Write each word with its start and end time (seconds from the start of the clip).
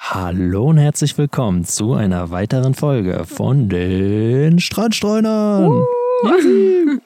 Hallo 0.00 0.68
und 0.68 0.78
herzlich 0.78 1.18
willkommen 1.18 1.64
zu 1.64 1.92
einer 1.92 2.30
weiteren 2.30 2.72
Folge 2.72 3.24
von 3.26 3.68
den 3.68 4.58
Strandstreunern. 4.60 5.84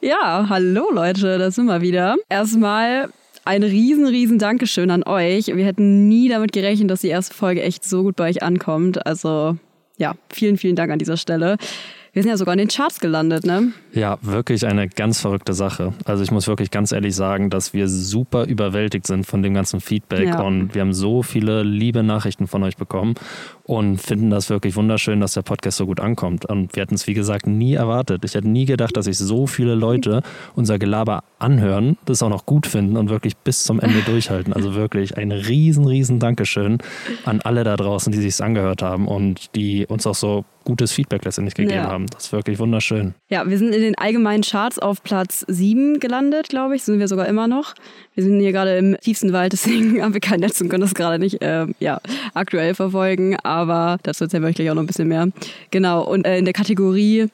Ja, 0.00 0.46
hallo 0.48 0.88
Leute, 0.92 1.36
da 1.38 1.50
sind 1.50 1.66
wir 1.66 1.82
wieder. 1.82 2.16
Erstmal 2.30 3.10
ein 3.44 3.62
riesen, 3.62 4.06
riesen 4.06 4.38
Dankeschön 4.38 4.90
an 4.90 5.02
euch. 5.02 5.48
Wir 5.48 5.64
hätten 5.64 6.08
nie 6.08 6.28
damit 6.28 6.52
gerechnet, 6.52 6.90
dass 6.90 7.02
die 7.02 7.08
erste 7.08 7.34
Folge 7.34 7.62
echt 7.62 7.84
so 7.84 8.02
gut 8.02 8.16
bei 8.16 8.30
euch 8.30 8.42
ankommt. 8.42 9.04
Also 9.06 9.56
ja, 9.98 10.14
vielen, 10.32 10.56
vielen 10.56 10.76
Dank 10.76 10.90
an 10.90 10.98
dieser 10.98 11.16
Stelle. 11.18 11.56
Wir 12.16 12.22
sind 12.22 12.30
ja 12.30 12.38
sogar 12.38 12.54
in 12.54 12.58
den 12.60 12.68
Charts 12.68 12.98
gelandet, 12.98 13.44
ne? 13.44 13.72
Ja, 13.92 14.16
wirklich 14.22 14.64
eine 14.66 14.88
ganz 14.88 15.20
verrückte 15.20 15.52
Sache. 15.52 15.92
Also 16.06 16.22
ich 16.22 16.30
muss 16.30 16.48
wirklich 16.48 16.70
ganz 16.70 16.90
ehrlich 16.90 17.14
sagen, 17.14 17.50
dass 17.50 17.74
wir 17.74 17.88
super 17.90 18.46
überwältigt 18.46 19.06
sind 19.06 19.26
von 19.26 19.42
dem 19.42 19.52
ganzen 19.52 19.82
Feedback 19.82 20.26
Ja. 20.28 20.40
und 20.40 20.74
wir 20.74 20.80
haben 20.80 20.94
so 20.94 21.22
viele 21.22 21.62
liebe 21.62 22.02
Nachrichten 22.02 22.46
von 22.46 22.62
euch 22.62 22.78
bekommen 22.78 23.16
und 23.64 24.00
finden 24.00 24.30
das 24.30 24.48
wirklich 24.48 24.76
wunderschön, 24.76 25.20
dass 25.20 25.34
der 25.34 25.42
Podcast 25.42 25.76
so 25.76 25.84
gut 25.84 26.00
ankommt. 26.00 26.46
Und 26.46 26.74
wir 26.74 26.84
hätten 26.84 26.94
es, 26.94 27.06
wie 27.06 27.12
gesagt, 27.12 27.46
nie 27.46 27.74
erwartet. 27.74 28.24
Ich 28.24 28.34
hätte 28.34 28.48
nie 28.48 28.64
gedacht, 28.64 28.96
dass 28.96 29.04
sich 29.04 29.18
so 29.18 29.46
viele 29.46 29.74
Leute 29.74 30.22
unser 30.54 30.78
Gelaber 30.78 31.22
anhören, 31.38 31.98
das 32.06 32.22
auch 32.22 32.30
noch 32.30 32.46
gut 32.46 32.66
finden 32.66 32.96
und 32.96 33.10
wirklich 33.10 33.36
bis 33.36 33.64
zum 33.64 33.78
Ende 33.78 34.00
durchhalten. 34.06 34.54
Also 34.54 34.74
wirklich 34.74 35.18
ein 35.18 35.32
riesen, 35.32 35.86
riesen 35.86 36.18
Dankeschön 36.18 36.78
an 37.26 37.42
alle 37.42 37.62
da 37.62 37.76
draußen, 37.76 38.10
die 38.10 38.20
sich 38.20 38.42
angehört 38.42 38.80
haben 38.80 39.06
und 39.06 39.54
die 39.54 39.84
uns 39.84 40.06
auch 40.06 40.14
so 40.14 40.46
gutes 40.66 40.92
Feedback 40.92 41.24
letztendlich 41.24 41.54
gegeben 41.54 41.74
Ja. 41.78 41.84
haben. 41.90 42.06
Das 42.08 42.26
ist 42.26 42.32
wirklich 42.32 42.58
wunderschön. 42.58 43.14
Ja, 43.30 43.48
wir 43.48 43.56
sind 43.56 43.74
in 43.74 43.80
den 43.80 43.96
allgemeinen 43.96 44.42
Charts 44.42 44.78
auf 44.78 45.02
Platz 45.02 45.44
7 45.48 45.98
gelandet, 46.00 46.50
glaube 46.50 46.76
ich. 46.76 46.82
Sind 46.82 46.98
wir 46.98 47.08
sogar 47.08 47.26
immer 47.26 47.48
noch. 47.48 47.74
Wir 48.14 48.24
sind 48.24 48.40
hier 48.40 48.52
gerade 48.52 48.76
im 48.76 48.96
tiefsten 49.00 49.32
Wald, 49.32 49.52
deswegen 49.54 50.02
haben 50.02 50.12
wir 50.12 50.20
kein 50.20 50.40
Netz 50.40 50.60
und 50.60 50.68
können 50.68 50.82
das 50.82 50.94
gerade 50.94 51.18
nicht 51.18 51.38
ähm, 51.40 51.74
ja, 51.80 52.00
aktuell 52.34 52.74
verfolgen. 52.74 53.36
Aber 53.42 53.96
dazu 54.02 54.24
erzählen 54.24 54.42
wir 54.42 54.48
euch 54.50 54.56
gleich 54.56 54.68
auch 54.70 54.74
noch 54.74 54.82
ein 54.82 54.86
bisschen 54.86 55.08
mehr. 55.08 55.28
Genau, 55.70 56.02
und 56.04 56.26
äh, 56.26 56.36
in 56.38 56.44
der 56.44 56.54
Kategorie 56.54 57.28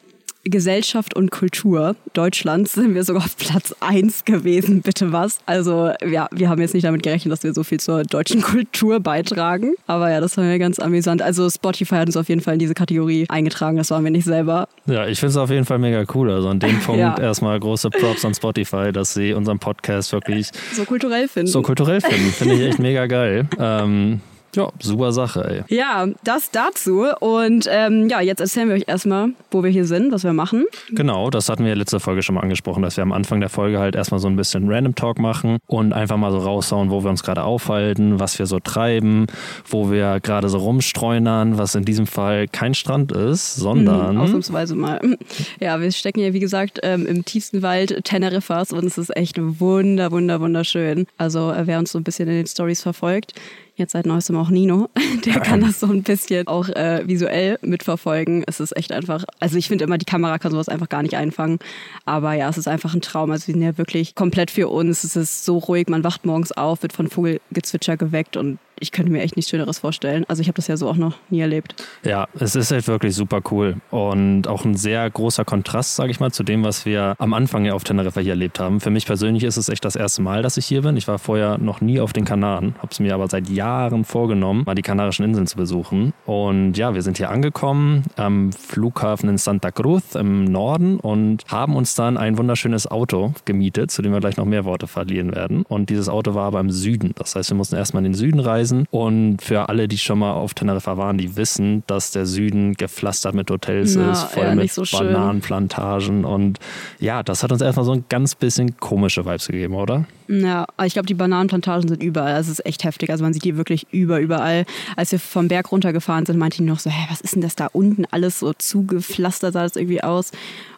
Gesellschaft 0.45 1.15
und 1.15 1.31
Kultur 1.31 1.95
Deutschlands 2.15 2.73
sind 2.73 2.95
wir 2.95 3.05
sogar 3.05 3.25
auf 3.25 3.37
Platz 3.37 3.75
1 3.81 4.25
gewesen, 4.25 4.83
bitte 4.83 5.13
was. 5.13 5.39
Also 5.47 5.91
ja, 6.05 6.29
wir 6.33 6.49
haben 6.49 6.61
jetzt 6.61 6.75
nicht 6.75 6.85
damit 6.85 7.03
gerechnet, 7.03 7.33
dass 7.33 7.43
wir 7.45 7.55
so 7.55 7.63
viel 7.63 7.79
zur 7.81 8.03
deutschen 8.05 8.43
Kultur 8.43 9.01
beitragen. 9.01 9.75
Aber 9.87 10.11
ja, 10.11 10.21
das 10.21 10.37
war 10.37 10.45
mir 10.45 10.59
ganz 10.59 10.79
amüsant. 10.79 11.23
Also 11.23 11.49
Spotify 11.49 11.95
hat 11.97 12.07
uns 12.07 12.17
auf 12.17 12.29
jeden 12.29 12.41
Fall 12.41 12.55
in 12.55 12.59
diese 12.59 12.75
Kategorie 12.75 13.27
eingetragen, 13.29 13.77
das 13.77 13.91
waren 13.91 14.05
wir 14.05 14.11
nicht 14.11 14.25
selber. 14.25 14.69
Ja, 14.87 15.07
ich 15.07 15.21
finde 15.21 15.31
es 15.31 15.37
auf 15.37 15.51
jeden 15.51 15.65
Fall 15.65 15.79
mega 15.79 16.05
cool. 16.15 16.31
Also 16.31 16.49
an 16.49 16.59
dem 16.59 16.79
Punkt 16.85 17.01
Ja. 17.01 17.17
erstmal 17.19 17.59
große 17.61 17.91
Props 17.91 18.25
an 18.25 18.35
Spotify, 18.35 18.93
dass 18.93 19.15
sie 19.15 19.33
unseren 19.35 19.59
Podcast 19.59 20.13
wirklich 20.13 20.49
So 20.75 20.85
kulturell 20.85 21.29
finden. 21.29 21.51
so 21.51 21.63
kulturell 21.63 22.01
finden. 22.01 22.31
Finde 22.33 22.55
ich 22.57 22.61
echt 22.63 22.79
mega 22.79 23.07
geil. 23.07 23.47
Ähm, 23.59 24.21
ja, 24.55 24.69
super 24.81 25.13
Sache, 25.13 25.65
ey. 25.69 25.77
Ja, 25.77 26.07
das 26.25 26.51
dazu. 26.51 27.07
Und 27.21 27.67
ähm, 27.71 28.09
ja, 28.11 28.21
jetzt 28.21 28.41
erzählen 28.41 28.69
wir 28.69 28.77
euch 28.77 28.85
erstmal, 28.87 29.31
wo 29.51 29.63
wir 29.63 29.71
hier 29.71 29.87
sind, 29.87 30.13
was 30.13 30.25
wir 30.25 30.33
machen. 30.35 30.67
Genau, 30.91 31.31
das 31.31 31.49
hatten 31.49 31.65
wir 31.65 31.75
letzte 31.75 32.01
Folge 32.01 32.23
schon 32.23 32.35
mal 32.35 32.43
angesprochen, 32.43 32.83
dass 32.83 32.97
wir 32.97 33.03
am 33.03 33.13
Anfang 33.13 33.41
der 33.41 33.49
Folge 33.49 33.79
halt 33.79 33.95
erstmal 33.95 34.21
so 34.21 34.29
ein 34.29 34.37
bisschen 34.37 34.71
Random 34.71 34.95
Talk 34.95 35.19
machen 35.19 35.59
und 35.67 35.93
einfach 35.93 36.19
mal 36.19 36.31
so 36.31 36.39
raushauen, 36.39 36.91
wo 36.91 37.03
wir 37.03 37.11
uns 37.11 37.23
gerade 37.23 37.45
aufhalten, 37.45 38.21
was 38.21 38.39
wir 38.39 38.47
so 38.47 38.59
treiben, 38.61 39.27
wo 39.67 39.91
wir 39.91 40.21
gerade 40.21 40.49
so 40.49 40.59
rumstreunern, 40.59 41.57
was 41.57 41.75
in 41.75 41.85
diesem 41.85 42.07
Fall 42.07 42.47
kein 42.47 42.75
Strand 42.75 43.13
ist, 43.13 43.57
sondern. 43.57 44.19
Ausnahmsweise 44.19 44.75
mal. 44.75 45.01
Ja, 45.61 45.81
wir 45.81 45.93
stecken 45.93 46.21
ja, 46.21 46.33
wie 46.33 46.41
gesagt, 46.41 46.81
ähm, 46.83 47.07
im 47.07 47.25
tiefsten 47.25 47.63
Wald 47.63 48.05
Teneriffas 48.05 48.73
und 48.73 48.85
es 48.85 48.99
ist 48.99 49.15
echt 49.17 49.37
wunder, 49.39 50.11
wunder, 50.11 50.41
wunderschön. 50.41 51.07
Also, 51.19 51.53
äh, 51.53 51.67
wer 51.67 51.79
uns 51.79 51.93
so 51.93 51.99
ein 51.99 52.05
bisschen 52.05 52.29
in 52.29 52.35
den 52.35 52.47
Stories 52.47 52.83
verfolgt, 52.83 53.35
jetzt 53.83 53.93
seit 53.93 54.07
neuestem 54.07 54.37
auch 54.37 54.51
Nino, 54.51 54.89
der 55.27 55.41
kann 55.41 55.61
das 55.61 55.81
so 55.81 55.87
ein 55.87 56.03
bisschen 56.03 56.47
auch 56.47 56.69
äh, 56.69 57.07
visuell 57.07 57.59
mitverfolgen. 57.63 58.45
Es 58.47 58.61
ist 58.61 58.77
echt 58.77 58.93
einfach, 58.93 59.25
also 59.41 59.59
ich 59.59 59.69
finde 59.69 59.85
immer, 59.85 59.99
die 59.99 60.07
Kamera 60.07 60.39
kann 60.39 60.53
sowas 60.53 60.69
einfach 60.69 60.89
gar 60.89 61.03
nicht 61.03 61.17
einfangen. 61.17 61.59
Aber 62.05 62.33
ja, 62.33 62.49
es 62.49 62.59
ist 62.59 62.69
einfach 62.69 62.95
ein 62.95 63.03
Traum. 63.03 63.31
Also 63.31 63.49
wir 63.49 63.55
sind 63.55 63.63
ja 63.63 63.77
wirklich 63.79 64.15
komplett 64.15 64.51
für 64.51 64.69
uns. 64.69 65.05
Es 65.05 65.17
ist 65.17 65.45
so 65.45 65.59
ruhig, 65.59 65.89
man 65.89 66.05
wacht 66.05 66.25
morgens 66.25 66.53
auf, 66.53 66.83
wird 66.83 66.93
von 66.93 67.09
Vogelgezwitscher 67.09 67.97
geweckt 67.97 68.37
und 68.37 68.59
ich 68.83 68.91
könnte 68.91 69.13
mir 69.13 69.23
echt 69.23 69.37
nichts 69.37 69.51
Schöneres 69.51 69.79
vorstellen. 69.79 70.25
Also 70.29 70.43
ich 70.43 70.49
habe 70.49 70.57
das 70.57 70.67
ja 70.67 70.77
so 70.77 70.89
auch 70.89 70.97
noch 70.97 71.17
nie 71.31 71.41
erlebt. 71.41 71.77
Ja, 72.05 72.27
es 72.39 72.57
ist 72.57 72.73
halt 72.73 72.87
wirklich 72.89 73.15
super 73.15 73.41
cool 73.51 73.77
und 73.91 74.49
auch 74.49 74.65
ein 74.65 74.75
sehr 74.75 75.09
großer 75.09 75.45
Kontrast, 75.45 75.95
sage 75.95 76.11
ich 76.11 76.19
mal, 76.19 76.33
zu 76.33 76.43
dem, 76.43 76.65
was 76.65 76.85
wir 76.85 77.15
am 77.19 77.33
Anfang 77.33 77.65
ja 77.65 77.75
auf 77.75 77.85
Teneriffa 77.85 78.21
hier 78.21 78.33
erlebt 78.33 78.59
haben. 78.59 78.81
Für 78.81 78.91
mich 78.91 79.07
persönlich 79.07 79.45
ist 79.45 79.57
es 79.57 79.69
echt 79.69 79.85
das 79.85 79.95
erste 79.95 80.21
Mal, 80.21 80.43
dass 80.43 80.57
ich 80.57 80.67
hier 80.67 80.83
bin. 80.83 80.97
Ich 80.97 81.07
war 81.07 81.21
vorher 81.21 81.59
noch 81.59 81.81
nie 81.81 82.01
auf 82.01 82.13
den 82.13 82.25
Kanaren, 82.25 82.75
habe 82.79 82.89
es 82.91 82.99
mir 82.99 83.15
aber 83.15 83.29
seit 83.29 83.49
Jahren 83.49 84.05
vorgenommen, 84.05 84.65
mal 84.67 84.75
die 84.75 84.83
Kanarischen 84.83 85.25
Inseln 85.25 85.47
zu 85.47 85.57
besuchen. 85.57 86.13
Und 86.27 86.77
ja, 86.77 86.95
wir 86.95 87.03
sind 87.03 87.19
hier 87.19 87.31
angekommen 87.31 88.03
am 88.17 88.53
Flughafen 88.53 89.29
in 89.29 89.39
Santa 89.39 89.71
Cruz 89.71 90.17
im 90.17 90.45
Norden 90.45 90.99
und 90.99 91.45
haben 91.47 91.77
uns 91.77 91.95
dann 91.95 92.17
ein 92.17 92.37
wunderschönes 92.37 92.91
Auto 92.91 93.33
gemietet, 93.45 93.93
zu 93.93 94.03
dem 94.03 94.13
wir 94.13 94.21
gleich 94.21 94.37
noch 94.37 94.45
mehr 94.45 94.65
Worte 94.65 94.89
verlieren 94.89 95.35
werden. 95.35 95.63
Und 95.69 95.89
dieses 95.89 96.09
Auto 96.09 96.35
war 96.35 96.47
aber 96.47 96.59
im 96.59 96.71
Süden. 96.71 97.13
Das 97.15 97.37
heißt, 97.37 97.51
wir 97.51 97.57
mussten 97.57 97.77
erstmal 97.77 98.05
in 98.05 98.11
den 98.13 98.19
Süden 98.19 98.41
reisen. 98.41 98.72
Und 98.91 99.39
für 99.43 99.69
alle, 99.69 99.89
die 99.89 99.99
schon 99.99 100.19
mal 100.19 100.33
auf 100.33 100.55
Teneriffa 100.55 100.97
waren, 100.97 101.19
die 101.19 101.37
wissen, 101.37 101.83
dass 101.87 102.11
der 102.11 102.27
Süden 102.27 102.75
gepflastert 102.75 103.35
mit 103.35 103.51
Hotels 103.51 103.97
Na, 103.97 104.13
ist, 104.13 104.25
voll 104.25 104.45
ja, 104.45 104.55
mit 104.55 104.73
so. 104.73 104.83
Bananenplantagen. 104.83 106.25
Und 106.25 106.59
ja, 106.99 107.23
das 107.23 107.43
hat 107.43 107.53
uns 107.53 107.61
erstmal 107.61 107.87
so 107.87 107.93
ein 107.93 108.05
ganz 108.09 108.35
bisschen 108.35 108.77
komische 108.79 109.25
Vibes 109.25 109.47
gegeben, 109.47 109.75
oder? 109.75 110.07
Ja, 110.29 110.67
ich 110.85 110.95
glaube, 110.95 111.07
die 111.07 111.15
Bananenplantagen 111.15 111.89
sind 111.89 112.03
überall. 112.03 112.35
Das 112.35 112.49
ist 112.49 112.65
echt 112.65 112.85
heftig. 112.85 113.11
Also 113.11 113.25
man 113.25 113.33
sieht 113.33 113.45
die 113.45 113.57
wirklich 113.57 113.87
über, 113.93 114.21
überall. 114.21 114.65
Als 114.97 115.13
wir 115.13 115.19
vom 115.19 115.49
Berg 115.49 115.71
runtergefahren 115.73 116.27
sind, 116.27 116.39
meinte 116.39 116.59
die 116.59 116.65
noch 116.65 116.79
so, 116.79 116.91
hä, 116.91 117.07
was 117.11 117.21
ist 117.21 117.35
denn 117.35 117.43
das 117.43 117.57
da 117.57 117.69
unten? 117.73 118.05
Alles 118.11 118.41
so 118.41 118.53
zugepflastert 118.53 119.53
sah 119.53 119.63
das 119.63 119.77
irgendwie 119.77 120.03
aus. 120.03 120.31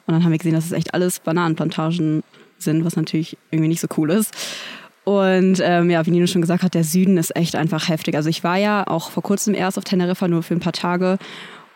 Und 0.07 0.13
dann 0.13 0.25
haben 0.25 0.33
wir 0.33 0.39
gesehen, 0.39 0.55
dass 0.55 0.67
es 0.67 0.73
echt 0.73 0.93
alles 0.95 1.21
Bananenplantagen 1.21 2.23
sind, 2.59 2.85
was 2.85 2.97
natürlich 2.97 3.37
irgendwie 3.51 3.69
nicht 3.69 3.81
so 3.81 3.89
cool 3.97 4.11
ist. 4.11 4.33
Und 5.05 5.61
ähm, 5.63 5.91
ja, 5.91 6.05
wie 6.07 6.11
Nino 6.11 6.27
schon 6.27 6.41
gesagt 6.41 6.63
hat, 6.63 6.75
der 6.75 6.85
Süden 6.85 7.19
ist 7.19 7.37
echt 7.37 7.57
einfach 7.57 7.89
heftig. 7.89 8.17
Also 8.17 8.31
ich 8.31 8.43
war 8.43 8.57
ja 8.57 8.87
auch 8.87 9.11
vor 9.11 9.23
kurzem 9.23 9.55
erst 9.55 9.77
auf 9.77 9.85
Teneriffa, 9.85 10.29
nur 10.29 10.43
für 10.43 10.55
ein 10.55 10.61
paar 10.61 10.73
Tage. 10.73 11.19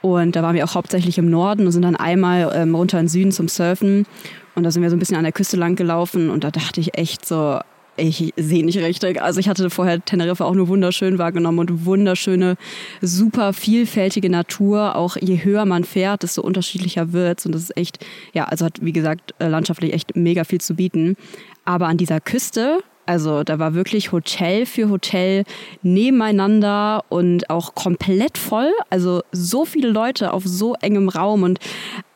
Und 0.00 0.36
da 0.36 0.42
waren 0.42 0.54
wir 0.54 0.64
auch 0.64 0.74
hauptsächlich 0.74 1.18
im 1.18 1.28
Norden 1.28 1.66
und 1.66 1.72
sind 1.72 1.82
dann 1.82 1.96
einmal 1.96 2.52
ähm, 2.54 2.74
runter 2.74 2.98
in 2.98 3.04
den 3.04 3.10
Süden 3.10 3.32
zum 3.32 3.48
Surfen. 3.48 4.06
Und 4.54 4.62
da 4.62 4.70
sind 4.70 4.82
wir 4.82 4.90
so 4.90 4.96
ein 4.96 4.98
bisschen 4.98 5.16
an 5.16 5.24
der 5.24 5.32
Küste 5.32 5.56
lang 5.56 5.76
gelaufen 5.76 6.30
und 6.30 6.42
da 6.44 6.50
dachte 6.50 6.80
ich 6.80 6.96
echt 6.96 7.26
so, 7.26 7.60
ich 7.98 8.32
sehe 8.36 8.64
nicht 8.64 8.78
richtig. 8.78 9.20
Also 9.20 9.40
ich 9.40 9.48
hatte 9.48 9.70
vorher 9.70 10.04
Teneriffa 10.04 10.44
auch 10.44 10.54
nur 10.54 10.68
wunderschön 10.68 11.18
wahrgenommen 11.18 11.58
und 11.58 11.84
wunderschöne, 11.84 12.56
super 13.00 13.52
vielfältige 13.52 14.30
Natur. 14.30 14.96
Auch 14.96 15.16
je 15.20 15.42
höher 15.42 15.64
man 15.64 15.84
fährt, 15.84 16.22
desto 16.22 16.42
unterschiedlicher 16.42 17.12
wird's 17.12 17.44
und 17.44 17.54
das 17.54 17.62
ist 17.62 17.76
echt, 17.76 18.04
ja, 18.32 18.44
also 18.44 18.64
hat 18.64 18.78
wie 18.80 18.92
gesagt 18.92 19.34
äh, 19.38 19.48
landschaftlich 19.48 19.92
echt 19.92 20.16
mega 20.16 20.44
viel 20.44 20.60
zu 20.60 20.74
bieten. 20.74 21.16
Aber 21.64 21.86
an 21.86 21.96
dieser 21.96 22.20
Küste 22.20 22.78
also 23.08 23.42
da 23.42 23.58
war 23.58 23.72
wirklich 23.72 24.12
Hotel 24.12 24.66
für 24.66 24.90
Hotel 24.90 25.44
nebeneinander 25.82 27.06
und 27.08 27.48
auch 27.48 27.74
komplett 27.74 28.36
voll. 28.36 28.70
Also 28.90 29.22
so 29.32 29.64
viele 29.64 29.88
Leute 29.88 30.34
auf 30.34 30.44
so 30.44 30.74
engem 30.74 31.08
Raum 31.08 31.42
und 31.42 31.58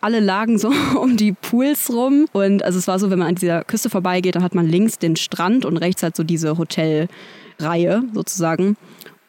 alle 0.03 0.21
lagen 0.21 0.59
so 0.59 0.71
um 1.01 1.17
die 1.17 1.33
Pools 1.33 1.91
rum. 1.91 2.27
Und 2.33 2.63
also 2.63 2.79
es 2.79 2.89
war 2.89 2.99
so, 2.99 3.11
wenn 3.11 3.19
man 3.19 3.29
an 3.29 3.37
dieser 3.37 3.65
Küste 3.65 3.89
vorbeigeht, 3.89 4.35
dann 4.35 4.43
hat 4.43 4.55
man 4.55 4.69
links 4.69 4.99
den 4.99 5.17
Strand 5.17 5.65
und 5.65 5.79
rechts 5.79 6.03
halt 6.03 6.15
so 6.15 6.25
diese 6.25 6.59
Hotelreihe 6.59 7.09
sozusagen. 8.13 8.77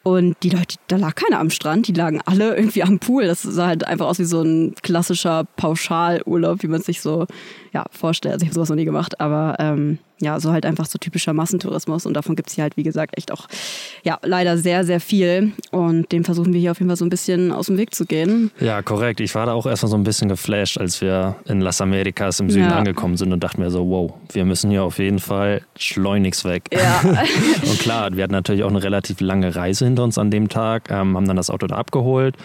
Und 0.04 0.36
die 0.42 0.50
Leute, 0.50 0.76
da 0.88 0.96
lag 0.98 1.14
keiner 1.14 1.40
am 1.40 1.48
Strand, 1.48 1.88
die 1.88 1.94
lagen 1.94 2.20
alle 2.26 2.54
irgendwie 2.54 2.82
am 2.82 2.98
Pool. 2.98 3.24
Das 3.24 3.40
sah 3.40 3.68
halt 3.68 3.86
einfach 3.86 4.06
aus 4.06 4.18
wie 4.18 4.24
so 4.24 4.42
ein 4.42 4.74
klassischer 4.82 5.46
Pauschalurlaub, 5.56 6.62
wie 6.62 6.68
man 6.68 6.82
sich 6.82 7.00
so 7.00 7.26
ja, 7.72 7.86
vorstellt. 7.90 8.34
Also 8.34 8.42
ich 8.42 8.50
habe 8.50 8.54
sowas 8.54 8.68
noch 8.68 8.76
nie 8.76 8.84
gemacht, 8.84 9.18
aber 9.18 9.56
ähm, 9.58 9.98
ja, 10.24 10.40
so 10.40 10.52
halt 10.52 10.66
einfach 10.66 10.86
so 10.86 10.98
typischer 10.98 11.32
Massentourismus. 11.32 12.06
Und 12.06 12.14
davon 12.14 12.34
gibt 12.34 12.48
es 12.48 12.54
hier 12.54 12.62
halt, 12.62 12.76
wie 12.76 12.82
gesagt, 12.82 13.16
echt 13.16 13.30
auch, 13.30 13.46
ja, 14.02 14.18
leider 14.22 14.56
sehr, 14.56 14.84
sehr 14.84 15.00
viel. 15.00 15.52
Und 15.70 16.10
dem 16.10 16.24
versuchen 16.24 16.52
wir 16.52 16.60
hier 16.60 16.70
auf 16.70 16.78
jeden 16.78 16.88
Fall 16.88 16.96
so 16.96 17.04
ein 17.04 17.10
bisschen 17.10 17.52
aus 17.52 17.66
dem 17.66 17.76
Weg 17.76 17.94
zu 17.94 18.06
gehen. 18.06 18.50
Ja, 18.58 18.82
korrekt. 18.82 19.20
Ich 19.20 19.34
war 19.34 19.46
da 19.46 19.52
auch 19.52 19.66
erstmal 19.66 19.90
so 19.90 19.96
ein 19.96 20.02
bisschen 20.04 20.28
geflasht, 20.28 20.78
als 20.78 21.00
wir 21.00 21.36
in 21.44 21.60
Las 21.60 21.80
Americas 21.80 22.40
im 22.40 22.50
Süden 22.50 22.70
ja. 22.70 22.76
angekommen 22.76 23.16
sind 23.16 23.32
und 23.32 23.44
dachten 23.44 23.60
mir 23.60 23.70
so, 23.70 23.88
wow, 23.88 24.14
wir 24.32 24.44
müssen 24.44 24.70
hier 24.70 24.82
auf 24.82 24.98
jeden 24.98 25.18
Fall 25.18 25.60
schleunigst 25.76 26.44
weg. 26.44 26.64
Ja. 26.72 27.00
und 27.62 27.78
klar, 27.78 28.16
wir 28.16 28.24
hatten 28.24 28.32
natürlich 28.32 28.64
auch 28.64 28.70
eine 28.70 28.82
relativ 28.82 29.20
lange 29.20 29.54
Reise 29.54 29.84
hinter 29.84 30.04
uns 30.04 30.16
an 30.16 30.30
dem 30.30 30.48
Tag, 30.48 30.90
ähm, 30.90 31.16
haben 31.16 31.28
dann 31.28 31.36
das 31.36 31.50
Auto 31.50 31.66
da 31.66 31.76
abgeholt. 31.76 32.36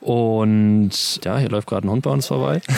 Und 0.00 1.20
ja, 1.24 1.36
hier 1.36 1.50
läuft 1.50 1.68
gerade 1.68 1.86
ein 1.86 1.90
Hund 1.90 2.02
bei 2.02 2.10
uns 2.10 2.26
vorbei. 2.26 2.62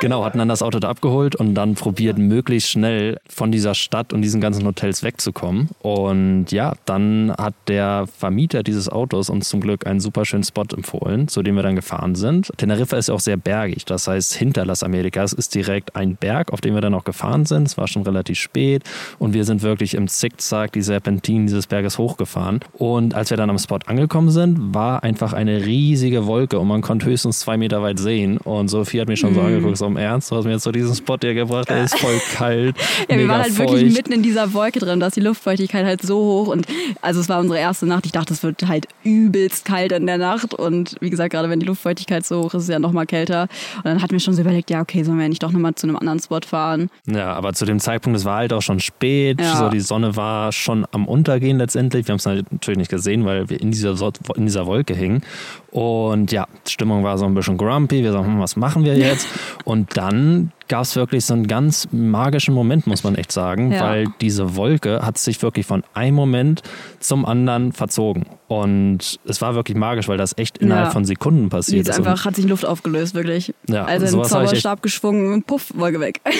Genau, 0.00 0.24
hatten 0.24 0.38
dann 0.38 0.48
das 0.48 0.62
Auto 0.62 0.78
da 0.78 0.88
abgeholt 0.88 1.36
und 1.36 1.54
dann 1.54 1.74
probiert, 1.74 2.16
möglichst 2.16 2.70
schnell 2.70 3.18
von 3.28 3.52
dieser 3.52 3.74
Stadt 3.74 4.14
und 4.14 4.22
diesen 4.22 4.40
ganzen 4.40 4.66
Hotels 4.66 5.02
wegzukommen. 5.02 5.68
Und 5.80 6.46
ja, 6.52 6.72
dann 6.86 7.34
hat 7.36 7.52
der 7.68 8.06
Vermieter 8.06 8.62
dieses 8.62 8.88
Autos 8.88 9.28
uns 9.28 9.50
zum 9.50 9.60
Glück 9.60 9.86
einen 9.86 10.00
super 10.00 10.24
schönen 10.24 10.42
Spot 10.42 10.64
empfohlen, 10.74 11.28
zu 11.28 11.42
dem 11.42 11.54
wir 11.54 11.62
dann 11.62 11.76
gefahren 11.76 12.14
sind. 12.14 12.50
Teneriffa 12.56 12.96
ist 12.96 13.08
ja 13.08 13.14
auch 13.14 13.20
sehr 13.20 13.36
bergig, 13.36 13.84
das 13.84 14.08
heißt, 14.08 14.32
hinter 14.32 14.64
Las 14.64 14.82
Americas 14.82 15.34
ist 15.34 15.54
direkt 15.54 15.94
ein 15.94 16.16
Berg, 16.16 16.50
auf 16.50 16.62
dem 16.62 16.72
wir 16.72 16.80
dann 16.80 16.94
auch 16.94 17.04
gefahren 17.04 17.44
sind. 17.44 17.66
Es 17.66 17.76
war 17.76 17.86
schon 17.86 18.02
relativ 18.02 18.38
spät 18.38 18.84
und 19.18 19.34
wir 19.34 19.44
sind 19.44 19.60
wirklich 19.60 19.92
im 19.92 20.08
Zickzack 20.08 20.72
die 20.72 20.82
Serpentinen 20.82 21.46
dieses 21.46 21.66
Berges 21.66 21.98
hochgefahren. 21.98 22.60
Und 22.72 23.14
als 23.14 23.28
wir 23.28 23.36
dann 23.36 23.50
am 23.50 23.58
Spot 23.58 23.80
angekommen 23.84 24.30
sind, 24.30 24.74
war 24.74 25.02
einfach 25.02 25.34
eine 25.34 25.66
riesige 25.66 26.26
Wolke 26.26 26.58
und 26.58 26.68
man 26.68 26.80
konnte 26.80 27.04
höchstens 27.04 27.40
zwei 27.40 27.58
Meter 27.58 27.82
weit 27.82 27.98
sehen. 27.98 28.38
Und 28.38 28.68
Sophie 28.68 29.02
hat 29.02 29.08
mich 29.08 29.20
schon 29.20 29.34
so 29.34 29.40
mhm. 29.40 29.46
angeguckt, 29.46 29.76
so 29.76 29.89
im 29.90 29.96
Ernst, 29.96 30.30
du 30.30 30.36
hast 30.36 30.44
mir 30.44 30.52
jetzt 30.52 30.62
so 30.62 30.72
diesen 30.72 30.94
Spot 30.94 31.16
hier 31.20 31.34
gebracht, 31.34 31.68
der 31.68 31.84
ist 31.84 31.98
voll 31.98 32.20
kalt. 32.34 32.76
ja, 33.08 33.18
wir 33.18 33.28
waren 33.28 33.42
halt 33.42 33.52
feucht. 33.52 33.72
wirklich 33.72 33.92
mitten 33.92 34.12
in 34.12 34.22
dieser 34.22 34.52
Wolke 34.54 34.78
drin, 34.78 35.00
da 35.00 35.08
ist 35.08 35.16
die 35.16 35.20
Luftfeuchtigkeit 35.20 35.84
halt 35.84 36.02
so 36.02 36.18
hoch 36.18 36.48
und 36.48 36.66
also 37.02 37.20
es 37.20 37.28
war 37.28 37.40
unsere 37.40 37.58
erste 37.58 37.86
Nacht. 37.86 38.06
Ich 38.06 38.12
dachte, 38.12 38.32
es 38.32 38.42
wird 38.42 38.66
halt 38.66 38.86
übelst 39.02 39.64
kalt 39.64 39.92
in 39.92 40.06
der 40.06 40.18
Nacht 40.18 40.54
und 40.54 40.96
wie 41.00 41.10
gesagt, 41.10 41.32
gerade 41.32 41.50
wenn 41.50 41.60
die 41.60 41.66
Luftfeuchtigkeit 41.66 42.24
so 42.24 42.44
hoch 42.44 42.54
ist, 42.54 42.60
ist 42.60 42.68
es 42.68 42.72
ja 42.72 42.78
nochmal 42.78 43.06
kälter. 43.06 43.48
Und 43.76 43.86
dann 43.86 44.02
hatten 44.02 44.12
wir 44.12 44.20
schon 44.20 44.34
so 44.34 44.42
überlegt, 44.42 44.70
ja, 44.70 44.80
okay, 44.80 45.02
sollen 45.02 45.18
wir 45.18 45.28
nicht 45.28 45.42
doch 45.42 45.52
nochmal 45.52 45.74
zu 45.74 45.86
einem 45.86 45.96
anderen 45.96 46.20
Spot 46.20 46.40
fahren? 46.46 46.90
Ja, 47.06 47.32
aber 47.32 47.52
zu 47.52 47.64
dem 47.64 47.80
Zeitpunkt, 47.80 48.18
es 48.18 48.24
war 48.24 48.36
halt 48.36 48.52
auch 48.52 48.62
schon 48.62 48.80
spät, 48.80 49.40
ja. 49.40 49.56
so 49.56 49.68
die 49.68 49.80
Sonne 49.80 50.16
war 50.16 50.52
schon 50.52 50.86
am 50.92 51.08
Untergehen 51.08 51.58
letztendlich. 51.58 52.06
Wir 52.06 52.12
haben 52.12 52.18
es 52.18 52.24
natürlich 52.24 52.78
nicht 52.78 52.90
gesehen, 52.90 53.24
weil 53.24 53.48
wir 53.50 53.60
in 53.60 53.70
dieser, 53.70 53.96
in 54.36 54.46
dieser 54.46 54.66
Wolke 54.66 54.94
hingen. 54.94 55.22
Und 55.70 56.32
ja, 56.32 56.46
die 56.66 56.70
Stimmung 56.72 57.04
war 57.04 57.16
so 57.18 57.26
ein 57.26 57.34
bisschen 57.34 57.56
grumpy. 57.56 58.02
Wir 58.02 58.12
sagen, 58.12 58.26
hm, 58.26 58.40
was 58.40 58.56
machen 58.56 58.84
wir 58.84 58.96
jetzt? 58.96 59.28
Und 59.64 59.96
dann 59.96 60.52
gab 60.70 60.84
es 60.84 60.94
wirklich 60.94 61.24
so 61.26 61.34
einen 61.34 61.48
ganz 61.48 61.88
magischen 61.90 62.54
Moment, 62.54 62.86
muss 62.86 63.02
man 63.02 63.16
echt 63.16 63.32
sagen, 63.32 63.72
ja. 63.72 63.80
weil 63.80 64.06
diese 64.20 64.56
Wolke 64.56 65.04
hat 65.04 65.18
sich 65.18 65.42
wirklich 65.42 65.66
von 65.66 65.82
einem 65.94 66.14
Moment 66.14 66.62
zum 67.00 67.26
anderen 67.26 67.72
verzogen. 67.72 68.24
Und 68.46 69.18
es 69.26 69.40
war 69.40 69.54
wirklich 69.54 69.76
magisch, 69.76 70.08
weil 70.08 70.16
das 70.16 70.36
echt 70.38 70.58
innerhalb 70.58 70.86
ja. 70.86 70.90
von 70.92 71.04
Sekunden 71.04 71.48
passiert 71.50 71.86
Jetzt 71.86 71.98
ist. 71.98 72.06
einfach 72.06 72.24
hat 72.24 72.36
sich 72.36 72.46
Luft 72.48 72.64
aufgelöst, 72.64 73.14
wirklich. 73.14 73.52
Ja, 73.68 73.84
also 73.84 74.20
ein 74.20 74.24
Zauberstab 74.24 74.82
geschwungen, 74.82 75.42
puff, 75.42 75.72
Wolke 75.74 76.00
weg. 76.00 76.20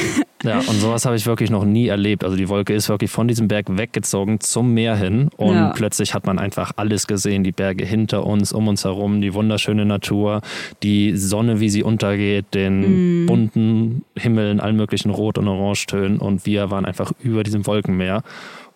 Ja, 0.43 0.56
und 0.56 0.81
sowas 0.81 1.05
habe 1.05 1.17
ich 1.17 1.26
wirklich 1.26 1.50
noch 1.50 1.67
nie 1.67 1.88
erlebt. 1.88 2.25
Also 2.25 2.35
die 2.35 2.49
Wolke 2.49 2.73
ist 2.73 2.88
wirklich 2.88 3.11
von 3.11 3.29
diesem 3.29 3.47
Berg 3.47 3.67
weggezogen 3.76 4.41
zum 4.41 4.73
Meer 4.73 4.97
hin 4.97 5.29
und 5.37 5.55
ja. 5.55 5.73
plötzlich 5.76 6.15
hat 6.15 6.25
man 6.25 6.38
einfach 6.38 6.73
alles 6.76 7.06
gesehen. 7.06 7.44
Die 7.44 7.53
Berge 7.53 7.85
hinter 7.85 8.25
uns, 8.25 8.50
um 8.53 8.67
uns 8.67 8.85
herum, 8.85 9.21
die 9.21 9.35
wunderschöne 9.35 9.85
Natur, 9.85 10.41
die 10.83 11.15
Sonne, 11.17 11.61
wie 11.61 11.69
sie 11.69 11.83
untergeht, 11.83 12.55
den 12.55 13.25
mm. 13.25 13.26
bunten 13.26 14.03
Himmel 14.21 14.51
in 14.51 14.61
allen 14.61 14.77
möglichen 14.77 15.11
Rot- 15.11 15.39
und 15.39 15.49
Orangetönen 15.49 16.19
und 16.19 16.47
wir 16.47 16.71
waren 16.71 16.85
einfach 16.85 17.13
über 17.21 17.43
diesem 17.43 17.67
Wolkenmeer 17.67 18.23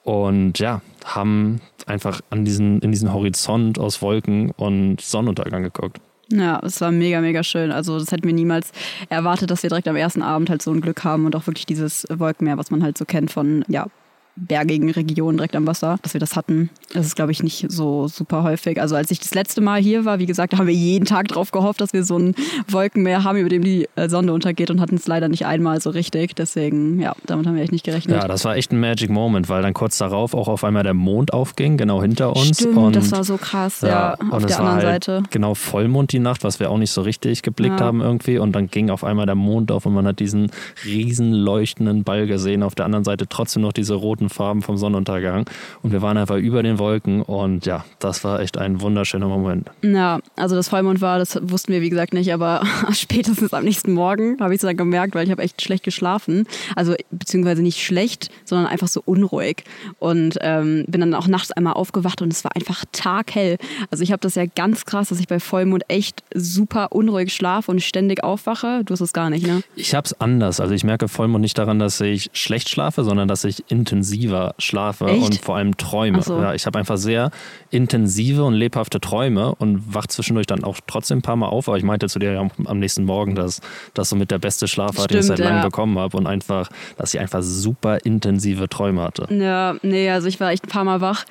und 0.03 0.59
ja, 0.59 0.83
haben 1.05 1.61
einfach 1.87 2.21
an 2.31 2.45
diesen, 2.45 2.81
in 2.81 2.93
diesen 2.93 3.13
Horizont 3.13 3.79
aus 3.79 4.03
Wolken 4.03 4.51
und 4.53 5.01
Sonnenuntergang 5.01 5.63
geguckt. 5.63 6.01
Ja, 6.31 6.61
es 6.65 6.81
war 6.81 6.91
mega, 6.91 7.21
mega 7.21 7.43
schön. 7.43 7.71
Also 7.71 7.99
das 7.99 8.11
hätten 8.11 8.25
wir 8.25 8.33
niemals 8.33 8.73
erwartet, 9.09 9.51
dass 9.51 9.63
wir 9.63 9.71
direkt 9.71 9.89
am 9.89 9.97
ersten 9.97 10.23
Abend 10.23 10.49
halt 10.49 10.63
so 10.63 10.73
ein 10.73 10.81
Glück 10.81 11.05
haben 11.05 11.27
und 11.27 11.37
auch 11.37 11.47
wirklich 11.47 11.67
dieses 11.67 12.07
Wolkenmeer, 12.11 12.57
was 12.57 12.71
man 12.71 12.83
halt 12.83 12.97
so 12.97 13.05
kennt 13.05 13.31
von 13.31 13.65
ja, 13.69 13.87
bergigen 14.37 14.91
Regionen 14.91 15.37
direkt 15.37 15.55
am 15.57 15.67
Wasser, 15.67 15.99
dass 16.03 16.15
wir 16.15 16.21
das 16.21 16.37
hatten. 16.37 16.71
Das 16.93 17.07
ist, 17.07 17.17
glaube 17.17 17.33
ich, 17.33 17.43
nicht 17.43 17.67
so 17.69 18.09
super 18.09 18.43
häufig. 18.43 18.81
Also 18.81 18.97
als 18.97 19.11
ich 19.11 19.21
das 19.21 19.35
letzte 19.35 19.61
Mal 19.61 19.81
hier 19.81 20.05
war, 20.05 20.19
wie 20.19 20.27
gesagt, 20.27 20.57
haben 20.57 20.67
wir 20.67 20.75
jeden 20.75 21.05
Tag 21.05 21.29
darauf 21.29 21.51
gehofft, 21.51 21.81
dass 21.81 21.93
wir 21.93 22.05
so 22.05 22.19
ein 22.19 22.35
Wolkenmeer 22.69 23.25
haben, 23.25 23.39
über 23.39 23.49
dem 23.49 23.63
die 23.63 23.89
äh, 23.97 24.09
Sonne 24.09 24.33
untergeht 24.33 24.71
und 24.71 24.81
hatten 24.81 24.97
es 24.97 25.07
leider 25.07 25.29
nicht 25.29 25.47
einmal 25.47 25.81
so 25.81 25.91
richtig. 25.91 26.35
Deswegen, 26.35 27.01
ja, 27.01 27.15
damit 27.27 27.47
haben 27.47 27.55
wir 27.55 27.63
echt 27.63 27.73
nicht 27.73 27.85
gerechnet. 27.85 28.17
Ja, 28.17 28.29
das 28.29 28.45
war 28.45 28.57
echt 28.57 28.73
ein 28.73 28.81
Magic 28.81 29.11
Moment, 29.11 29.49
weil 29.49 29.63
dann 29.63 29.75
kurz 29.75 29.99
darauf 29.99 30.35
auch 30.35 30.49
auf 30.49 30.65
einmal 30.65 30.83
der 30.83 30.95
Mond 30.95 31.33
aufging, 31.33 31.77
genau 31.77 32.03
hinter 32.03 32.35
uns. 32.35 32.59
Stimmt, 32.59 32.77
und, 32.77 32.97
das 32.97 33.13
war 33.13 33.25
so 33.25 33.37
krass, 33.37 33.81
ja, 33.83 33.89
ja 33.89 34.17
auf 34.31 34.45
der 34.45 34.59
anderen 34.59 34.77
halt 34.77 35.05
Seite. 35.05 35.23
Genau 35.31 35.55
Vollmond 35.55 36.13
die 36.13 36.19
Nacht, 36.19 36.45
was 36.45 36.61
wir 36.61 36.71
auch 36.71 36.79
nicht 36.79 36.91
so 36.91 37.03
richtig 37.03 37.43
geblickt 37.43 37.81
ja. 37.81 37.87
haben 37.87 38.01
irgendwie. 38.01 38.39
Und 38.39 38.53
dann 38.53 38.69
ging 38.69 38.91
auf 38.91 39.05
einmal 39.05 39.27
der 39.27 39.35
Mond 39.35 39.71
auf 39.71 39.87
und 39.87 39.95
man 39.95 40.07
hat 40.07 40.19
diesen 40.19 40.51
riesen 40.85 41.33
leuchtenden 41.33 42.05
Ball 42.05 42.27
gesehen. 42.27 42.63
Auf 42.63 42.75
der 42.75 42.85
anderen 42.85 43.05
Seite 43.05 43.27
trotzdem 43.29 43.63
noch 43.63 43.73
diese 43.73 43.95
roten 43.95 44.24
roten 44.25 44.29
Farben 44.29 44.63
vom 44.63 44.77
Sonnenuntergang. 44.77 45.47
Und 45.83 45.93
wir 45.93 46.03
waren 46.03 46.17
einfach 46.17 46.37
über 46.37 46.63
den 46.63 46.79
Wolken 46.79 47.23
und 47.23 47.67
ja, 47.67 47.85
das 47.99 48.25
war 48.25 48.41
echt 48.41 48.59
ein 48.59 48.81
wunderschöner 48.81 49.29
Moment. 49.29 49.71
Ja, 49.83 50.21
also 50.37 50.57
das 50.57 50.69
Vollmond 50.69 51.01
war, 51.01 51.19
das 51.19 51.39
wussten 51.43 51.73
wir 51.73 51.81
wie 51.81 51.91
gesagt 51.91 52.15
nicht, 52.15 52.33
aber 52.33 52.63
spätestens 52.93 53.53
am 53.53 53.65
nächsten 53.65 53.93
Morgen 53.93 54.39
habe 54.41 54.55
ich 54.55 54.59
es 54.59 54.67
dann 54.67 54.77
gemerkt, 54.77 55.15
weil 55.15 55.25
ich 55.25 55.31
habe 55.31 55.43
echt 55.43 55.63
schlecht 55.63 55.85
geschlafen. 55.85 56.47
Also 56.77 56.95
beziehungsweise 57.11 57.63
nicht 57.63 57.85
schlecht, 57.85 58.31
sondern 58.45 58.67
einfach 58.67 58.89
so 58.89 59.03
unruhig. 59.05 59.65
Und 59.99 60.39
ähm, 60.41 60.85
bin 60.89 61.01
dann 61.01 61.15
auch 61.15 61.29
nachts 61.29 61.53
einmal 61.53 61.75
aufgewacht 61.75 62.23
und 62.23 62.33
es 62.33 62.45
war 62.45 62.53
einfach 62.57 62.85
taghell. 62.93 63.59
Also 63.91 64.03
ich 64.03 64.13
habe 64.13 64.21
das 64.21 64.35
ja 64.35 64.45
ganz 64.47 64.85
krass, 64.85 65.09
dass 65.09 65.21
ich 65.21 65.29
bei 65.29 65.41
Vollmond 65.41 65.85
echt 65.89 66.23
super 66.35 66.93
unruhig 66.93 67.33
schlafe 67.33 67.71
und 67.71 67.83
ständig 67.83 68.25
aufwache. 68.25 68.83
Du 68.85 68.93
hast 68.93 69.01
es 69.01 69.13
gar 69.13 69.31
nicht, 69.31 69.47
ne? 69.47 69.63
Ich 69.77 69.95
habe 69.95 70.07
es 70.07 70.19
anders. 70.21 70.61
Also 70.61 70.75
ich 70.75 70.85
merke 70.85 71.09
Vollmond 71.09 71.43
nicht 71.43 71.59
daran, 71.59 71.79
dass 71.79 72.01
ich 72.01 72.31
schlecht 72.33 72.69
schlafe, 72.69 73.05
sondern 73.05 73.29
dass 73.29 73.45
ich 73.45 73.65
intensiv 73.69 74.14
intensiver 74.15 74.55
schlafe 74.59 75.07
Echt? 75.07 75.23
und 75.23 75.41
vor 75.41 75.57
allem 75.57 75.77
träume. 75.77 76.23
So. 76.23 76.41
Ja, 76.41 76.55
ich 76.55 76.67
habe 76.67 76.79
einfach 76.79 76.97
sehr 76.97 77.31
intensive 77.71 78.45
und 78.45 78.55
lebhafte 78.55 79.01
Träume 79.01 79.55
und 79.55 79.95
wach 79.95 80.07
zwischendurch 80.07 80.47
dann 80.47 80.65
auch 80.65 80.79
trotzdem 80.87 81.19
ein 81.19 81.23
paar 81.23 81.37
Mal 81.37 81.49
auf. 81.49 81.69
Aber 81.69 81.77
ich 81.77 81.85
meinte 81.85 82.09
zu 82.09 82.19
dir 82.19 82.33
ja 82.33 82.49
am 82.65 82.79
nächsten 82.79 83.05
Morgen, 83.05 83.35
dass 83.35 83.61
das 83.95 84.09
somit 84.09 84.31
der 84.31 84.39
beste 84.39 84.69
Schlaf 84.69 84.97
war, 84.99 85.07
den 85.07 85.19
ich 85.19 85.27
seit 85.27 85.39
langem 85.39 85.63
bekommen 85.63 85.99
habe 85.99 86.17
und 86.17 86.27
einfach, 86.27 86.69
dass 86.97 87.15
ich 87.15 87.21
einfach 87.21 87.43
super 87.43 88.05
intensive 88.05 88.69
Träume 88.69 89.03
hatte. 89.03 89.27
Ja, 89.35 89.77
nee, 89.83 90.11
also 90.11 90.29
ich 90.29 90.41
war 90.41 90.51
echt 90.51 90.65
ein 90.65 90.71
paar 90.71 90.85
Mal 90.85 91.01
wach. 91.01 91.25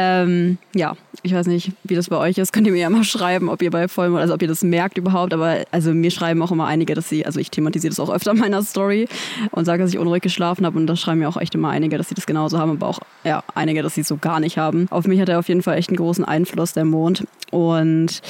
Ähm, 0.00 0.58
ja, 0.76 0.96
ich 1.24 1.34
weiß 1.34 1.48
nicht, 1.48 1.72
wie 1.82 1.96
das 1.96 2.08
bei 2.08 2.16
euch 2.16 2.38
ist. 2.38 2.52
Könnt 2.52 2.68
ihr 2.68 2.72
mir 2.72 2.78
ja 2.78 2.88
mal 2.88 3.02
schreiben, 3.02 3.48
ob 3.48 3.60
ihr 3.62 3.72
bei 3.72 3.88
Vollmond, 3.88 4.20
also 4.20 4.32
ob 4.32 4.40
ihr 4.40 4.46
das 4.46 4.62
merkt 4.62 4.96
überhaupt. 4.96 5.34
Aber 5.34 5.64
also 5.72 5.92
mir 5.92 6.12
schreiben 6.12 6.40
auch 6.40 6.52
immer 6.52 6.68
einige, 6.68 6.94
dass 6.94 7.08
sie, 7.08 7.26
also 7.26 7.40
ich 7.40 7.50
thematisiere 7.50 7.90
das 7.90 7.98
auch 7.98 8.08
öfter 8.08 8.30
in 8.30 8.38
meiner 8.38 8.62
Story 8.62 9.08
und 9.50 9.64
sage, 9.64 9.82
dass 9.82 9.92
ich 9.92 9.98
unruhig 9.98 10.22
geschlafen 10.22 10.64
habe. 10.64 10.78
Und 10.78 10.86
da 10.86 10.94
schreiben 10.94 11.18
mir 11.18 11.28
auch 11.28 11.36
echt 11.36 11.56
immer 11.56 11.70
einige, 11.70 11.98
dass 11.98 12.10
sie 12.10 12.14
das 12.14 12.26
genauso 12.26 12.60
haben, 12.60 12.70
aber 12.70 12.86
auch 12.86 13.00
ja, 13.24 13.42
einige, 13.56 13.82
dass 13.82 13.96
sie 13.96 14.02
es 14.02 14.08
so 14.08 14.18
gar 14.18 14.38
nicht 14.38 14.56
haben. 14.56 14.86
Auf 14.90 15.08
mich 15.08 15.20
hat 15.20 15.28
er 15.28 15.40
auf 15.40 15.48
jeden 15.48 15.62
Fall 15.62 15.76
echt 15.76 15.90
einen 15.90 15.96
großen 15.96 16.24
Einfluss, 16.24 16.74
der 16.74 16.84
Mond. 16.84 17.26
Und 17.50 18.22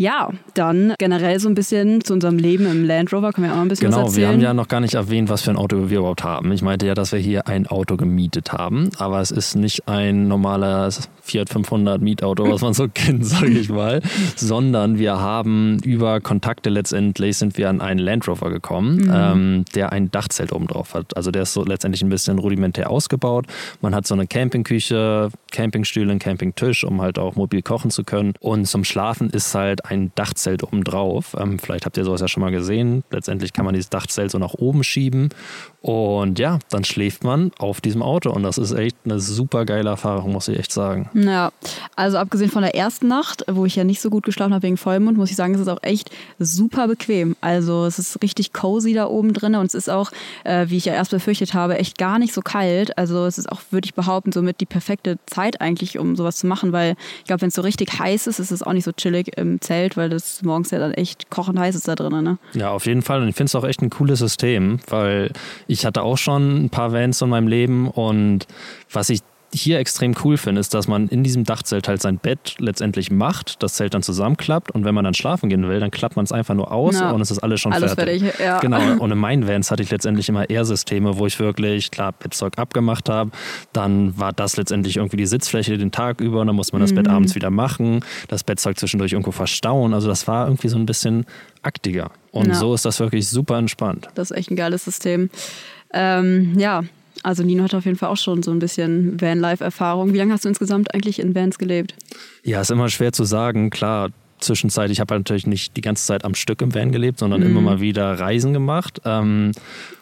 Ja, 0.00 0.30
dann 0.54 0.94
generell 0.98 1.38
so 1.40 1.48
ein 1.50 1.54
bisschen 1.54 2.02
zu 2.02 2.14
unserem 2.14 2.38
Leben 2.38 2.64
im 2.64 2.86
Land 2.86 3.12
Rover 3.12 3.32
können 3.34 3.48
wir 3.48 3.52
auch 3.52 3.56
mal 3.56 3.62
ein 3.62 3.68
bisschen 3.68 3.90
Genau, 3.90 4.04
was 4.06 4.16
wir 4.16 4.22
erzählen. 4.24 4.38
haben 4.38 4.40
ja 4.42 4.54
noch 4.54 4.68
gar 4.68 4.80
nicht 4.80 4.94
erwähnt, 4.94 5.28
was 5.28 5.42
für 5.42 5.50
ein 5.50 5.58
Auto 5.58 5.90
wir 5.90 5.98
überhaupt 5.98 6.24
haben. 6.24 6.50
Ich 6.52 6.62
meinte 6.62 6.86
ja, 6.86 6.94
dass 6.94 7.12
wir 7.12 7.18
hier 7.18 7.46
ein 7.48 7.66
Auto 7.66 7.98
gemietet 7.98 8.50
haben, 8.50 8.88
aber 8.96 9.20
es 9.20 9.30
ist 9.30 9.56
nicht 9.56 9.86
ein 9.88 10.26
normales 10.26 11.10
Fiat 11.20 11.50
500 11.50 12.00
Mietauto, 12.00 12.50
was 12.50 12.62
man 12.62 12.72
so 12.72 12.88
kennt, 12.94 13.26
sage 13.26 13.50
ich 13.50 13.68
mal, 13.68 14.00
sondern 14.36 14.98
wir 14.98 15.20
haben 15.20 15.78
über 15.84 16.20
Kontakte 16.22 16.70
letztendlich 16.70 17.36
sind 17.36 17.58
wir 17.58 17.68
an 17.68 17.82
einen 17.82 18.00
Land 18.00 18.26
Rover 18.26 18.48
gekommen, 18.48 18.96
Mhm. 19.04 19.12
ähm, 19.14 19.64
der 19.74 19.92
ein 19.92 20.10
Dachzelt 20.10 20.50
oben 20.52 20.66
drauf 20.66 20.94
hat. 20.94 21.14
Also 21.14 21.30
der 21.30 21.42
ist 21.42 21.52
so 21.52 21.62
letztendlich 21.62 22.00
ein 22.02 22.08
bisschen 22.08 22.38
rudimentär 22.38 22.88
ausgebaut. 22.90 23.44
Man 23.82 23.94
hat 23.94 24.06
so 24.06 24.14
eine 24.14 24.26
Campingküche, 24.26 25.28
Campingstühle, 25.52 26.10
einen 26.10 26.20
Campingtisch, 26.20 26.84
um 26.84 27.02
halt 27.02 27.18
auch 27.18 27.36
mobil 27.36 27.60
kochen 27.60 27.90
zu 27.90 28.02
können. 28.02 28.32
Und 28.40 28.64
zum 28.66 28.82
Schlafen 28.84 29.28
ist 29.28 29.54
halt 29.54 29.84
ein 29.90 30.12
Dachzelt 30.14 30.62
oben 30.62 30.84
drauf. 30.84 31.36
Ähm, 31.38 31.58
vielleicht 31.58 31.86
habt 31.86 31.96
ihr 31.96 32.04
sowas 32.04 32.20
ja 32.20 32.28
schon 32.28 32.42
mal 32.42 32.50
gesehen. 32.50 33.04
Letztendlich 33.10 33.52
kann 33.52 33.64
man 33.64 33.74
dieses 33.74 33.90
Dachzelt 33.90 34.30
so 34.30 34.38
nach 34.38 34.54
oben 34.54 34.84
schieben. 34.84 35.30
Und 35.82 36.38
ja, 36.38 36.58
dann 36.68 36.84
schläft 36.84 37.24
man 37.24 37.52
auf 37.58 37.80
diesem 37.80 38.02
Auto. 38.02 38.30
Und 38.30 38.42
das 38.42 38.58
ist 38.58 38.72
echt 38.72 38.96
eine 39.04 39.18
super 39.18 39.64
geile 39.64 39.90
Erfahrung, 39.90 40.32
muss 40.32 40.48
ich 40.48 40.58
echt 40.58 40.72
sagen. 40.72 41.08
Ja, 41.14 41.52
also 41.96 42.18
abgesehen 42.18 42.50
von 42.50 42.62
der 42.62 42.74
ersten 42.74 43.08
Nacht, 43.08 43.44
wo 43.48 43.64
ich 43.64 43.76
ja 43.76 43.84
nicht 43.84 44.00
so 44.00 44.10
gut 44.10 44.24
geschlafen 44.24 44.52
habe 44.52 44.62
wegen 44.62 44.76
Vollmond, 44.76 45.16
muss 45.16 45.30
ich 45.30 45.36
sagen, 45.36 45.54
es 45.54 45.60
ist 45.60 45.68
auch 45.68 45.82
echt 45.82 46.10
super 46.38 46.86
bequem. 46.86 47.34
Also 47.40 47.86
es 47.86 47.98
ist 47.98 48.22
richtig 48.22 48.52
cozy 48.52 48.92
da 48.92 49.06
oben 49.06 49.32
drin 49.32 49.54
und 49.54 49.66
es 49.66 49.74
ist 49.74 49.88
auch, 49.88 50.12
äh, 50.44 50.66
wie 50.68 50.76
ich 50.76 50.84
ja 50.84 50.92
erst 50.92 51.12
befürchtet 51.12 51.54
habe, 51.54 51.78
echt 51.78 51.96
gar 51.96 52.18
nicht 52.18 52.34
so 52.34 52.42
kalt. 52.42 52.96
Also 52.98 53.24
es 53.24 53.38
ist 53.38 53.50
auch, 53.50 53.60
würde 53.70 53.86
ich 53.86 53.94
behaupten, 53.94 54.32
somit 54.32 54.60
die 54.60 54.66
perfekte 54.66 55.18
Zeit 55.26 55.60
eigentlich, 55.62 55.98
um 55.98 56.14
sowas 56.14 56.36
zu 56.36 56.46
machen, 56.46 56.72
weil 56.72 56.96
ich 57.20 57.24
glaube, 57.24 57.42
wenn 57.42 57.48
es 57.48 57.54
so 57.54 57.62
richtig 57.62 57.98
heiß 57.98 58.26
ist, 58.26 58.38
ist 58.38 58.50
es 58.50 58.62
auch 58.62 58.74
nicht 58.74 58.84
so 58.84 58.92
chillig 58.92 59.36
im 59.38 59.60
Zelt, 59.60 59.79
weil 59.96 60.08
das 60.08 60.42
morgens 60.42 60.70
ja 60.70 60.78
dann 60.78 60.92
echt 60.92 61.30
kochend 61.30 61.58
heiß 61.58 61.74
ist 61.74 61.88
da 61.88 61.94
drin. 61.94 62.22
Ne? 62.22 62.38
Ja, 62.54 62.70
auf 62.70 62.86
jeden 62.86 63.02
Fall. 63.02 63.22
Und 63.22 63.28
ich 63.28 63.34
finde 63.34 63.46
es 63.46 63.54
auch 63.54 63.64
echt 63.64 63.82
ein 63.82 63.90
cooles 63.90 64.18
System, 64.18 64.80
weil 64.88 65.32
ich 65.66 65.86
hatte 65.86 66.02
auch 66.02 66.18
schon 66.18 66.64
ein 66.64 66.70
paar 66.70 66.92
Vans 66.92 67.20
in 67.22 67.28
meinem 67.28 67.48
Leben 67.48 67.88
und 67.88 68.46
was 68.92 69.10
ich 69.10 69.20
hier 69.52 69.78
extrem 69.80 70.14
cool 70.24 70.36
finde, 70.36 70.60
ist, 70.60 70.74
dass 70.74 70.86
man 70.86 71.08
in 71.08 71.24
diesem 71.24 71.44
Dachzelt 71.44 71.88
halt 71.88 72.00
sein 72.00 72.18
Bett 72.18 72.54
letztendlich 72.58 73.10
macht, 73.10 73.62
das 73.62 73.74
Zelt 73.74 73.94
dann 73.94 74.02
zusammenklappt 74.02 74.70
und 74.70 74.84
wenn 74.84 74.94
man 74.94 75.02
dann 75.04 75.14
schlafen 75.14 75.48
gehen 75.48 75.66
will, 75.68 75.80
dann 75.80 75.90
klappt 75.90 76.14
man 76.16 76.24
es 76.24 76.30
einfach 76.30 76.54
nur 76.54 76.70
aus 76.70 77.00
Ja. 77.00 77.10
und 77.10 77.20
es 77.20 77.30
ist 77.32 77.40
alles 77.40 77.60
schon 77.60 77.72
Alles 77.72 77.94
fertig. 77.94 78.22
fertig, 78.22 78.40
ja. 78.40 78.60
Genau. 78.60 78.80
Und 79.00 79.10
in 79.10 79.18
meinen 79.18 79.48
Vans 79.48 79.70
hatte 79.70 79.82
ich 79.82 79.90
letztendlich 79.90 80.28
immer 80.28 80.48
eher 80.48 80.64
Systeme, 80.64 81.18
wo 81.18 81.26
ich 81.26 81.38
wirklich, 81.40 81.90
klar, 81.90 82.12
Bettzeug 82.12 82.58
abgemacht 82.58 83.08
habe. 83.08 83.30
Dann 83.72 84.16
war 84.18 84.32
das 84.32 84.56
letztendlich 84.56 84.96
irgendwie 84.98 85.16
die 85.16 85.26
Sitzfläche 85.26 85.76
den 85.78 85.90
Tag 85.90 86.20
über 86.20 86.40
und 86.40 86.46
dann 86.46 86.56
musste 86.56 86.74
man 86.74 86.82
das 86.82 86.94
Bett 86.94 87.06
Mhm. 87.06 87.12
abends 87.14 87.34
wieder 87.34 87.50
machen, 87.50 88.04
das 88.28 88.44
Bettzeug 88.44 88.78
zwischendurch 88.78 89.12
irgendwo 89.12 89.32
verstauen. 89.32 89.94
Also 89.94 90.08
das 90.08 90.28
war 90.28 90.46
irgendwie 90.46 90.68
so 90.68 90.76
ein 90.78 90.86
bisschen 90.86 91.26
aktiger. 91.62 92.10
Und 92.30 92.48
Ja. 92.48 92.54
so 92.54 92.72
ist 92.74 92.84
das 92.84 93.00
wirklich 93.00 93.28
super 93.28 93.58
entspannt. 93.58 94.06
Das 94.14 94.30
ist 94.30 94.36
echt 94.36 94.50
ein 94.50 94.56
geiles 94.56 94.84
System. 94.84 95.30
Ähm, 95.92 96.56
ja, 96.58 96.82
also 97.22 97.42
Nino 97.42 97.64
hat 97.64 97.74
auf 97.74 97.84
jeden 97.84 97.96
Fall 97.96 98.08
auch 98.08 98.16
schon 98.16 98.42
so 98.42 98.50
ein 98.50 98.58
bisschen 98.58 99.20
Van-Life-Erfahrung. 99.20 100.12
Wie 100.12 100.18
lange 100.18 100.32
hast 100.32 100.44
du 100.44 100.48
insgesamt 100.48 100.94
eigentlich 100.94 101.18
in 101.18 101.34
Vans 101.34 101.58
gelebt? 101.58 101.94
Ja, 102.44 102.60
ist 102.60 102.70
immer 102.70 102.88
schwer 102.88 103.12
zu 103.12 103.24
sagen. 103.24 103.70
Klar, 103.70 104.10
Zwischenzeit, 104.40 104.90
ich 104.90 105.00
habe 105.00 105.12
halt 105.12 105.20
natürlich 105.20 105.46
nicht 105.46 105.76
die 105.76 105.80
ganze 105.82 106.06
Zeit 106.06 106.24
am 106.24 106.34
Stück 106.34 106.62
im 106.62 106.74
Van 106.74 106.92
gelebt, 106.92 107.18
sondern 107.18 107.42
immer 107.42 107.60
mal 107.60 107.80
wieder 107.80 108.18
Reisen 108.18 108.52
gemacht. 108.52 109.00
Ähm, 109.04 109.52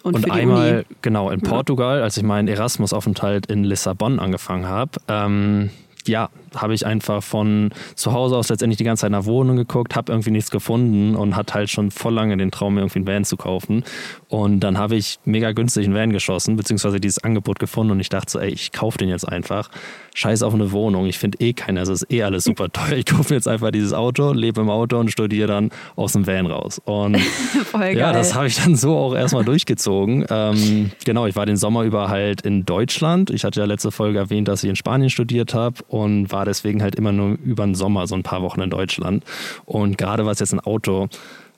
Und 0.03 0.15
und 0.15 0.31
einmal, 0.31 0.73
Uni? 0.75 0.97
genau, 1.03 1.31
in 1.31 1.41
Portugal, 1.41 2.03
als 2.03 2.17
ich 2.17 2.23
meinen 2.23 2.49
Erasmus-Aufenthalt 2.49 3.47
in 3.47 3.65
Lissabon 3.65 4.21
angefangen 4.21 4.67
habe. 4.67 4.93
Ähm, 5.09 5.71
ja, 6.07 6.31
habe 6.55 6.75
ich 6.75 6.87
einfach 6.87 7.23
von 7.23 7.71
zu 7.95 8.13
Hause 8.13 8.37
aus 8.37 8.49
letztendlich 8.49 8.79
die 8.79 8.85
ganze 8.85 9.03
Zeit 9.03 9.13
nach 9.13 9.25
Wohnungen 9.25 9.59
geguckt, 9.59 9.97
habe 9.97 10.13
irgendwie 10.13 10.31
nichts 10.31 10.51
gefunden 10.51 11.15
und 11.15 11.37
hatte 11.37 11.55
halt 11.55 11.71
schon 11.71 11.91
voll 11.91 12.15
lange 12.15 12.37
den 12.37 12.51
Traum, 12.51 12.75
mir 12.75 12.81
irgendwie 12.81 12.99
einen 12.99 13.07
Van 13.07 13.25
zu 13.25 13.37
kaufen. 13.37 13.85
Und 14.29 14.61
dann 14.61 14.79
habe 14.79 14.97
ich 14.97 15.19
mega 15.25 15.53
günstig 15.53 15.87
einen 15.87 15.95
Van 15.95 16.11
geschossen, 16.11 16.57
beziehungsweise 16.57 17.01
dieses 17.01 17.23
Angebot 17.23 17.59
gefunden 17.59 17.93
und 17.93 18.01
ich 18.01 18.09
dachte 18.09 18.31
so, 18.31 18.39
ey, 18.39 18.51
ich 18.51 18.73
kaufe 18.73 18.99
den 18.99 19.09
jetzt 19.09 19.29
einfach. 19.29 19.71
Scheiß 20.15 20.43
auf 20.43 20.53
eine 20.53 20.73
Wohnung, 20.73 21.07
ich 21.07 21.17
finde 21.17 21.39
eh 21.41 21.53
keiner, 21.53 21.83
es 21.83 21.89
ist 21.89 22.13
eh 22.13 22.25
alles 22.25 22.45
super 22.45 22.69
teuer. 22.73 22.97
Ich 22.97 23.07
kaufe 23.07 23.33
mir 23.33 23.37
jetzt 23.37 23.47
einfach 23.47 23.71
dieses 23.71 23.93
Auto, 23.93 24.33
lebe 24.33 24.61
im 24.61 24.69
Auto 24.69 24.99
und 24.99 25.13
studiere 25.13 25.47
dann 25.47 25.71
aus 25.95 26.13
dem 26.13 26.27
Van 26.27 26.47
raus. 26.47 26.81
Und 26.85 27.17
ja, 27.95 28.13
das 28.13 28.35
habe 28.35 28.49
ich 28.49 28.57
dann 28.57 28.75
so 28.75 28.97
auch 28.97 29.15
erstmal 29.15 29.45
durchgezogen. 29.45 30.27
Ähm, 30.29 30.91
genau, 31.05 31.27
ich 31.27 31.37
war 31.37 31.47
den 31.47 31.57
Sommer 31.57 31.85
über 31.85 32.09
halt 32.09 32.43
in 32.43 32.65
Deutschland. 32.65 33.31
Ich 33.31 33.45
hatte 33.45 33.61
ja 33.61 33.67
letzte 33.67 33.93
Folge 33.93 34.19
erwähnt, 34.19 34.49
dass 34.49 34.65
ich 34.65 34.71
in 34.71 34.77
Spanien 34.77 35.09
studiert 35.11 35.55
habe 35.55 35.77
und 35.87 36.33
war 36.33 36.38
deswegen 36.45 36.83
halt 36.83 36.95
immer 36.95 37.13
nur 37.13 37.39
über 37.45 37.65
den 37.65 37.75
Sommer 37.75 38.07
so 38.07 38.15
ein 38.15 38.23
paar 38.23 38.43
Wochen 38.43 38.61
in 38.61 38.71
Deutschland. 38.71 39.25
Und 39.65 39.99
gerade 39.99 40.27
was 40.27 40.41
jetzt 40.41 40.53
ein 40.53 40.61
Auto 40.61 41.09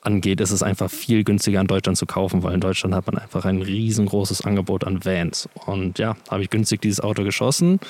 angeht, 0.03 0.41
ist 0.41 0.51
es 0.51 0.63
einfach 0.63 0.91
viel 0.91 1.25
günstiger 1.25 1.61
in 1.61 1.67
Deutschland 1.67 1.99
zu 1.99 2.07
kaufen, 2.07 2.43
weil 2.43 2.55
in 2.55 2.61
Deutschland 2.61 2.95
hat 2.95 3.07
man 3.07 3.19
einfach 3.19 3.45
ein 3.45 3.63
riesengroßes 3.63 4.45
Angebot 4.45 4.85
an 4.85 5.05
Vans. 5.05 5.49
Und 5.67 5.99
ja, 5.99 6.17
habe 6.31 6.43
ich 6.43 6.51
günstig 6.51 6.81
dieses 6.81 7.01
Auto 7.01 7.23
geschossen, 7.23 7.81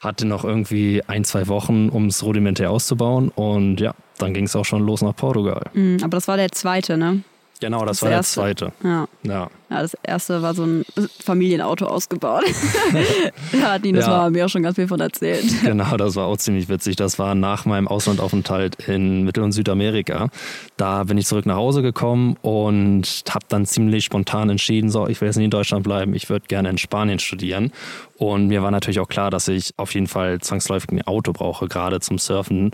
hatte 0.00 0.26
noch 0.26 0.44
irgendwie 0.44 1.02
ein, 1.06 1.24
zwei 1.24 1.48
Wochen, 1.48 1.88
um 1.88 2.06
es 2.06 2.22
rudimentär 2.22 2.70
auszubauen 2.70 3.30
und 3.30 3.80
ja, 3.80 3.94
dann 4.18 4.34
ging 4.34 4.44
es 4.44 4.54
auch 4.54 4.64
schon 4.64 4.82
los 4.82 5.02
nach 5.02 5.16
Portugal. 5.16 5.62
Mhm, 5.74 5.98
aber 6.02 6.16
das 6.16 6.28
war 6.28 6.36
der 6.36 6.52
zweite, 6.52 6.96
ne? 6.96 7.22
Genau, 7.60 7.84
das, 7.84 7.98
Das 7.98 8.02
war 8.02 8.08
der 8.10 8.16
erste. 8.18 8.34
zweite. 8.34 8.72
Ja. 8.84 9.08
Ja. 9.24 9.50
ja, 9.70 9.82
das 9.82 9.96
erste 10.02 10.42
war 10.42 10.54
so 10.54 10.64
ein 10.64 10.84
Familienauto 11.22 11.86
ausgebaut. 11.86 12.44
da 13.52 13.72
hat 13.72 13.82
Nino 13.82 14.00
Ja. 14.00 14.24
ja. 14.24 14.30
mir 14.30 14.46
auch 14.46 14.48
schon 14.48 14.62
ganz 14.62 14.76
viel 14.76 14.88
von 14.88 15.00
erzählt. 15.00 15.44
Genau, 15.64 15.96
das 15.96 16.14
war 16.16 16.26
auch 16.26 16.36
ziemlich 16.36 16.68
witzig. 16.68 16.96
Das 16.96 17.18
war 17.18 17.34
nach 17.34 17.64
meinem 17.64 17.88
Auslandaufenthalt 17.88 18.76
in 18.88 19.24
Mittel- 19.24 19.42
und 19.42 19.52
Südamerika. 19.52 20.28
Da 20.76 21.04
bin 21.04 21.18
ich 21.18 21.26
zurück 21.26 21.46
nach 21.46 21.56
Hause 21.56 21.82
gekommen 21.82 22.36
und 22.42 23.22
habe 23.30 23.46
dann 23.48 23.66
ziemlich 23.66 24.04
spontan 24.04 24.50
entschieden, 24.50 24.90
so, 24.90 25.06
ich 25.08 25.20
will 25.20 25.26
jetzt 25.28 25.36
nicht 25.36 25.44
in 25.46 25.50
Deutschland 25.50 25.82
bleiben, 25.82 26.14
ich 26.14 26.30
würde 26.30 26.46
gerne 26.46 26.70
in 26.70 26.78
Spanien 26.78 27.18
studieren. 27.18 27.72
Und 28.16 28.48
mir 28.48 28.62
war 28.62 28.70
natürlich 28.70 29.00
auch 29.00 29.08
klar, 29.08 29.30
dass 29.30 29.48
ich 29.48 29.72
auf 29.76 29.94
jeden 29.94 30.06
Fall 30.08 30.40
zwangsläufig 30.40 30.90
ein 30.90 31.02
Auto 31.02 31.32
brauche, 31.32 31.68
gerade 31.68 32.00
zum 32.00 32.18
Surfen 32.18 32.70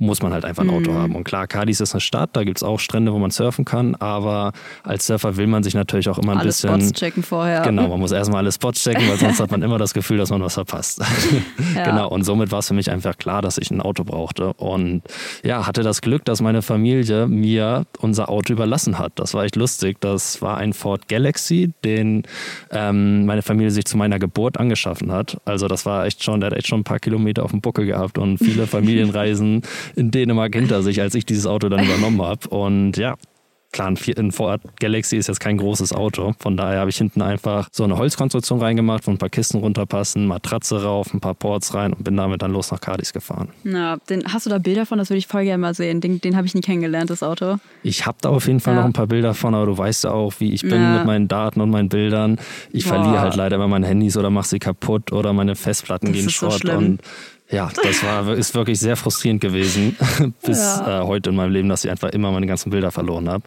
muss 0.00 0.22
man 0.22 0.32
halt 0.32 0.44
einfach 0.44 0.62
ein 0.62 0.70
Auto 0.70 0.94
haben. 0.94 1.14
Und 1.14 1.24
klar, 1.24 1.46
Cadiz 1.46 1.80
ist 1.80 1.94
eine 1.94 2.00
Stadt, 2.00 2.30
da 2.32 2.44
gibt 2.44 2.56
es 2.56 2.62
auch 2.62 2.80
Strände, 2.80 3.12
wo 3.12 3.18
man 3.18 3.30
surfen 3.30 3.64
kann, 3.64 3.94
aber 3.96 4.52
als 4.82 5.06
Surfer 5.06 5.36
will 5.36 5.46
man 5.46 5.62
sich 5.62 5.74
natürlich 5.74 6.08
auch 6.08 6.18
immer 6.18 6.32
ein 6.32 6.38
Alle 6.38 6.46
bisschen... 6.46 6.80
Spots 6.80 6.92
checken 6.92 7.22
vorher. 7.22 7.62
Genau, 7.62 7.88
man 7.88 8.00
muss 8.00 8.10
erstmal 8.10 8.38
alle 8.38 8.50
Spots 8.50 8.82
checken, 8.82 9.08
weil 9.08 9.18
sonst 9.18 9.38
hat 9.40 9.50
man 9.50 9.62
immer 9.62 9.78
das 9.78 9.94
Gefühl, 9.94 10.18
dass 10.18 10.30
man 10.30 10.42
was 10.42 10.54
verpasst. 10.54 11.00
Ja. 11.74 11.84
Genau, 11.84 12.08
und 12.08 12.24
somit 12.24 12.50
war 12.50 12.58
es 12.58 12.68
für 12.68 12.74
mich 12.74 12.90
einfach 12.90 13.16
klar, 13.16 13.42
dass 13.42 13.56
ich 13.56 13.70
ein 13.70 13.80
Auto 13.80 14.02
brauchte. 14.02 14.52
Und 14.54 15.02
ja, 15.44 15.66
hatte 15.66 15.82
das 15.82 16.00
Glück, 16.00 16.24
dass 16.24 16.40
meine 16.40 16.62
Familie 16.62 17.28
mir 17.28 17.86
unser 18.00 18.28
Auto 18.28 18.52
überlassen 18.52 18.98
hat. 18.98 19.12
Das 19.16 19.34
war 19.34 19.44
echt 19.44 19.56
lustig. 19.56 19.98
Das 20.00 20.42
war 20.42 20.56
ein 20.56 20.72
Ford 20.72 21.08
Galaxy, 21.08 21.72
den 21.84 22.24
ähm, 22.70 23.24
meine 23.24 23.42
Familie 23.42 23.70
sich 23.70 23.84
zu 23.84 23.96
meiner 23.96 24.18
Geburt 24.18 24.58
angeschaffen 24.58 25.12
hat. 25.12 25.40
Also 25.44 25.68
das 25.68 25.86
war 25.86 26.06
echt 26.06 26.24
schon, 26.24 26.40
der 26.40 26.50
hat 26.50 26.56
echt 26.56 26.66
schon 26.66 26.80
ein 26.80 26.84
paar 26.84 26.98
Kilometer 26.98 27.44
auf 27.44 27.52
dem 27.52 27.60
Buckel 27.60 27.86
gehabt 27.86 28.18
und 28.18 28.38
viele 28.38 28.66
Familienreisen 28.66 29.62
in 29.96 30.10
Dänemark 30.10 30.54
hinter 30.54 30.82
sich, 30.82 31.00
als 31.00 31.14
ich 31.14 31.26
dieses 31.26 31.46
Auto 31.46 31.68
dann 31.68 31.84
übernommen 31.84 32.22
habe. 32.22 32.48
Und 32.48 32.96
ja, 32.96 33.14
Klar, 33.72 33.86
ein 33.86 34.32
Ford 34.32 34.60
Galaxy 34.80 35.16
ist 35.16 35.28
jetzt 35.28 35.38
kein 35.38 35.56
großes 35.56 35.92
Auto. 35.92 36.34
Von 36.40 36.56
daher 36.56 36.80
habe 36.80 36.90
ich 36.90 36.96
hinten 36.96 37.22
einfach 37.22 37.68
so 37.70 37.84
eine 37.84 37.96
Holzkonstruktion 37.98 38.58
reingemacht, 38.60 39.06
wo 39.06 39.12
ein 39.12 39.18
paar 39.18 39.28
Kisten 39.28 39.58
runterpassen, 39.58 40.26
Matratze 40.26 40.82
rauf, 40.82 41.14
ein 41.14 41.20
paar 41.20 41.34
Ports 41.34 41.72
rein 41.72 41.92
und 41.92 42.02
bin 42.02 42.16
damit 42.16 42.42
dann 42.42 42.50
los 42.50 42.72
nach 42.72 42.80
Cadiz 42.80 43.12
gefahren. 43.12 43.50
Ja, 43.62 43.98
den, 44.08 44.24
hast 44.24 44.46
du 44.46 44.50
da 44.50 44.58
Bilder 44.58 44.86
von? 44.86 44.98
Das 44.98 45.08
würde 45.08 45.18
ich 45.18 45.28
voll 45.28 45.44
gerne 45.44 45.60
mal 45.60 45.72
sehen. 45.74 46.00
Den, 46.00 46.20
den 46.20 46.36
habe 46.36 46.48
ich 46.48 46.54
nie 46.56 46.62
kennengelernt, 46.62 47.10
das 47.10 47.22
Auto. 47.22 47.58
Ich 47.84 48.06
habe 48.06 48.18
da 48.20 48.30
auf 48.30 48.48
jeden 48.48 48.58
Fall 48.58 48.74
Ja. 48.74 48.80
noch 48.80 48.86
ein 48.86 48.92
paar 48.92 49.06
Bilder 49.06 49.34
von, 49.34 49.54
aber 49.54 49.66
du 49.66 49.78
weißt 49.78 50.02
ja 50.02 50.10
auch, 50.10 50.32
wie 50.40 50.52
ich 50.52 50.62
bin 50.62 50.72
Ja. 50.82 50.96
mit 50.96 51.04
meinen 51.06 51.28
Daten 51.28 51.60
und 51.60 51.70
meinen 51.70 51.88
Bildern. 51.90 52.40
Ich 52.72 52.82
Boah. 52.86 52.94
verliere 52.94 53.20
halt 53.20 53.36
leider 53.36 53.54
immer 53.54 53.68
meine 53.68 53.86
Handys 53.86 54.16
oder 54.16 54.30
mache 54.30 54.48
sie 54.48 54.58
kaputt 54.58 55.12
oder 55.12 55.32
meine 55.32 55.54
Festplatten 55.54 56.06
Das 56.06 56.16
gehen 56.16 56.24
so 56.24 56.30
Schrott. 56.30 56.54
schlimm. 56.54 56.76
und 56.76 57.00
ja, 57.50 57.70
das 57.82 58.02
war, 58.04 58.32
ist 58.34 58.54
wirklich 58.54 58.78
sehr 58.78 58.96
frustrierend 58.96 59.40
gewesen 59.40 59.96
bis 60.44 60.58
Ja. 60.58 61.02
äh, 61.02 61.06
heute 61.06 61.30
in 61.30 61.36
meinem 61.36 61.52
Leben, 61.52 61.68
dass 61.68 61.84
ich 61.84 61.90
einfach 61.90 62.10
immer 62.10 62.30
meine 62.32 62.46
ganzen 62.46 62.70
Bilder 62.70 62.90
verloren 62.90 63.28
habe. 63.28 63.44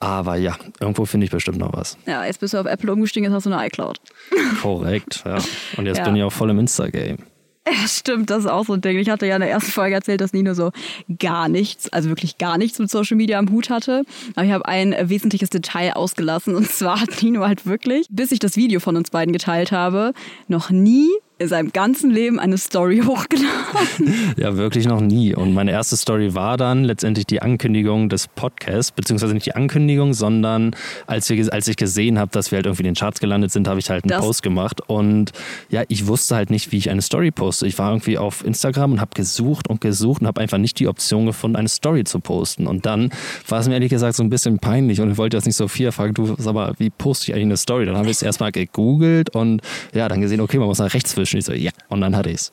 Aber 0.00 0.36
ja, 0.36 0.56
irgendwo 0.78 1.06
finde 1.06 1.24
ich 1.24 1.30
bestimmt 1.32 1.58
noch 1.58 1.72
was. 1.72 1.96
Ja, 2.06 2.24
jetzt 2.24 2.38
bist 2.40 2.54
du 2.54 2.58
auf 2.58 2.66
Apple 2.66 2.92
umgestiegen, 2.92 3.24
jetzt 3.28 3.34
hast 3.34 3.46
du 3.46 3.52
eine 3.52 3.66
iCloud. 3.66 3.98
Korrekt, 4.62 5.22
ja. 5.26 5.38
Und 5.76 5.86
jetzt 5.86 5.98
Ja. 5.98 6.04
bin 6.04 6.14
ich 6.16 6.22
auch 6.22 6.30
voll 6.32 6.50
im 6.50 6.58
Insta-Game. 6.60 7.18
Ja, 7.66 7.86
stimmt, 7.86 8.30
das 8.30 8.40
ist 8.44 8.46
auch 8.46 8.64
so 8.64 8.72
ein 8.74 8.80
Ding. 8.80 8.96
Ich 8.98 9.10
hatte 9.10 9.26
ja 9.26 9.34
in 9.34 9.42
der 9.42 9.50
ersten 9.50 9.70
Folge 9.72 9.94
erzählt, 9.94 10.22
dass 10.22 10.32
Nino 10.32 10.54
so 10.54 10.70
gar 11.18 11.48
nichts, 11.50 11.88
also 11.92 12.08
wirklich 12.08 12.38
gar 12.38 12.56
nichts 12.56 12.78
mit 12.78 12.90
Social 12.90 13.16
Media 13.16 13.38
am 13.38 13.50
Hut 13.50 13.68
hatte. 13.68 14.04
Aber 14.36 14.46
ich 14.46 14.52
habe 14.52 14.64
ein 14.66 14.94
wesentliches 15.02 15.50
Detail 15.50 15.92
ausgelassen. 15.94 16.54
Und 16.54 16.70
zwar 16.70 17.00
hat 17.02 17.22
Nino 17.22 17.44
halt 17.46 17.66
wirklich, 17.66 18.06
bis 18.08 18.32
ich 18.32 18.38
das 18.38 18.56
Video 18.56 18.80
von 18.80 18.96
uns 18.96 19.10
beiden 19.10 19.32
geteilt 19.34 19.70
habe, 19.70 20.14
noch 20.46 20.70
nie 20.70 21.08
in 21.40 21.48
seinem 21.48 21.72
ganzen 21.72 22.10
Leben 22.10 22.38
eine 22.40 22.58
Story 22.58 23.02
hochgeladen? 23.06 24.34
Ja, 24.36 24.56
wirklich 24.56 24.86
noch 24.86 25.00
nie. 25.00 25.34
Und 25.34 25.54
meine 25.54 25.70
erste 25.70 25.96
Story 25.96 26.34
war 26.34 26.56
dann 26.56 26.84
letztendlich 26.84 27.26
die 27.26 27.40
Ankündigung 27.42 28.08
des 28.08 28.26
Podcasts, 28.28 28.90
beziehungsweise 28.90 29.34
nicht 29.34 29.46
die 29.46 29.54
Ankündigung, 29.54 30.14
sondern 30.14 30.74
als, 31.06 31.28
wir, 31.30 31.52
als 31.52 31.68
ich 31.68 31.76
gesehen 31.76 32.18
habe, 32.18 32.30
dass 32.32 32.50
wir 32.50 32.56
halt 32.56 32.66
irgendwie 32.66 32.82
in 32.82 32.86
den 32.88 32.94
Charts 32.96 33.20
gelandet 33.20 33.52
sind, 33.52 33.68
habe 33.68 33.78
ich 33.78 33.88
halt 33.90 34.04
einen 34.04 34.10
Das- 34.10 34.20
Post 34.24 34.42
gemacht. 34.42 34.80
Und 34.88 35.32
ja, 35.70 35.82
ich 35.88 36.06
wusste 36.06 36.34
halt 36.34 36.50
nicht, 36.50 36.72
wie 36.72 36.78
ich 36.78 36.90
eine 36.90 37.02
Story 37.02 37.30
poste. 37.30 37.66
Ich 37.66 37.78
war 37.78 37.90
irgendwie 37.92 38.18
auf 38.18 38.44
Instagram 38.44 38.92
und 38.92 39.00
habe 39.00 39.10
gesucht 39.14 39.68
und 39.68 39.80
gesucht 39.80 40.20
und 40.22 40.26
habe 40.26 40.40
einfach 40.40 40.58
nicht 40.58 40.78
die 40.80 40.88
Option 40.88 41.26
gefunden, 41.26 41.56
eine 41.56 41.68
Story 41.68 42.04
zu 42.04 42.18
posten. 42.20 42.66
Und 42.66 42.84
dann 42.86 43.10
war 43.48 43.60
es 43.60 43.68
mir 43.68 43.74
ehrlich 43.74 43.90
gesagt 43.90 44.16
so 44.16 44.22
ein 44.24 44.30
bisschen 44.30 44.58
peinlich 44.58 45.00
und 45.00 45.12
ich 45.12 45.18
wollte 45.18 45.36
jetzt 45.36 45.46
nicht 45.46 45.56
so 45.56 45.68
viel 45.68 45.92
fragen, 45.92 46.14
du 46.14 46.34
sag 46.38 46.54
mal, 46.54 46.74
wie 46.78 46.90
poste 46.90 47.26
ich 47.26 47.34
eigentlich 47.34 47.44
eine 47.46 47.56
Story? 47.56 47.86
Dann 47.86 47.96
habe 47.96 48.06
ich 48.06 48.16
es 48.16 48.22
erstmal 48.22 48.50
gegoogelt 48.50 49.30
und 49.30 49.62
ja, 49.94 50.08
dann 50.08 50.20
gesehen, 50.20 50.40
okay, 50.40 50.58
man 50.58 50.66
muss 50.66 50.78
nach 50.78 50.92
rechts 50.94 51.16
wischen. 51.16 51.27
Ich 51.34 51.44
so, 51.44 51.52
ja, 51.52 51.70
und 51.88 52.00
dann 52.00 52.16
hatte 52.16 52.30
ich 52.30 52.36
es. 52.36 52.52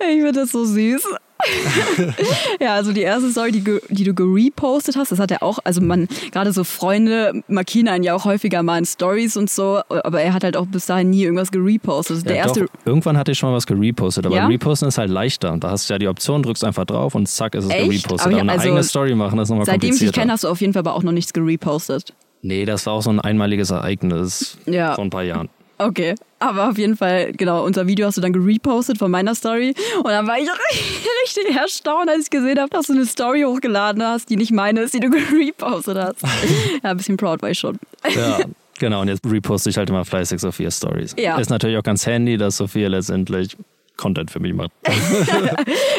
Ich 0.00 0.06
finde 0.06 0.32
das 0.32 0.50
so 0.52 0.64
süß. 0.64 1.02
ja, 2.60 2.74
also 2.74 2.92
die 2.92 3.02
erste 3.02 3.30
Story, 3.30 3.52
die, 3.52 3.62
die 3.88 4.04
du 4.04 4.14
gerepostet 4.14 4.96
hast, 4.96 5.12
das 5.12 5.18
hat 5.18 5.30
er 5.30 5.42
auch, 5.42 5.58
also 5.64 5.80
man, 5.80 6.08
gerade 6.32 6.52
so 6.52 6.64
Freunde 6.64 7.42
markieren 7.48 7.88
einen 7.88 8.04
ja 8.04 8.14
auch 8.14 8.24
häufiger 8.24 8.62
mal 8.62 8.78
in 8.78 8.84
Stories 8.84 9.36
und 9.36 9.50
so, 9.50 9.80
aber 9.88 10.20
er 10.20 10.32
hat 10.32 10.44
halt 10.44 10.56
auch 10.56 10.66
bis 10.66 10.86
dahin 10.86 11.10
nie 11.10 11.22
irgendwas 11.24 11.50
gerepostet. 11.50 12.24
Der 12.28 12.36
Ja, 12.36 12.42
erste, 12.44 12.60
doch, 12.62 12.68
irgendwann 12.84 13.16
hatte 13.18 13.32
ich 13.32 13.38
schon 13.38 13.50
mal 13.50 13.56
was 13.56 13.66
gerepostet, 13.66 14.26
aber 14.26 14.36
Ja? 14.36 14.46
Reposten 14.46 14.88
ist 14.88 14.98
halt 14.98 15.10
leichter. 15.10 15.56
Da 15.58 15.70
hast 15.70 15.88
du 15.88 15.94
ja 15.94 15.98
die 15.98 16.08
Option, 16.08 16.42
drückst 16.42 16.64
einfach 16.64 16.84
drauf 16.84 17.14
und 17.14 17.26
zack, 17.28 17.54
ist 17.54 17.64
es 17.64 17.70
Echt? 17.70 17.80
gerepostet. 17.88 18.20
Aber 18.26 18.32
Aber 18.32 18.40
eine 18.42 18.52
also 18.52 18.64
eigene 18.68 18.82
Story 18.84 19.14
machen, 19.14 19.36
das 19.38 19.46
ist 19.46 19.50
nochmal 19.50 19.66
seitdem 19.66 19.92
ich 19.92 19.98
dich 19.98 20.12
kenne, 20.12 20.32
hast 20.32 20.44
du 20.44 20.48
auf 20.48 20.60
jeden 20.60 20.72
Fall 20.72 20.80
aber 20.80 20.94
auch 20.94 21.02
noch 21.02 21.12
nichts 21.12 21.32
gerepostet. 21.32 22.14
nee, 22.42 22.64
das 22.64 22.86
war 22.86 22.94
auch 22.94 23.02
so 23.02 23.10
ein 23.10 23.20
einmaliges 23.20 23.70
Ereignis 23.70 24.58
Ja. 24.66 24.94
vor 24.94 25.04
ein 25.04 25.10
paar 25.10 25.22
Jahren. 25.24 25.48
Okay, 25.78 26.14
aber 26.38 26.70
auf 26.70 26.78
jeden 26.78 26.96
Fall, 26.96 27.32
genau, 27.32 27.64
unser 27.64 27.86
Video 27.86 28.06
hast 28.06 28.16
du 28.16 28.20
dann 28.22 28.32
gerepostet 28.32 28.98
von 28.98 29.10
meiner 29.10 29.34
Story 29.34 29.74
und 29.98 30.06
dann 30.08 30.26
war 30.26 30.38
ich 30.38 30.48
richtig 31.22 31.54
erstaunt, 31.54 32.08
als 32.08 32.24
ich 32.24 32.30
gesehen 32.30 32.58
habe, 32.58 32.70
dass 32.70 32.86
du 32.86 32.94
eine 32.94 33.04
Story 33.04 33.42
hochgeladen 33.42 34.02
hast, 34.02 34.30
die 34.30 34.36
nicht 34.36 34.52
meine 34.52 34.80
ist, 34.80 34.94
die 34.94 35.00
du 35.00 35.10
gerepostet 35.10 35.98
hast. 35.98 36.22
ja, 36.82 36.90
ein 36.90 36.96
bisschen 36.96 37.16
proud 37.16 37.42
war 37.42 37.50
ich 37.50 37.58
schon. 37.58 37.78
Ja, 38.14 38.40
genau. 38.78 39.02
Und 39.02 39.08
jetzt 39.08 39.20
reposte 39.26 39.68
ich 39.68 39.76
halt 39.76 39.90
immer 39.90 40.04
fleißig 40.04 40.40
Sophia 40.40 40.70
Stories. 40.70 41.14
Ja. 41.18 41.38
Ist 41.38 41.50
natürlich 41.50 41.76
auch 41.76 41.82
ganz 41.82 42.06
handy, 42.06 42.38
dass 42.38 42.56
Sophia 42.56 42.88
letztendlich 42.88 43.56
Content 43.96 44.30
für 44.30 44.40
mich 44.40 44.54
macht. 44.54 44.70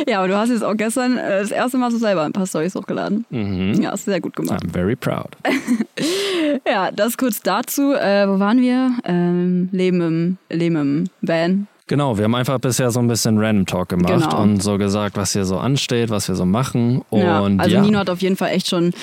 Ja, 0.08 0.20
aber 0.20 0.28
du 0.28 0.38
hast 0.38 0.50
jetzt 0.50 0.64
auch 0.64 0.76
gestern 0.78 1.18
äh, 1.18 1.42
das 1.42 1.52
erste 1.52 1.78
Mal 1.78 1.92
so 1.92 1.98
selber 1.98 2.24
ein 2.24 2.32
paar 2.32 2.46
Stories 2.48 2.76
hochgeladen. 2.76 3.26
Ja, 3.82 3.92
hast 3.92 4.08
du 4.08 4.12
sehr 4.12 4.22
gut 4.22 4.36
gemacht. 4.36 4.64
I'm 4.64 4.72
very 4.72 4.96
proud. 4.96 5.30
Ja, 6.68 6.92
das 6.92 7.18
kurz 7.18 7.42
dazu. 7.42 7.94
Äh, 7.94 8.28
wo 8.28 8.40
waren 8.40 8.62
wir? 8.62 8.92
Ähm, 9.04 9.70
Leben 9.72 10.02
im, 10.02 10.38
Leben 10.56 10.76
im 10.76 11.04
Van. 11.22 11.68
Genau, 11.88 12.18
wir 12.18 12.26
haben 12.26 12.36
einfach 12.36 12.60
bisher 12.60 12.92
so 12.92 13.00
ein 13.00 13.08
bisschen 13.08 13.38
Random 13.40 13.66
Talk 13.66 13.90
gemacht 13.90 14.14
Genau. 14.30 14.42
und 14.42 14.62
so 14.62 14.78
gesagt, 14.78 15.18
was 15.18 15.34
hier 15.34 15.46
so 15.46 15.58
ansteht, 15.58 16.10
was 16.10 16.28
wir 16.28 16.36
so 16.36 16.46
machen. 16.46 17.02
Und 17.10 17.22
ja, 17.22 17.42
also 17.44 17.76
ja, 17.76 17.82
Nino 17.82 18.00
hat 18.00 18.10
auf 18.10 18.22
jeden 18.22 18.36
Fall 18.36 18.50
echt 18.52 18.68
schon 18.68 18.94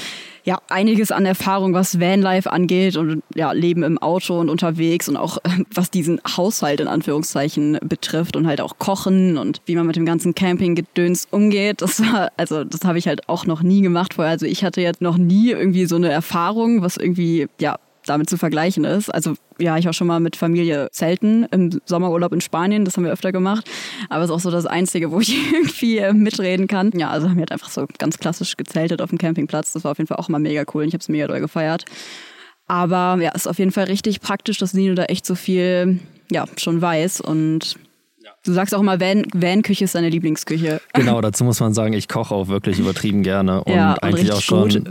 ja, 0.44 0.60
einiges 0.68 1.10
an 1.10 1.24
Erfahrung, 1.24 1.72
was 1.72 2.00
Vanlife 2.00 2.52
angeht 2.52 2.96
und 2.96 3.22
ja, 3.34 3.52
Leben 3.52 3.82
im 3.82 3.96
Auto 3.98 4.38
und 4.38 4.50
unterwegs 4.50 5.08
und 5.08 5.16
auch 5.16 5.38
was 5.74 5.90
diesen 5.90 6.20
Haushalt 6.36 6.80
in 6.80 6.86
Anführungszeichen 6.86 7.78
betrifft 7.82 8.36
und 8.36 8.46
halt 8.46 8.60
auch 8.60 8.78
Kochen 8.78 9.38
und 9.38 9.62
wie 9.64 9.74
man 9.74 9.86
mit 9.86 9.96
dem 9.96 10.04
ganzen 10.04 10.34
Campinggedöns 10.34 11.28
umgeht. 11.30 11.80
Das 11.80 12.00
war, 12.00 12.30
also 12.36 12.62
das 12.62 12.84
habe 12.84 12.98
ich 12.98 13.08
halt 13.08 13.28
auch 13.28 13.46
noch 13.46 13.62
nie 13.62 13.80
gemacht 13.80 14.14
vorher. 14.14 14.32
Also 14.32 14.44
ich 14.44 14.64
hatte 14.64 14.82
jetzt 14.82 15.00
noch 15.00 15.16
nie 15.16 15.50
irgendwie 15.50 15.86
so 15.86 15.96
eine 15.96 16.10
Erfahrung, 16.10 16.82
was 16.82 16.98
irgendwie, 16.98 17.48
ja, 17.58 17.78
damit 18.06 18.28
zu 18.28 18.36
vergleichen 18.36 18.84
ist. 18.84 19.08
Also 19.08 19.34
ja, 19.58 19.76
ich 19.76 19.86
war 19.86 19.92
schon 19.92 20.06
mal 20.06 20.20
mit 20.20 20.36
Familie 20.36 20.88
zelten 20.92 21.44
im 21.50 21.80
Sommerurlaub 21.84 22.32
in 22.32 22.40
Spanien, 22.40 22.84
das 22.84 22.96
haben 22.96 23.04
wir 23.04 23.12
öfter 23.12 23.32
gemacht. 23.32 23.68
Aber 24.08 24.22
es 24.22 24.30
ist 24.30 24.36
auch 24.36 24.40
so 24.40 24.50
das 24.50 24.66
Einzige, 24.66 25.10
wo 25.10 25.20
ich 25.20 25.34
irgendwie 25.52 25.98
äh, 25.98 26.12
mitreden 26.12 26.66
kann. 26.66 26.90
Ja, 26.94 27.10
also 27.10 27.28
haben 27.28 27.36
wir 27.36 27.42
halt 27.42 27.52
einfach 27.52 27.70
so 27.70 27.86
ganz 27.98 28.18
klassisch 28.18 28.56
gezeltet 28.56 29.00
auf 29.02 29.10
dem 29.10 29.18
Campingplatz. 29.18 29.72
Das 29.72 29.84
war 29.84 29.92
auf 29.92 29.98
jeden 29.98 30.08
Fall 30.08 30.18
auch 30.18 30.28
mal 30.28 30.38
mega 30.38 30.64
cool 30.74 30.82
und 30.82 30.88
ich 30.88 30.94
habe 30.94 31.02
es 31.02 31.08
mega 31.08 31.26
doll 31.26 31.40
gefeiert. 31.40 31.84
Aber 32.66 33.18
ja, 33.20 33.30
ist 33.32 33.46
auf 33.46 33.58
jeden 33.58 33.72
Fall 33.72 33.84
richtig 33.84 34.20
praktisch, 34.20 34.58
dass 34.58 34.74
Nino 34.74 34.94
da 34.94 35.04
echt 35.04 35.26
so 35.26 35.34
viel 35.34 36.00
ja, 36.30 36.46
schon 36.56 36.80
weiß 36.80 37.20
und 37.20 37.76
Du 38.46 38.52
sagst 38.52 38.74
auch 38.74 38.80
immer, 38.80 39.00
Van- 39.00 39.24
Van-Küche 39.34 39.84
ist 39.84 39.94
deine 39.94 40.10
Lieblingsküche. 40.10 40.78
Genau, 40.92 41.22
dazu 41.22 41.44
muss 41.44 41.60
man 41.60 41.72
sagen, 41.72 41.94
ich 41.94 42.08
koche 42.08 42.34
auch 42.34 42.48
wirklich 42.48 42.78
übertrieben 42.78 43.22
gerne 43.22 43.64
und 43.64 43.72
Ja, 43.74 43.92
und 43.94 44.02
eigentlich 44.02 44.30
auch 44.32 44.40
schon, 44.42 44.68
gut. 44.68 44.84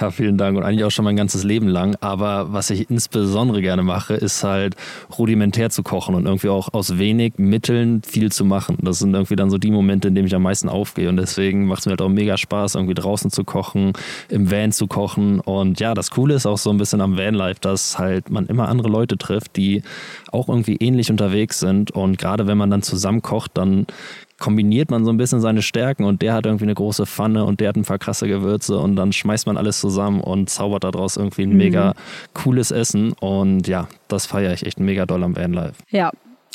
ja, 0.00 0.12
vielen 0.12 0.38
Dank 0.38 0.56
und 0.56 0.62
eigentlich 0.62 0.84
auch 0.84 0.92
schon 0.92 1.04
mein 1.04 1.16
ganzes 1.16 1.42
Leben 1.42 1.66
lang. 1.66 1.96
Aber 2.00 2.52
was 2.52 2.70
ich 2.70 2.88
insbesondere 2.88 3.62
gerne 3.62 3.82
mache, 3.82 4.14
ist 4.14 4.44
halt 4.44 4.76
rudimentär 5.18 5.70
zu 5.70 5.82
kochen 5.82 6.14
und 6.14 6.26
irgendwie 6.26 6.50
auch 6.50 6.72
aus 6.72 6.98
wenig 6.98 7.32
Mitteln 7.36 8.02
viel 8.06 8.30
zu 8.30 8.44
machen. 8.44 8.78
Das 8.80 9.00
sind 9.00 9.12
irgendwie 9.12 9.34
dann 9.34 9.50
so 9.50 9.58
die 9.58 9.72
Momente, 9.72 10.06
in 10.06 10.14
denen 10.14 10.28
ich 10.28 10.34
am 10.36 10.42
meisten 10.42 10.68
aufgehe 10.68 11.08
und 11.08 11.16
deswegen 11.16 11.66
macht 11.66 11.80
es 11.80 11.86
mir 11.86 11.90
halt 11.90 12.02
auch 12.02 12.08
mega 12.08 12.36
Spaß, 12.36 12.76
irgendwie 12.76 12.94
draußen 12.94 13.32
zu 13.32 13.42
kochen, 13.42 13.92
im 14.28 14.52
Van 14.52 14.70
zu 14.70 14.86
kochen 14.86 15.40
und 15.40 15.80
ja, 15.80 15.94
das 15.94 16.12
Coole 16.12 16.34
ist 16.34 16.46
auch 16.46 16.58
so 16.58 16.70
ein 16.70 16.76
bisschen 16.76 17.00
am 17.00 17.18
Vanlife, 17.18 17.58
dass 17.60 17.98
halt 17.98 18.30
man 18.30 18.46
immer 18.46 18.68
andere 18.68 18.88
Leute 18.88 19.18
trifft, 19.18 19.56
die 19.56 19.82
auch 20.30 20.48
irgendwie 20.48 20.76
ähnlich 20.76 21.10
unterwegs 21.10 21.58
sind 21.58 21.90
und 21.90 22.16
gerade 22.16 22.46
wenn 22.46 22.56
man 22.56 22.70
dann 22.70 22.82
zusammen 22.82 22.99
kocht, 23.22 23.52
dann 23.54 23.86
kombiniert 24.38 24.90
man 24.90 25.04
so 25.04 25.12
ein 25.12 25.18
bisschen 25.18 25.40
seine 25.40 25.62
Stärken 25.62 26.04
und 26.04 26.22
der 26.22 26.32
hat 26.32 26.46
irgendwie 26.46 26.64
eine 26.64 26.74
große 26.74 27.06
Pfanne 27.06 27.44
und 27.44 27.60
der 27.60 27.68
hat 27.68 27.76
ein 27.76 27.84
paar 27.84 27.98
krasse 27.98 28.26
Gewürze 28.26 28.78
und 28.78 28.96
dann 28.96 29.12
schmeißt 29.12 29.46
man 29.46 29.56
alles 29.56 29.80
zusammen 29.80 30.20
und 30.20 30.48
zaubert 30.48 30.84
daraus 30.84 31.16
irgendwie 31.16 31.42
ein 31.42 31.56
mega 31.56 31.94
cooles 32.32 32.70
Essen 32.70 33.12
und 33.12 33.68
ja, 33.68 33.88
das 34.08 34.26
feiere 34.26 34.54
ich 34.54 34.64
echt 34.64 34.80
mega 34.80 35.04
doll 35.06 35.22
am 35.22 35.36
Vanlife. 35.36 35.74
Ja, 35.90 36.10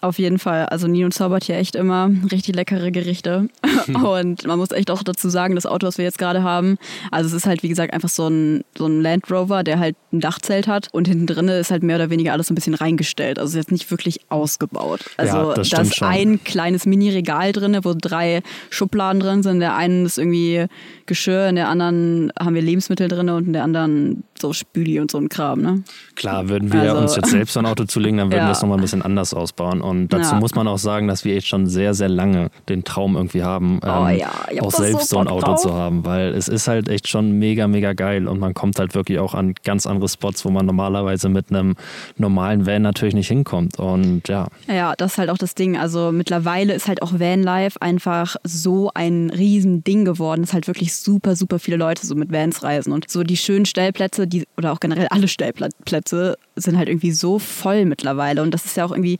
auf 0.06 0.20
jeden 0.20 0.40
Fall. 0.40 0.66
Also 0.68 0.88
Nino 0.88 1.10
zaubert 1.10 1.44
hier 1.44 1.58
echt 1.58 1.76
immer 1.76 2.10
richtig 2.32 2.56
leckere 2.56 2.92
Gerichte. 2.92 3.50
Und 3.88 4.46
man 4.48 4.58
muss 4.58 4.72
echt 4.72 4.90
auch 4.92 5.04
dazu 5.04 5.30
sagen, 5.30 5.56
das 5.56 5.66
Auto, 5.66 5.88
was 5.88 5.98
wir 5.98 6.06
jetzt 6.06 6.18
gerade 6.18 6.44
haben, 6.44 6.78
also 7.12 7.28
es 7.28 7.34
ist 7.34 7.46
halt 7.46 7.64
wie 7.64 7.70
gesagt 7.70 7.94
einfach 7.94 8.10
so 8.10 8.28
ein, 8.28 8.64
so 8.78 8.86
ein 8.88 9.02
Land 9.02 9.30
Rover, 9.32 9.64
der 9.64 9.80
halt 9.80 9.96
ein 10.14 10.20
Dachzelt 10.20 10.68
hat 10.68 10.90
und 10.92 11.08
hinten 11.08 11.28
drin 11.28 11.48
ist 11.50 11.72
halt 11.72 11.84
mehr 11.84 11.96
oder 11.98 12.10
weniger 12.10 12.34
alles 12.34 12.48
so 12.48 12.54
ein 12.54 12.56
bisschen 12.56 12.74
reingestellt. 12.76 13.38
Also 13.40 13.50
es 13.50 13.54
ist 13.56 13.58
jetzt 13.66 13.72
nicht 13.72 13.92
wirklich 13.92 14.20
ausgebaut. 14.30 15.02
Also 15.18 15.38
Ja, 15.38 15.54
das 15.54 15.70
da 15.70 15.82
ist 15.82 15.96
schon. 15.96 16.08
ein 16.08 16.44
kleines 16.44 16.86
Mini-Regal 16.86 17.52
drin, 17.52 17.78
wo 17.84 17.94
drei 17.94 18.42
Schubladen 18.70 19.20
drin 19.20 19.44
sind. 19.44 19.56
In 19.56 19.60
der 19.62 19.76
einen 19.76 20.06
ist 20.06 20.18
irgendwie 20.18 20.66
Geschirr, 21.08 21.48
in 21.50 21.56
der 21.56 21.70
anderen 21.70 22.32
haben 22.40 22.56
wir 22.56 22.62
Lebensmittel 22.62 23.08
drin 23.08 23.30
und 23.30 23.48
in 23.48 23.54
der 23.54 23.64
anderen 23.64 24.24
so 24.40 24.54
Spüli 24.54 25.00
und 25.00 25.12
so 25.12 25.18
ein 25.18 25.30
Kram, 25.30 25.62
ne? 25.62 25.84
Klar, 26.16 26.50
würden 26.50 26.72
wir 26.74 26.82
Also- 26.82 26.98
uns 26.98 27.16
jetzt 27.16 27.30
selbst 27.30 27.54
so 27.54 27.60
ein 27.60 27.66
Auto 27.66 27.86
zulegen, 27.86 28.18
dann 28.18 28.28
würden 28.32 28.40
Ja. 28.40 28.48
wir 28.48 28.52
es 28.52 28.62
nochmal 28.62 28.78
ein 28.78 28.82
bisschen 28.82 29.02
anders 29.02 29.34
ausbauen. 29.34 29.82
Und 29.82 30.10
dazu 30.10 30.34
Ja. 30.34 30.40
muss 30.40 30.56
man 30.56 30.68
auch 30.68 30.78
sagen, 30.78 31.08
dass 31.08 31.24
wir 31.24 31.34
jetzt 31.36 31.48
schon 31.48 31.68
sehr, 31.68 31.94
sehr 31.94 32.10
lange 32.10 32.50
den 32.68 32.84
Traum 32.84 33.16
irgendwie 33.16 33.44
haben, 33.44 33.80
Oh 33.84 34.08
ähm, 34.08 34.18
ja, 34.18 34.32
auch 34.62 34.72
selbst 34.72 35.10
so 35.10 35.20
ein 35.20 35.28
Auto 35.28 35.46
drauf. 35.46 35.62
zu 35.62 35.74
haben, 35.74 36.06
weil 36.06 36.34
es 36.34 36.48
ist 36.48 36.68
halt 36.68 36.90
echt 36.90 37.08
schon 37.08 37.32
mega, 37.40 37.68
mega 37.68 37.94
geil 37.94 38.28
und 38.28 38.40
man 38.40 38.54
kommt 38.54 38.78
halt 38.80 38.94
wirklich 38.96 39.20
auch 39.20 39.34
an 39.34 39.54
ganz 39.64 39.86
andere 39.88 40.10
Spots, 40.10 40.44
wo 40.44 40.50
man 40.50 40.66
normalerweise 40.66 41.30
mit 41.30 41.50
einem 41.50 41.76
normalen 42.18 42.66
Van 42.66 42.82
natürlich 42.82 43.14
nicht 43.16 43.28
hinkommt. 43.28 43.80
Und 43.80 44.28
ja, 44.28 44.48
Ja, 44.68 44.94
das 44.98 45.14
ist 45.14 45.18
halt 45.18 45.30
auch 45.30 45.38
das 45.38 45.56
Ding. 45.56 45.78
Also 45.78 46.12
mittlerweile 46.12 46.74
ist 46.74 46.88
halt 46.88 47.02
auch 47.02 47.14
Vanlife 47.20 47.82
einfach 47.82 48.36
so 48.44 48.92
ein 48.94 49.30
Riesending 49.30 50.04
geworden, 50.06 50.42
dass 50.42 50.54
halt 50.54 50.68
wirklich 50.68 50.94
super, 51.04 51.36
super 51.36 51.60
viele 51.60 51.78
Leute 51.78 52.06
so 52.06 52.16
mit 52.16 52.32
Vans 52.32 52.64
reisen. 52.64 52.94
Und 52.94 53.10
so 53.10 53.24
die 53.24 53.38
schönen 53.38 53.66
Stellplätze, 53.66 54.28
die, 54.28 54.46
oder 54.58 54.72
auch 54.72 54.80
generell 54.80 55.08
alle 55.10 55.28
Stellplätze, 55.28 56.38
sind 56.56 56.78
halt 56.78 56.90
irgendwie 56.90 57.12
so 57.12 57.40
voll 57.40 57.86
mittlerweile. 57.86 58.42
Und 58.42 58.54
das 58.54 58.66
ist 58.66 58.78
ja 58.78 58.86
auch 58.86 58.92
irgendwie, 58.92 59.18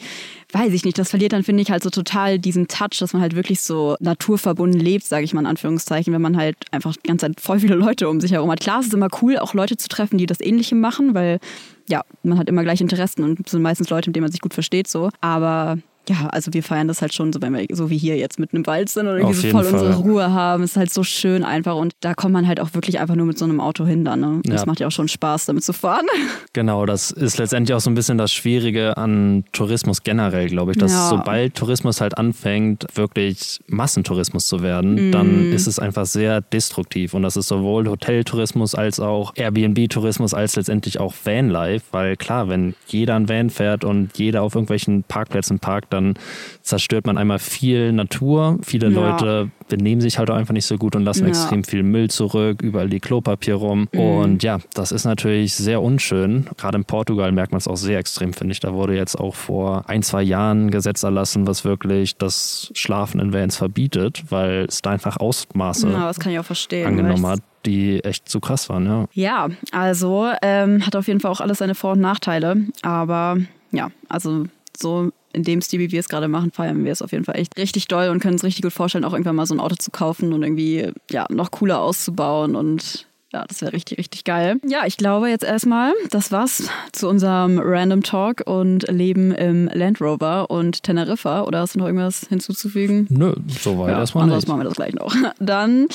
weiß 0.54 0.72
ich 0.74 0.86
nicht, 0.86 0.98
das 0.98 1.10
verliert 1.10 1.34
dann, 1.34 1.44
finde 1.44 1.62
ich, 1.62 1.72
halt 1.72 1.84
so 1.84 1.90
total 1.90 2.40
diesen 2.40 2.68
Touch, 2.68 3.00
dass 3.00 3.14
man 3.14 3.22
halt 3.22 3.36
wirklich 3.36 3.62
so 3.62 3.96
naturverbunden 4.00 4.80
lebt, 4.80 5.06
sage 5.06 5.26
ich 5.26 5.34
mal 5.34 5.42
in 5.42 5.48
Anführungszeichen, 5.48 6.14
wenn 6.14 6.22
man 6.22 6.38
halt 6.38 6.56
einfach 6.72 6.96
die 6.96 7.08
ganze 7.08 7.28
Zeit 7.28 7.42
voll 7.42 7.60
viele 7.60 7.76
Leute 7.76 8.10
um 8.10 8.22
sich 8.22 8.32
herum 8.32 8.52
hat. 8.52 8.62
Klar, 8.62 8.80
es 8.80 8.88
ist 8.88 8.94
immer 8.94 9.10
cool, 9.22 9.38
auch 9.38 9.54
Leute 9.54 9.78
zu 9.78 9.88
treffen, 9.88 10.18
die 10.18 10.26
das 10.26 10.40
Ähnliche 10.40 10.76
machen, 10.76 11.14
weil 11.14 11.40
ja, 11.88 12.04
man 12.24 12.38
hat 12.38 12.50
immer 12.50 12.64
gleich 12.64 12.82
Interessen 12.82 13.24
und 13.24 13.48
sind 13.48 13.62
meistens 13.62 13.90
Leute, 13.90 14.10
mit 14.10 14.16
denen 14.16 14.24
man 14.24 14.32
sich 14.32 14.42
gut 14.42 14.54
versteht, 14.54 14.88
so. 14.88 15.10
Aber 15.22 15.78
ja, 16.10 16.28
also 16.28 16.54
wir 16.54 16.64
feiern 16.64 16.88
das 16.88 17.02
halt 17.02 17.14
schon, 17.14 17.32
so 17.34 17.42
wenn 17.42 17.54
wir 17.54 17.66
so 17.72 17.90
wie 17.90 17.98
hier 17.98 18.18
jetzt 18.18 18.40
mitten 18.40 18.58
im 18.58 18.68
Wald 18.68 18.90
sind 18.90 19.08
Auf 19.08 19.36
so 19.36 19.48
voll 19.50 19.62
unsere 19.66 19.94
Fall. 19.94 20.02
Ruhe 20.02 20.32
haben. 20.34 20.64
Es 20.64 20.72
ist 20.72 20.78
halt 20.78 20.94
so 20.94 21.04
schön 21.04 21.44
einfach 21.44 21.76
und 21.76 21.94
da 22.02 22.14
kommt 22.14 22.34
man 22.34 22.48
halt 22.48 22.60
auch 22.60 22.74
wirklich 22.74 23.00
einfach 23.00 23.16
nur 23.16 23.26
mit 23.26 23.38
so 23.38 23.46
einem 23.46 23.60
Auto 23.60 23.86
hin 23.86 24.06
dann. 24.06 24.20
Ne? 24.20 24.42
Das 24.46 24.62
Ja. 24.62 24.66
macht 24.68 24.80
ja 24.80 24.88
auch 24.88 24.92
schon 24.92 25.08
Spaß, 25.08 25.46
damit 25.46 25.64
zu 25.64 25.74
fahren. 25.74 26.06
Genau, 26.54 26.86
das 26.86 27.12
ist 27.12 27.38
letztendlich 27.38 27.76
auch 27.76 27.82
so 27.82 27.90
ein 27.90 27.96
bisschen 27.96 28.18
das 28.18 28.32
Schwierige 28.32 28.96
an 28.96 29.44
Tourismus 29.52 30.04
generell, 30.04 30.48
glaube 30.48 30.72
ich, 30.72 30.78
dass 30.78 30.92
Ja. 30.94 31.10
sobald 31.10 31.54
Tourismus 31.56 32.00
halt 32.00 32.18
anfängt, 32.18 32.86
wirklich 32.96 33.60
Massentourismus 33.68 34.48
zu 34.48 34.62
werden, 34.62 35.08
Mhm. 35.08 35.12
dann 35.12 35.52
ist 35.52 35.68
es 35.68 35.80
einfach 35.80 36.06
sehr 36.06 36.40
destruktiv. 36.40 37.14
Und 37.14 37.24
das 37.24 37.36
ist 37.36 37.50
sowohl 37.50 37.90
Hoteltourismus 37.90 38.74
als 38.74 39.02
auch 39.02 39.34
Airbnb-Tourismus 39.36 40.34
als 40.34 40.56
letztendlich 40.56 41.00
auch 41.00 41.14
Vanlife, 41.26 41.84
weil 41.92 42.16
klar, 42.16 42.48
wenn 42.48 42.74
jeder 42.88 43.16
ein 43.16 43.28
Van 43.28 43.50
fährt 43.50 43.84
und 43.84 44.18
jeder 44.18 44.42
auf 44.42 44.56
irgendwelchen 44.56 45.04
Parkplätzen 45.04 45.60
parkt, 45.60 45.92
dann 45.96 46.14
zerstört 46.62 47.06
man 47.08 47.18
einmal 47.18 47.40
viel 47.40 47.92
Natur. 47.92 48.60
Viele 48.64 48.90
Ja. 48.90 49.10
Leute 49.12 49.50
benehmen 49.68 50.00
sich 50.02 50.20
halt 50.20 50.30
auch 50.30 50.36
einfach 50.36 50.54
nicht 50.54 50.66
so 50.66 50.78
gut 50.78 50.96
und 50.96 51.04
lassen 51.04 51.24
Ja. 51.24 51.30
extrem 51.30 51.64
viel 51.64 51.82
Müll 51.84 52.10
zurück, 52.10 52.62
überall 52.62 52.88
die 52.90 53.00
Klopapier 53.00 53.56
rum. 53.56 53.88
Mhm. 53.92 54.00
Und 54.00 54.44
ja, 54.44 54.60
das 54.74 54.92
ist 54.92 55.06
natürlich 55.06 55.56
sehr 55.56 55.82
unschön. 55.82 56.46
Gerade 56.58 56.78
in 56.78 56.86
Portugal 56.86 57.32
merkt 57.32 57.52
man 57.52 57.58
es 57.58 57.68
auch 57.68 57.78
sehr 57.78 57.98
extrem, 57.98 58.34
finde 58.34 58.52
ich. 58.54 58.60
Da 58.60 58.74
wurde 58.74 58.96
jetzt 58.96 59.20
auch 59.20 59.34
vor 59.36 59.90
ein, 59.90 60.04
zwei 60.04 60.22
Jahren 60.22 60.68
ein 60.68 60.72
Gesetz 60.72 61.02
erlassen, 61.04 61.48
was 61.48 61.66
wirklich 61.66 62.18
das 62.18 62.72
Schlafen 62.76 63.20
in 63.20 63.34
Vans 63.34 63.58
verbietet, 63.58 64.26
weil 64.30 64.66
es 64.70 64.82
da 64.84 64.92
einfach 64.92 65.18
Ausmaße 65.18 65.90
Ja, 65.90 66.06
das 66.08 66.20
kann 66.20 66.32
ich 66.32 66.40
auch 66.40 66.46
verstehen. 66.46 66.86
angenommen 66.88 67.26
hat, 67.26 67.40
die 67.66 68.04
echt 68.04 68.30
zu 68.30 68.40
krass 68.40 68.70
waren, 68.70 68.86
ja. 68.86 69.06
Ja, 69.14 69.48
also 69.72 70.28
ähm, 70.44 70.86
hat 70.86 70.96
auf 70.96 71.08
jeden 71.08 71.20
Fall 71.20 71.32
auch 71.32 71.42
alles 71.42 71.58
seine 71.58 71.74
Vor- 71.74 71.94
und 71.94 72.02
Nachteile. 72.02 72.58
Aber 72.84 73.38
ja, 73.72 73.90
also 74.10 74.46
so 74.78 75.10
in 75.36 75.44
dem 75.44 75.62
Stil, 75.62 75.80
wie 75.80 75.92
wir 75.92 76.00
es 76.00 76.10
gerade 76.10 76.28
machen, 76.28 76.52
feiern 76.52 76.86
wir 76.86 76.92
es 76.92 77.02
auf 77.02 77.12
jeden 77.12 77.26
Fall 77.26 77.38
echt 77.38 77.58
richtig 77.58 77.88
doll 77.88 78.10
und 78.10 78.20
können 78.20 78.36
uns 78.36 78.44
richtig 78.44 78.64
gut 78.64 78.74
vorstellen, 78.74 79.04
auch 79.04 79.14
irgendwann 79.14 79.36
mal 79.36 79.46
so 79.46 79.54
ein 79.54 79.60
Auto 79.60 79.76
zu 79.76 79.92
kaufen 79.92 80.34
und 80.34 80.44
irgendwie 80.44 80.92
ja 81.12 81.26
noch 81.30 81.52
cooler 81.52 81.82
auszubauen 81.82 82.56
und 82.56 83.08
ja, 83.36 83.44
das 83.50 83.62
wäre 83.62 83.74
richtig, 83.74 83.98
richtig 83.98 84.24
geil. 84.24 84.56
Ja, 84.66 84.86
ich 84.86 84.96
glaube 84.96 85.28
jetzt 85.30 85.44
erstmal, 85.44 85.92
das 86.10 86.32
war's 86.32 86.70
zu 86.94 87.10
unserem 87.10 87.60
Random 87.62 88.02
Talk 88.02 88.44
und 88.46 88.88
Leben 88.90 89.34
im 89.34 89.70
Land 89.74 90.00
Rover 90.00 90.50
und 90.50 90.84
Teneriffa. 90.84 91.42
Oder 91.42 91.60
hast 91.60 91.76
du 91.76 91.80
noch 91.80 91.86
irgendwas 91.88 92.26
hinzuzufügen? 92.30 93.08
Nö, 93.10 93.34
soweit 93.62 93.92
Ja, 93.92 94.00
erstmal 94.00 94.28
nicht. 94.28 94.48
machen 94.48 94.62
wir 94.62 94.64
das 94.64 94.76
gleich 94.76 94.94
noch. 94.94 95.14
Dann 95.40 95.88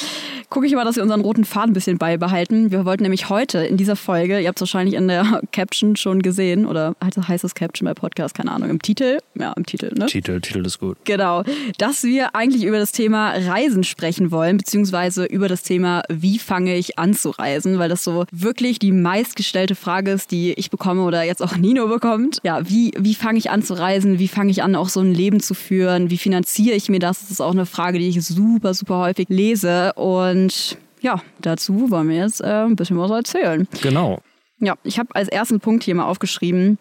gucke 0.51 0.67
ich 0.67 0.75
mal, 0.75 0.85
dass 0.85 0.97
wir 0.97 1.03
unseren 1.03 1.23
roten 1.23 1.47
Faden 1.47 1.71
ein 1.71 1.73
bisschen 1.73 1.97
beibehalten. 1.97 2.71
Wir 2.71 2.85
wollten 2.85 3.05
nämlich 3.05 3.31
heute 3.31 3.61
in 3.61 3.79
dieser 3.79 3.97
Folge, 3.97 4.39
ihr 4.39 4.49
habt 4.49 4.59
es 4.59 4.61
wahrscheinlich 4.61 4.95
in 4.97 5.09
der 5.09 5.41
Caption 5.53 5.97
schon 5.97 6.21
gesehen, 6.21 6.67
oder 6.67 6.95
heißt 7.27 7.43
das 7.45 7.55
Caption 7.55 7.87
bei 7.87 7.95
Podcast, 7.95 8.35
keine 8.35 8.53
Ahnung, 8.53 8.69
im 8.69 8.83
Titel? 8.83 9.17
Ja, 9.35 9.55
im 9.57 9.65
Titel, 9.65 9.95
ne? 9.97 10.07
Titel, 10.07 10.41
Titel 10.43 10.67
ist 10.67 10.79
gut. 10.79 10.99
Genau, 11.05 11.43
dass 11.79 12.05
wir 12.05 12.35
eigentlich 12.35 12.65
über 12.65 12.79
das 12.79 12.93
Thema 12.93 13.31
Reisen 13.31 13.83
sprechen 13.85 14.31
wollen, 14.31 14.59
beziehungsweise 14.59 15.25
über 15.25 15.49
das 15.49 15.63
Thema, 15.63 16.03
wie 16.11 16.39
fange 16.39 16.77
ich 16.77 16.99
an 16.99 17.15
zu 17.15 17.30
reisen, 17.31 17.79
weil 17.79 17.89
das 17.89 18.05
so 18.05 18.25
wirklich 18.33 18.79
die 18.79 18.93
meistgestellte 18.93 19.75
Frage 19.75 20.11
ist, 20.11 20.31
die 20.31 20.53
ich 20.53 20.71
bekomme 20.71 21.03
oder 21.03 21.23
jetzt 21.23 21.43
auch 21.43 21.57
Nino 21.59 21.89
bekommt. 21.89 22.39
Ja, 22.43 22.69
wie, 22.69 22.93
wie 22.99 23.15
fange 23.15 23.39
ich 23.39 23.51
an 23.51 23.63
zu 23.63 23.75
reisen? 23.75 24.19
Wie 24.19 24.29
fange 24.29 24.51
ich 24.51 24.63
an, 24.63 24.75
auch 24.75 24.89
so 24.89 25.01
ein 25.01 25.15
Leben 25.15 25.41
zu 25.41 25.55
führen? 25.55 26.11
Wie 26.11 26.19
finanziere 26.19 26.77
ich 26.77 26.89
mir 26.89 27.01
das? 27.01 27.21
Das 27.21 27.31
ist 27.31 27.41
auch 27.41 27.53
eine 27.53 27.67
Frage, 27.67 27.99
die 27.99 28.09
ich 28.09 28.25
super, 28.25 28.75
super 28.75 28.99
häufig 28.99 29.29
lese 29.29 29.93
und 29.95 30.79
ja, 31.01 31.23
dazu 31.41 31.91
wollen 31.91 32.09
wir 32.09 32.17
jetzt 32.17 32.43
äh, 32.43 32.65
ein 32.65 32.77
bisschen 32.77 32.99
was 32.99 33.11
erzählen. 33.11 33.67
Genau. 33.83 34.21
Ja, 34.59 34.75
ich 34.85 34.99
habe 34.99 35.15
als 35.15 35.29
ersten 35.29 35.61
Punkt 35.61 35.85
hier 35.85 35.95
mal 35.95 36.05
aufgeschrieben, 36.05 36.79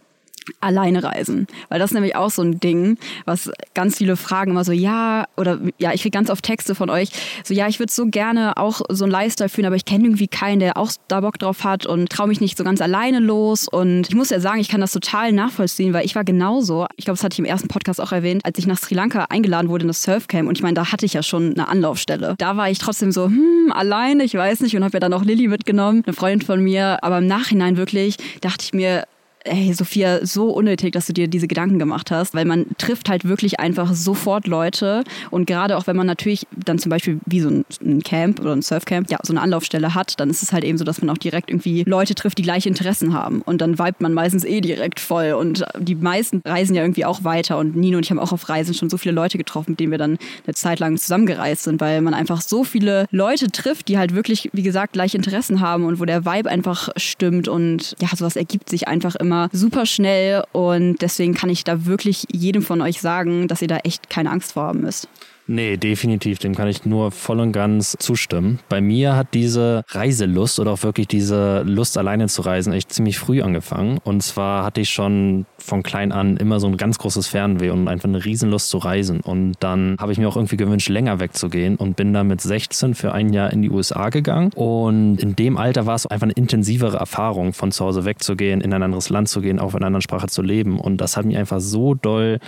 alleine 0.62 1.04
reisen. 1.04 1.47
Weil 1.69 1.80
das 1.80 1.91
ist 1.91 1.95
nämlich 1.95 2.15
auch 2.15 2.30
so 2.30 2.41
ein 2.41 2.60
Ding, 2.60 2.97
was 3.25 3.52
ganz 3.73 3.97
viele 3.97 4.15
fragen 4.15 4.52
immer 4.52 4.63
so, 4.63 4.71
ja, 4.71 5.25
oder 5.38 5.60
ja, 5.78 5.93
ich 5.93 6.02
kriege 6.02 6.15
ganz 6.15 6.30
oft 6.30 6.43
Texte 6.43 6.75
von 6.75 6.89
euch, 6.89 7.10
so, 7.43 7.54
ja, 7.54 7.67
ich 7.67 7.80
würde 7.80 7.91
so 7.91 8.08
gerne 8.08 8.58
auch 8.58 8.82
so 8.89 9.06
ein 9.06 9.12
Lifestyle 9.12 9.49
führen, 9.49 9.65
aber 9.65 9.75
ich 9.75 9.86
kenne 9.86 10.06
irgendwie 10.06 10.28
keinen, 10.28 10.60
der 10.60 10.78
auch 10.78 10.91
da 11.08 11.21
Bock 11.21 11.39
drauf 11.39 11.63
hat 11.63 11.86
und 11.86 12.10
traue 12.10 12.28
mich 12.28 12.41
nicht 12.41 12.58
so 12.58 12.63
ganz 12.63 12.82
alleine 12.82 13.19
los. 13.19 13.67
Und 13.67 14.10
ich 14.10 14.15
muss 14.15 14.30
ja 14.30 14.39
sagen, 14.39 14.60
ich 14.60 14.69
kann 14.69 14.82
das 14.82 14.91
total 14.91 15.32
nachvollziehen, 15.32 15.93
weil 15.93 16.06
ich 16.06 16.15
war 16.15 16.23
genauso, 16.23 16.88
ich 16.95 17.06
glaube, 17.06 17.17
das 17.17 17.23
hatte 17.23 17.34
ich 17.34 17.39
im 17.39 17.45
ersten 17.45 17.67
Podcast 17.67 18.02
auch 18.02 18.12
erwähnt, 18.12 18.45
als 18.45 18.58
ich 18.58 18.67
nach 18.67 18.78
Sri 18.78 18.95
Lanka 18.95 19.25
eingeladen 19.30 19.69
wurde 19.69 19.84
in 19.84 19.88
das 19.88 20.04
Surfcamp 20.04 20.47
und 20.47 20.58
ich 20.58 20.63
meine, 20.63 20.73
da 20.73 20.91
hatte 20.91 21.06
ich 21.06 21.13
ja 21.13 21.23
schon 21.23 21.54
eine 21.54 21.67
Anlaufstelle. 21.67 22.36
Da 22.38 22.58
war 22.58 22.69
ich 22.69 22.80
trotzdem 22.80 23.12
so, 23.12 23.25
hm, 23.25 23.71
alleine, 23.71 24.23
ich 24.23 24.34
weiß 24.34 24.62
nicht 24.62 24.75
und 24.75 24.84
habe 24.84 24.93
ja 24.93 24.99
dann 24.99 25.13
auch 25.13 25.23
Lilly 25.23 25.47
mitgenommen, 25.47 26.04
eine 26.06 26.13
Freundin 26.13 26.45
von 26.45 26.62
mir, 26.62 27.04
aber 27.04 27.19
im 27.19 27.28
Nachhinein 27.28 27.78
wirklich 27.78 28.17
dachte 28.41 28.63
ich 28.63 28.73
mir, 28.73 29.06
Ey, 29.45 29.71
Sophia, 29.73 30.25
so 30.25 30.49
unnötig, 30.49 30.91
dass 30.91 31.06
du 31.06 31.13
dir 31.13 31.30
diese 31.30 31.47
Gedanken 31.47 31.80
gemacht 31.80 32.12
hast, 32.12 32.34
weil 32.34 32.43
man 32.43 32.65
trifft 32.78 33.08
halt 33.08 33.23
wirklich 33.23 33.58
einfach 33.58 33.93
sofort 33.93 34.47
Leute 34.47 35.06
und 35.32 35.47
gerade 35.47 35.78
auch 35.78 35.88
wenn 35.88 35.95
man 35.95 36.08
natürlich 36.08 36.45
dann 36.58 36.78
zum 36.78 36.89
Beispiel 36.89 37.21
wie 37.25 37.39
so 37.39 37.49
ein, 37.49 38.04
Camp 38.04 38.41
oder 38.41 38.52
ein 38.52 38.62
Surfcamp, 38.62 39.10
ja, 39.10 39.17
so 39.23 39.32
eine 39.32 39.39
Anlaufstelle 39.39 39.95
hat, 39.95 40.19
dann 40.19 40.30
ist 40.30 40.43
es 40.43 40.52
halt 40.52 40.65
eben 40.65 40.78
so, 40.78 40.84
dass 40.84 41.02
man 41.02 41.10
auch 41.10 41.17
direkt 41.17 41.49
irgendwie 41.49 41.84
Leute 41.88 42.15
trifft, 42.15 42.38
die 42.38 42.43
gleiche 42.43 42.67
Interessen 42.67 43.13
haben 43.13 43.41
und 43.41 43.62
dann 43.62 43.80
vibet 43.80 44.02
man 44.02 44.13
meistens 44.13 44.43
eh 44.43 44.60
direkt 44.60 44.99
voll 44.99 45.32
und 45.32 45.63
die 45.80 45.95
meisten 45.95 46.41
reisen 46.43 46.75
ja 46.75 46.82
irgendwie 46.82 47.06
auch 47.06 47.23
weiter 47.23 47.60
und 47.60 47.78
Nino 47.78 47.95
und 47.95 48.04
ich 48.04 48.12
haben 48.12 48.19
auch 48.19 48.34
auf 48.34 48.49
Reisen 48.49 48.73
schon 48.73 48.89
so 48.89 48.97
viele 48.97 49.15
Leute 49.15 49.38
getroffen, 49.38 49.71
mit 49.71 49.80
denen 49.80 49.91
wir 49.91 49.97
dann 49.97 50.17
eine 50.45 50.54
Zeit 50.54 50.82
lang 50.82 50.97
zusammengereist 50.97 51.63
sind, 51.63 51.80
weil 51.80 52.02
man 52.02 52.13
einfach 52.13 52.41
so 52.41 52.65
viele 52.65 53.06
Leute 53.10 53.49
trifft, 53.49 53.88
die 53.88 53.97
halt 53.97 54.13
wirklich, 54.13 54.49
wie 54.52 54.63
gesagt, 54.63 54.93
gleiche 54.93 55.15
Interessen 55.15 55.62
haben 55.62 55.86
und 55.86 56.02
wo 56.02 56.04
der 56.04 56.25
Vibe 56.25 56.49
einfach 56.49 56.89
stimmt 56.97 57.47
und 57.47 57.95
ja, 58.02 58.10
sowas 58.13 58.36
ergibt 58.36 58.67
sich 58.67 58.89
einfach 58.89 59.15
immer 59.15 59.29
super 59.52 59.86
schnell 59.86 60.44
und 60.52 61.02
deswegen 61.02 61.34
kann 61.34 61.50
ich 61.50 61.63
da 61.63 61.86
wirklich 61.86 62.26
jedem 62.32 62.62
von 62.62 62.82
euch 62.82 63.02
sagen, 63.02 63.48
dass 63.48 63.62
ihr 63.62 63.68
da 63.68 63.78
echt 63.78 64.10
keine 64.10 64.32
Angst 64.32 64.54
vor 64.54 64.63
haben 64.63 64.82
müsst. 64.82 65.08
Nee, 65.51 65.77
definitiv. 65.77 66.38
Dem 66.38 66.53
kann 66.53 66.67
ich 66.67 66.85
nur 66.85 67.09
voll 67.09 67.39
und 67.39 67.53
ganz 67.53 67.97
zustimmen. 67.97 68.59
Bei 68.69 68.81
mir 68.81 69.15
hat 69.15 69.33
diese 69.33 69.83
Reiselust 69.88 70.59
oder 70.59 70.73
auch 70.73 70.83
wirklich 70.83 71.07
diese 71.07 71.63
Lust, 71.63 71.97
alleine 71.97 72.27
zu 72.27 72.43
reisen, 72.43 72.71
echt 72.71 72.93
ziemlich 72.93 73.17
früh 73.17 73.41
angefangen. 73.41 73.97
Und 74.03 74.21
zwar 74.21 74.63
hatte 74.63 74.79
ich 74.81 74.91
schon 74.91 75.47
von 75.57 75.81
klein 75.81 76.12
an 76.12 76.38
immer 76.38 76.59
so 76.59 76.67
ein 76.67 76.77
ganz 76.77 76.99
großes 76.99 77.25
Fernweh 77.25 77.71
und 77.71 77.88
einfach 77.88 78.07
eine 78.07 78.23
Riesenlust 78.23 78.69
zu 78.69 78.77
reisen. 78.77 79.21
Und 79.21 79.55
dann 79.59 79.95
habe 79.99 80.12
ich 80.12 80.19
mir 80.19 80.29
auch 80.29 80.35
irgendwie 80.35 80.55
gewünscht, 80.55 80.89
länger 80.89 81.19
wegzugehen 81.19 81.77
und 81.77 81.95
bin 81.95 82.13
dann 82.13 82.27
mit 82.27 82.41
16 82.41 82.93
für 82.93 83.12
ein 83.13 83.33
Jahr 83.33 83.51
in 83.51 83.63
die 83.63 83.71
USA 83.71 84.09
gegangen. 84.09 84.51
Und 84.53 85.17
in 85.17 85.35
dem 85.35 85.57
Alter 85.57 85.88
war 85.88 85.95
es 85.95 86.05
einfach 86.05 86.25
eine 86.25 86.33
intensivere 86.33 86.97
Erfahrung, 86.97 87.53
von 87.53 87.71
zu 87.71 87.85
Hause 87.85 88.05
wegzugehen, 88.05 88.62
in 88.62 88.71
ein 88.71 88.83
anderes 88.83 89.09
Land 89.09 89.29
zu 89.29 89.41
gehen, 89.41 89.57
auch 89.57 89.71
in 89.71 89.77
einer 89.77 89.88
anderen 89.88 90.03
Sprache 90.03 90.27
zu 90.27 90.43
leben. 90.43 90.79
Und 90.79 90.97
das 90.97 91.17
hat 91.17 91.25
mich 91.25 91.38
einfach 91.38 91.59
so 91.59 91.95
doll 91.95 92.39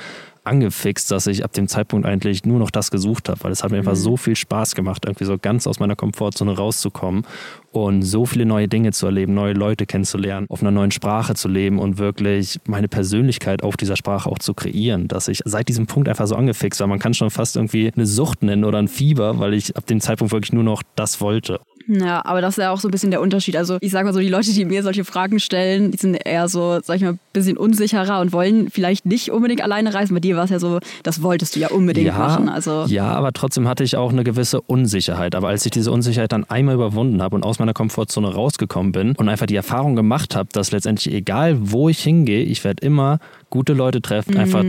angefixt, 0.44 1.12
dass 1.12 1.28
ich 1.28 1.44
ab 1.44 1.54
dem 1.54 1.68
Zeitpunkt 1.68 2.06
eigentlich 2.06 2.46
nur 2.46 2.60
noch 2.60 2.72
das 2.72 2.92
gesucht 2.92 3.30
habe, 3.30 3.44
weil 3.44 3.52
es 3.52 3.64
hat 3.64 3.72
mir 3.72 3.78
einfach 3.78 3.96
so 3.96 4.18
viel 4.18 4.36
Spaß 4.36 4.76
gemacht, 4.76 5.06
irgendwie 5.06 5.26
so 5.26 5.38
ganz 5.38 5.68
aus 5.68 5.80
meiner 5.80 5.96
Komfortzone 5.96 6.56
rauszukommen 6.56 7.26
und 7.72 8.02
so 8.02 8.26
viele 8.26 8.46
neue 8.46 8.68
Dinge 8.68 8.92
zu 8.92 9.06
erleben, 9.06 9.34
neue 9.34 9.54
Leute 9.54 9.86
kennenzulernen, 9.86 10.48
auf 10.50 10.62
einer 10.62 10.72
neuen 10.72 10.92
Sprache 10.92 11.36
zu 11.36 11.48
leben 11.48 11.80
und 11.80 11.98
wirklich 11.98 12.60
meine 12.66 12.88
Persönlichkeit 12.88 13.64
auf 13.64 13.78
dieser 13.78 13.96
Sprache 13.96 14.30
auch 14.30 14.40
zu 14.40 14.54
kreieren, 14.54 15.08
dass 15.08 15.28
ich 15.28 15.42
seit 15.46 15.68
diesem 15.68 15.86
Punkt 15.86 16.10
einfach 16.10 16.28
so 16.28 16.36
angefixt 16.36 16.80
war. 16.80 16.88
Man 16.88 17.00
kann 17.00 17.14
schon 17.14 17.30
fast 17.30 17.56
irgendwie 17.56 17.92
eine 17.94 18.06
Sucht 18.06 18.42
nennen 18.44 18.64
oder 18.64 18.80
ein 18.80 18.88
Fieber, 18.88 19.40
weil 19.40 19.54
ich 19.54 19.78
ab 19.78 19.86
dem 19.86 20.02
Zeitpunkt 20.02 20.34
wirklich 20.34 20.54
nur 20.54 20.64
noch 20.64 20.82
das 20.96 21.22
wollte. 21.22 21.60
Ja, 21.88 22.24
aber 22.26 22.42
das 22.42 22.58
ist 22.58 22.64
ja 22.64 22.72
auch 22.72 22.80
so 22.80 22.88
ein 22.88 22.92
bisschen 22.92 23.12
der 23.12 23.22
Unterschied. 23.22 23.56
Also 23.56 23.78
ich 23.82 23.92
sage 23.92 24.06
mal 24.06 24.14
so, 24.14 24.20
die 24.20 24.30
Leute, 24.30 24.52
die 24.52 24.66
mir 24.66 24.84
solche 24.84 25.06
Fragen 25.06 25.40
stellen, 25.40 25.92
die 25.92 25.98
sind 25.98 26.16
eher 26.16 26.48
so, 26.48 26.80
sag 26.84 26.98
ich 26.98 27.02
mal, 27.02 27.14
ein 27.14 27.20
bisschen 27.34 27.58
unsicherer 27.58 28.20
und 28.20 28.34
wollen 28.34 28.70
vielleicht 28.70 29.06
nicht 29.06 29.32
unbedingt 29.32 29.62
alleine 29.62 29.94
reisen. 29.94 30.14
Bei 30.14 30.20
dir 30.20 30.36
war 30.36 30.46
es 30.46 30.50
ja 30.50 30.60
so, 30.60 30.80
das 31.04 31.22
wolltest 31.22 31.56
du 31.56 31.60
ja 31.60 31.70
unbedingt 31.70 32.16
machen. 32.18 32.50
Also 32.50 32.86
ja, 32.88 33.06
aber 33.06 33.34
trotzdem 33.34 33.68
hatte 33.68 33.84
ich 33.84 33.96
auch 33.98 34.12
eine 34.12 34.24
gewisse 34.24 34.62
Unsicherheit. 34.62 35.36
Aber 35.36 35.50
als 35.50 35.66
ich 35.66 35.72
diese 35.72 35.92
Unsicherheit 35.92 36.32
dann 36.32 36.46
einmal 36.46 36.76
überwunden 36.76 37.22
habe 37.22 37.36
und 37.36 37.44
aus 37.44 37.60
meiner 37.60 37.74
Komfortzone 37.74 38.34
rausgekommen 38.34 38.92
bin 38.92 39.16
und 39.16 39.30
einfach 39.30 39.46
die 39.46 39.56
Erfahrung 39.56 39.96
gemacht 39.96 40.36
habe, 40.36 40.50
dass 40.52 40.72
letztendlich 40.72 41.14
egal, 41.14 41.58
wo 41.60 41.90
ich 41.90 42.00
hingehe, 42.00 42.44
ich 42.44 42.64
werde 42.64 42.86
immer 42.86 43.20
gute 43.50 43.74
Leute 43.74 44.02
treffen, 44.02 44.38
einfach 44.38 44.64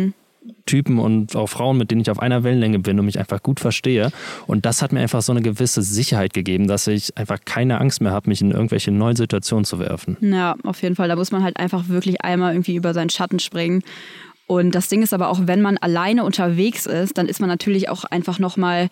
Typen 0.67 0.99
und 0.99 1.37
auch 1.37 1.47
Frauen, 1.47 1.79
mit 1.79 1.91
denen 1.91 2.01
ich 2.01 2.11
auf 2.11 2.19
einer 2.19 2.45
Wellenlänge 2.45 2.79
bin 2.79 2.99
und 2.99 3.07
mich 3.07 3.19
einfach 3.19 3.43
gut 3.43 3.61
verstehe. 3.61 4.11
Und 4.47 4.67
das 4.67 4.83
hat 4.83 4.93
mir 4.93 5.01
einfach 5.01 5.23
so 5.23 5.33
eine 5.33 5.43
gewisse 5.43 5.83
Sicherheit 5.83 6.35
gegeben, 6.35 6.67
dass 6.67 6.87
ich 6.87 7.17
einfach 7.17 7.39
keine 7.45 7.81
Angst 7.81 8.01
mehr 8.01 8.13
habe, 8.13 8.29
mich 8.29 8.41
in 8.41 8.51
irgendwelche 8.51 8.91
neuen 8.91 9.17
Situationen 9.17 9.65
zu 9.65 9.79
werfen. 9.79 10.17
Ja, 10.21 10.57
auf 10.65 10.83
jeden 10.83 10.97
Fall. 10.97 11.09
Da 11.09 11.17
muss 11.17 11.33
man 11.33 11.43
halt 11.43 11.59
einfach 11.59 11.89
wirklich 11.89 12.23
einmal 12.23 12.53
irgendwie 12.53 12.77
über 12.77 12.95
seinen 12.95 13.11
Schatten 13.11 13.39
springen. 13.39 13.83
Und 14.47 14.75
das 14.75 14.89
Ding 14.89 15.03
ist 15.03 15.15
aber 15.15 15.29
auch, 15.29 15.41
wenn 15.45 15.63
man 15.63 15.79
alleine 15.79 16.25
unterwegs 16.25 16.87
ist, 16.87 17.17
dann 17.17 17.27
ist 17.27 17.41
man 17.41 17.49
natürlich 17.49 17.89
auch 17.89 18.05
einfach 18.05 18.39
nochmal 18.39 18.89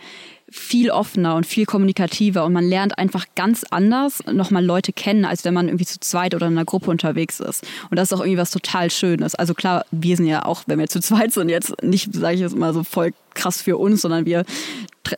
viel 0.51 0.91
offener 0.91 1.37
und 1.37 1.47
viel 1.47 1.65
kommunikativer 1.65 2.45
und 2.45 2.53
man 2.53 2.65
lernt 2.65 2.99
einfach 2.99 3.27
ganz 3.37 3.65
anders 3.71 4.23
nochmal 4.31 4.65
Leute 4.65 4.93
kennen, 4.93 5.25
als 5.25 5.45
wenn 5.45 5.55
man 5.55 5.69
irgendwie 5.69 5.87
zu 5.87 6.01
zweit 6.01 6.35
oder 6.35 6.47
in 6.47 6.53
einer 6.53 6.65
Gruppe 6.65 6.91
unterwegs 6.91 7.41
ist. 7.41 7.65
Und 7.91 7.97
das 7.97 8.11
ist 8.11 8.13
auch 8.13 8.21
irgendwie 8.21 8.39
was 8.39 8.51
total 8.51 8.91
Schönes. 8.91 9.35
Also 9.35 9.55
klar, 9.55 9.85
wir 9.91 10.17
sind 10.17 10.27
ja 10.27 10.45
auch, 10.45 10.65
wenn 10.67 10.79
wir 10.79 10.89
zu 10.89 11.01
zweit 11.01 11.33
sind, 11.33 11.49
jetzt 11.49 11.83
nicht, 11.83 12.15
sage 12.15 12.35
ich 12.35 12.41
jetzt 12.41 12.57
mal 12.57 12.75
so 12.75 12.83
voll 12.83 13.13
krass 13.35 13.63
für 13.63 13.77
uns, 13.77 14.03
sondern 14.03 14.27
wir 14.27 14.45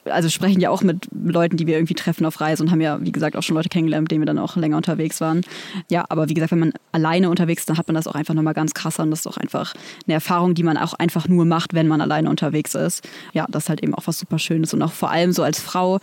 also 0.05 0.29
sprechen 0.29 0.61
ja 0.61 0.71
auch 0.71 0.83
mit 0.83 1.09
Leuten, 1.13 1.57
die 1.57 1.67
wir 1.67 1.77
irgendwie 1.77 1.95
treffen 1.95 2.25
auf 2.25 2.41
Reise 2.41 2.63
und 2.63 2.71
haben 2.71 2.81
ja, 2.81 2.99
wie 3.01 3.13
gesagt, 3.13 3.37
auch 3.37 3.43
schon 3.43 3.57
Leute 3.57 3.69
kennengelernt, 3.69 4.05
mit 4.05 4.11
denen 4.13 4.23
wir 4.23 4.27
dann 4.27 4.39
auch 4.39 4.57
länger 4.57 4.77
unterwegs 4.77 5.21
waren. 5.21 5.43
Ja, 5.91 6.05
aber 6.09 6.29
wie 6.29 6.35
gesagt, 6.35 6.53
wenn 6.53 6.59
man 6.59 6.73
alleine 6.93 7.29
unterwegs 7.31 7.63
ist, 7.63 7.69
dann 7.69 7.79
hat 7.79 7.89
man 7.89 7.95
das 7.95 8.07
auch 8.07 8.15
einfach 8.15 8.35
nochmal 8.35 8.55
ganz 8.55 8.75
krasser 8.75 9.03
und 9.03 9.11
das 9.11 9.21
ist 9.21 9.27
auch 9.27 9.37
einfach 9.37 9.75
eine 10.07 10.15
Erfahrung, 10.15 10.55
die 10.55 10.63
man 10.63 10.77
auch 10.77 10.95
einfach 10.95 11.29
nur 11.29 11.45
macht, 11.45 11.75
wenn 11.75 11.89
man 11.89 12.01
alleine 12.01 12.31
unterwegs 12.31 12.75
ist. 12.75 13.07
Ja, 13.33 13.47
das 13.51 13.65
ist 13.65 13.69
halt 13.69 13.83
eben 13.83 13.95
auch 13.95 14.07
was 14.07 14.19
super 14.19 14.39
Schönes 14.39 14.73
und 14.73 14.83
auch 14.83 14.93
vor 14.93 15.11
allem 15.11 15.33
so 15.33 15.43
als 15.43 15.61
Frau 15.61 15.99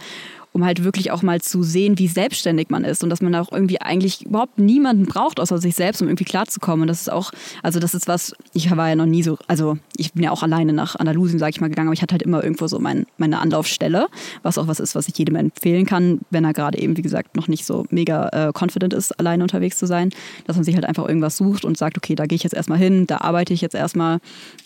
um 0.53 0.65
halt 0.65 0.83
wirklich 0.83 1.11
auch 1.11 1.21
mal 1.21 1.41
zu 1.41 1.63
sehen, 1.63 1.99
wie 1.99 2.07
selbstständig 2.07 2.69
man 2.69 2.83
ist 2.83 3.03
und 3.03 3.09
dass 3.09 3.21
man 3.21 3.33
auch 3.35 3.51
irgendwie 3.51 3.81
eigentlich 3.81 4.25
überhaupt 4.25 4.57
niemanden 4.57 5.05
braucht, 5.05 5.39
außer 5.39 5.59
sich 5.59 5.75
selbst, 5.75 6.01
um 6.01 6.07
irgendwie 6.07 6.25
klarzukommen. 6.25 6.81
Und 6.81 6.87
das 6.87 7.01
ist 7.01 7.11
auch, 7.11 7.31
also 7.61 7.79
das 7.79 7.93
ist 7.93 8.07
was, 8.07 8.33
ich 8.53 8.75
war 8.75 8.89
ja 8.89 8.95
noch 8.95 9.05
nie 9.05 9.23
so, 9.23 9.37
also 9.47 9.77
ich 9.95 10.13
bin 10.13 10.23
ja 10.23 10.31
auch 10.31 10.43
alleine 10.43 10.73
nach 10.73 10.95
Andalusien, 10.95 11.39
sage 11.39 11.51
ich 11.51 11.61
mal, 11.61 11.69
gegangen, 11.69 11.87
aber 11.87 11.93
ich 11.93 12.01
hatte 12.01 12.13
halt 12.13 12.23
immer 12.23 12.43
irgendwo 12.43 12.67
so 12.67 12.79
mein, 12.79 13.05
meine 13.17 13.39
Anlaufstelle, 13.39 14.07
was 14.43 14.57
auch 14.57 14.67
was 14.67 14.79
ist, 14.79 14.95
was 14.95 15.07
ich 15.07 15.17
jedem 15.17 15.35
empfehlen 15.35 15.85
kann, 15.85 16.19
wenn 16.29 16.43
er 16.43 16.53
gerade 16.53 16.79
eben, 16.79 16.97
wie 16.97 17.01
gesagt, 17.01 17.35
noch 17.35 17.47
nicht 17.47 17.65
so 17.65 17.85
mega 17.89 18.29
äh, 18.29 18.51
confident 18.57 18.93
ist, 18.93 19.19
alleine 19.19 19.43
unterwegs 19.43 19.77
zu 19.77 19.85
sein, 19.85 20.09
dass 20.47 20.55
man 20.55 20.65
sich 20.65 20.75
halt 20.75 20.85
einfach 20.85 21.07
irgendwas 21.07 21.37
sucht 21.37 21.65
und 21.65 21.77
sagt, 21.77 21.97
okay, 21.97 22.15
da 22.15 22.25
gehe 22.25 22.35
ich 22.35 22.43
jetzt 22.43 22.55
erstmal 22.55 22.79
hin, 22.79 23.07
da 23.07 23.19
arbeite 23.19 23.53
ich 23.53 23.61
jetzt 23.61 23.75
erstmal. 23.75 24.19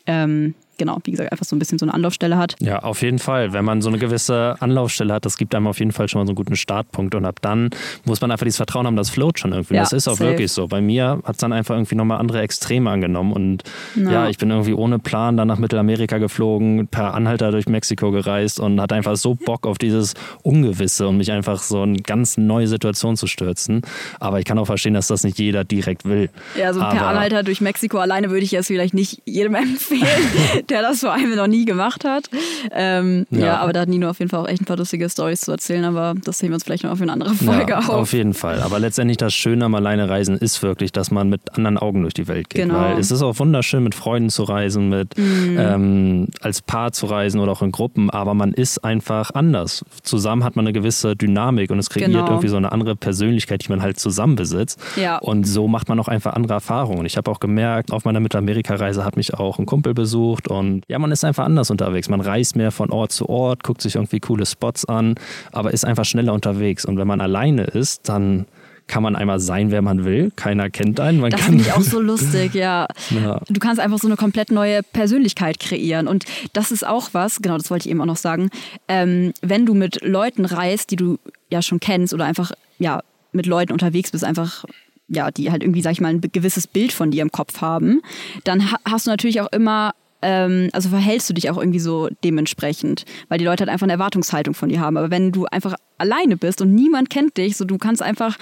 Ähm, 0.05 0.55
genau, 0.77 0.99
wie 1.03 1.11
gesagt, 1.11 1.31
einfach 1.31 1.45
so 1.45 1.55
ein 1.55 1.59
bisschen 1.59 1.77
so 1.79 1.85
eine 1.85 1.93
Anlaufstelle 1.93 2.37
hat. 2.37 2.55
Ja, 2.59 2.79
auf 2.79 3.01
jeden 3.01 3.19
Fall. 3.19 3.53
Wenn 3.53 3.65
man 3.65 3.81
so 3.81 3.89
eine 3.89 3.97
gewisse 3.99 4.55
Anlaufstelle 4.59 5.13
hat, 5.13 5.25
das 5.25 5.37
gibt 5.37 5.53
einem 5.55 5.67
auf 5.67 5.79
jeden 5.79 5.91
Fall 5.91 6.07
schon 6.09 6.19
mal 6.21 6.25
so 6.25 6.31
einen 6.31 6.35
guten 6.35 6.55
Startpunkt. 6.55 7.15
Und 7.15 7.25
ab 7.25 7.39
dann 7.41 7.69
muss 8.05 8.21
man 8.21 8.31
einfach 8.31 8.45
dieses 8.45 8.57
Vertrauen 8.57 8.87
haben, 8.87 8.95
das 8.95 9.09
float 9.09 9.39
schon 9.39 9.51
irgendwie. 9.53 9.75
Ja, 9.75 9.81
das 9.81 9.93
ist 9.93 10.07
auch 10.07 10.17
safe. 10.17 10.31
wirklich 10.31 10.51
so. 10.51 10.67
Bei 10.67 10.81
mir 10.81 11.21
hat 11.23 11.31
es 11.35 11.37
dann 11.37 11.53
einfach 11.53 11.75
irgendwie 11.75 11.95
nochmal 11.95 12.19
andere 12.19 12.41
Extreme 12.41 12.89
angenommen. 12.89 13.33
Und 13.33 13.63
Ja. 13.95 14.11
ja. 14.11 14.29
ich 14.29 14.37
bin 14.37 14.49
irgendwie 14.49 14.73
ohne 14.73 14.99
Plan 14.99 15.37
dann 15.37 15.47
nach 15.47 15.57
Mittelamerika 15.59 16.17
geflogen, 16.17 16.87
per 16.87 17.13
Anhalter 17.13 17.51
durch 17.51 17.67
Mexiko 17.67 18.11
gereist 18.11 18.59
und 18.59 18.79
hatte 18.81 18.95
einfach 18.95 19.15
so 19.15 19.35
Bock 19.35 19.65
auf 19.67 19.77
dieses 19.77 20.13
Ungewisse 20.43 21.07
und 21.07 21.17
mich 21.17 21.31
einfach 21.31 21.61
so 21.61 21.83
in 21.83 22.03
ganz 22.03 22.37
neue 22.37 22.67
Situationen 22.67 23.17
zu 23.17 23.27
stürzen. 23.27 23.81
Aber 24.19 24.39
ich 24.39 24.45
kann 24.45 24.57
auch 24.59 24.65
verstehen, 24.65 24.93
dass 24.93 25.07
das 25.07 25.23
nicht 25.23 25.39
jeder 25.39 25.63
direkt 25.63 26.05
will. 26.05 26.29
Ja, 26.57 26.73
so 26.73 26.79
per 26.79 26.89
Aber- 26.89 27.07
Anhalter 27.07 27.43
durch 27.43 27.61
Mexiko 27.61 27.97
alleine 27.97 28.29
würde 28.29 28.43
ich 28.43 28.51
jetzt 28.51 28.67
vielleicht 28.67 28.93
nicht 28.93 29.21
jedem 29.25 29.55
empfehlen, 29.63 30.62
der 30.69 30.81
das 30.81 30.99
vor 31.01 31.13
allem 31.13 31.35
noch 31.35 31.47
nie 31.47 31.65
gemacht 31.65 32.03
hat. 32.05 32.29
Ähm, 32.71 33.25
ja. 33.29 33.39
Ja. 33.45 33.57
aber 33.57 33.73
da 33.73 33.81
hat 33.81 33.89
Nino 33.89 34.09
auf 34.09 34.19
jeden 34.19 34.29
Fall 34.29 34.39
auch 34.41 34.47
echt 34.47 34.61
ein 34.61 34.65
paar 34.65 34.77
lustige 34.77 35.09
Stories 35.09 35.41
zu 35.41 35.51
erzählen, 35.51 35.83
aber 35.85 36.13
das 36.23 36.39
sehen 36.39 36.49
wir 36.49 36.55
uns 36.55 36.63
vielleicht 36.63 36.83
noch 36.83 36.95
für 36.95 37.03
eine 37.03 37.11
andere 37.11 37.33
Folge 37.33 37.71
ja, 37.73 37.79
auf. 37.79 37.89
Auf 37.89 38.13
jeden 38.13 38.33
Fall. 38.33 38.61
Aber 38.61 38.79
letztendlich 38.79 39.17
das 39.17 39.33
Schöne 39.33 39.65
am 39.65 39.75
Alleinereisen 39.75 40.37
ist 40.37 40.61
wirklich, 40.63 40.91
dass 40.91 41.11
man 41.11 41.29
mit 41.29 41.41
anderen 41.57 41.77
Augen 41.77 42.01
durch 42.03 42.13
die 42.13 42.27
Welt 42.27 42.49
geht. 42.49 42.63
Genau. 42.63 42.75
Weil 42.79 42.97
es 42.99 43.11
ist 43.11 43.21
auch 43.21 43.37
wunderschön, 43.39 43.83
mit 43.83 43.95
Freunden 43.95 44.29
zu 44.29 44.43
reisen, 44.43 44.89
mit 44.89 45.17
Mhm. 45.17 45.57
ähm, 45.59 46.27
als 46.41 46.61
Paar 46.61 46.91
zu 46.91 47.05
reisen 47.05 47.39
oder 47.39 47.51
auch 47.51 47.61
in 47.61 47.71
Gruppen, 47.71 48.09
aber 48.09 48.33
man 48.33 48.53
ist 48.53 48.83
einfach 48.83 49.31
anders. 49.33 49.83
Zusammen 50.03 50.43
hat 50.43 50.55
man 50.55 50.65
eine 50.65 50.73
gewisse 50.73 51.15
Dynamik 51.15 51.69
und 51.71 51.79
es 51.79 51.89
kreiert 51.89 52.11
Genau. 52.11 52.27
irgendwie 52.27 52.47
so 52.47 52.57
eine 52.57 52.71
andere 52.71 52.95
Persönlichkeit, 52.95 53.65
die 53.65 53.69
man 53.69 53.81
halt 53.81 53.99
zusammen 53.99 54.35
besitzt. 54.35 54.79
Ja. 54.95 55.17
Und 55.17 55.45
so 55.45 55.67
macht 55.67 55.89
man 55.89 55.99
auch 55.99 56.07
einfach 56.07 56.33
andere 56.33 56.53
Erfahrungen. 56.55 57.05
Ich 57.05 57.17
habe 57.17 57.29
auch 57.29 57.39
gemerkt, 57.39 57.91
auf 57.91 58.05
meiner 58.05 58.19
Mittelamerika-Reise 58.19 59.03
hat 59.05 59.17
mich 59.17 59.33
auch 59.33 59.59
ein 59.59 59.65
Kumpel 59.65 59.93
besucht 59.93 60.49
und 60.53 60.83
ja, 60.87 60.99
man 60.99 61.11
ist 61.11 61.23
einfach 61.23 61.45
anders 61.45 61.71
unterwegs. 61.71 62.09
Man 62.09 62.21
reist 62.21 62.55
mehr 62.55 62.71
von 62.71 62.91
Ort 62.91 63.11
zu 63.11 63.29
Ort, 63.29 63.63
guckt 63.63 63.81
sich 63.81 63.95
irgendwie 63.95 64.19
coole 64.19 64.45
Spots 64.45 64.85
an, 64.85 65.15
aber 65.51 65.71
ist 65.71 65.85
einfach 65.85 66.05
schneller 66.05 66.33
unterwegs. 66.33 66.85
Und 66.85 66.97
wenn 66.97 67.07
man 67.07 67.21
alleine 67.21 67.63
ist, 67.63 68.09
dann 68.09 68.45
kann 68.87 69.03
man 69.03 69.15
einmal 69.15 69.39
sein, 69.39 69.71
wer 69.71 69.81
man 69.81 70.03
will. 70.03 70.31
Keiner 70.35 70.69
kennt 70.69 70.99
einen. 70.99 71.19
Man 71.19 71.31
Das 71.31 71.41
finde 71.41 71.63
ich 71.63 71.71
auch 71.71 71.81
so 71.81 72.01
lustig, 72.01 72.53
ja. 72.53 72.87
Ja. 73.11 73.39
Du 73.49 73.59
kannst 73.59 73.79
einfach 73.79 73.97
so 73.97 74.07
eine 74.07 74.17
komplett 74.17 74.51
neue 74.51 74.83
Persönlichkeit 74.83 75.59
kreieren. 75.59 76.07
Und 76.07 76.25
das 76.53 76.71
ist 76.71 76.85
auch 76.85 77.09
was, 77.13 77.41
genau, 77.41 77.57
das 77.57 77.69
wollte 77.71 77.87
ich 77.87 77.91
eben 77.91 78.01
auch 78.01 78.05
noch 78.05 78.17
sagen, 78.17 78.49
ähm, 78.87 79.33
wenn 79.41 79.65
du 79.65 79.73
mit 79.73 80.03
Leuten 80.03 80.45
reist, 80.45 80.91
die 80.91 80.95
du 80.95 81.17
ja 81.49 81.61
schon 81.61 81.79
kennst 81.79 82.13
oder 82.13 82.25
einfach 82.25 82.51
ja 82.77 83.01
mit 83.31 83.45
Leuten 83.45 83.71
unterwegs 83.71 84.11
bist, 84.11 84.23
einfach 84.23 84.65
ja, 85.07 85.31
die 85.31 85.51
halt 85.51 85.63
irgendwie, 85.63 85.81
sag 85.81 85.91
ich 85.91 86.01
mal, 86.01 86.09
ein 86.09 86.21
gewisses 86.21 86.67
Bild 86.67 86.91
von 86.91 87.11
dir 87.11 87.21
im 87.21 87.31
Kopf 87.31 87.61
haben, 87.61 88.01
dann 88.43 88.71
ha 88.71 88.77
hast 88.85 89.05
du 89.05 89.11
natürlich 89.11 89.41
auch 89.41 89.51
immer 89.51 89.93
ähm, 90.23 90.69
also 90.73 90.89
verhältst 90.89 91.29
du 91.29 91.33
dich 91.33 91.49
auch 91.49 91.57
irgendwie 91.57 91.79
so 91.79 92.09
dementsprechend, 92.23 93.05
weil 93.29 93.37
die 93.37 93.45
Leute 93.45 93.61
halt 93.61 93.69
einfach 93.69 93.85
eine 93.85 93.93
Erwartungshaltung 93.93 94.53
von 94.53 94.69
dir 94.69 94.79
haben. 94.79 94.97
Aber 94.97 95.11
wenn 95.11 95.31
du 95.31 95.45
einfach 95.45 95.75
alleine 95.97 96.37
bist 96.37 96.61
und 96.61 96.73
niemand 96.73 97.09
kennt 97.09 97.37
dich, 97.37 97.57
so 97.57 97.65
du 97.65 97.77
kannst 97.77 98.01
einfach 98.01 98.37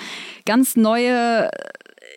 ganz 0.45 0.75
neue 0.75 1.49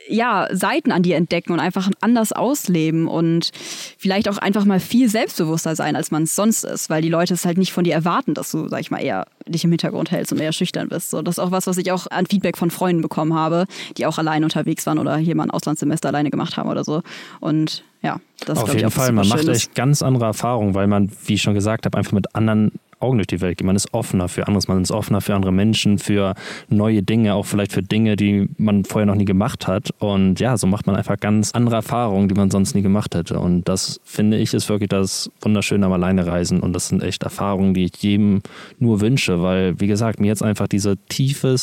ja, 0.08 0.48
Seiten 0.52 0.92
an 0.92 1.02
dir 1.02 1.16
entdecken 1.16 1.52
und 1.52 1.60
einfach 1.60 1.90
anders 2.00 2.32
ausleben 2.32 3.08
und 3.08 3.50
vielleicht 3.98 4.28
auch 4.28 4.38
einfach 4.38 4.64
mal 4.64 4.80
viel 4.80 5.08
selbstbewusster 5.08 5.76
sein, 5.76 5.96
als 5.96 6.10
man 6.10 6.24
es 6.24 6.36
sonst 6.36 6.64
ist, 6.64 6.90
weil 6.90 7.02
die 7.02 7.08
Leute 7.08 7.34
es 7.34 7.44
halt 7.44 7.58
nicht 7.58 7.72
von 7.72 7.84
dir 7.84 7.94
erwarten, 7.94 8.34
dass 8.34 8.50
du, 8.50 8.68
sag 8.68 8.80
ich 8.80 8.90
mal, 8.90 9.02
eher 9.02 9.26
dich 9.46 9.64
im 9.64 9.70
Hintergrund 9.70 10.10
hältst 10.10 10.32
und 10.32 10.40
eher 10.40 10.52
schüchtern 10.52 10.88
bist. 10.88 11.10
So, 11.10 11.22
das 11.22 11.38
ist 11.38 11.38
auch 11.38 11.50
was, 11.50 11.66
was 11.66 11.78
ich 11.78 11.92
auch 11.92 12.06
an 12.10 12.26
Feedback 12.26 12.56
von 12.56 12.70
Freunden 12.70 13.02
bekommen 13.02 13.34
habe, 13.34 13.66
die 13.96 14.06
auch 14.06 14.18
alleine 14.18 14.44
unterwegs 14.46 14.86
waren 14.86 14.98
oder 14.98 15.16
hier 15.16 15.34
mal 15.34 15.44
ein 15.44 15.50
Auslandssemester 15.50 16.08
alleine 16.08 16.30
gemacht 16.30 16.56
haben 16.56 16.68
oder 16.68 16.84
so. 16.84 17.02
Und 17.40 17.84
ja, 18.02 18.20
das 18.44 18.58
Auf 18.58 18.68
ich, 18.68 18.74
jeden 18.74 18.86
was 18.86 18.94
Fall, 18.94 19.12
man 19.12 19.26
macht 19.26 19.48
echt 19.48 19.74
ganz 19.74 20.02
andere 20.02 20.26
Erfahrungen, 20.26 20.74
weil 20.74 20.86
man, 20.86 21.10
wie 21.24 21.34
ich 21.34 21.42
schon 21.42 21.54
gesagt 21.54 21.86
habe, 21.86 21.96
einfach 21.96 22.12
mit 22.12 22.34
anderen 22.34 22.72
Augen 23.04 23.18
durch 23.18 23.26
die 23.26 23.40
Welt 23.40 23.58
geht. 23.58 23.66
Man 23.66 23.76
ist 23.76 23.92
offener 23.92 24.28
für 24.28 24.46
anderes, 24.46 24.68
man 24.68 24.82
ist 24.82 24.90
offener 24.90 25.20
für 25.20 25.34
andere 25.34 25.52
Menschen, 25.52 25.98
für 25.98 26.34
neue 26.68 27.02
Dinge, 27.02 27.34
auch 27.34 27.46
vielleicht 27.46 27.72
für 27.72 27.82
Dinge, 27.82 28.16
die 28.16 28.48
man 28.56 28.84
vorher 28.84 29.06
noch 29.06 29.14
nie 29.14 29.24
gemacht 29.24 29.66
hat. 29.66 29.90
Und 29.98 30.40
ja, 30.40 30.56
so 30.56 30.66
macht 30.66 30.86
man 30.86 30.96
einfach 30.96 31.18
ganz 31.18 31.52
andere 31.52 31.76
Erfahrungen, 31.76 32.28
die 32.28 32.34
man 32.34 32.50
sonst 32.50 32.74
nie 32.74 32.82
gemacht 32.82 33.14
hätte. 33.14 33.38
Und 33.38 33.68
das 33.68 34.00
finde 34.04 34.38
ich 34.38 34.54
ist 34.54 34.68
wirklich 34.68 34.88
das 34.88 35.30
Wunderschöne 35.42 35.86
am 35.86 35.92
Alleinereisen. 35.92 36.60
Und 36.60 36.72
das 36.72 36.88
sind 36.88 37.02
echt 37.02 37.22
Erfahrungen, 37.22 37.74
die 37.74 37.84
ich 37.84 38.02
jedem 38.02 38.40
nur 38.78 39.00
wünsche, 39.00 39.42
weil, 39.42 39.78
wie 39.80 39.86
gesagt, 39.86 40.20
mir 40.20 40.28
jetzt 40.28 40.42
einfach 40.42 40.68
diese 40.68 40.96
tiefe 41.08 41.56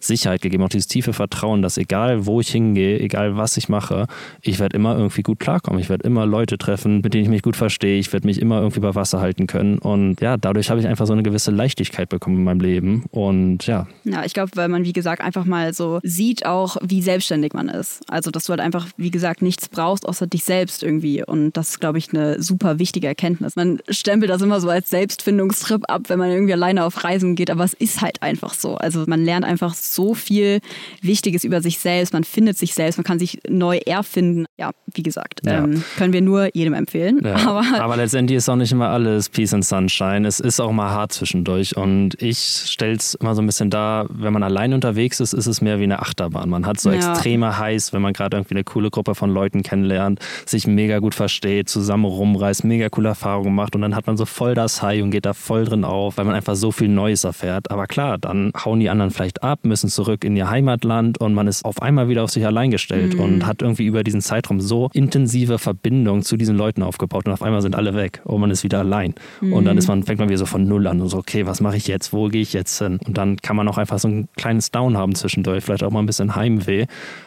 Sicherheit 0.00 0.42
gegeben, 0.42 0.62
auch 0.62 0.68
dieses 0.68 0.88
tiefe 0.88 1.12
Vertrauen, 1.12 1.62
dass 1.62 1.78
egal 1.78 2.26
wo 2.26 2.40
ich 2.40 2.50
hingehe, 2.50 3.00
egal 3.00 3.36
was 3.36 3.56
ich 3.56 3.68
mache, 3.68 4.06
ich 4.42 4.58
werde 4.58 4.76
immer 4.76 4.96
irgendwie 4.96 5.22
gut 5.22 5.40
klarkommen. 5.40 5.80
Ich 5.80 5.88
werde 5.88 6.04
immer 6.06 6.26
Leute 6.26 6.58
treffen, 6.58 7.00
mit 7.02 7.14
denen 7.14 7.24
ich 7.24 7.30
mich 7.30 7.42
gut 7.42 7.56
verstehe. 7.56 7.98
Ich 7.98 8.12
werde 8.12 8.26
mich 8.26 8.40
immer 8.40 8.60
irgendwie 8.60 8.80
bei 8.80 8.94
Wasser 8.94 9.20
halten 9.20 9.46
können. 9.46 9.78
Und 9.78 10.20
ja, 10.20 10.36
dadurch 10.36 10.70
habe 10.70 10.80
ich 10.80 10.81
einfach 10.86 11.06
so 11.06 11.12
eine 11.12 11.22
gewisse 11.22 11.50
Leichtigkeit 11.50 12.08
bekommen 12.08 12.36
in 12.38 12.44
meinem 12.44 12.60
Leben. 12.60 13.04
Und 13.10 13.66
ja, 13.66 13.86
Ja, 14.04 14.24
ich 14.24 14.34
glaube, 14.34 14.52
weil 14.54 14.68
man, 14.68 14.84
wie 14.84 14.92
gesagt, 14.92 15.20
einfach 15.22 15.44
mal 15.44 15.72
so 15.74 16.00
sieht 16.02 16.46
auch, 16.46 16.76
wie 16.82 17.02
selbstständig 17.02 17.52
man 17.54 17.68
ist. 17.68 18.00
Also, 18.08 18.30
dass 18.30 18.44
du 18.44 18.50
halt 18.50 18.60
einfach, 18.60 18.86
wie 18.96 19.10
gesagt, 19.10 19.42
nichts 19.42 19.68
brauchst, 19.68 20.08
außer 20.08 20.26
dich 20.26 20.44
selbst 20.44 20.82
irgendwie. 20.82 21.24
Und 21.24 21.56
das 21.56 21.70
ist, 21.70 21.80
glaube 21.80 21.98
ich, 21.98 22.12
eine 22.12 22.42
super 22.42 22.78
wichtige 22.78 23.06
Erkenntnis. 23.06 23.56
Man 23.56 23.80
stempelt 23.88 24.30
das 24.30 24.42
immer 24.42 24.60
so 24.60 24.68
als 24.68 24.90
Selbstfindungstrip 24.90 25.82
ab, 25.88 26.02
wenn 26.08 26.18
man 26.18 26.30
irgendwie 26.30 26.52
alleine 26.52 26.84
auf 26.84 27.04
Reisen 27.04 27.34
geht, 27.34 27.50
aber 27.50 27.64
es 27.64 27.74
ist 27.74 28.00
halt 28.00 28.22
einfach 28.22 28.54
so. 28.54 28.76
Also, 28.76 29.04
man 29.06 29.24
lernt 29.24 29.44
einfach 29.44 29.74
so 29.74 30.14
viel 30.14 30.60
Wichtiges 31.00 31.44
über 31.44 31.60
sich 31.60 31.78
selbst, 31.78 32.12
man 32.12 32.24
findet 32.24 32.58
sich 32.58 32.74
selbst, 32.74 32.96
man 32.98 33.04
kann 33.04 33.18
sich 33.18 33.38
neu 33.48 33.78
erfinden. 33.86 34.46
Ja, 34.58 34.70
wie 34.94 35.02
gesagt, 35.02 35.40
Ja. 35.44 35.64
ähm, 35.64 35.82
können 35.96 36.12
wir 36.12 36.20
nur 36.22 36.48
jedem 36.54 36.74
empfehlen. 36.74 37.20
Ja, 37.24 37.34
Aber 37.46 37.62
aber, 37.82 37.96
letztendlich 37.96 38.38
ist 38.38 38.48
auch 38.48 38.56
nicht 38.56 38.72
immer 38.72 38.88
alles 38.88 39.28
Peace 39.28 39.52
and 39.54 39.64
Sunshine. 39.64 40.26
Es 40.26 40.40
ist 40.40 40.60
auch 40.62 40.72
mal 40.72 40.90
hart 40.90 41.12
zwischendurch. 41.12 41.76
Und 41.76 42.20
ich 42.22 42.38
stelle 42.38 42.94
es 42.94 43.14
immer 43.14 43.34
so 43.34 43.42
ein 43.42 43.46
bisschen 43.46 43.70
dar, 43.70 44.06
wenn 44.08 44.32
man 44.32 44.42
allein 44.42 44.72
unterwegs 44.72 45.20
ist, 45.20 45.32
ist 45.32 45.46
es 45.46 45.60
mehr 45.60 45.78
wie 45.78 45.84
eine 45.84 46.00
Achterbahn. 46.00 46.48
Man 46.48 46.66
hat 46.66 46.80
so 46.80 46.90
Ja. 46.90 46.96
extreme 46.96 47.58
Highs, 47.58 47.92
wenn 47.92 48.02
man 48.02 48.12
gerade 48.12 48.36
irgendwie 48.36 48.54
eine 48.54 48.64
coole 48.64 48.90
Gruppe 48.90 49.14
von 49.14 49.30
Leuten 49.30 49.62
kennenlernt, 49.62 50.20
sich 50.46 50.66
mega 50.66 50.98
gut 50.98 51.14
versteht, 51.14 51.68
zusammen 51.68 52.04
rumreist, 52.06 52.64
mega 52.64 52.88
coole 52.88 53.10
Erfahrungen 53.10 53.54
macht. 53.54 53.74
Und 53.74 53.82
dann 53.82 53.94
hat 53.94 54.06
man 54.06 54.16
so 54.16 54.24
voll 54.24 54.54
das 54.54 54.82
High 54.82 55.02
und 55.02 55.10
geht 55.10 55.26
da 55.26 55.34
voll 55.34 55.64
drin 55.64 55.84
auf, 55.84 56.16
weil 56.16 56.24
man 56.24 56.34
einfach 56.34 56.54
so 56.54 56.70
viel 56.72 56.88
Neues 56.88 57.24
erfährt. 57.24 57.70
Aber 57.70 57.86
klar, 57.86 58.18
dann 58.18 58.52
hauen 58.64 58.80
die 58.80 58.88
anderen 58.90 59.10
vielleicht 59.10 59.42
ab, 59.42 59.60
müssen 59.64 59.88
zurück 59.90 60.24
in 60.24 60.36
ihr 60.36 60.48
Heimatland 60.48 61.18
und 61.18 61.34
man 61.34 61.46
ist 61.48 61.64
auf 61.64 61.82
einmal 61.82 62.08
wieder 62.08 62.22
auf 62.24 62.30
sich 62.30 62.46
allein 62.46 62.70
gestellt 62.70 63.14
und 63.14 63.46
hat 63.46 63.62
irgendwie 63.62 63.84
über 63.86 64.04
diesen 64.04 64.20
Zeitraum 64.20 64.60
so 64.60 64.90
intensive 64.92 65.58
Verbindung 65.58 66.22
zu 66.22 66.36
diesen 66.36 66.56
Leuten 66.56 66.82
aufgebaut 66.82 67.26
und 67.26 67.32
auf 67.32 67.42
einmal 67.42 67.62
sind 67.62 67.74
alle 67.74 67.94
weg 67.94 68.20
und 68.24 68.40
man 68.40 68.50
ist 68.50 68.62
wieder 68.64 68.80
allein. 68.80 69.14
Und 69.40 69.64
dann 69.64 69.76
ist 69.78 69.88
man, 69.88 70.02
fängt 70.02 70.18
man 70.20 70.28
wieder 70.28 70.38
so 70.38 70.46
von 70.52 70.64
Null 70.68 70.86
an 70.86 71.00
und 71.00 71.08
so, 71.08 71.18
okay, 71.18 71.46
was 71.46 71.60
mache 71.60 71.76
ich 71.76 71.88
jetzt? 71.88 72.12
Wo 72.12 72.28
gehe 72.28 72.42
ich 72.42 72.52
jetzt 72.52 72.78
hin? 72.78 73.00
Und 73.04 73.18
dann 73.18 73.36
kann 73.38 73.56
man 73.56 73.66
auch 73.68 73.78
einfach 73.78 73.98
so 73.98 74.08
ein 74.08 74.28
kleines 74.36 74.70
Down 74.70 74.96
haben 74.96 75.14
zwischendurch, 75.14 75.64
vielleicht 75.64 75.82
auch 75.82 75.90
mal 75.90 75.98
ein 76.00 76.06
bisschen 76.06 76.36
Heimweh. 76.36 76.86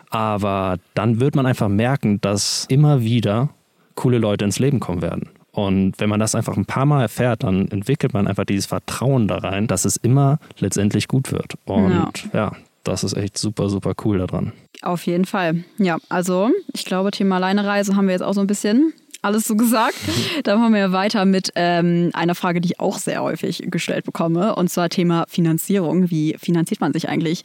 Aber 0.09 0.77
dann 0.93 1.19
wird 1.19 1.35
man 1.35 1.45
einfach 1.45 1.67
merken, 1.67 2.21
dass 2.21 2.65
immer 2.69 3.01
wieder 3.01 3.49
coole 3.95 4.17
Leute 4.19 4.45
ins 4.45 4.59
Leben 4.59 4.79
kommen 4.79 5.01
werden. 5.01 5.29
Und 5.51 5.93
wenn 5.99 6.09
man 6.09 6.19
das 6.19 6.35
einfach 6.35 6.57
ein 6.57 6.65
paar 6.65 6.85
Mal 6.85 7.01
erfährt, 7.01 7.43
dann 7.43 7.67
entwickelt 7.69 8.13
man 8.13 8.27
einfach 8.27 8.45
dieses 8.45 8.65
Vertrauen 8.65 9.27
da 9.27 9.37
rein, 9.37 9.67
dass 9.67 9.85
es 9.85 9.95
immer 9.95 10.37
letztendlich 10.59 11.07
gut 11.07 11.31
wird. 11.31 11.53
Und 11.65 11.91
Ja. 11.91 12.11
ja, 12.33 12.51
das 12.83 13.03
ist 13.03 13.13
echt 13.15 13.37
super, 13.37 13.69
super 13.69 13.93
cool 14.03 14.19
daran. 14.19 14.51
Auf 14.81 15.05
jeden 15.05 15.25
Fall. 15.25 15.63
Ja, 15.77 15.97
also 16.09 16.51
ich 16.73 16.85
glaube, 16.85 17.11
Thema 17.11 17.37
Alleinereise 17.37 17.95
haben 17.95 18.07
wir 18.07 18.11
jetzt 18.11 18.21
auch 18.21 18.33
so 18.33 18.41
ein 18.41 18.47
bisschen 18.47 18.93
alles 19.25 19.45
so 19.45 19.55
gesagt. 19.55 19.95
Dann 20.43 20.59
machen 20.59 20.73
wir 20.73 20.91
weiter 20.91 21.25
mit 21.25 21.51
ähm, 21.55 22.11
einer 22.13 22.35
Frage, 22.35 22.61
die 22.61 22.69
ich 22.69 22.79
auch 22.79 22.97
sehr 22.97 23.21
häufig 23.21 23.63
gestellt 23.69 24.05
bekomme, 24.05 24.55
und 24.55 24.69
zwar 24.69 24.89
Thema 24.89 25.25
Finanzierung. 25.27 26.09
Wie 26.09 26.35
finanziert 26.39 26.79
man 26.79 26.93
sich 26.93 27.09
eigentlich 27.09 27.43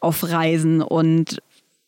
auf 0.00 0.28
Reisen 0.28 0.82
und 0.82 1.42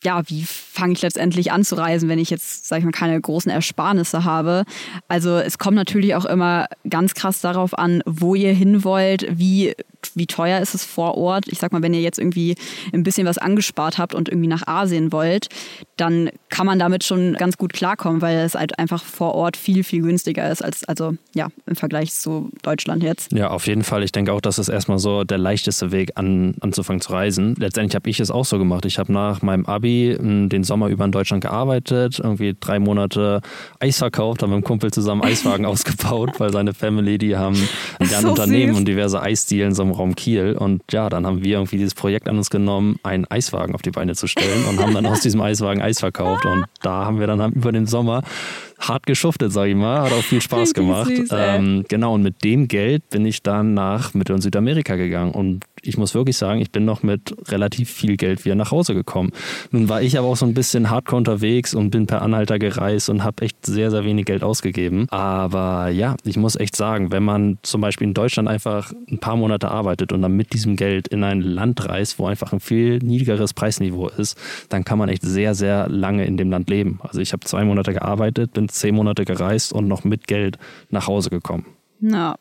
ja, 0.04 0.22
wie 0.28 0.44
fange 0.44 0.92
ich 0.92 1.02
letztendlich 1.02 1.50
an 1.50 1.64
zu 1.64 1.76
reisen, 1.76 2.08
wenn 2.08 2.18
ich 2.18 2.30
jetzt, 2.30 2.66
sag 2.66 2.78
ich 2.78 2.84
mal, 2.84 2.90
keine 2.90 3.18
großen 3.18 3.50
Ersparnisse 3.50 4.24
habe? 4.24 4.64
Also 5.08 5.36
es 5.36 5.58
kommt 5.58 5.76
natürlich 5.76 6.14
auch 6.14 6.26
immer 6.26 6.66
ganz 6.88 7.14
krass 7.14 7.40
darauf 7.40 7.76
an, 7.78 8.02
wo 8.04 8.34
ihr 8.34 8.52
hin 8.52 8.84
wollt, 8.84 9.26
wie, 9.30 9.74
wie 10.14 10.26
teuer 10.26 10.60
ist 10.60 10.74
es 10.74 10.84
vor 10.84 11.16
Ort. 11.16 11.46
Ich 11.48 11.58
sag 11.58 11.72
mal, 11.72 11.80
wenn 11.80 11.94
ihr 11.94 12.02
jetzt 12.02 12.18
irgendwie 12.18 12.56
ein 12.92 13.02
bisschen 13.02 13.26
was 13.26 13.38
angespart 13.38 13.98
habt 13.98 14.14
und 14.14 14.28
irgendwie 14.28 14.48
nach 14.48 14.66
Asien 14.66 15.10
wollt, 15.10 15.48
dann 15.96 16.30
kann 16.50 16.66
man 16.66 16.78
damit 16.78 17.04
schon 17.04 17.34
ganz 17.34 17.56
gut 17.56 17.72
klarkommen, 17.72 18.20
weil 18.20 18.38
es 18.38 18.54
halt 18.54 18.78
einfach 18.78 19.02
vor 19.02 19.34
Ort 19.34 19.56
viel, 19.56 19.84
viel 19.84 20.02
günstiger 20.02 20.50
ist 20.50 20.62
als, 20.62 20.84
also 20.84 21.14
ja, 21.34 21.48
im 21.66 21.76
Vergleich 21.76 22.12
zu 22.12 22.50
Deutschland 22.62 23.02
jetzt. 23.02 23.32
Ja, 23.32 23.50
auf 23.50 23.66
jeden 23.66 23.84
Fall. 23.84 24.02
Ich 24.02 24.12
denke 24.12 24.32
auch, 24.32 24.40
das 24.40 24.58
ist 24.58 24.68
erstmal 24.68 24.98
so 24.98 25.24
der 25.24 25.38
leichteste 25.38 25.92
Weg, 25.92 26.12
an, 26.16 26.56
anzufangen 26.60 27.00
zu 27.00 27.12
reisen. 27.12 27.54
Letztendlich 27.58 27.94
habe 27.94 28.10
ich 28.10 28.20
es 28.20 28.30
auch 28.30 28.44
so 28.44 28.58
gemacht. 28.58 28.84
Ich 28.84 28.98
habe 28.98 29.12
nach 29.12 29.40
meinem 29.40 29.64
Abi 29.64 29.93
m, 30.02 30.48
den 30.48 30.64
Sommer 30.64 30.88
über 30.88 31.04
in 31.04 31.12
Deutschland 31.12 31.42
gearbeitet, 31.42 32.18
irgendwie 32.18 32.54
drei 32.58 32.78
Monate 32.78 33.40
Eis 33.80 33.98
verkauft, 33.98 34.42
haben 34.42 34.50
mit 34.50 34.56
einem 34.56 34.64
Kumpel 34.64 34.92
zusammen 34.92 35.22
Eiswagen 35.22 35.66
ausgebaut, 35.66 36.32
weil 36.38 36.52
seine 36.52 36.74
Family, 36.74 37.18
die 37.18 37.36
haben 37.36 37.56
ein 37.98 38.06
So 38.06 38.28
Unternehmen 38.28 38.72
süß. 38.72 38.78
und 38.78 38.88
diverse 38.88 39.20
Eisdielen 39.20 39.74
so 39.74 39.82
im 39.82 39.90
Raum 39.90 40.14
Kiel. 40.14 40.56
Und 40.58 40.82
ja, 40.90 41.08
dann 41.08 41.26
haben 41.26 41.42
wir 41.42 41.56
irgendwie 41.58 41.78
dieses 41.78 41.94
Projekt 41.94 42.28
an 42.28 42.36
uns 42.36 42.50
genommen, 42.50 42.96
einen 43.02 43.26
Eiswagen 43.30 43.74
auf 43.74 43.82
die 43.82 43.90
Beine 43.90 44.14
zu 44.14 44.26
stellen 44.26 44.64
und 44.68 44.80
haben 44.80 44.94
dann 44.94 45.06
aus 45.06 45.20
diesem 45.20 45.40
Eiswagen 45.40 45.82
Eis 45.82 46.00
verkauft. 46.00 46.44
Und 46.44 46.64
da 46.82 47.04
haben 47.04 47.20
wir 47.20 47.26
dann 47.26 47.52
über 47.52 47.72
den 47.72 47.86
Sommer 47.86 48.22
hart 48.88 49.06
geschuftet, 49.06 49.52
sag 49.52 49.68
ich 49.68 49.74
mal. 49.74 50.02
Hat 50.02 50.12
auch 50.12 50.22
viel 50.22 50.40
Spaß 50.40 50.74
gemacht. 50.74 51.14
Süß, 51.14 51.28
ähm, 51.32 51.84
genau, 51.88 52.14
und 52.14 52.22
mit 52.22 52.44
dem 52.44 52.68
Geld 52.68 53.08
bin 53.10 53.26
ich 53.26 53.42
dann 53.42 53.74
nach 53.74 54.14
Mittel- 54.14 54.34
und 54.34 54.42
Südamerika 54.42 54.96
gegangen. 54.96 55.32
Und 55.32 55.64
ich 55.82 55.98
muss 55.98 56.14
wirklich 56.14 56.36
sagen, 56.36 56.60
ich 56.60 56.70
bin 56.70 56.84
noch 56.84 57.02
mit 57.02 57.34
relativ 57.48 57.90
viel 57.90 58.16
Geld 58.16 58.44
wieder 58.44 58.54
nach 58.54 58.70
Hause 58.70 58.94
gekommen. 58.94 59.30
Nun 59.70 59.88
war 59.88 60.02
ich 60.02 60.18
aber 60.18 60.28
auch 60.28 60.36
so 60.36 60.46
ein 60.46 60.54
bisschen 60.54 60.90
hardcore 60.90 61.18
unterwegs 61.18 61.74
und 61.74 61.90
bin 61.90 62.06
per 62.06 62.22
Anhalter 62.22 62.58
gereist 62.58 63.08
und 63.08 63.22
habe 63.22 63.42
echt 63.42 63.66
sehr, 63.66 63.90
sehr 63.90 64.04
wenig 64.04 64.24
Geld 64.24 64.42
ausgegeben. 64.42 65.06
Aber 65.10 65.88
ja, 65.88 66.16
ich 66.24 66.36
muss 66.36 66.56
echt 66.56 66.76
sagen, 66.76 67.12
wenn 67.12 67.22
man 67.22 67.58
zum 67.62 67.80
Beispiel 67.80 68.06
in 68.06 68.14
Deutschland 68.14 68.48
einfach 68.48 68.92
ein 69.10 69.18
paar 69.18 69.36
Monate 69.36 69.70
arbeitet 69.70 70.12
und 70.12 70.22
dann 70.22 70.36
mit 70.36 70.52
diesem 70.52 70.76
Geld 70.76 71.08
in 71.08 71.22
ein 71.24 71.40
Land 71.40 71.88
reist, 71.88 72.18
wo 72.18 72.26
einfach 72.26 72.52
ein 72.52 72.60
viel 72.60 72.98
niedrigeres 72.98 73.52
Preisniveau 73.52 74.08
ist, 74.08 74.38
dann 74.68 74.84
kann 74.84 74.98
man 74.98 75.08
echt 75.08 75.22
sehr, 75.22 75.54
sehr 75.54 75.88
lange 75.88 76.24
in 76.24 76.36
dem 76.36 76.50
Land 76.50 76.70
leben. 76.70 76.98
Also 77.02 77.20
ich 77.20 77.32
habe 77.32 77.44
zwei 77.44 77.64
Monate 77.64 77.92
gearbeitet, 77.92 78.52
bin 78.52 78.68
zehn 78.74 78.94
Monate 78.94 79.24
gereist 79.24 79.72
und 79.72 79.88
noch 79.88 80.04
mit 80.04 80.26
Geld 80.26 80.58
nach 80.90 81.06
Hause 81.06 81.30
gekommen. 81.30 81.66
Ja. 82.00 82.36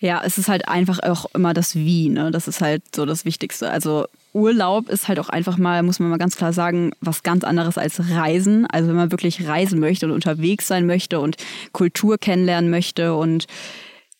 Ja, 0.00 0.20
es 0.24 0.36
ist 0.36 0.48
halt 0.48 0.66
einfach 0.66 0.98
auch 1.00 1.26
immer 1.32 1.54
das 1.54 1.76
Wie, 1.76 2.08
ne? 2.08 2.32
Das 2.32 2.48
ist 2.48 2.60
halt 2.60 2.82
so 2.92 3.06
das 3.06 3.24
Wichtigste. 3.24 3.70
Also 3.70 4.06
Urlaub 4.32 4.88
ist 4.88 5.06
halt 5.06 5.20
auch 5.20 5.28
einfach 5.28 5.58
mal, 5.58 5.84
muss 5.84 6.00
man 6.00 6.10
mal 6.10 6.18
ganz 6.18 6.34
klar 6.34 6.52
sagen, 6.52 6.90
was 7.00 7.22
ganz 7.22 7.44
anderes 7.44 7.78
als 7.78 8.10
Reisen. 8.10 8.66
Also 8.66 8.88
wenn 8.88 8.96
man 8.96 9.12
wirklich 9.12 9.46
reisen 9.46 9.78
möchte 9.78 10.06
und 10.06 10.12
unterwegs 10.12 10.66
sein 10.66 10.86
möchte 10.86 11.20
und 11.20 11.36
Kultur 11.70 12.18
kennenlernen 12.18 12.68
möchte 12.68 13.14
und 13.14 13.46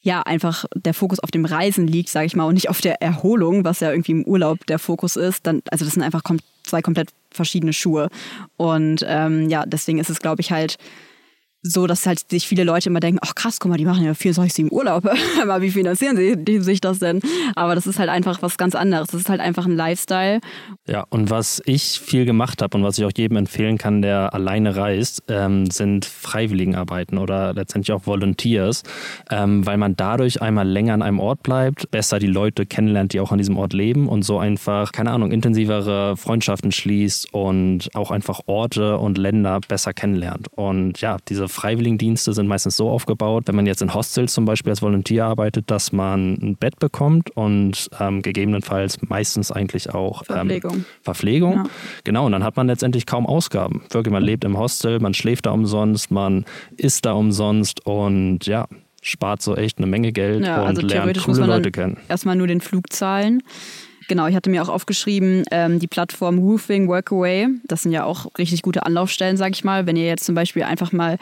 ja, 0.02 0.22
einfach 0.22 0.66
der 0.74 0.94
Fokus 0.94 1.20
auf 1.20 1.30
dem 1.30 1.44
Reisen 1.44 1.86
liegt, 1.86 2.10
sage 2.10 2.26
ich 2.26 2.36
mal, 2.36 2.44
und 2.44 2.54
nicht 2.54 2.68
auf 2.68 2.80
der 2.80 3.00
Erholung, 3.00 3.64
was 3.64 3.80
ja 3.80 3.90
irgendwie 3.90 4.12
im 4.12 4.24
Urlaub 4.24 4.66
der 4.66 4.78
Fokus 4.80 5.16
ist, 5.16 5.46
dann, 5.46 5.62
also 5.70 5.84
das 5.84 5.94
sind 5.94 6.02
einfach 6.02 6.22
zwei 6.64 6.82
komplett 6.82 7.10
verschiedene 7.30 7.72
Schuhe. 7.72 8.08
Und 8.56 9.04
ähm, 9.06 9.48
ja, 9.48 9.64
deswegen 9.64 9.98
ist 9.98 10.10
es, 10.10 10.20
glaube 10.20 10.42
ich, 10.42 10.50
halt 10.50 10.76
so, 11.62 11.86
dass 11.86 12.06
halt 12.06 12.28
sich 12.28 12.48
viele 12.48 12.64
Leute 12.64 12.88
immer 12.88 12.98
denken, 12.98 13.20
ach 13.22 13.36
krass, 13.36 13.60
guck 13.60 13.70
mal, 13.70 13.76
die 13.76 13.84
machen 13.84 14.04
ja 14.04 14.14
viel 14.14 14.34
solches 14.34 14.58
im 14.58 14.68
Urlaub. 14.68 15.08
Aber 15.42 15.62
wie 15.62 15.70
finanzieren 15.70 16.16
sie 16.16 16.60
sich 16.60 16.80
das 16.80 16.98
denn? 16.98 17.20
Aber 17.54 17.76
das 17.76 17.86
ist 17.86 18.00
halt 18.00 18.08
einfach 18.08 18.42
was 18.42 18.58
ganz 18.58 18.74
anderes. 18.74 19.08
Das 19.08 19.20
ist 19.20 19.28
halt 19.28 19.40
einfach 19.40 19.66
ein 19.66 19.76
Lifestyle. 19.76 20.40
Ja, 20.88 21.04
und 21.10 21.30
was 21.30 21.62
ich 21.64 22.00
viel 22.00 22.24
gemacht 22.24 22.62
habe 22.62 22.76
und 22.76 22.82
was 22.82 22.98
ich 22.98 23.04
auch 23.04 23.12
jedem 23.16 23.36
empfehlen 23.36 23.78
kann, 23.78 24.02
der 24.02 24.34
alleine 24.34 24.74
reist, 24.74 25.22
ähm, 25.28 25.70
sind 25.70 26.04
Freiwilligenarbeiten 26.04 27.18
oder 27.18 27.54
letztendlich 27.54 27.92
auch 27.92 28.06
Volunteers, 28.06 28.82
ähm, 29.30 29.64
weil 29.64 29.76
man 29.76 29.94
dadurch 29.94 30.42
einmal 30.42 30.66
länger 30.66 30.94
an 30.94 31.02
einem 31.02 31.20
Ort 31.20 31.44
bleibt, 31.44 31.90
besser 31.92 32.18
die 32.18 32.26
Leute 32.26 32.66
kennenlernt, 32.66 33.12
die 33.12 33.20
auch 33.20 33.30
an 33.30 33.38
diesem 33.38 33.56
Ort 33.56 33.72
leben 33.72 34.08
und 34.08 34.24
so 34.24 34.38
einfach, 34.38 34.90
keine 34.90 35.12
Ahnung, 35.12 35.30
intensivere 35.30 36.16
Freundschaften 36.16 36.72
schließt 36.72 37.32
und 37.32 37.88
auch 37.94 38.10
einfach 38.10 38.40
Orte 38.46 38.98
und 38.98 39.16
Länder 39.16 39.60
besser 39.68 39.92
kennenlernt. 39.92 40.48
Und 40.56 41.00
ja, 41.00 41.18
diese 41.28 41.51
Freiwilligendienste 41.52 42.32
sind 42.32 42.48
meistens 42.48 42.76
so 42.76 42.90
aufgebaut, 42.90 43.44
wenn 43.46 43.54
man 43.54 43.66
jetzt 43.66 43.82
in 43.82 43.94
Hostels 43.94 44.32
zum 44.32 44.44
Beispiel 44.44 44.70
als 44.70 44.82
Volontier 44.82 45.26
arbeitet, 45.26 45.70
dass 45.70 45.92
man 45.92 46.34
ein 46.34 46.56
Bett 46.56 46.78
bekommt 46.78 47.30
und 47.30 47.88
ähm, 48.00 48.22
gegebenenfalls 48.22 49.00
meistens 49.02 49.52
eigentlich 49.52 49.94
auch 49.94 50.22
ähm, 50.22 50.26
Verpflegung. 50.34 50.84
Verpflegung. 51.02 51.54
Ja. 51.54 51.64
Genau, 52.04 52.26
und 52.26 52.32
dann 52.32 52.44
hat 52.44 52.56
man 52.56 52.66
letztendlich 52.66 53.06
kaum 53.06 53.26
Ausgaben. 53.26 53.82
Wirklich, 53.90 54.12
man 54.12 54.22
lebt 54.22 54.44
im 54.44 54.58
Hostel, 54.58 54.98
man 55.00 55.14
schläft 55.14 55.46
da 55.46 55.50
umsonst, 55.50 56.10
man 56.10 56.44
isst 56.76 57.04
da 57.04 57.12
umsonst 57.12 57.86
und 57.86 58.46
ja, 58.46 58.66
spart 59.02 59.42
so 59.42 59.56
echt 59.56 59.78
eine 59.78 59.86
Menge 59.86 60.12
Geld 60.12 60.44
ja, 60.44 60.62
und 60.62 60.68
also 60.68 60.82
lernt 60.82 61.22
coole 61.22 61.46
Leute 61.46 61.70
kennen. 61.70 61.98
Erstmal 62.08 62.36
nur 62.36 62.46
den 62.46 62.60
Flug 62.60 62.92
zahlen. 62.92 63.42
Genau, 64.08 64.26
ich 64.26 64.34
hatte 64.34 64.50
mir 64.50 64.62
auch 64.62 64.68
aufgeschrieben, 64.68 65.44
ähm, 65.50 65.78
die 65.78 65.86
Plattform 65.86 66.38
Roofing 66.38 66.88
Workaway, 66.88 67.48
das 67.64 67.82
sind 67.82 67.92
ja 67.92 68.04
auch 68.04 68.26
richtig 68.38 68.62
gute 68.62 68.84
Anlaufstellen, 68.84 69.36
sag 69.36 69.52
ich 69.52 69.64
mal. 69.64 69.86
Wenn 69.86 69.96
ihr 69.96 70.06
jetzt 70.06 70.24
zum 70.24 70.34
Beispiel 70.34 70.62
einfach 70.62 70.92
mal, 70.92 71.18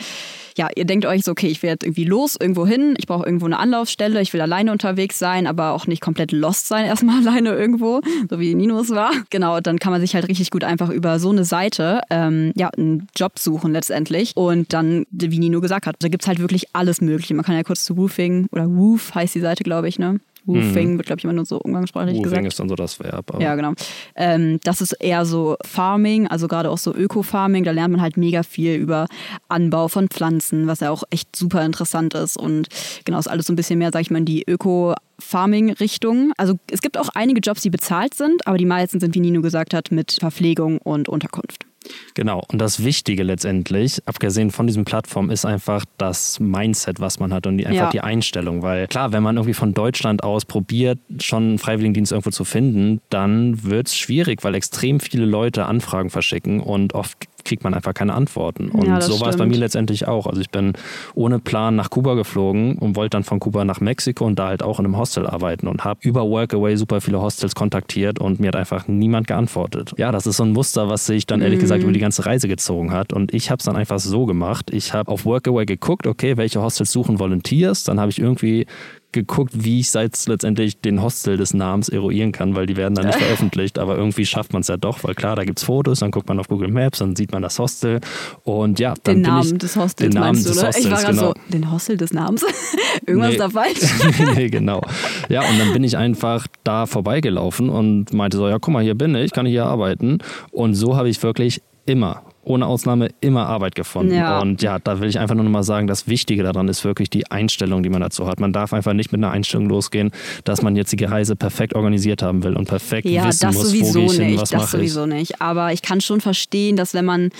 ja, 0.57 0.69
ihr 0.75 0.85
denkt 0.85 1.07
euch 1.07 1.25
so, 1.25 1.33
okay, 1.33 1.49
ich 1.49 1.62
werde 1.62 1.87
irgendwie 1.87 2.05
los, 2.05 2.37
irgendwo 2.38 2.66
hin, 2.66 2.95
ich 2.99 3.07
brauche 3.07 3.25
irgendwo 3.25 3.47
eine 3.47 3.59
Anlaufstelle, 3.59 4.21
ich 4.21 4.33
will 4.33 4.40
alleine 4.40 4.73
unterwegs 4.73 5.19
sein, 5.19 5.47
aber 5.47 5.73
auch 5.73 5.87
nicht 5.87 6.01
komplett 6.01 6.33
lost 6.33 6.69
sein, 6.69 6.85
erstmal 6.87 7.27
alleine 7.27 7.51
irgendwo, 7.51 8.01
so 8.29 8.40
wie 8.40 8.55
Nino 8.55 8.81
es 8.81 8.90
war. 8.90 9.12
Genau, 9.31 9.61
dann 9.61 9.79
kann 9.79 9.93
man 9.93 10.01
sich 10.01 10.14
halt 10.14 10.29
richtig 10.29 10.51
gut 10.51 10.64
einfach 10.64 10.90
über 10.90 11.19
so 11.19 11.31
eine 11.31 11.45
Seite, 11.45 12.01
ähm, 12.11 12.53
ja, 12.57 12.69
einen 12.69 13.09
Job 13.16 13.38
suchen 13.38 13.73
letztendlich. 13.73 14.37
Und 14.37 14.73
dann, 14.73 15.07
wie 15.11 15.38
Nino 15.38 15.61
gesagt 15.61 15.87
hat, 15.87 15.97
da 16.01 16.09
gibt 16.09 16.23
es 16.23 16.29
halt 16.29 16.38
wirklich 16.38 16.75
alles 16.75 17.01
Mögliche. 17.01 17.35
Man 17.35 17.45
kann 17.45 17.55
ja 17.55 17.62
kurz 17.62 17.85
zu 17.85 17.95
Roofing 17.95 18.47
oder 18.53 18.64
Roof 18.64 19.14
heißt 19.14 19.35
die 19.35 19.40
Seite, 19.40 19.64
glaube 19.64 19.88
ich, 19.88 19.99
ne? 19.99 20.21
Woofing 20.44 20.92
mhm. 20.92 20.96
wird, 20.98 21.07
glaube 21.07 21.20
ich, 21.20 21.24
immer 21.24 21.33
nur 21.33 21.44
so 21.44 21.59
umgangssprachlich 21.59 22.16
Woofing 22.16 22.22
gesagt. 22.31 22.46
ist 22.46 22.61
dann 22.61 22.68
so 22.68 22.74
das 22.74 22.98
Verb. 23.00 23.37
ja, 23.40 23.55
genau. 23.55 23.72
Ähm, 24.16 24.59
das 24.64 24.81
ist 24.81 24.92
eher 24.92 25.24
so 25.24 25.57
Farming, 25.64 26.26
also 26.26 26.48
gerade 26.48 26.70
auch 26.70 26.79
so 26.79 26.94
Öko-Farming. 26.94 27.64
Da 27.64 27.72
lernt 27.72 27.92
man 27.92 28.00
halt 28.00 28.16
mega 28.16 28.42
viel 28.42 28.74
über 28.74 29.07
Anbau 29.48 29.88
von 29.88 30.09
Pflanzen, 30.09 30.66
was 30.66 30.81
ja 30.81 30.90
auch 30.90 31.05
echt 31.11 31.37
super 31.37 31.64
interessant 31.64 32.14
ist. 32.14 32.37
Und 32.37 32.68
genau, 33.05 33.18
ist 33.18 33.29
alles 33.29 33.46
so 33.46 33.53
ein 33.53 33.57
bisschen 33.57 33.79
mehr, 33.79 33.90
sag 33.92 34.03
ich 34.03 34.11
mal, 34.11 34.18
in 34.18 34.24
die 34.24 34.44
Öko- 34.46 34.94
Farming-Richtung. 35.20 36.33
Also 36.38 36.55
es 36.70 36.81
gibt 36.81 36.96
auch 36.96 37.11
einige 37.14 37.40
Jobs, 37.40 37.61
die 37.61 37.68
bezahlt 37.70 38.14
sind, 38.14 38.46
aber 38.46 38.57
die 38.57 38.64
meisten 38.64 39.00
sind, 39.00 39.14
wie 39.14 39.20
Nino 39.20 39.42
gesagt 39.42 39.74
hat, 39.74 39.92
mit 39.92 40.16
Verpflegung 40.18 40.79
und 40.79 41.09
Unterkunft. 41.11 41.66
Genau. 42.14 42.43
Und 42.49 42.59
das 42.59 42.85
Wichtige 42.85 43.23
letztendlich, 43.23 44.03
abgesehen 44.07 44.51
von 44.51 44.66
diesem 44.66 44.85
Plattform, 44.85 45.31
ist 45.31 45.45
einfach 45.45 45.85
das 45.97 46.38
Mindset, 46.38 47.01
was 47.01 47.19
man 47.19 47.33
hat 47.33 47.47
und 47.47 47.59
die, 47.59 47.66
einfach 47.66 47.85
ja. 47.85 47.90
die 47.90 48.01
Einstellung. 48.01 48.62
Weil 48.62 48.87
klar, 48.87 49.12
wenn 49.12 49.23
man 49.23 49.37
irgendwie 49.37 49.55
von 49.55 49.73
Deutschland 49.73 50.23
aus 50.23 50.45
probiert, 50.45 50.99
schon 51.21 51.43
einen 51.43 51.59
Freiwilligendienst 51.59 52.12
irgendwo 52.12 52.31
zu 52.31 52.45
finden, 52.45 53.01
dann 53.09 53.64
wird 53.64 53.88
es 53.88 53.97
schwierig, 53.97 54.45
weil 54.45 54.55
extrem 54.55 55.01
viele 55.01 55.25
Leute 55.25 55.66
Anfragen 55.66 56.11
verschicken 56.11 56.61
und 56.61 56.95
oft 56.95 57.16
kriegt 57.44 57.64
man 57.64 57.74
einfach 57.74 57.94
keine 57.94 58.14
Antworten. 58.14 58.70
Und 58.70 58.87
ja, 58.87 59.00
so 59.00 59.20
war 59.20 59.29
es 59.29 59.37
bei 59.37 59.46
mir 59.46 59.59
letztendlich 59.59 60.07
auch. 60.09 60.26
Also 60.26 60.40
ich 60.40 60.50
bin 60.50 60.72
ohne 61.14 61.38
Plan 61.38 61.76
nach 61.76 61.90
Kuba 61.90 62.14
geflogen 62.14 62.76
und 62.76 62.96
wollte 62.96 63.11
dann 63.11 63.24
von 63.24 63.40
Kuba 63.40 63.64
nach 63.64 63.81
Mexiko 63.81 64.26
und 64.26 64.38
da 64.38 64.48
halt 64.48 64.62
auch 64.62 64.79
in 64.79 64.87
einem 64.87 64.96
Hostel 64.96 65.26
arbeiten 65.26 65.66
und 65.66 65.85
habe 65.85 66.00
über 66.03 66.29
Workaway 66.29 66.76
super 66.76 67.00
viele 67.00 67.20
Hostels 67.20 67.55
kontaktiert 67.55 68.18
und 68.18 68.40
mir 68.40 68.48
hat 68.48 68.57
einfach 68.57 68.88
niemand 68.88 69.26
geantwortet. 69.26 69.92
Ja, 69.96 70.12
das 70.12 70.26
ist 70.26 70.37
so 70.37 70.44
ein 70.44 70.53
Muster, 70.53 70.88
was 70.88 71.07
sich 71.07 71.26
dann 71.26 71.40
ehrlich 71.40 71.59
mhm. 71.59 71.62
gesagt 71.62 71.83
über 71.83 71.92
die 71.92 72.00
ganze 72.00 72.26
Reise 72.26 72.48
gezogen 72.48 72.92
hat. 72.92 73.12
Und 73.12 73.35
ich 73.35 73.50
habe 73.50 73.59
es 73.59 73.64
dann 73.64 73.76
einfach 73.76 73.98
so 73.98 74.26
gemacht. 74.26 74.70
Ich 74.72 74.92
habe 74.92 75.11
auf 75.11 75.24
Workaway 75.24 75.66
geguckt, 75.66 76.07
okay, 76.07 76.37
welche 76.37 76.62
Hostels 76.62 76.92
suchen 76.92 77.18
Volunteers. 77.18 77.85
Dann 77.85 78.00
habe 78.00 78.11
ich 78.11 78.20
irgendwie 78.20 78.66
geguckt, 79.12 79.53
wie 79.64 79.81
ich 79.81 79.92
jetzt 79.92 80.29
letztendlich 80.29 80.81
den 80.81 81.03
Hostel 81.03 81.37
des 81.37 81.55
Namens 81.55 81.88
eruieren 81.88 82.33
kann, 82.33 82.55
weil 82.55 82.66
die 82.66 82.77
werden 82.77 82.94
dann 82.94 83.07
nicht 83.07 83.18
veröffentlicht, 83.18 83.79
aber 83.79 83.96
irgendwie 83.96 84.27
schafft 84.27 84.53
man 84.53 84.62
es 84.62 84.68
ja 84.68 84.77
doch, 84.77 85.03
weil 85.05 85.14
klar, 85.14 85.37
da 85.37 85.44
gibt 85.44 85.59
es 85.59 85.64
Fotos, 85.64 86.01
dann 86.01 86.11
guckt 86.11 86.29
man 86.29 86.38
auf 86.38 86.49
Google 86.49 86.70
Maps, 86.70 86.99
dann 86.99 87.16
sieht 87.16 87.33
man 87.33 87.42
das 87.42 87.59
Hostel 87.59 88.01
und 88.44 88.79
ja, 88.79 88.94
dann 89.03 89.16
den 89.16 89.23
bin 89.23 89.33
Namen 89.33 89.53
ich, 89.53 89.59
des 89.59 89.77
Hostels 89.77 90.11
den 90.11 90.20
Namen 90.20 90.42
des 90.42 90.44
du, 90.44 90.51
Hostels, 90.51 90.85
ich 90.85 90.90
war 90.90 91.05
genau. 91.05 91.29
so, 91.29 91.35
den 91.49 91.73
Hostel 91.73 91.96
des 91.96 92.12
Namens? 92.12 92.44
Irgendwas 93.07 93.33
nee. 93.33 93.38
da 93.38 93.51
falsch? 93.51 93.81
nee, 94.35 94.49
genau. 94.49 94.83
Ja, 95.29 95.40
und 95.40 95.59
dann 95.59 95.73
bin 95.73 95.85
ich 95.85 95.96
einfach 95.96 96.46
da 96.64 96.87
vorbeigelaufen 96.87 97.68
und 97.68 98.12
meinte 98.12 98.37
so, 98.37 98.49
ja, 98.49 98.59
guck 98.59 98.73
mal, 98.73 98.83
hier 98.83 98.94
bin 98.94 99.14
ich, 99.14 99.33
kann 99.33 99.46
ich 99.46 99.53
hier 99.53 99.66
arbeiten 99.66 100.18
und 100.53 100.75
so 100.75 100.96
habe 100.96 101.09
ich 101.09 101.23
wirklich 101.23 101.62
immer 101.87 102.23
ohne 102.42 102.66
Ausnahme 102.66 103.11
immer 103.20 103.46
Arbeit 103.46 103.74
gefunden. 103.74 104.14
Ja. 104.14 104.40
Und 104.40 104.62
ja, 104.62 104.79
da 104.79 105.00
will 105.00 105.09
ich 105.09 105.18
einfach 105.18 105.35
nur 105.35 105.44
noch 105.44 105.50
mal 105.50 105.62
sagen, 105.62 105.87
das 105.87 106.09
Wichtige 106.09 106.42
daran 106.42 106.68
ist 106.68 106.85
wirklich 106.85 107.11
die 107.11 107.31
Einstellung, 107.31 107.83
die 107.83 107.90
man 107.90 108.00
dazu 108.00 108.26
hat. 108.26 108.40
Man 108.40 108.53
darf 108.53 108.72
einfach 108.72 108.94
nicht 108.94 109.12
mit 109.12 109.20
einer 109.20 109.31
Einstellung 109.31 109.68
losgehen, 109.68 110.11
dass 110.44 110.62
man 110.62 110.76
jetzt 110.76 110.98
die 110.98 111.05
Reise 111.05 111.37
perfekt 111.37 111.74
organisiert 111.74 112.22
haben 112.22 112.42
will 112.42 112.57
und 112.57 112.66
perfekt 112.66 113.07
ja, 113.07 113.26
wissen 113.26 113.53
muss, 113.53 113.66
wo 113.66 113.92
gehe 113.92 114.05
ich 114.07 114.18
nicht, 114.18 114.20
hin, 114.20 114.40
was 114.40 114.53
mache 114.53 114.62
ich. 114.62 114.70
Das 114.70 114.70
sowieso 114.70 115.07
nicht. 115.07 115.40
Aber 115.42 115.72
ich 115.72 115.83
kann 115.83 116.00
schon 116.00 116.20
verstehen, 116.20 116.76
dass 116.76 116.94
wenn 116.94 117.05
man 117.05 117.31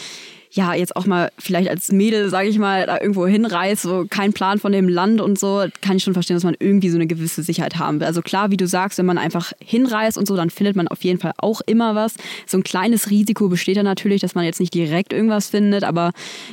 ja, 0.53 0.75
jetzt 0.75 0.97
auch 0.97 1.07
mal 1.07 1.31
vielleicht 1.39 1.71
als 1.71 1.93
Mädel, 1.93 2.29
sage 2.29 2.49
ich 2.49 2.59
mal, 2.59 2.85
da 2.87 3.01
irgendwo 3.01 3.27
hinreist, 3.27 3.83
so 3.83 4.07
kein 4.11 4.33
Plan 4.33 4.59
von 4.59 4.73
dem 4.73 4.89
Land 4.89 5.21
und 5.21 5.39
so, 5.39 5.65
kann 5.81 5.97
ich 5.97 6.03
schon 6.03 6.13
verstehen, 6.13 6.35
dass 6.35 6.43
man 6.43 6.57
irgendwie 6.59 6.91
so 6.91 6.97
eine 6.97 7.07
gewisse 7.07 7.45
Sicherheit 7.45 7.79
haben 7.79 8.01
will. 8.01 8.07
Also 8.07 8.21
klar, 8.21 8.51
wie 8.51 8.57
du 8.57 8.67
sagst, 8.67 8.99
wenn 8.99 9.07
man 9.07 9.17
einfach 9.17 9.53
hinreist 9.65 10.19
und 10.19 10.27
so, 10.27 10.35
dann 10.35 10.51
findet 10.51 10.75
man 10.75 10.89
auf 10.89 11.05
jeden 11.05 11.21
Fall 11.21 11.33
auch 11.39 11.61
immer 11.67 11.95
was. 11.95 12.15
So 12.47 12.59
ein 12.59 12.65
kleines 12.65 13.11
Risiko 13.11 13.49
besteht 13.49 13.77
da 13.77 13.85
natürlich, 13.85 14.23
dass 14.23 14.35
man 14.35 14.45
jetzt 14.45 14.59
nicht 14.59 14.75
direkt 14.75 15.13
irgendwas 15.13 15.51
findet, 15.51 15.85
aber 15.85 16.11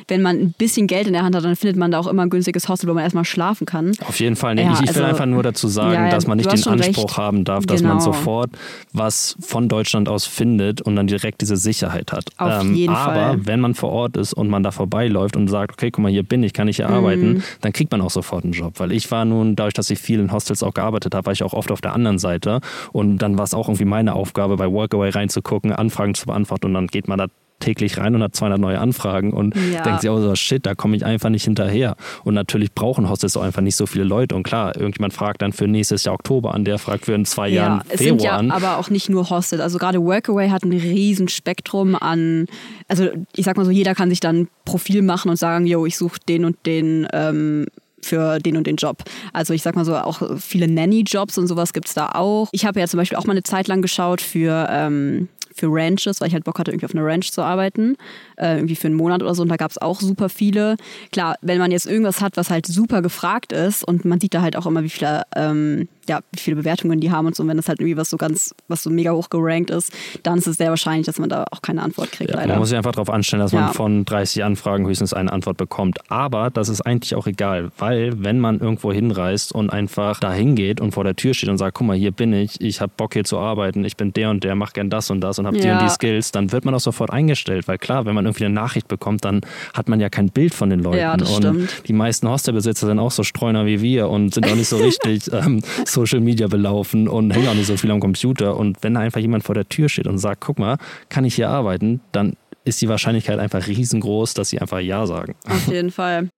wenn 0.07 0.21
man 0.21 0.37
ein 0.37 0.53
bisschen 0.55 0.85
Geld 0.85 1.07
in 1.07 1.13
der 1.13 1.23
Hand 1.23 1.35
hat, 1.35 1.43
dann 1.43 1.55
findet 1.55 1.77
man 1.77 1.89
da 1.89 1.97
auch 1.97 2.07
immer 2.07 2.21
ein 2.21 2.29
günstiges 2.29 2.69
Hostel, 2.69 2.87
wo 2.87 2.93
man 2.93 3.03
erstmal 3.03 3.25
schlafen 3.25 3.65
kann. 3.65 3.93
Auf 4.07 4.19
jeden 4.19 4.35
Fall. 4.35 4.53
Nee, 4.53 4.63
ja, 4.63 4.73
ich, 4.73 4.81
ich 4.81 4.95
will 4.95 5.03
also, 5.03 5.05
einfach 5.05 5.25
nur 5.25 5.41
dazu 5.41 5.67
sagen, 5.67 5.93
ja, 5.93 6.09
dass 6.09 6.27
man 6.27 6.37
nicht 6.37 6.51
den 6.51 6.63
Anspruch 6.67 7.05
recht. 7.05 7.17
haben 7.17 7.45
darf, 7.45 7.65
dass 7.65 7.81
genau. 7.81 7.95
man 7.95 8.03
sofort 8.03 8.51
was 8.93 9.35
von 9.39 9.69
Deutschland 9.69 10.07
aus 10.07 10.27
findet 10.27 10.81
und 10.81 10.95
dann 10.95 11.07
direkt 11.07 11.41
diese 11.41 11.57
Sicherheit 11.57 12.11
hat. 12.11 12.25
Auf 12.37 12.61
ähm, 12.61 12.75
jeden 12.75 12.93
aber 12.93 13.13
Fall. 13.13 13.45
wenn 13.47 13.59
man 13.59 13.73
vor 13.73 13.86
Ort 13.89 14.17
ist 14.17 14.33
und 14.33 14.47
man 14.47 14.63
da 14.63 14.71
vorbeiläuft 14.71 15.35
und 15.35 15.47
sagt, 15.47 15.73
okay, 15.73 15.91
guck 15.91 16.03
mal, 16.03 16.11
hier 16.11 16.23
bin 16.23 16.43
ich, 16.43 16.53
kann 16.53 16.67
ich 16.67 16.77
hier 16.77 16.87
mhm. 16.87 16.93
arbeiten, 16.93 17.43
dann 17.61 17.73
kriegt 17.73 17.91
man 17.91 18.01
auch 18.01 18.11
sofort 18.11 18.43
einen 18.43 18.53
Job. 18.53 18.73
Weil 18.77 18.91
ich 18.91 19.09
war 19.11 19.25
nun, 19.25 19.55
dadurch, 19.55 19.73
dass 19.73 19.89
ich 19.89 19.99
viel 19.99 20.19
in 20.19 20.31
Hostels 20.31 20.63
auch 20.63 20.73
gearbeitet 20.73 21.15
habe, 21.15 21.25
war 21.25 21.33
ich 21.33 21.43
auch 21.43 21.53
oft 21.53 21.71
auf 21.71 21.81
der 21.81 21.93
anderen 21.93 22.19
Seite. 22.19 22.59
Und 22.91 23.17
dann 23.19 23.37
war 23.37 23.45
es 23.45 23.53
auch 23.53 23.67
irgendwie 23.67 23.85
meine 23.85 24.13
Aufgabe, 24.13 24.57
bei 24.57 24.71
Workaway 24.71 25.09
reinzugucken, 25.09 25.71
Anfragen 25.71 26.13
zu 26.13 26.25
beantworten 26.25 26.67
und 26.67 26.73
dann 26.73 26.87
geht 26.87 27.07
man 27.07 27.17
da 27.17 27.27
täglich 27.59 27.97
rein 27.97 28.13
und 28.15 28.23
hat 28.23 28.35
200 28.35 28.59
neue 28.59 28.79
Anfragen 28.79 29.33
und 29.33 29.55
Ja. 29.55 29.81
denkt 29.83 30.01
sich 30.01 30.09
auch 30.09 30.19
so, 30.19 30.35
shit, 30.35 30.65
da 30.65 30.75
komme 30.75 30.95
ich 30.95 31.05
einfach 31.05 31.29
nicht 31.29 31.43
hinterher. 31.43 31.95
Und 32.23 32.33
natürlich 32.33 32.73
brauchen 32.73 33.09
Hostels 33.09 33.35
auch 33.37 33.41
einfach 33.41 33.61
nicht 33.61 33.75
so 33.75 33.85
viele 33.85 34.03
Leute. 34.03 34.35
Und 34.35 34.43
klar, 34.43 34.75
irgendjemand 34.75 35.13
fragt 35.13 35.41
dann 35.41 35.53
für 35.53 35.67
nächstes 35.67 36.03
Jahr 36.03 36.15
Oktober 36.15 36.53
an, 36.53 36.65
der 36.65 36.77
fragt 36.77 37.05
für 37.05 37.13
in 37.13 37.25
zwei 37.25 37.49
Jahren 37.49 37.81
es 37.89 37.97
Februar 38.01 38.19
sind 38.19 38.23
ja 38.23 38.35
an. 38.37 38.51
aber 38.51 38.77
auch 38.77 38.89
nicht 38.89 39.09
nur 39.09 39.29
Hostels. 39.29 39.61
Also 39.61 39.77
gerade 39.79 40.01
Workaway 40.01 40.49
hat 40.49 40.63
ein 40.63 40.71
riesen 40.71 41.27
Spektrum 41.27 41.95
an, 41.95 42.45
also 42.87 43.09
ich 43.35 43.45
sag 43.45 43.57
mal 43.57 43.65
so, 43.65 43.71
jeder 43.71 43.95
kann 43.95 44.09
sich 44.09 44.19
dann 44.19 44.41
ein 44.41 44.47
Profil 44.65 45.01
machen 45.01 45.29
und 45.29 45.37
sagen, 45.37 45.65
yo, 45.65 45.85
ich 45.85 45.97
suche 45.97 46.19
den 46.27 46.45
und 46.45 46.57
den 46.65 47.07
ähm, 47.13 47.65
für 47.99 48.37
den 48.39 48.55
und 48.57 48.67
den 48.67 48.75
Job. 48.75 49.03
Also 49.33 49.53
ich 49.53 49.63
sag 49.63 49.75
mal 49.75 49.83
so, 49.83 49.95
auch 49.97 50.21
viele 50.39 50.67
Nanny-Jobs 50.67 51.37
und 51.37 51.47
sowas 51.47 51.73
gibt's 51.73 51.93
da 51.93 52.09
auch. 52.13 52.47
Ich 52.51 52.65
habe 52.65 52.79
ja 52.79 52.87
zum 52.87 52.99
Beispiel 52.99 53.17
auch 53.17 53.25
mal 53.25 53.33
eine 53.33 53.43
Zeit 53.43 53.67
lang 53.67 53.81
geschaut 53.81 54.21
für, 54.21 54.67
ähm, 54.69 55.27
für 55.57 55.67
Ranches, 55.69 56.21
weil 56.21 56.27
ich 56.27 56.33
halt 56.33 56.43
Bock 56.43 56.59
hatte, 56.59 56.71
irgendwie 56.71 56.85
auf 56.85 56.95
einer 56.95 57.05
Ranch 57.05 57.31
zu 57.31 57.41
arbeiten. 57.41 57.97
Äh, 58.37 58.55
irgendwie 58.55 58.75
für 58.75 58.87
einen 58.87 58.95
Monat 58.95 59.21
oder 59.21 59.35
so. 59.35 59.41
Und 59.41 59.49
da 59.49 59.57
gab's 59.57 59.77
auch 59.77 59.99
super 59.99 60.29
viele. 60.29 60.77
Klar, 61.11 61.35
wenn 61.41 61.57
man 61.57 61.71
jetzt 61.71 61.85
irgendwas 61.85 62.21
hat, 62.21 62.37
was 62.37 62.49
halt 62.49 62.65
super 62.65 63.01
gefragt 63.01 63.51
ist 63.51 63.83
und 63.83 64.05
man 64.05 64.19
sieht 64.19 64.33
da 64.33 64.41
halt 64.41 64.55
auch 64.55 64.65
immer, 64.65 64.83
wie 64.83 64.89
viele, 64.89 65.23
ähm, 65.35 65.87
ja, 66.09 66.19
wie 66.31 66.39
viele 66.39 66.55
Bewertungen 66.57 66.99
die 66.99 67.11
haben 67.11 67.27
und 67.27 67.35
so. 67.35 67.43
Und 67.43 67.49
wenn 67.49 67.57
das 67.57 67.67
halt 67.67 67.79
irgendwie 67.79 67.97
was 67.97 68.09
so 68.09 68.17
ganz, 68.17 68.53
was 68.67 68.83
so 68.83 68.89
mega 68.89 69.11
hoch 69.11 69.29
gerankt 69.29 69.69
ist, 69.69 69.91
dann 70.23 70.37
ist 70.37 70.47
es 70.47 70.57
sehr 70.57 70.69
wahrscheinlich, 70.69 71.05
dass 71.05 71.19
man 71.19 71.29
da 71.29 71.45
auch 71.51 71.61
keine 71.61 71.81
Antwort 71.83 72.11
kriegt, 72.11 72.31
Ja, 72.31 72.45
man 72.47 72.59
muss 72.59 72.69
sich 72.69 72.77
einfach 72.77 72.91
darauf 72.93 73.09
anstellen, 73.09 73.41
dass 73.41 73.51
Ja. 73.51 73.61
man 73.61 73.73
von 73.73 74.05
30 74.05 74.43
Anfragen 74.43 74.85
höchstens 74.87 75.13
eine 75.13 75.31
Antwort 75.31 75.57
bekommt. 75.57 75.99
Aber 76.09 76.49
das 76.49 76.69
ist 76.69 76.81
eigentlich 76.81 77.15
auch 77.15 77.27
egal, 77.27 77.71
weil 77.77 78.23
wenn 78.23 78.39
man 78.39 78.59
irgendwo 78.59 78.91
hinreist 78.93 79.51
und 79.53 79.69
einfach 79.69 80.19
da 80.19 80.31
hingeht 80.33 80.81
und 80.81 80.91
vor 80.93 81.03
der 81.03 81.15
Tür 81.15 81.33
steht 81.33 81.49
und 81.49 81.57
sagt, 81.57 81.75
guck 81.77 81.87
mal, 81.87 81.97
hier 81.97 82.11
bin 82.11 82.33
ich, 82.33 82.61
ich 82.61 82.81
habe 82.81 82.91
Bock 82.95 83.13
hier 83.13 83.23
zu 83.23 83.37
arbeiten, 83.37 83.83
ich 83.85 83.97
bin 83.97 84.13
der 84.13 84.29
und 84.29 84.43
der, 84.43 84.55
mach 84.55 84.73
gern 84.73 84.89
das 84.89 85.09
und 85.09 85.21
das 85.21 85.39
und 85.39 85.47
habe 85.47 85.57
die 85.59 85.67
Ja. 85.67 85.73
und 85.77 85.81
die 85.81 85.89
Skills, 85.89 86.31
dann 86.31 86.51
wird 86.51 86.65
man 86.65 86.73
auch 86.73 86.79
sofort 86.79 87.11
eingestellt. 87.11 87.67
Weil 87.67 87.77
klar, 87.77 88.05
wenn 88.05 88.15
man 88.15 88.25
irgendwie 88.25 88.45
eine 88.45 88.53
Nachricht 88.53 88.87
bekommt, 88.87 89.25
dann 89.25 89.41
hat 89.73 89.89
man 89.89 89.99
ja 89.99 90.09
kein 90.09 90.29
Bild 90.29 90.53
von 90.53 90.69
den 90.69 90.79
Leuten. 90.81 90.97
Ja, 90.99 91.17
das 91.17 91.29
und 91.31 91.37
stimmt. 91.43 91.83
die 91.87 91.93
meisten 91.93 92.27
Hostelbesitzer 92.29 92.87
sind 92.87 92.99
auch 92.99 93.11
so 93.11 93.23
Streuner 93.23 93.65
wie 93.65 93.81
wir 93.81 94.09
und 94.09 94.33
sind 94.33 94.47
auch 94.47 94.55
nicht 94.55 94.69
so 94.69 94.77
richtig 94.87 95.31
ähm, 95.33 95.61
Social 95.97 96.19
Media 96.19 96.45
belaufen 96.45 97.07
und 97.07 97.31
hängen 97.31 97.47
auch 97.47 97.55
nicht 97.55 97.65
so 97.65 97.75
viel 97.75 97.89
am 97.89 97.99
Computer. 97.99 98.55
Und 98.55 98.77
wenn 98.83 98.93
da 98.93 98.99
einfach 98.99 99.19
jemand 99.19 99.43
vor 99.43 99.55
der 99.55 99.67
Tür 99.67 99.89
steht 99.89 100.05
und 100.05 100.19
sagt, 100.19 100.41
guck 100.41 100.59
mal, 100.59 100.77
kann 101.09 101.25
ich 101.25 101.33
hier 101.33 101.49
arbeiten, 101.49 102.01
dann 102.11 102.37
ist 102.65 102.79
die 102.81 102.87
Wahrscheinlichkeit 102.87 103.39
einfach 103.39 103.65
riesengroß, 103.65 104.35
dass 104.35 104.49
sie 104.49 104.59
einfach 104.59 104.79
Ja 104.79 105.07
sagen. 105.07 105.33
Auf 105.49 105.67
jeden 105.67 105.89
Fall. 105.89 106.29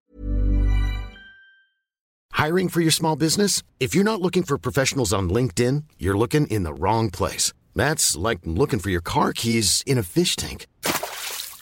Hiring 2.31 2.69
for 2.69 2.81
your 2.81 2.91
small 2.91 3.17
business? 3.17 3.61
If 3.81 3.93
you're 3.93 4.05
not 4.05 4.21
looking 4.21 4.43
for 4.45 4.57
professionals 4.57 5.11
on 5.11 5.29
LinkedIn, 5.29 5.83
you're 5.99 6.17
looking 6.17 6.47
in 6.47 6.63
the 6.63 6.73
wrong 6.73 7.09
place. 7.09 7.51
That's 7.75 8.15
like 8.15 8.39
looking 8.45 8.79
for 8.79 8.89
your 8.89 9.03
car 9.03 9.33
keys 9.33 9.83
in 9.85 9.97
a 9.97 10.03
fish 10.03 10.37
tank. 10.37 10.67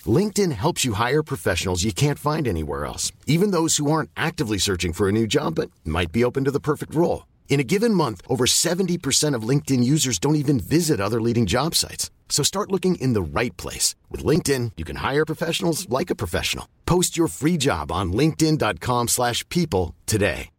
LinkedIn 0.05 0.51
helps 0.51 0.85
you 0.85 0.93
hire 0.93 1.23
professionals 1.23 1.83
you 1.83 1.91
can't 1.91 2.19
find 2.19 2.47
anywhere 2.47 2.85
else, 2.85 3.11
even 3.25 3.49
those 3.49 3.77
who 3.77 3.89
aren't 3.89 4.11
actively 4.15 4.59
searching 4.59 4.93
for 4.93 5.09
a 5.09 5.11
new 5.11 5.25
job 5.25 5.55
but 5.55 5.71
might 5.83 6.11
be 6.11 6.23
open 6.23 6.43
to 6.45 6.51
the 6.51 6.59
perfect 6.59 6.93
role. 6.93 7.23
In 7.49 7.59
a 7.59 7.63
given 7.63 7.93
month, 7.93 8.21
over 8.29 8.45
70% 8.45 9.33
of 9.33 9.47
LinkedIn 9.49 9.83
users 9.83 10.19
don't 10.19 10.35
even 10.35 10.59
visit 10.59 10.99
other 11.01 11.19
leading 11.19 11.47
job 11.47 11.73
sites. 11.73 12.11
So 12.29 12.43
start 12.43 12.71
looking 12.71 13.01
in 13.01 13.13
the 13.13 13.39
right 13.39 13.55
place. 13.57 13.95
With 14.11 14.23
LinkedIn, 14.23 14.73
you 14.77 14.85
can 14.85 14.97
hire 14.97 15.25
professionals 15.25 15.89
like 15.89 16.11
a 16.11 16.15
professional. 16.15 16.67
Post 16.85 17.17
your 17.17 17.29
free 17.29 17.57
job 17.57 17.91
on 17.91 18.13
linkedin.com/people 18.13 19.07
slash 19.07 19.43
people 19.49 19.95
today. 20.05 20.49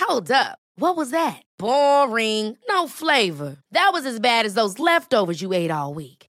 Hold 0.00 0.30
up. 0.30 0.58
What 0.76 0.96
was 0.96 1.10
that? 1.10 1.42
Boring. 1.58 2.56
No 2.68 2.88
flavor. 2.88 3.56
That 3.72 3.90
was 3.92 4.06
as 4.06 4.18
bad 4.20 4.46
as 4.46 4.54
those 4.54 4.78
leftovers 4.78 5.42
you 5.42 5.52
ate 5.52 5.70
all 5.70 5.92
week. 5.94 6.17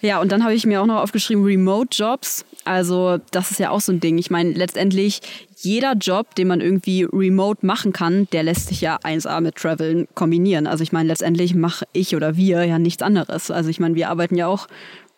Ja, 0.00 0.20
und 0.20 0.32
dann 0.32 0.42
habe 0.42 0.54
ich 0.54 0.66
mir 0.66 0.82
auch 0.82 0.86
noch 0.86 1.02
aufgeschrieben, 1.02 1.44
Remote-Jobs. 1.44 2.44
Also 2.64 3.18
das 3.30 3.50
ist 3.50 3.60
ja 3.60 3.70
auch 3.70 3.80
so 3.80 3.92
ein 3.92 4.00
Ding. 4.00 4.18
Ich 4.18 4.30
meine, 4.30 4.52
letztendlich 4.52 5.20
jeder 5.56 5.94
Job, 5.94 6.34
den 6.34 6.48
man 6.48 6.60
irgendwie 6.60 7.04
remote 7.04 7.64
machen 7.64 7.92
kann, 7.92 8.28
der 8.32 8.42
lässt 8.42 8.68
sich 8.68 8.80
ja 8.80 8.98
1A 9.02 9.40
mit 9.40 9.56
Traveln 9.56 10.06
kombinieren. 10.14 10.66
Also 10.66 10.82
ich 10.82 10.92
meine, 10.92 11.08
letztendlich 11.08 11.54
mache 11.54 11.86
ich 11.92 12.14
oder 12.14 12.36
wir 12.36 12.64
ja 12.64 12.78
nichts 12.78 13.02
anderes. 13.02 13.50
Also 13.50 13.70
ich 13.70 13.80
meine, 13.80 13.94
wir 13.94 14.10
arbeiten 14.10 14.36
ja 14.36 14.46
auch 14.46 14.66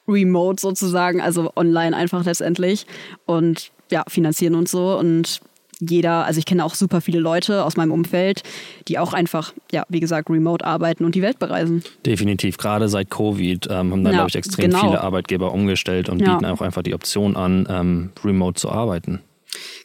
remote 0.06 0.60
sozusagen, 0.60 1.20
also 1.20 1.52
online 1.56 1.96
einfach 1.96 2.24
letztendlich 2.24 2.86
und 3.26 3.70
ja, 3.90 4.04
finanzieren 4.08 4.54
uns 4.54 4.70
so 4.70 4.98
und 4.98 5.40
jeder, 5.80 6.24
also 6.24 6.38
ich 6.38 6.44
kenne 6.44 6.64
auch 6.64 6.74
super 6.74 7.00
viele 7.00 7.20
Leute 7.20 7.64
aus 7.64 7.76
meinem 7.76 7.92
Umfeld, 7.92 8.42
die 8.88 8.98
auch 8.98 9.12
einfach, 9.12 9.52
ja, 9.72 9.84
wie 9.88 10.00
gesagt, 10.00 10.28
remote 10.30 10.64
arbeiten 10.64 11.04
und 11.04 11.14
die 11.14 11.22
Welt 11.22 11.38
bereisen. 11.38 11.82
Definitiv, 12.04 12.56
gerade 12.58 12.88
seit 12.88 13.10
Covid 13.10 13.66
ähm, 13.70 13.92
haben 13.92 14.04
da, 14.04 14.10
Ja, 14.10 14.16
glaube 14.16 14.28
ich, 14.30 14.36
extrem 14.36 14.70
genau. 14.70 14.80
viele 14.80 15.00
Arbeitgeber 15.00 15.52
umgestellt 15.52 16.08
und 16.08 16.20
Ja. 16.20 16.34
bieten 16.34 16.46
auch 16.46 16.60
einfach 16.60 16.82
die 16.82 16.94
Option 16.94 17.36
an, 17.36 17.66
ähm, 17.70 18.10
remote 18.24 18.60
zu 18.60 18.70
arbeiten. 18.70 19.20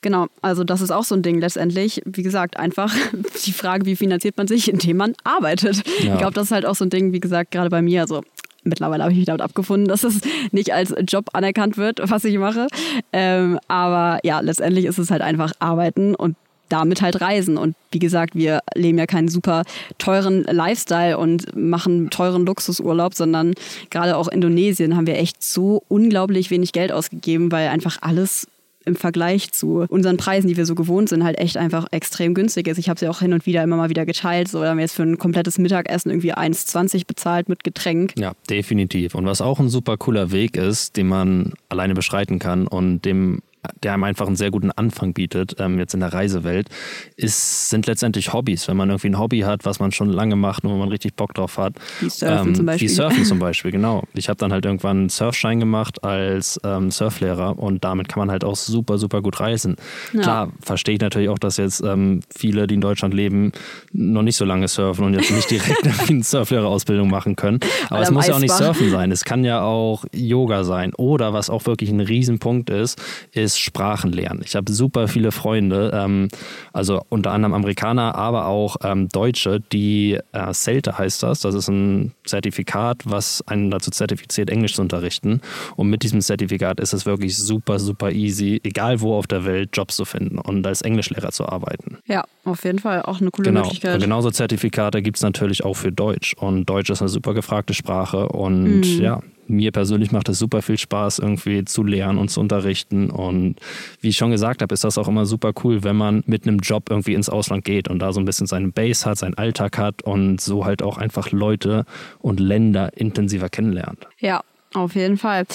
Genau, 0.01 0.27
also 0.41 0.63
das 0.65 0.81
ist 0.81 0.91
auch 0.91 1.05
so 1.05 1.15
ein 1.15 1.21
Ding 1.21 1.39
letztendlich. 1.39 2.01
Wie 2.05 2.23
gesagt, 2.23 2.57
einfach 2.57 2.93
die 3.45 3.53
Frage, 3.53 3.85
wie 3.85 3.95
finanziert 3.95 4.37
man 4.37 4.47
sich, 4.47 4.69
indem 4.69 4.97
man 4.97 5.13
arbeitet. 5.23 5.83
Ja. 6.03 6.13
Ich 6.13 6.17
glaube, 6.19 6.33
das 6.33 6.45
ist 6.45 6.51
halt 6.51 6.65
auch 6.65 6.75
so 6.75 6.83
ein 6.85 6.89
Ding, 6.89 7.13
wie 7.13 7.19
gesagt, 7.21 7.51
gerade 7.51 7.69
bei 7.69 7.81
mir. 7.81 8.01
Also 8.01 8.23
mittlerweile 8.63 9.03
habe 9.03 9.13
ich 9.13 9.19
mich 9.19 9.25
damit 9.25 9.41
abgefunden, 9.41 9.87
dass 9.87 10.03
es 10.03 10.21
nicht 10.51 10.73
als 10.73 10.93
Job 11.07 11.29
anerkannt 11.33 11.77
wird, 11.77 11.99
was 12.03 12.23
ich 12.25 12.37
mache. 12.37 12.67
Ähm, 13.11 13.59
aber 13.67 14.19
ja, 14.23 14.39
letztendlich 14.39 14.85
ist 14.85 14.97
es 14.97 15.11
halt 15.11 15.21
einfach 15.21 15.51
arbeiten 15.59 16.15
und 16.15 16.35
damit 16.69 17.01
halt 17.01 17.21
reisen. 17.21 17.57
Und 17.57 17.75
wie 17.91 17.99
gesagt, 17.99 18.35
wir 18.35 18.61
leben 18.73 18.97
ja 18.97 19.05
keinen 19.05 19.27
super 19.27 19.63
teuren 19.99 20.43
Lifestyle 20.43 21.17
und 21.17 21.55
machen 21.55 22.09
teuren 22.09 22.45
Luxusurlaub, 22.45 23.13
sondern 23.13 23.53
gerade 23.91 24.17
auch 24.17 24.27
Indonesien 24.27 24.95
haben 24.95 25.07
wir 25.07 25.17
echt 25.17 25.43
so 25.43 25.83
unglaublich 25.87 26.49
wenig 26.49 26.71
Geld 26.71 26.91
ausgegeben, 26.91 27.51
weil 27.51 27.67
einfach 27.67 27.97
alles 28.01 28.47
im 28.85 28.95
Vergleich 28.95 29.51
zu 29.51 29.85
unseren 29.89 30.17
Preisen, 30.17 30.47
die 30.47 30.57
wir 30.57 30.65
so 30.65 30.75
gewohnt 30.75 31.09
sind, 31.09 31.23
halt 31.23 31.37
echt 31.37 31.57
einfach 31.57 31.87
extrem 31.91 32.33
günstig 32.33 32.67
ist. 32.67 32.77
Ich 32.77 32.89
habe 32.89 32.95
es 32.95 33.01
ja 33.01 33.09
auch 33.09 33.19
hin 33.19 33.33
und 33.33 33.45
wieder 33.45 33.63
immer 33.63 33.77
mal 33.77 33.89
wieder 33.89 34.05
geteilt. 34.05 34.47
So, 34.47 34.61
da 34.61 34.69
haben 34.69 34.77
wir 34.77 34.83
jetzt 34.83 34.95
für 34.95 35.03
ein 35.03 35.17
komplettes 35.17 35.57
Mittagessen 35.57 36.09
irgendwie 36.09 36.33
1,20 36.33 37.07
bezahlt 37.07 37.49
mit 37.49 37.63
Getränk. 37.63 38.13
Ja, 38.17 38.33
definitiv. 38.49 39.15
Und 39.15 39.25
was 39.25 39.41
auch 39.41 39.59
ein 39.59 39.69
super 39.69 39.97
cooler 39.97 40.31
Weg 40.31 40.57
ist, 40.57 40.97
den 40.97 41.07
man 41.07 41.53
alleine 41.69 41.93
beschreiten 41.93 42.39
kann 42.39 42.67
und 42.67 43.05
dem 43.05 43.41
der 43.83 43.93
einem 43.93 44.03
einfach 44.03 44.27
einen 44.27 44.35
sehr 44.35 44.51
guten 44.51 44.71
Anfang 44.71 45.13
bietet, 45.13 45.55
ähm, 45.59 45.79
jetzt 45.79 45.93
in 45.93 45.99
der 45.99 46.13
Reisewelt, 46.13 46.69
ist, 47.15 47.69
sind 47.69 47.87
letztendlich 47.87 48.33
Hobbys. 48.33 48.67
Wenn 48.67 48.77
man 48.77 48.89
irgendwie 48.89 49.09
ein 49.09 49.19
Hobby 49.19 49.39
hat, 49.41 49.65
was 49.65 49.79
man 49.79 49.91
schon 49.91 50.09
lange 50.09 50.35
macht 50.35 50.63
und 50.63 50.71
wo 50.71 50.77
man 50.77 50.89
richtig 50.89 51.15
Bock 51.15 51.33
drauf 51.33 51.57
hat. 51.57 51.75
Wie 51.99 52.09
Surfen 52.09 52.55
zum 52.55 52.65
Beispiel. 52.65 52.89
Wie 52.89 52.93
Surfen 52.93 53.25
zum 53.25 53.39
Beispiel, 53.43 53.71
genau. 53.71 54.03
Ich 54.13 54.29
habe 54.29 54.37
dann 54.37 54.51
halt 54.51 54.65
irgendwann 54.65 54.97
einen 54.97 55.09
Surfschein 55.09 55.59
gemacht 55.59 56.03
als 56.03 56.59
ähm, 56.63 56.91
Surflehrer 56.91 57.57
und 57.57 57.83
damit 57.83 58.09
kann 58.09 58.19
man 58.19 58.31
halt 58.31 58.43
auch 58.43 58.55
super, 58.55 58.97
super 58.97 59.21
gut 59.21 59.39
reisen. 59.39 59.75
Ja. 60.13 60.21
Klar, 60.21 60.51
verstehe 60.61 60.95
ich 60.95 61.01
natürlich 61.01 61.29
auch, 61.29 61.39
dass 61.39 61.57
jetzt 61.57 61.81
ähm, 61.83 62.21
viele, 62.35 62.67
die 62.67 62.75
in 62.75 62.81
Deutschland 62.81 63.13
leben, 63.13 63.51
noch 63.91 64.21
nicht 64.21 64.37
so 64.37 64.45
lange 64.45 64.67
surfen 64.67 65.05
und 65.05 65.13
jetzt 65.13 65.31
nicht 65.31 65.49
direkt 65.49 65.87
eine 66.09 66.23
Surflehrerausbildung 66.23 67.09
machen 67.09 67.35
können. 67.35 67.59
Aber 67.85 67.97
Oder 67.97 68.03
es 68.03 68.11
muss 68.11 68.27
ja 68.27 68.35
auch 68.35 68.39
nicht 68.39 68.53
surfen 68.53 68.91
sein. 68.91 69.11
Es 69.11 69.25
kann 69.25 69.43
ja 69.43 69.61
auch 69.63 70.05
Yoga 70.13 70.63
sein. 70.63 70.93
Oder 70.95 71.33
was 71.33 71.49
auch 71.49 71.65
wirklich 71.65 71.89
ein 71.89 71.99
Riesenpunkt 71.99 72.69
ist, 72.69 73.01
ist 73.31 73.52
Sprachen 73.59 74.11
lernen. 74.11 74.41
Ich 74.43 74.55
habe 74.55 74.71
super 74.71 75.07
viele 75.07 75.31
Freunde, 75.31 75.91
ähm, 75.93 76.27
also 76.73 77.01
unter 77.09 77.31
anderem 77.31 77.53
Amerikaner, 77.53 78.15
aber 78.15 78.47
auch 78.47 78.77
ähm, 78.83 79.09
Deutsche, 79.09 79.59
die 79.71 80.19
äh, 80.31 80.53
CELTA 80.53 80.97
heißt 80.97 81.23
das. 81.23 81.41
Das 81.41 81.55
ist 81.55 81.67
ein 81.67 82.11
Zertifikat, 82.25 83.01
was 83.05 83.41
einen 83.47 83.71
dazu 83.71 83.91
zertifiziert, 83.91 84.49
Englisch 84.49 84.75
zu 84.75 84.81
unterrichten. 84.81 85.41
Und 85.75 85.89
mit 85.89 86.03
diesem 86.03 86.21
Zertifikat 86.21 86.79
ist 86.79 86.93
es 86.93 87.05
wirklich 87.05 87.37
super, 87.37 87.79
super 87.79 88.11
easy, 88.11 88.59
egal 88.63 89.01
wo 89.01 89.15
auf 89.15 89.27
der 89.27 89.45
Welt, 89.45 89.69
Jobs 89.73 89.95
zu 89.95 90.05
finden 90.05 90.37
und 90.39 90.65
als 90.67 90.81
Englischlehrer 90.81 91.31
zu 91.31 91.47
arbeiten. 91.47 91.97
Ja, 92.07 92.23
auf 92.45 92.63
jeden 92.63 92.79
Fall 92.79 93.01
auch 93.03 93.21
eine 93.21 93.31
coole 93.31 93.49
Genau. 93.49 93.61
Möglichkeit. 93.61 93.95
Und 93.95 94.01
genauso 94.01 94.31
Zertifikate 94.31 95.01
gibt 95.01 95.17
es 95.17 95.23
natürlich 95.23 95.63
auch 95.63 95.75
für 95.75 95.91
Deutsch. 95.91 96.33
Und 96.35 96.65
Deutsch 96.69 96.89
ist 96.89 97.01
eine 97.01 97.09
super 97.09 97.33
gefragte 97.33 97.73
Sprache. 97.73 98.27
Und 98.29 98.81
Mhm. 98.81 99.01
ja, 99.01 99.19
mir 99.47 99.71
persönlich 99.71 100.11
macht 100.11 100.29
es 100.29 100.39
super 100.39 100.61
viel 100.61 100.77
Spaß, 100.77 101.19
irgendwie 101.19 101.65
zu 101.65 101.83
lernen 101.83 102.17
und 102.17 102.29
zu 102.29 102.39
unterrichten. 102.39 103.09
Und 103.09 103.55
wie 104.01 104.09
ich 104.09 104.17
schon 104.17 104.31
gesagt 104.31 104.61
habe, 104.61 104.73
ist 104.73 104.83
das 104.83 104.97
auch 104.97 105.07
immer 105.07 105.25
super 105.25 105.53
cool, 105.63 105.83
wenn 105.83 105.95
man 105.95 106.23
mit 106.25 106.47
einem 106.47 106.59
Job 106.59 106.89
irgendwie 106.89 107.13
ins 107.13 107.29
Ausland 107.29 107.65
geht 107.65 107.87
und 107.87 107.99
da 107.99 108.13
so 108.13 108.19
ein 108.19 108.25
bisschen 108.25 108.47
seinen 108.47 108.71
Base 108.71 109.05
hat, 109.05 109.17
seinen 109.17 109.35
Alltag 109.35 109.77
hat 109.77 110.01
und 110.03 110.41
so 110.41 110.65
halt 110.65 110.81
auch 110.81 110.97
einfach 110.97 111.31
Leute 111.31 111.85
und 112.19 112.39
Länder 112.39 112.95
intensiver 112.95 113.49
kennenlernt. 113.49 114.07
Ja, 114.19 114.43
auf 114.73 114.95
jeden 114.95 115.17
Fall. 115.17 115.45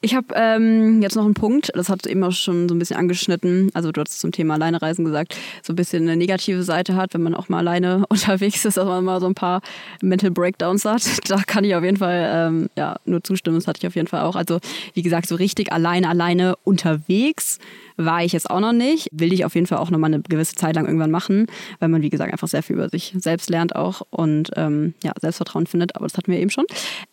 Ich 0.00 0.14
habe 0.14 0.28
ähm, 0.36 1.02
jetzt 1.02 1.16
noch 1.16 1.24
einen 1.24 1.34
Punkt, 1.34 1.72
das 1.74 1.88
hat 1.88 2.06
eben 2.06 2.22
auch 2.22 2.30
schon 2.30 2.68
so 2.68 2.74
ein 2.76 2.78
bisschen 2.78 2.96
angeschnitten. 2.96 3.70
Also 3.74 3.90
du 3.90 4.00
hast 4.00 4.20
zum 4.20 4.30
Thema 4.30 4.54
Alleinereisen 4.54 5.04
gesagt, 5.04 5.36
so 5.60 5.72
ein 5.72 5.76
bisschen 5.76 6.04
eine 6.04 6.16
negative 6.16 6.62
Seite 6.62 6.94
hat, 6.94 7.14
wenn 7.14 7.22
man 7.22 7.34
auch 7.34 7.48
mal 7.48 7.58
alleine 7.58 8.06
unterwegs 8.08 8.64
ist, 8.64 8.76
dass 8.76 8.86
man 8.86 9.04
mal 9.04 9.20
so 9.20 9.26
ein 9.26 9.34
paar 9.34 9.60
Mental 10.00 10.30
Breakdowns 10.30 10.84
hat. 10.84 11.02
Da 11.28 11.42
kann 11.46 11.64
ich 11.64 11.74
auf 11.74 11.84
jeden 11.84 11.98
Fall 11.98 12.30
ähm, 12.32 12.70
ja, 12.76 12.96
nur 13.04 13.22
zustimmen, 13.22 13.56
das 13.56 13.66
hatte 13.66 13.80
ich 13.82 13.86
auf 13.86 13.96
jeden 13.96 14.06
Fall 14.06 14.22
auch. 14.22 14.34
Also 14.34 14.60
wie 14.94 15.02
gesagt, 15.02 15.26
so 15.26 15.34
richtig 15.34 15.72
alleine, 15.72 16.08
alleine 16.08 16.54
unterwegs 16.64 17.58
war 17.98 18.24
ich 18.24 18.32
jetzt 18.32 18.48
auch 18.48 18.60
noch 18.60 18.72
nicht. 18.72 19.08
Will 19.12 19.32
ich 19.32 19.44
auf 19.44 19.54
jeden 19.54 19.66
Fall 19.66 19.78
auch 19.78 19.90
noch 19.90 19.98
mal 19.98 20.06
eine 20.06 20.20
gewisse 20.20 20.54
Zeit 20.54 20.76
lang 20.76 20.86
irgendwann 20.86 21.10
machen, 21.10 21.46
weil 21.80 21.88
man, 21.88 22.00
wie 22.00 22.08
gesagt, 22.08 22.32
einfach 22.32 22.48
sehr 22.48 22.62
viel 22.62 22.76
über 22.76 22.88
sich 22.88 23.12
selbst 23.18 23.50
lernt 23.50 23.76
auch 23.76 24.02
und 24.10 24.50
ähm, 24.56 24.94
ja, 25.02 25.12
Selbstvertrauen 25.20 25.66
findet. 25.66 25.96
Aber 25.96 26.06
das 26.06 26.16
hatten 26.16 26.30
wir 26.30 26.38
eben 26.38 26.50
schon. 26.50 26.64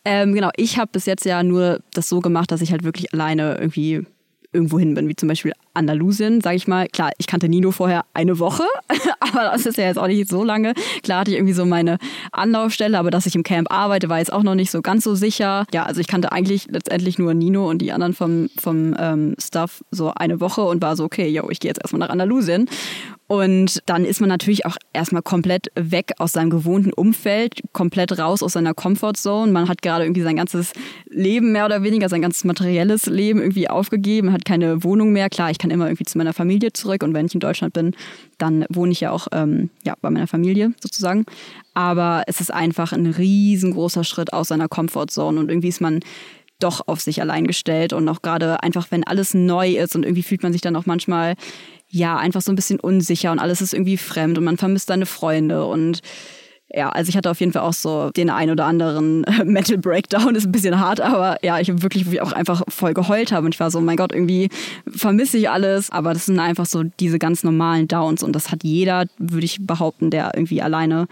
Ähm, 0.04 0.32
genau, 0.32 0.50
ich 0.56 0.78
habe 0.78 0.90
bis 0.92 1.04
jetzt 1.04 1.24
ja 1.24 1.42
nur 1.42 1.80
das 1.92 2.08
so 2.08 2.20
gemacht, 2.20 2.52
dass 2.52 2.60
ich 2.62 2.70
halt 2.70 2.75
wirklich 2.84 3.12
alleine 3.12 3.56
irgendwie 3.58 4.06
irgendwo 4.52 4.78
hin 4.78 4.94
bin, 4.94 5.08
wie 5.08 5.16
zum 5.16 5.28
Beispiel 5.28 5.52
Andalusien, 5.76 6.40
sage 6.40 6.56
ich 6.56 6.66
mal. 6.66 6.88
Klar, 6.88 7.10
ich 7.18 7.26
kannte 7.26 7.48
Nino 7.48 7.70
vorher 7.70 8.04
eine 8.14 8.38
Woche, 8.38 8.64
aber 9.20 9.42
das 9.52 9.66
ist 9.66 9.78
ja 9.78 9.84
jetzt 9.84 9.98
auch 9.98 10.06
nicht 10.06 10.28
so 10.28 10.42
lange. 10.42 10.74
Klar 11.02 11.20
hatte 11.20 11.30
ich 11.30 11.36
irgendwie 11.36 11.52
so 11.52 11.64
meine 11.64 11.98
Anlaufstelle, 12.32 12.98
aber 12.98 13.10
dass 13.10 13.26
ich 13.26 13.34
im 13.34 13.42
Camp 13.42 13.70
arbeite, 13.70 14.08
war 14.08 14.18
jetzt 14.18 14.32
auch 14.32 14.42
noch 14.42 14.54
nicht 14.54 14.70
so 14.70 14.82
ganz 14.82 15.04
so 15.04 15.14
sicher. 15.14 15.64
Ja, 15.72 15.84
also 15.84 16.00
ich 16.00 16.08
kannte 16.08 16.32
eigentlich 16.32 16.66
letztendlich 16.70 17.18
nur 17.18 17.34
Nino 17.34 17.68
und 17.68 17.78
die 17.78 17.92
anderen 17.92 18.14
vom, 18.14 18.48
vom 18.58 18.96
ähm, 18.98 19.36
Staff 19.38 19.84
so 19.90 20.12
eine 20.14 20.40
Woche 20.40 20.62
und 20.62 20.82
war 20.82 20.96
so, 20.96 21.04
okay, 21.04 21.28
yo, 21.28 21.48
ich 21.50 21.60
gehe 21.60 21.68
jetzt 21.68 21.82
erstmal 21.82 22.00
nach 22.00 22.10
Andalusien. 22.10 22.68
Und 23.28 23.82
dann 23.86 24.04
ist 24.04 24.20
man 24.20 24.28
natürlich 24.28 24.66
auch 24.66 24.76
erstmal 24.92 25.22
komplett 25.22 25.66
weg 25.74 26.12
aus 26.18 26.32
seinem 26.32 26.48
gewohnten 26.48 26.92
Umfeld, 26.92 27.60
komplett 27.72 28.18
raus 28.18 28.40
aus 28.42 28.52
seiner 28.52 28.72
Comfortzone. 28.72 29.50
Man 29.50 29.68
hat 29.68 29.82
gerade 29.82 30.04
irgendwie 30.04 30.22
sein 30.22 30.36
ganzes 30.36 30.72
Leben 31.10 31.50
mehr 31.50 31.66
oder 31.66 31.82
weniger, 31.82 32.08
sein 32.08 32.22
ganzes 32.22 32.44
materielles 32.44 33.06
Leben 33.06 33.40
irgendwie 33.40 33.68
aufgegeben, 33.68 34.32
hat 34.32 34.44
keine 34.44 34.84
Wohnung 34.84 35.12
mehr. 35.12 35.28
Klar, 35.28 35.50
ich 35.50 35.58
kann 35.58 35.65
immer 35.70 35.86
irgendwie 35.86 36.04
zu 36.04 36.18
meiner 36.18 36.32
Familie 36.32 36.72
zurück. 36.72 37.02
Und 37.02 37.14
wenn 37.14 37.26
ich 37.26 37.34
in 37.34 37.40
Deutschland 37.40 37.72
bin, 37.74 37.94
dann 38.38 38.64
wohne 38.68 38.92
ich 38.92 39.00
ja 39.00 39.10
auch 39.10 39.28
ähm, 39.32 39.70
ja, 39.84 39.94
bei 40.00 40.10
meiner 40.10 40.26
Familie 40.26 40.72
sozusagen. 40.80 41.24
Aber 41.74 42.24
es 42.26 42.40
ist 42.40 42.52
einfach 42.52 42.92
ein 42.92 43.06
riesengroßer 43.06 44.04
Schritt 44.04 44.32
aus 44.32 44.48
seiner 44.48 44.68
Comfortzone. 44.68 45.38
Und 45.38 45.50
irgendwie 45.50 45.68
ist 45.68 45.80
man 45.80 46.00
doch 46.58 46.86
auf 46.86 47.00
sich 47.00 47.20
allein 47.20 47.46
gestellt. 47.46 47.92
Und 47.92 48.08
auch 48.08 48.22
gerade 48.22 48.62
einfach, 48.62 48.90
wenn 48.90 49.04
alles 49.04 49.34
neu 49.34 49.76
ist 49.76 49.94
und 49.96 50.04
irgendwie 50.04 50.22
fühlt 50.22 50.42
man 50.42 50.52
sich 50.52 50.62
dann 50.62 50.76
auch 50.76 50.86
manchmal 50.86 51.34
ja, 51.88 52.16
einfach 52.16 52.42
so 52.42 52.50
ein 52.52 52.56
bisschen 52.56 52.80
unsicher 52.80 53.30
und 53.30 53.38
alles 53.38 53.60
ist 53.60 53.72
irgendwie 53.72 53.96
fremd 53.96 54.36
und 54.38 54.44
man 54.44 54.56
vermisst 54.56 54.88
seine 54.88 55.06
Freunde. 55.06 55.66
Und 55.66 56.00
ja, 56.76 56.90
also 56.90 57.08
ich 57.08 57.16
hatte 57.16 57.30
auf 57.30 57.40
jeden 57.40 57.52
Fall 57.52 57.62
auch 57.62 57.72
so 57.72 58.10
den 58.10 58.28
ein 58.28 58.50
oder 58.50 58.66
anderen 58.66 59.22
Metal 59.44 59.78
Breakdown, 59.78 60.34
ist 60.34 60.44
ein 60.44 60.52
bisschen 60.52 60.78
hart, 60.78 61.00
aber 61.00 61.42
ja, 61.42 61.58
ich 61.58 61.70
habe 61.70 61.82
wirklich, 61.82 62.06
wo 62.06 62.12
ich 62.12 62.20
auch 62.20 62.32
einfach 62.32 62.62
voll 62.68 62.92
geheult 62.92 63.32
habe 63.32 63.46
und 63.46 63.54
ich 63.54 63.60
war 63.60 63.70
so, 63.70 63.80
mein 63.80 63.96
Gott, 63.96 64.12
irgendwie 64.12 64.50
vermisse 64.86 65.38
ich 65.38 65.48
alles, 65.48 65.88
aber 65.90 66.12
das 66.12 66.26
sind 66.26 66.38
einfach 66.38 66.66
so 66.66 66.82
diese 67.00 67.18
ganz 67.18 67.42
normalen 67.44 67.88
Downs 67.88 68.22
und 68.22 68.34
das 68.34 68.52
hat 68.52 68.62
jeder, 68.62 69.06
würde 69.16 69.46
ich 69.46 69.58
behaupten, 69.60 70.10
der 70.10 70.32
irgendwie 70.34 70.60
alleine 70.60 71.08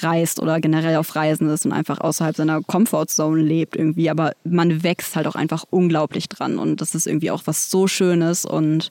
reist 0.00 0.42
oder 0.42 0.60
generell 0.60 0.96
auf 0.96 1.14
Reisen 1.14 1.48
ist 1.48 1.64
und 1.64 1.72
einfach 1.72 2.00
außerhalb 2.00 2.34
seiner 2.34 2.60
Comfortzone 2.62 3.40
lebt 3.40 3.76
irgendwie, 3.76 4.10
aber 4.10 4.32
man 4.42 4.82
wächst 4.82 5.14
halt 5.14 5.28
auch 5.28 5.36
einfach 5.36 5.64
unglaublich 5.70 6.28
dran 6.28 6.58
und 6.58 6.80
das 6.80 6.96
ist 6.96 7.06
irgendwie 7.06 7.30
auch 7.30 7.42
was 7.44 7.70
so 7.70 7.86
Schönes 7.86 8.44
und 8.44 8.90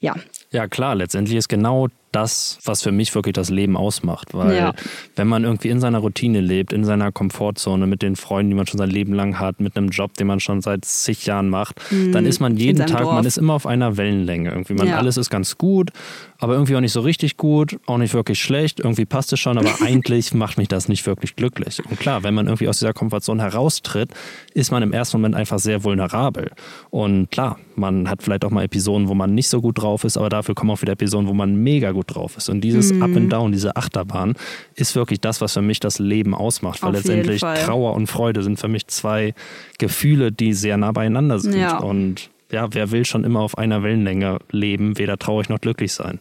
ja. 0.00 0.14
Ja, 0.50 0.68
klar, 0.68 0.94
letztendlich 0.94 1.38
ist 1.38 1.48
genau 1.48 1.88
das, 2.14 2.58
was 2.64 2.82
für 2.82 2.92
mich 2.92 3.14
wirklich 3.14 3.32
das 3.34 3.50
Leben 3.50 3.76
ausmacht. 3.76 4.34
Weil 4.34 4.56
Ja. 4.56 4.72
wenn 5.16 5.26
man 5.28 5.44
irgendwie 5.44 5.68
in 5.68 5.80
seiner 5.80 5.98
Routine 5.98 6.40
lebt, 6.40 6.72
in 6.72 6.84
seiner 6.84 7.12
Komfortzone, 7.12 7.86
mit 7.86 8.02
den 8.02 8.16
Freunden, 8.16 8.50
die 8.50 8.56
man 8.56 8.66
schon 8.66 8.78
sein 8.78 8.90
Leben 8.90 9.12
lang 9.12 9.38
hat, 9.38 9.60
mit 9.60 9.76
einem 9.76 9.88
Job, 9.88 10.14
den 10.14 10.26
man 10.26 10.40
schon 10.40 10.60
seit 10.60 10.84
zig 10.84 11.26
Jahren 11.26 11.48
macht, 11.48 11.80
dann 12.12 12.26
ist 12.26 12.40
man 12.40 12.56
jeden 12.56 12.86
Tag, 12.86 13.02
Dorf. 13.02 13.14
man 13.14 13.24
ist 13.24 13.38
immer 13.38 13.54
auf 13.54 13.66
einer 13.66 13.96
Wellenlänge. 13.96 14.50
Irgendwie 14.50 14.74
man, 14.74 14.86
Ja. 14.88 14.96
alles 14.98 15.16
ist 15.16 15.30
ganz 15.30 15.58
gut, 15.58 15.90
aber 16.44 16.52
irgendwie 16.54 16.76
auch 16.76 16.80
nicht 16.80 16.92
so 16.92 17.00
richtig 17.00 17.38
gut, 17.38 17.78
auch 17.86 17.96
nicht 17.96 18.12
wirklich 18.12 18.38
schlecht. 18.38 18.78
Irgendwie 18.78 19.06
passt 19.06 19.32
es 19.32 19.40
schon, 19.40 19.56
aber 19.56 19.70
eigentlich 19.82 20.34
macht 20.34 20.58
mich 20.58 20.68
das 20.68 20.88
nicht 20.88 21.06
wirklich 21.06 21.36
glücklich. 21.36 21.80
Und 21.88 21.98
klar, 21.98 22.22
wenn 22.22 22.34
man 22.34 22.46
irgendwie 22.46 22.68
aus 22.68 22.78
dieser 22.78 22.92
Komfortzone 22.92 23.42
heraustritt, 23.42 24.10
ist 24.52 24.70
man 24.70 24.82
im 24.82 24.92
ersten 24.92 25.16
Moment 25.16 25.34
einfach 25.36 25.58
sehr 25.58 25.84
vulnerabel. 25.84 26.50
Und 26.90 27.30
klar, 27.30 27.58
man 27.76 28.10
hat 28.10 28.22
vielleicht 28.22 28.44
auch 28.44 28.50
mal 28.50 28.62
Episoden, 28.62 29.08
wo 29.08 29.14
man 29.14 29.34
nicht 29.34 29.48
so 29.48 29.62
gut 29.62 29.80
drauf 29.80 30.04
ist, 30.04 30.18
aber 30.18 30.28
dafür 30.28 30.54
kommen 30.54 30.70
auch 30.70 30.82
wieder 30.82 30.92
Episoden, 30.92 31.26
wo 31.28 31.32
man 31.32 31.56
mega 31.56 31.92
gut 31.92 32.14
drauf 32.14 32.36
ist. 32.36 32.50
Und 32.50 32.60
dieses 32.60 32.92
Mhm. 32.92 33.02
Up 33.02 33.16
and 33.16 33.32
Down, 33.32 33.52
diese 33.52 33.74
Achterbahn, 33.76 34.34
ist 34.74 34.94
wirklich 34.94 35.20
das, 35.20 35.40
was 35.40 35.54
für 35.54 35.62
mich 35.62 35.80
das 35.80 35.98
Leben 35.98 36.34
ausmacht. 36.34 36.82
Weil 36.82 36.90
Auf 36.90 36.96
letztendlich. 36.96 37.40
Trauer 37.40 37.94
und 37.94 38.06
Freude 38.06 38.42
sind 38.42 38.58
für 38.60 38.68
mich 38.68 38.86
zwei 38.88 39.32
Gefühle, 39.78 40.30
die 40.30 40.52
sehr 40.52 40.76
nah 40.76 40.92
beieinander 40.92 41.38
sind. 41.38 41.56
Ja. 41.56 41.78
Und 41.78 42.28
ja, 42.54 42.72
wer 42.72 42.90
will 42.90 43.04
schon 43.04 43.24
immer 43.24 43.40
auf 43.40 43.58
einer 43.58 43.82
Wellenlänge 43.82 44.38
leben, 44.50 44.96
weder 44.96 45.18
traurig 45.18 45.48
noch 45.48 45.60
glücklich 45.60 45.92
sein. 45.92 46.20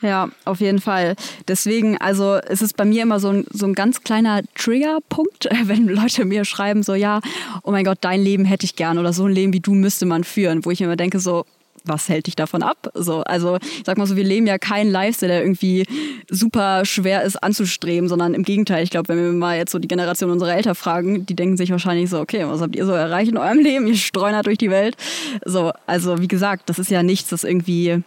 Ja, 0.00 0.28
auf 0.44 0.60
jeden 0.60 0.80
Fall. 0.80 1.16
Deswegen, 1.48 1.98
also 1.98 2.36
es 2.36 2.62
ist 2.62 2.76
bei 2.76 2.84
mir 2.84 3.02
immer 3.02 3.18
so 3.18 3.28
ein, 3.28 3.46
so 3.50 3.66
ein 3.66 3.74
ganz 3.74 4.02
kleiner 4.02 4.42
Triggerpunkt, 4.54 5.48
wenn 5.64 5.88
Leute 5.88 6.24
mir 6.24 6.44
schreiben, 6.44 6.82
so 6.82 6.94
ja, 6.94 7.20
oh 7.62 7.70
mein 7.70 7.84
Gott, 7.84 7.98
dein 8.00 8.22
Leben 8.22 8.44
hätte 8.44 8.64
ich 8.64 8.76
gern 8.76 8.98
oder 8.98 9.12
so 9.12 9.26
ein 9.26 9.32
Leben 9.32 9.52
wie 9.52 9.60
du 9.60 9.74
müsste 9.74 10.06
man 10.06 10.24
führen, 10.24 10.64
wo 10.64 10.70
ich 10.70 10.80
immer 10.80 10.96
denke, 10.96 11.20
so, 11.20 11.44
was 11.88 12.08
hält 12.08 12.26
dich 12.26 12.36
davon 12.36 12.62
ab? 12.62 12.90
So, 12.94 13.22
also 13.22 13.56
ich 13.56 13.82
sag 13.84 13.98
mal 13.98 14.06
so, 14.06 14.16
wir 14.16 14.24
leben 14.24 14.46
ja 14.46 14.58
keinen 14.58 14.90
Lifestyle, 14.90 15.32
der 15.32 15.42
irgendwie 15.42 15.84
super 16.30 16.84
schwer 16.84 17.22
ist 17.22 17.42
anzustreben, 17.42 18.08
sondern 18.08 18.34
im 18.34 18.42
Gegenteil, 18.42 18.84
ich 18.84 18.90
glaube, 18.90 19.08
wenn 19.08 19.22
wir 19.22 19.32
mal 19.32 19.56
jetzt 19.56 19.72
so 19.72 19.78
die 19.78 19.88
Generation 19.88 20.30
unserer 20.30 20.54
Eltern 20.54 20.74
fragen, 20.74 21.26
die 21.26 21.34
denken 21.34 21.56
sich 21.56 21.70
wahrscheinlich 21.70 22.10
so, 22.10 22.20
okay, 22.20 22.46
was 22.46 22.60
habt 22.60 22.76
ihr 22.76 22.86
so 22.86 22.92
erreicht 22.92 23.30
in 23.30 23.38
eurem 23.38 23.58
Leben? 23.58 23.86
Ihr 23.86 23.96
streunert 23.96 24.46
durch 24.46 24.58
die 24.58 24.70
Welt. 24.70 24.96
So, 25.44 25.72
also 25.86 26.20
wie 26.20 26.28
gesagt, 26.28 26.68
das 26.68 26.78
ist 26.78 26.90
ja 26.90 27.02
nichts, 27.02 27.30
das 27.30 27.44
irgendwie 27.44 28.02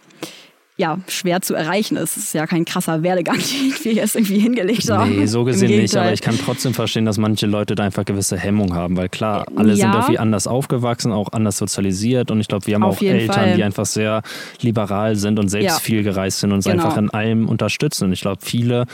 ja, 0.78 0.98
schwer 1.06 1.42
zu 1.42 1.54
erreichen 1.54 1.96
ist. 1.96 2.16
Es 2.16 2.24
ist 2.24 2.34
ja 2.34 2.46
kein 2.46 2.64
krasser 2.64 3.02
Werdegang, 3.02 3.36
den 3.38 3.74
wir 3.82 3.92
jetzt 3.92 4.16
irgendwie 4.16 4.38
hingelegt 4.38 4.90
haben. 4.90 5.16
Nee, 5.18 5.26
so 5.26 5.44
gesehen 5.44 5.80
nicht, 5.80 5.94
aber 5.96 6.12
ich 6.12 6.22
kann 6.22 6.38
trotzdem 6.38 6.72
verstehen, 6.74 7.04
dass 7.04 7.18
manche 7.18 7.46
Leute 7.46 7.74
da 7.74 7.84
einfach 7.84 8.04
gewisse 8.04 8.38
Hemmung 8.38 8.74
haben, 8.74 8.96
weil 8.96 9.08
klar, 9.08 9.44
alle 9.54 9.76
sind 9.76 9.84
Ja. 9.86 9.94
irgendwie 9.96 10.18
anders 10.18 10.46
aufgewachsen, 10.46 11.12
auch 11.12 11.30
anders 11.32 11.58
sozialisiert 11.58 12.30
und 12.30 12.40
ich 12.40 12.48
glaube, 12.48 12.66
wir 12.66 12.74
haben 12.76 12.84
Auf 12.84 12.98
auch 12.98 13.02
Eltern, 13.02 13.34
Fall. 13.34 13.56
die 13.56 13.62
einfach 13.64 13.86
sehr 13.86 14.22
liberal 14.62 15.16
sind 15.16 15.38
und 15.38 15.48
selbst 15.48 15.66
Ja. 15.68 15.78
viel 15.78 16.02
gereist 16.02 16.40
sind 16.40 16.50
und 16.50 16.56
uns 16.56 16.64
Genau. 16.64 16.84
einfach 16.84 16.96
in 16.96 17.10
allem 17.10 17.48
unterstützen. 17.48 18.04
Und 18.06 18.12
ich 18.12 18.22
glaube, 18.22 18.38
viele 18.42 18.86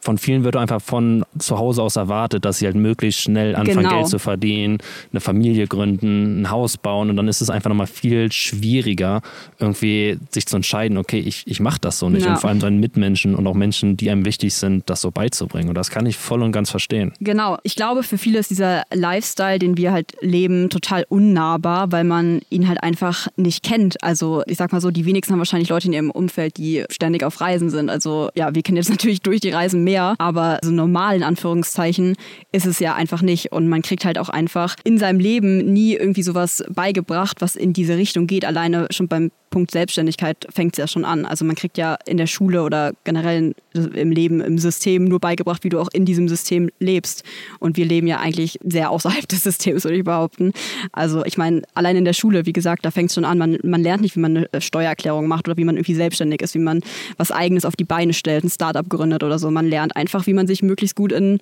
von 0.00 0.18
vielen 0.18 0.44
wird 0.44 0.56
einfach 0.56 0.80
von 0.80 1.24
zu 1.38 1.58
Hause 1.58 1.82
aus 1.82 1.96
erwartet, 1.96 2.44
dass 2.44 2.58
sie 2.58 2.66
halt 2.66 2.76
möglichst 2.76 3.20
schnell 3.20 3.54
anfangen, 3.54 3.76
Genau. 3.76 3.90
Geld 3.90 4.08
zu 4.08 4.18
verdienen, 4.18 4.78
eine 5.12 5.20
Familie 5.20 5.66
gründen, 5.66 6.42
ein 6.42 6.50
Haus 6.50 6.76
bauen 6.76 7.10
und 7.10 7.16
dann 7.16 7.28
ist 7.28 7.40
es 7.40 7.50
einfach 7.50 7.68
nochmal 7.68 7.86
viel 7.86 8.32
schwieriger, 8.32 9.22
irgendwie 9.58 10.18
sich 10.30 10.46
zu 10.46 10.56
entscheiden, 10.56 10.98
okay, 10.98 11.18
ich, 11.18 11.44
ich 11.46 11.60
mache 11.60 11.78
das 11.80 11.98
so 11.98 12.08
nicht. 12.08 12.24
Ja. 12.24 12.32
Und 12.32 12.38
vor 12.38 12.50
allem 12.50 12.60
seinen 12.60 12.80
Mitmenschen 12.80 13.34
und 13.34 13.46
auch 13.46 13.54
Menschen, 13.54 13.96
die 13.96 14.10
einem 14.10 14.24
wichtig 14.24 14.54
sind, 14.54 14.88
das 14.88 15.00
so 15.00 15.10
beizubringen. 15.10 15.68
Und 15.68 15.74
das 15.74 15.90
kann 15.90 16.06
ich 16.06 16.16
voll 16.16 16.42
und 16.42 16.52
ganz 16.52 16.70
verstehen. 16.70 17.12
Genau. 17.20 17.58
Ich 17.62 17.76
glaube, 17.76 18.02
für 18.02 18.18
viele 18.18 18.38
ist 18.38 18.50
dieser 18.50 18.84
Lifestyle, 18.92 19.58
den 19.58 19.76
wir 19.76 19.92
halt 19.92 20.12
leben, 20.20 20.70
total 20.70 21.04
unnahbar, 21.08 21.92
weil 21.92 22.04
man 22.04 22.40
ihn 22.50 22.68
halt 22.68 22.82
einfach 22.82 23.28
nicht 23.36 23.62
kennt. 23.62 24.02
Also 24.02 24.42
ich 24.46 24.56
sag 24.56 24.72
mal 24.72 24.80
so, 24.80 24.90
die 24.90 25.04
wenigsten 25.04 25.32
haben 25.32 25.40
wahrscheinlich 25.40 25.68
Leute 25.68 25.88
in 25.88 25.92
ihrem 25.92 26.10
Umfeld, 26.10 26.56
die 26.56 26.84
ständig 26.90 27.24
auf 27.24 27.40
Reisen 27.40 27.70
sind. 27.70 27.90
Also 27.90 28.30
ja, 28.34 28.54
wir 28.54 28.62
kennen 28.62 28.76
jetzt 28.76 28.90
natürlich 28.96 29.20
durch 29.22 29.40
die 29.40 29.50
Reisen 29.50 29.84
mehr, 29.86 30.14
aber 30.18 30.58
so 30.62 30.72
normal 30.72 31.16
in 31.16 31.22
Anführungszeichen 31.22 32.16
ist 32.52 32.66
es 32.66 32.78
ja 32.80 32.94
einfach 32.94 33.22
nicht. 33.22 33.52
Und 33.52 33.68
man 33.68 33.82
kriegt 33.82 34.04
halt 34.04 34.18
auch 34.18 34.28
einfach 34.28 34.76
in 34.84 34.98
seinem 34.98 35.20
Leben 35.20 35.72
nie 35.72 35.94
irgendwie 35.94 36.22
sowas 36.22 36.64
beigebracht, 36.68 37.40
was 37.40 37.56
in 37.56 37.72
diese 37.72 37.96
Richtung 37.96 38.26
geht. 38.26 38.44
Alleine 38.44 38.88
schon 38.90 39.08
beim 39.08 39.30
Punkt 39.56 39.70
Selbstständigkeit 39.70 40.46
fängt 40.52 40.74
es 40.74 40.78
ja 40.78 40.86
schon 40.86 41.04
an. 41.04 41.24
Also 41.24 41.44
man 41.44 41.56
kriegt 41.56 41.78
ja 41.78 41.96
in 42.04 42.18
der 42.18 42.26
Schule 42.26 42.62
oder 42.62 42.92
generell 43.04 43.54
im 43.72 44.10
Leben, 44.10 44.40
im 44.40 44.58
System 44.58 45.04
nur 45.04 45.20
beigebracht, 45.20 45.64
wie 45.64 45.68
du 45.68 45.80
auch 45.80 45.88
in 45.92 46.04
diesem 46.04 46.28
System 46.28 46.68
lebst. 46.78 47.24
Und 47.58 47.76
wir 47.76 47.86
leben 47.86 48.06
ja 48.06 48.18
eigentlich 48.18 48.58
sehr 48.62 48.90
außerhalb 48.90 49.26
des 49.28 49.44
Systems, 49.44 49.84
würde 49.84 49.96
ich 49.96 50.04
behaupten. 50.04 50.52
Also 50.92 51.24
ich 51.24 51.38
meine, 51.38 51.62
allein 51.74 51.96
in 51.96 52.04
der 52.04 52.12
Schule, 52.12 52.44
wie 52.44 52.52
gesagt, 52.52 52.84
da 52.84 52.90
fängt 52.90 53.10
es 53.10 53.14
schon 53.14 53.24
an. 53.24 53.38
Man, 53.38 53.58
man 53.62 53.82
lernt 53.82 54.02
nicht, 54.02 54.16
wie 54.16 54.20
man 54.20 54.46
eine 54.52 54.60
Steuererklärung 54.60 55.26
macht 55.26 55.48
oder 55.48 55.56
wie 55.56 55.64
man 55.64 55.76
irgendwie 55.76 55.94
selbstständig 55.94 56.42
ist, 56.42 56.54
wie 56.54 56.58
man 56.58 56.80
was 57.16 57.30
Eigenes 57.30 57.64
auf 57.64 57.76
die 57.76 57.84
Beine 57.84 58.12
stellt, 58.12 58.44
ein 58.44 58.50
Startup 58.50 58.86
gründet 58.88 59.22
oder 59.22 59.38
so. 59.38 59.50
Man 59.50 59.66
lernt 59.66 59.75
einfach, 59.78 60.26
wie 60.26 60.34
man 60.34 60.46
sich 60.46 60.62
möglichst 60.62 60.96
gut 60.96 61.12
in 61.12 61.38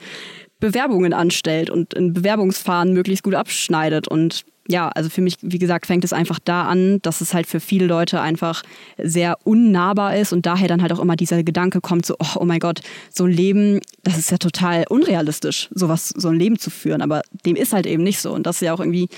Bewerbungen 0.60 1.12
anstellt 1.12 1.70
und 1.70 1.94
in 1.94 2.12
Bewerbungsfahren 2.12 2.92
möglichst 2.92 3.24
gut 3.24 3.34
abschneidet. 3.34 4.08
Und 4.08 4.44
ja, 4.66 4.88
also 4.88 5.10
für 5.10 5.20
mich, 5.20 5.36
wie 5.42 5.58
gesagt, 5.58 5.86
fängt 5.86 6.04
es 6.04 6.14
einfach 6.14 6.38
da 6.42 6.62
an, 6.62 7.00
dass 7.02 7.20
es 7.20 7.34
halt 7.34 7.46
für 7.46 7.60
viele 7.60 7.86
Leute 7.86 8.20
einfach 8.20 8.62
sehr 8.96 9.36
unnahbar 9.44 10.16
ist 10.16 10.32
und 10.32 10.46
daher 10.46 10.68
dann 10.68 10.80
halt 10.80 10.92
auch 10.92 11.00
immer 11.00 11.16
dieser 11.16 11.42
Gedanke 11.42 11.82
kommt, 11.82 12.06
so, 12.06 12.14
oh, 12.18 12.36
oh 12.36 12.44
mein 12.46 12.60
Gott, 12.60 12.80
so 13.12 13.24
ein 13.24 13.30
Leben, 13.30 13.80
das 14.04 14.16
ist 14.16 14.30
ja 14.30 14.38
total 14.38 14.84
unrealistisch, 14.88 15.68
sowas, 15.74 16.08
so 16.08 16.28
ein 16.28 16.38
Leben 16.38 16.58
zu 16.58 16.70
führen. 16.70 17.02
Aber 17.02 17.20
dem 17.44 17.56
ist 17.56 17.74
halt 17.74 17.86
eben 17.86 18.02
nicht 18.02 18.20
so. 18.20 18.32
Und 18.32 18.46
das 18.46 18.56
ist 18.56 18.62
ja 18.62 18.72
auch 18.72 18.80
irgendwie 18.80 19.08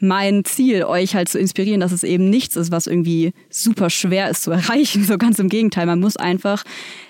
mein 0.00 0.44
Ziel, 0.44 0.82
euch 0.82 1.14
halt 1.14 1.28
zu 1.28 1.38
inspirieren, 1.38 1.80
dass 1.80 1.92
es 1.92 2.02
eben 2.02 2.28
nichts 2.28 2.56
ist, 2.56 2.72
was 2.72 2.88
irgendwie 2.88 3.32
super 3.48 3.90
schwer 3.90 4.28
ist 4.30 4.42
zu 4.42 4.50
erreichen. 4.50 5.04
So 5.06 5.18
ganz 5.18 5.38
im 5.38 5.48
Gegenteil. 5.48 5.86
Man 5.86 6.00
muss 6.00 6.16
einfach 6.16 6.64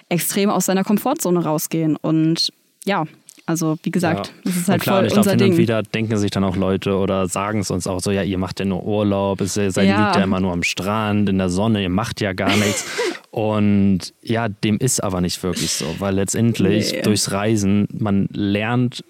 extrem 0.08 0.50
aus 0.50 0.66
seiner 0.66 0.84
Komfortzone 0.84 1.42
rausgehen. 1.44 1.96
Und 1.96 2.52
ja, 2.84 3.04
Also 3.48 3.78
wie 3.84 3.92
gesagt, 3.92 4.26
Ja. 4.26 4.32
das 4.44 4.56
ist 4.56 4.68
halt 4.68 4.80
und 4.80 4.82
klar, 4.82 4.96
voll 4.98 5.06
ich 5.06 5.12
glaube, 5.12 5.20
unser 5.20 5.30
hin 5.30 5.38
Ding. 5.38 5.52
und 5.52 5.58
wieder 5.58 5.82
denken 5.84 6.16
sich 6.16 6.32
dann 6.32 6.42
auch 6.42 6.56
Leute 6.56 6.96
oder 6.96 7.28
sagen 7.28 7.60
es 7.60 7.70
uns 7.70 7.86
auch 7.86 8.00
so, 8.00 8.10
ja, 8.10 8.22
ihr 8.24 8.38
macht 8.38 8.58
ja 8.58 8.66
nur 8.66 8.84
Urlaub, 8.84 9.40
es, 9.40 9.56
ihr 9.56 9.70
seid, 9.70 9.86
Ja. 9.86 10.04
liegt 10.06 10.16
ja 10.16 10.24
immer 10.24 10.40
nur 10.40 10.52
am 10.52 10.64
Strand, 10.64 11.28
in 11.28 11.38
der 11.38 11.48
Sonne, 11.48 11.80
ihr 11.80 11.88
macht 11.88 12.20
ja 12.20 12.32
gar 12.32 12.56
nichts. 12.56 12.84
Und 13.30 14.12
ja, 14.22 14.48
dem 14.48 14.78
ist 14.78 15.00
aber 15.04 15.20
nicht 15.20 15.40
wirklich 15.44 15.70
so, 15.70 15.84
weil 16.00 16.14
letztendlich 16.16 16.90
Nee. 16.92 17.02
durchs 17.02 17.30
Reisen, 17.30 17.86
man 17.96 18.28
lernt 18.32 19.04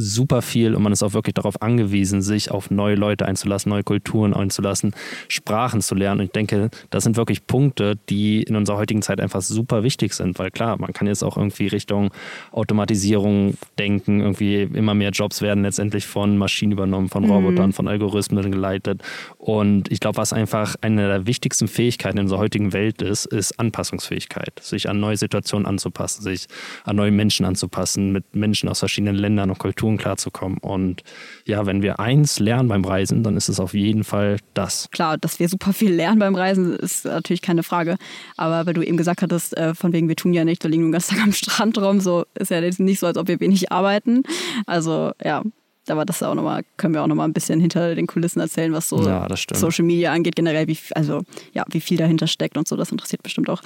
super 0.00 0.42
viel 0.42 0.74
und 0.74 0.82
man 0.82 0.92
ist 0.92 1.02
auch 1.02 1.12
wirklich 1.12 1.34
darauf 1.34 1.60
angewiesen, 1.62 2.22
sich 2.22 2.50
auf 2.50 2.70
neue 2.70 2.94
Leute 2.94 3.26
einzulassen, 3.26 3.70
neue 3.70 3.84
Kulturen 3.84 4.34
einzulassen, 4.34 4.94
Sprachen 5.28 5.80
zu 5.80 5.94
lernen. 5.94 6.20
Und 6.20 6.26
ich 6.26 6.32
denke, 6.32 6.70
das 6.90 7.04
sind 7.04 7.16
wirklich 7.16 7.46
Punkte, 7.46 7.96
die 8.08 8.42
in 8.42 8.56
unserer 8.56 8.78
heutigen 8.78 9.02
Zeit 9.02 9.20
einfach 9.20 9.42
super 9.42 9.82
wichtig 9.82 10.14
sind, 10.14 10.38
weil 10.38 10.50
klar, 10.50 10.78
man 10.78 10.92
kann 10.92 11.06
jetzt 11.06 11.22
auch 11.22 11.36
irgendwie 11.36 11.66
Richtung 11.68 12.10
Automatisierung 12.52 13.54
denken, 13.78 14.20
irgendwie 14.20 14.62
immer 14.62 14.94
mehr 14.94 15.10
Jobs 15.10 15.42
werden 15.42 15.62
letztendlich 15.62 16.06
von 16.06 16.38
Maschinen 16.38 16.72
übernommen, 16.72 17.08
von 17.08 17.24
Robotern, 17.24 17.72
von 17.72 17.88
Algorithmen 17.88 18.50
geleitet. 18.50 19.02
Und 19.38 19.90
ich 19.90 20.00
glaube, 20.00 20.16
was 20.16 20.32
einfach 20.32 20.76
eine 20.80 21.06
der 21.06 21.26
wichtigsten 21.26 21.68
Fähigkeiten 21.68 22.18
in 22.18 22.24
unserer 22.24 22.40
heutigen 22.40 22.72
Welt 22.72 23.02
ist, 23.02 23.26
ist 23.26 23.58
Anpassungsfähigkeit, 23.58 24.60
sich 24.60 24.88
an 24.88 25.00
neue 25.00 25.16
Situationen 25.16 25.66
anzupassen, 25.66 26.22
sich 26.22 26.46
an 26.84 26.96
neue 26.96 27.10
Menschen 27.10 27.46
anzupassen, 27.46 28.12
mit 28.12 28.34
Menschen 28.34 28.68
aus 28.68 28.80
verschiedenen 28.80 29.16
Ländern 29.16 29.50
und 29.50 29.58
Kulturen 29.58 29.89
klarzukommen. 29.98 30.58
Und 30.58 31.02
ja, 31.46 31.66
wenn 31.66 31.82
wir 31.82 32.00
eins 32.00 32.38
lernen 32.38 32.68
beim 32.68 32.84
Reisen, 32.84 33.22
dann 33.22 33.36
ist 33.36 33.48
es 33.48 33.60
auf 33.60 33.74
jeden 33.74 34.04
Fall 34.04 34.38
das. 34.54 34.88
Klar, 34.90 35.18
dass 35.18 35.38
wir 35.38 35.48
super 35.48 35.72
viel 35.72 35.92
lernen 35.92 36.18
beim 36.18 36.34
Reisen, 36.34 36.76
ist 36.76 37.04
natürlich 37.04 37.42
keine 37.42 37.62
Frage. 37.62 37.96
Aber 38.36 38.66
weil 38.66 38.74
du 38.74 38.82
eben 38.82 38.96
gesagt 38.96 39.22
hattest, 39.22 39.56
äh, 39.56 39.74
von 39.74 39.92
wegen, 39.92 40.08
wir 40.08 40.16
tun 40.16 40.32
ja 40.32 40.44
nicht, 40.44 40.62
wir 40.62 40.70
liegen 40.70 40.84
den 40.84 40.92
ganzen 40.92 41.16
Tag 41.16 41.22
am 41.24 41.32
Strand 41.32 41.78
rum, 41.78 42.00
so 42.00 42.24
ist 42.34 42.50
ja 42.50 42.60
jetzt 42.60 42.80
nicht 42.80 43.00
so, 43.00 43.06
als 43.06 43.16
ob 43.16 43.28
wir 43.28 43.40
wenig 43.40 43.72
arbeiten. 43.72 44.22
Also 44.66 45.12
ja, 45.24 45.42
aber 45.88 46.04
das 46.04 46.22
auch 46.22 46.34
noch 46.34 46.42
mal, 46.42 46.62
können 46.76 46.94
wir 46.94 47.02
auch 47.02 47.06
noch 47.06 47.14
mal 47.14 47.24
ein 47.24 47.32
bisschen 47.32 47.60
hinter 47.60 47.94
den 47.94 48.06
Kulissen 48.06 48.40
erzählen, 48.40 48.72
was 48.72 48.88
so 48.88 49.02
Ja. 49.06 49.26
Social 49.54 49.84
Media 49.84 50.12
angeht, 50.12 50.36
generell, 50.36 50.68
wie, 50.68 50.78
also 50.94 51.22
ja, 51.52 51.64
wie 51.70 51.80
viel 51.80 51.96
dahinter 51.96 52.26
steckt 52.26 52.56
und 52.56 52.68
so. 52.68 52.76
Das 52.76 52.92
interessiert 52.92 53.22
bestimmt 53.22 53.48
auch 53.48 53.62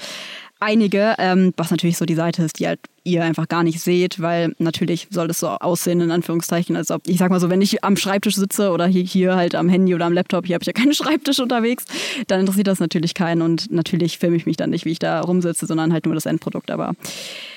einige, 0.65 1.15
ähm, 1.19 1.53
was 1.57 1.71
natürlich 1.71 1.97
so 1.97 2.07
die 2.07 2.15
Seite 2.15 2.43
ist, 2.43 2.59
die 2.59 2.67
halt 2.67 2.81
ihr 3.05 3.23
einfach 3.23 3.49
gar 3.49 3.62
nicht 3.62 3.81
seht, 3.81 4.21
weil 4.21 4.55
natürlich 4.59 5.09
soll 5.11 5.29
es 5.31 5.39
so 5.39 5.49
aussehen, 5.49 6.01
in 6.01 6.11
Anführungszeichen, 6.11 6.75
als 6.75 6.91
ob, 6.91 7.03
ich 7.07 7.19
sag 7.19 7.31
mal 7.31 7.39
so, 7.39 7.51
wenn 7.51 7.61
ich 7.61 7.85
am 7.85 7.97
Schreibtisch 7.97 8.35
sitze 8.35 8.71
oder 8.71 8.87
hier, 8.87 9.03
hier 9.03 9.37
halt 9.37 9.55
am 9.55 9.69
Handy 9.69 9.95
oder 9.95 10.07
am 10.07 10.15
Laptop, 10.15 10.47
hier 10.47 10.55
habe 10.55 10.62
ich 10.62 10.67
ja 10.67 10.73
keinen 10.73 10.95
Schreibtisch 10.95 11.39
unterwegs, 11.39 11.85
dann 12.27 12.41
interessiert 12.41 12.67
das 12.67 12.81
natürlich 12.81 13.15
keinen 13.15 13.43
und 13.43 13.71
natürlich 13.71 14.19
filme 14.19 14.37
ich 14.37 14.47
mich 14.47 14.57
dann 14.57 14.71
nicht, 14.71 14.87
wie 14.87 14.93
ich 14.93 14.99
da 14.99 15.21
rumsitze, 15.21 15.67
sondern 15.67 15.93
halt 15.93 16.07
nur 16.07 16.15
das 16.15 16.27
Endprodukt, 16.27 16.71
aber 16.71 16.95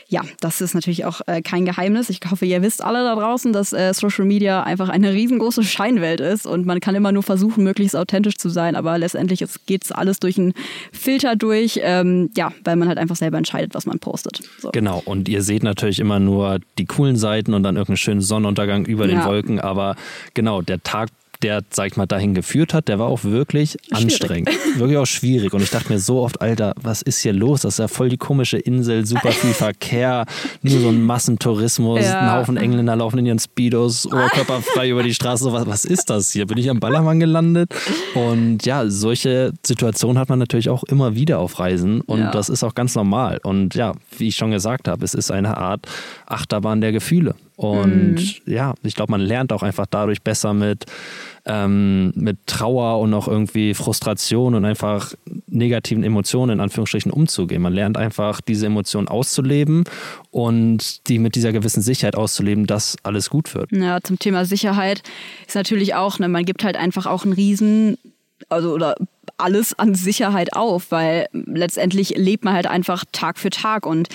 ja, 0.10 0.22
das 0.40 0.62
ist 0.62 0.74
natürlich 0.74 1.04
auch 1.04 1.20
äh, 1.28 1.42
kein 1.42 1.66
Geheimnis. 1.66 2.10
Ich 2.10 2.22
hoffe, 2.32 2.46
ihr 2.46 2.62
wisst 2.62 2.82
alle 2.82 3.04
da 3.04 3.16
draußen, 3.16 3.52
dass 3.52 3.74
äh, 3.74 3.94
Social 3.94 4.24
Media 4.24 4.64
einfach 4.64 4.88
eine 4.88 5.12
riesengroße 5.12 5.64
Scheinwelt 5.64 6.22
ist 6.22 6.46
und 6.46 6.66
man 6.66 6.80
kann 6.80 6.96
immer 6.96 7.12
nur 7.12 7.24
versuchen, 7.24 7.66
möglichst 7.66 7.96
authentisch 7.96 8.38
zu 8.38 8.48
sein, 8.48 8.78
aber 8.78 8.98
letztendlich 8.98 9.44
geht 9.66 9.84
es 9.84 9.92
alles 9.92 10.20
durch 10.20 10.38
einen 10.38 10.54
Filter 10.94 11.36
durch, 11.36 11.82
ähm, 11.84 12.30
ja, 12.38 12.54
weil 12.64 12.78
man 12.78 12.88
halt 12.88 12.97
einfach 12.98 13.16
selber 13.16 13.38
entscheidet, 13.38 13.74
was 13.76 13.86
man 13.86 14.00
postet. 14.00 14.42
So. 14.60 14.70
Genau, 14.72 15.02
und 15.06 15.30
ihr 15.30 15.42
seht 15.42 15.64
natürlich 15.64 16.00
immer 16.00 16.20
nur 16.20 16.60
die 16.78 16.86
coolen 16.86 17.16
Seiten 17.16 17.54
und 17.54 17.64
dann 17.64 17.76
irgendeinen 17.76 17.98
schönen 17.98 18.22
Sonnenuntergang 18.22 18.86
über 18.86 19.08
den 19.08 19.18
Ja. 19.20 19.26
Wolken, 19.26 19.60
aber 19.60 19.96
genau, 20.34 20.62
der 20.62 20.82
Tag, 20.84 21.10
der, 21.44 21.62
sag 21.70 21.88
ich 21.88 21.98
mal, 21.98 22.06
dahin 22.06 22.34
geführt 22.34 22.74
hat, 22.74 22.88
der 22.88 23.00
war 23.00 23.08
auch 23.08 23.24
wirklich 23.24 23.78
anstrengend. 23.92 24.50
Wirklich 24.76 24.98
auch 24.98 25.06
schwierig. 25.06 25.54
Und 25.54 25.62
ich 25.62 25.70
dachte 25.70 25.92
mir 25.92 26.00
so 26.00 26.22
oft, 26.22 26.42
Alter, 26.42 26.74
was 26.82 27.02
ist 27.02 27.20
hier 27.22 27.34
los? 27.34 27.62
Das 27.62 27.76
ist 27.76 27.80
ja 27.80 27.88
voll 27.88 28.10
die 28.10 28.18
komische 28.18 28.58
Insel, 28.58 29.06
super 29.06 29.32
viel 29.32 29.54
Verkehr, 29.54 30.26
nur 30.62 30.80
so 30.80 30.90
ein 30.90 31.02
Massentourismus, 31.04 32.02
Ja. 32.04 32.20
ein 32.20 32.32
Haufen 32.40 32.58
Engländer 32.58 32.96
laufen 32.96 33.20
in 33.20 33.26
ihren 33.26 33.40
Speedos, 33.40 34.06
oberkörperfrei 34.08 34.90
über 34.92 35.04
die 35.04 35.14
Straße. 35.14 35.52
Was, 35.52 35.68
was 35.68 35.86
ist 35.86 36.10
das 36.10 36.32
hier? 36.32 36.46
Bin 36.48 36.58
ich 36.58 36.70
am 36.70 36.80
Ballermann 36.80 37.20
gelandet? 37.20 37.74
Und 38.16 38.66
ja, 38.66 38.90
solche 38.90 39.54
Situationen 39.66 40.18
hat 40.20 40.30
man 40.30 40.40
natürlich 40.40 40.70
auch 40.70 40.84
immer 40.86 41.16
wieder 41.16 41.40
auf 41.40 41.60
Reisen 41.60 42.02
und 42.02 42.20
Ja. 42.20 42.32
das 42.32 42.50
ist 42.50 42.64
auch 42.64 42.74
ganz 42.76 42.96
normal. 42.96 43.40
Und 43.44 43.76
ja, 43.76 43.94
wie 44.18 44.28
ich 44.30 44.36
schon 44.36 44.52
gesagt 44.52 44.88
habe, 44.88 45.04
es 45.06 45.14
ist 45.14 45.32
eine 45.32 45.58
Art 45.58 45.88
Achterbahn 46.26 46.82
der 46.82 46.92
Gefühle. 46.92 47.36
Und 47.58 48.14
Mhm. 48.46 48.54
ja, 48.54 48.76
ich 48.84 48.94
glaube, 48.94 49.12
man 49.12 49.20
lernt 49.20 49.52
auch 49.52 49.64
einfach 49.64 49.88
dadurch 49.90 50.22
besser 50.22 50.54
mit, 50.54 50.86
ähm, 51.46 52.12
mit 52.16 52.38
Trauer 52.46 53.00
und 53.00 53.12
auch 53.16 53.28
irgendwie 53.28 53.74
Frustration 53.74 54.54
und 54.54 54.64
einfach 54.64 55.14
negativen 55.48 56.04
Emotionen 56.04 56.54
in 56.54 56.60
Anführungsstrichen 56.60 57.12
umzugehen. 57.12 57.64
Man 57.64 57.74
lernt 57.74 57.98
einfach 57.98 58.42
diese 58.42 58.68
Emotionen 58.68 59.08
auszuleben 59.08 59.86
und 60.30 61.08
die 61.08 61.18
mit 61.18 61.34
dieser 61.34 61.52
gewissen 61.52 61.82
Sicherheit 61.82 62.16
auszuleben, 62.16 62.68
dass 62.68 62.96
alles 63.02 63.32
gut 63.32 63.56
wird. 63.56 63.72
Ja, 63.72 64.02
zum 64.04 64.20
Thema 64.20 64.46
Sicherheit 64.46 65.02
ist 65.48 65.56
natürlich 65.56 65.96
auch, 65.96 66.20
ne, 66.20 66.28
man 66.28 66.46
gibt 66.46 66.64
halt 66.64 66.78
einfach 66.78 67.08
auch 67.08 67.24
einen 67.24 67.34
riesen, 67.34 67.98
also 68.50 68.72
oder 68.74 68.96
alles 69.38 69.78
an 69.78 69.96
Sicherheit 69.96 70.54
auf, 70.54 70.92
weil 70.92 71.28
letztendlich 71.34 72.10
lebt 72.18 72.46
man 72.46 72.54
halt 72.54 72.68
einfach 72.68 73.04
Tag 73.12 73.40
für 73.40 73.50
Tag 73.50 73.88
und 73.88 74.10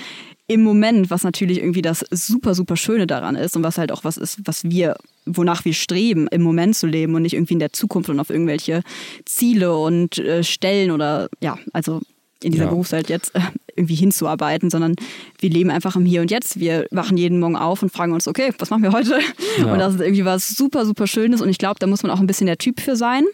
im 0.49 0.62
Moment, 0.62 1.11
was 1.11 1.24
natürlich 1.24 1.59
irgendwie 1.59 1.82
das 1.82 2.05
super, 2.11 2.55
super 2.55 2.76
Schöne 2.76 3.07
daran 3.07 3.36
ist 3.36 3.57
und 3.57 3.62
was 3.62 3.78
halt 3.78 3.93
auch 3.93 4.05
was 4.05 4.16
ist, 4.16 4.40
was 4.45 4.64
wir, 4.64 4.97
wonach 5.24 5.64
wir 5.64 5.72
streben, 5.72 6.26
im 6.28 6.43
Moment 6.43 6.76
zu 6.76 6.86
leben 6.86 7.14
und 7.14 7.22
nicht 7.22 7.34
irgendwie 7.34 7.55
in 7.55 7.61
der 7.61 7.72
Zukunft 7.72 8.11
und 8.11 8.20
auf 8.20 8.28
irgendwelche 8.30 8.82
Ziele 9.24 9.76
und 9.76 10.18
äh, 10.18 10.43
Stellen 10.45 10.90
oder 10.90 11.28
ja, 11.40 11.59
also 11.72 12.01
in 12.43 12.51
dieser 12.51 12.64
Ja. 12.64 12.70
Berufswelt 12.70 13.09
jetzt 13.09 13.34
äh, 13.36 13.40
irgendwie 13.76 13.95
hinzuarbeiten, 13.95 14.68
sondern 14.68 14.97
wir 15.38 15.49
leben 15.49 15.70
einfach 15.70 15.95
im 15.95 16.05
Hier 16.05 16.20
und 16.22 16.30
Jetzt. 16.30 16.59
Wir 16.59 16.86
wachen 16.90 17.16
jeden 17.16 17.38
Morgen 17.38 17.55
auf 17.57 17.82
und 17.82 17.90
fragen 17.93 18.12
uns, 18.12 18.26
okay, 18.26 18.53
was 18.59 18.70
machen 18.70 18.82
wir 18.82 18.93
heute? 18.93 19.18
Ja. 19.59 19.72
Und 19.72 19.78
das 19.78 19.95
ist 19.95 20.01
irgendwie 20.01 20.24
was 20.24 20.49
super, 20.49 20.84
super 20.84 21.07
Schönes 21.07 21.40
und 21.40 21.49
ich 21.49 21.59
glaube, 21.59 21.78
da 21.78 21.86
muss 21.86 22.03
man 22.03 22.11
auch 22.11 22.18
ein 22.20 22.26
bisschen 22.26 22.49
der 22.49 22.59
Typ 22.59 22.80
für 22.80 22.97
sein, 22.97 23.24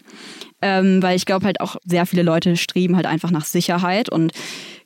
ähm, 0.61 1.01
weil 1.01 1.15
ich 1.15 1.25
glaube 1.25 1.45
halt 1.45 1.59
auch 1.59 1.77
sehr 1.85 2.05
viele 2.05 2.21
Leute 2.21 2.55
streben 2.55 2.95
halt 2.95 3.07
einfach 3.07 3.31
nach 3.31 3.45
Sicherheit 3.45 4.09
und 4.09 4.31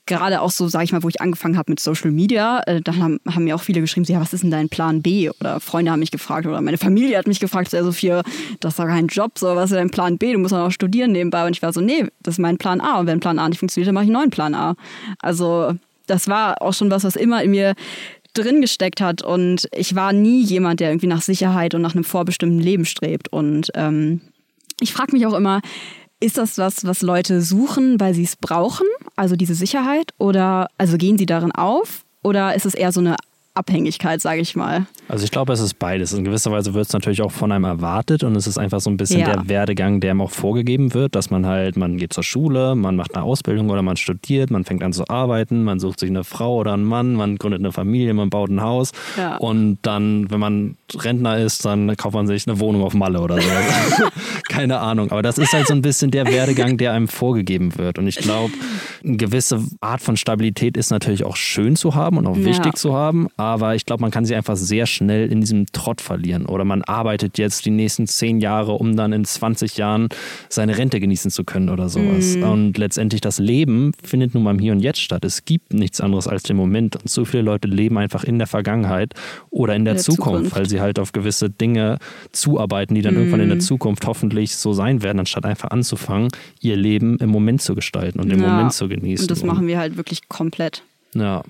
gerade 0.06 0.42
auch 0.42 0.52
so, 0.52 0.68
sage 0.68 0.86
ich 0.86 0.92
mal, 0.92 1.04
wo 1.04 1.10
ich 1.10 1.22
angefangen 1.22 1.58
habe 1.58 1.72
mit 1.72 1.80
Social 1.80 2.12
Media, 2.12 2.62
äh, 2.66 2.82
da 2.82 2.96
haben, 2.96 3.20
haben 3.28 3.46
mir 3.46 3.56
auch 3.56 3.62
viele 3.62 3.82
geschrieben, 3.82 4.06
ja, 4.06 4.20
was 4.20 4.34
ist 4.34 4.44
denn 4.44 4.52
dein 4.52 4.70
Plan 4.70 5.02
B? 5.02 5.30
Oder 5.30 5.60
Freunde 5.60 5.92
haben 5.92 6.00
mich 6.00 6.12
gefragt 6.12 6.46
oder 6.46 6.60
meine 6.62 6.78
Familie 6.78 7.18
hat 7.18 7.28
mich 7.28 7.40
gefragt, 7.40 7.72
so, 7.72 7.84
Sophia, 7.84 8.22
das 8.60 8.74
ist 8.74 8.80
doch 8.80 8.86
kein 8.86 9.08
Job, 9.08 9.38
so, 9.38 9.56
was 9.56 9.72
ist 9.72 9.78
dein 9.78 9.92
Plan 9.92 10.18
B? 10.18 10.34
Du 10.34 10.40
musst 10.40 10.54
noch 10.54 10.72
studieren 10.72 11.12
nebenbei. 11.12 11.46
Und 11.46 11.56
ich 11.56 11.62
war 11.62 11.72
so, 11.72 11.82
nee, 11.82 12.06
das 12.22 12.36
ist 12.36 12.40
mein 12.40 12.58
Plan 12.58 12.82
A. 12.82 13.00
Und 13.00 13.08
wenn 13.08 13.20
Plan 13.20 13.40
A 13.40 13.48
nicht 13.48 13.60
funktioniert, 13.60 13.88
dann 13.88 13.96
mache 13.96 14.06
ich 14.06 14.10
einen 14.10 14.20
neuen 14.20 14.30
Plan 14.30 14.56
A. 14.56 14.76
Also 15.20 15.74
das 16.08 16.28
war 16.28 16.62
auch 16.62 16.74
schon 16.74 16.92
was, 16.92 17.04
was 17.04 17.16
immer 17.16 17.44
in 17.44 17.52
mir 17.52 17.76
drin 18.34 18.62
gesteckt 18.62 19.00
hat 19.00 19.22
und 19.22 19.70
ich 19.76 19.96
war 19.96 20.12
nie 20.12 20.42
jemand, 20.42 20.80
der 20.80 20.90
irgendwie 20.90 21.08
nach 21.08 21.22
Sicherheit 21.22 21.76
und 21.76 21.84
nach 21.84 21.94
einem 21.94 22.04
vorbestimmten 22.04 22.60
Leben 22.60 22.84
strebt 22.84 23.32
und 23.32 23.72
ähm, 23.76 24.22
ich 24.80 24.92
frage 24.92 25.12
mich 25.12 25.28
auch 25.28 25.34
immer, 25.34 25.62
ist 26.24 26.38
das 26.38 26.58
was, 26.58 26.86
was 26.86 27.02
Leute 27.02 27.42
suchen, 27.42 28.00
weil 28.00 28.14
sie 28.14 28.24
es 28.24 28.36
brauchen, 28.38 28.88
also 29.16 29.36
diese 29.36 29.56
Sicherheit, 29.56 30.12
oder 30.18 30.68
also 30.78 30.98
gehen 30.98 31.18
sie 31.18 31.26
darin 31.26 31.52
auf, 31.52 32.06
oder 32.24 32.56
ist 32.56 32.66
es 32.66 32.74
eher 32.74 32.92
so 32.92 33.02
eine 33.02 33.18
Abhängigkeit, 33.56 34.20
sage 34.22 34.42
ich 34.42 34.56
mal? 34.56 34.88
Also 35.08 35.26
ich 35.26 35.32
glaube, 35.32 35.54
es 35.54 35.60
ist 35.60 35.78
beides. 35.78 36.12
In 36.14 36.24
gewisser 36.24 36.52
Weise 36.52 36.74
wird 36.74 36.88
es 36.88 36.94
natürlich 36.94 37.22
auch 37.22 37.32
von 37.32 37.52
einem 37.52 37.66
erwartet 37.66 38.24
und 38.24 38.36
es 38.36 38.48
ist 38.48 38.58
einfach 38.58 38.80
so 38.82 38.90
ein 38.90 38.98
bisschen 38.98 39.20
Ja. 39.20 39.32
der 39.34 39.48
Werdegang, 39.50 40.00
der 40.00 40.12
einem 40.12 40.22
auch 40.22 40.32
vorgegeben 40.32 40.94
wird, 40.94 41.14
dass 41.16 41.30
man 41.30 41.46
halt, 41.46 41.78
man 41.78 41.98
geht 41.98 42.14
zur 42.14 42.24
Schule, 42.24 42.74
man 42.76 42.96
macht 42.96 43.16
eine 43.16 43.24
Ausbildung 43.24 43.70
oder 43.70 43.82
man 43.82 43.96
studiert, 43.98 44.50
man 44.50 44.64
fängt 44.66 44.84
an 44.84 44.92
zu 44.94 45.08
arbeiten, 45.08 45.64
man 45.64 45.80
sucht 45.80 46.00
sich 46.00 46.10
eine 46.10 46.24
Frau 46.24 46.56
oder 46.58 46.74
einen 46.74 46.84
Mann, 46.86 47.14
man 47.14 47.38
gründet 47.38 47.62
eine 47.62 47.72
Familie, 47.72 48.14
man 48.14 48.30
baut 48.30 48.50
ein 48.50 48.62
Haus 48.62 48.92
Ja. 49.18 49.38
und 49.38 49.78
dann, 49.84 50.32
wenn 50.32 50.40
man 50.40 50.78
Rentner 50.96 51.38
ist, 51.38 51.64
dann 51.66 51.96
kauft 51.96 52.16
man 52.16 52.28
sich 52.28 52.48
eine 52.48 52.60
Wohnung 52.60 52.84
auf 52.84 52.94
Malle 52.94 53.22
oder 53.22 53.40
so. 53.42 53.50
Keine 54.50 54.80
Ahnung. 54.80 55.12
Aber 55.12 55.22
das 55.22 55.38
ist 55.38 55.54
halt 55.54 55.68
so 55.68 55.74
ein 55.74 55.82
bisschen 55.82 56.12
der 56.12 56.26
Werdegang, 56.28 56.78
der 56.78 56.94
einem 56.94 57.08
vorgegeben 57.08 57.78
wird. 57.78 57.98
Und 57.98 58.08
ich 58.08 58.16
glaube, 58.18 58.54
eine 59.04 59.18
gewisse 59.18 59.60
Art 59.82 60.02
von 60.02 60.18
Stabilität 60.18 60.78
ist 60.78 60.92
natürlich 60.92 61.24
auch 61.24 61.36
schön 61.36 61.76
zu 61.76 61.96
haben 61.96 62.18
und 62.18 62.28
auch 62.28 62.38
Ja. 62.38 62.46
wichtig 62.46 62.78
zu 62.78 62.94
haben. 62.94 63.28
Aber 63.44 63.76
ich 63.76 63.86
glaube, 63.86 64.02
man 64.02 64.10
kann 64.12 64.26
sich 64.26 64.36
einfach 64.36 64.56
sehr 64.56 64.86
schnell 64.86 65.32
in 65.32 65.42
diesem 65.42 65.66
Trott 65.74 66.02
verlieren. 66.02 66.46
Oder 66.46 66.64
man 66.66 66.82
arbeitet 66.84 67.38
jetzt 67.38 67.66
die 67.66 67.72
nächsten 67.72 68.08
zehn 68.08 68.40
Jahre, 68.40 68.74
um 68.74 68.96
dann 68.96 69.12
in 69.14 69.26
20 69.26 69.78
Jahren 69.78 70.10
seine 70.50 70.78
Rente 70.78 71.00
genießen 71.00 71.30
zu 71.30 71.44
können 71.44 71.70
oder 71.70 71.90
sowas. 71.90 72.36
Mhm. 72.38 72.44
Und 72.44 72.78
letztendlich 72.78 73.22
das 73.22 73.40
Leben 73.40 73.92
findet 74.04 74.34
nun 74.34 74.44
mal 74.44 74.52
im 74.52 74.60
Hier 74.60 74.72
und 74.72 74.80
Jetzt 74.80 75.02
statt. 75.02 75.26
Es 75.26 75.46
gibt 75.46 75.74
nichts 75.74 76.00
anderes 76.02 76.28
als 76.28 76.44
den 76.44 76.56
Moment. 76.58 76.96
Und 76.96 77.10
so 77.10 77.26
viele 77.26 77.44
Leute 77.44 77.68
leben 77.68 77.98
einfach 77.98 78.24
in 78.24 78.38
der 78.38 78.48
Vergangenheit 78.48 79.14
oder 79.50 79.76
in 79.76 79.84
der, 79.86 79.94
In 79.94 79.98
der 79.98 80.04
Zukunft, 80.04 80.24
Zukunft. 80.46 80.56
weil 80.56 80.70
sie 80.70 80.80
halt 80.82 81.00
auf 81.00 81.12
gewisse 81.12 81.50
Dinge 81.50 81.98
zuarbeiten, 82.32 82.96
die 82.96 83.02
dann 83.02 83.16
irgendwann 83.16 83.42
in 83.42 83.48
der 83.50 83.58
Mhm. 83.58 83.62
Zukunft 83.62 84.06
hoffentlich 84.08 84.56
so 84.56 84.74
sein 84.74 85.04
werden, 85.04 85.20
anstatt 85.20 85.46
einfach 85.46 85.72
anzufangen, 85.72 86.30
ihr 86.62 86.76
Leben 86.76 87.18
im 87.18 87.30
Moment 87.30 87.62
zu 87.62 87.76
gestalten 87.76 88.20
und 88.20 88.32
im 88.32 88.42
Ja. 88.42 88.50
Moment 88.50 88.74
zu 88.74 88.88
genießen. 88.88 89.24
Und 89.26 89.32
das 89.32 89.44
machen 89.44 89.68
wir 89.68 89.78
halt 89.80 89.98
wirklich 89.98 90.28
komplett. 90.30 90.84
Ja. 91.14 91.44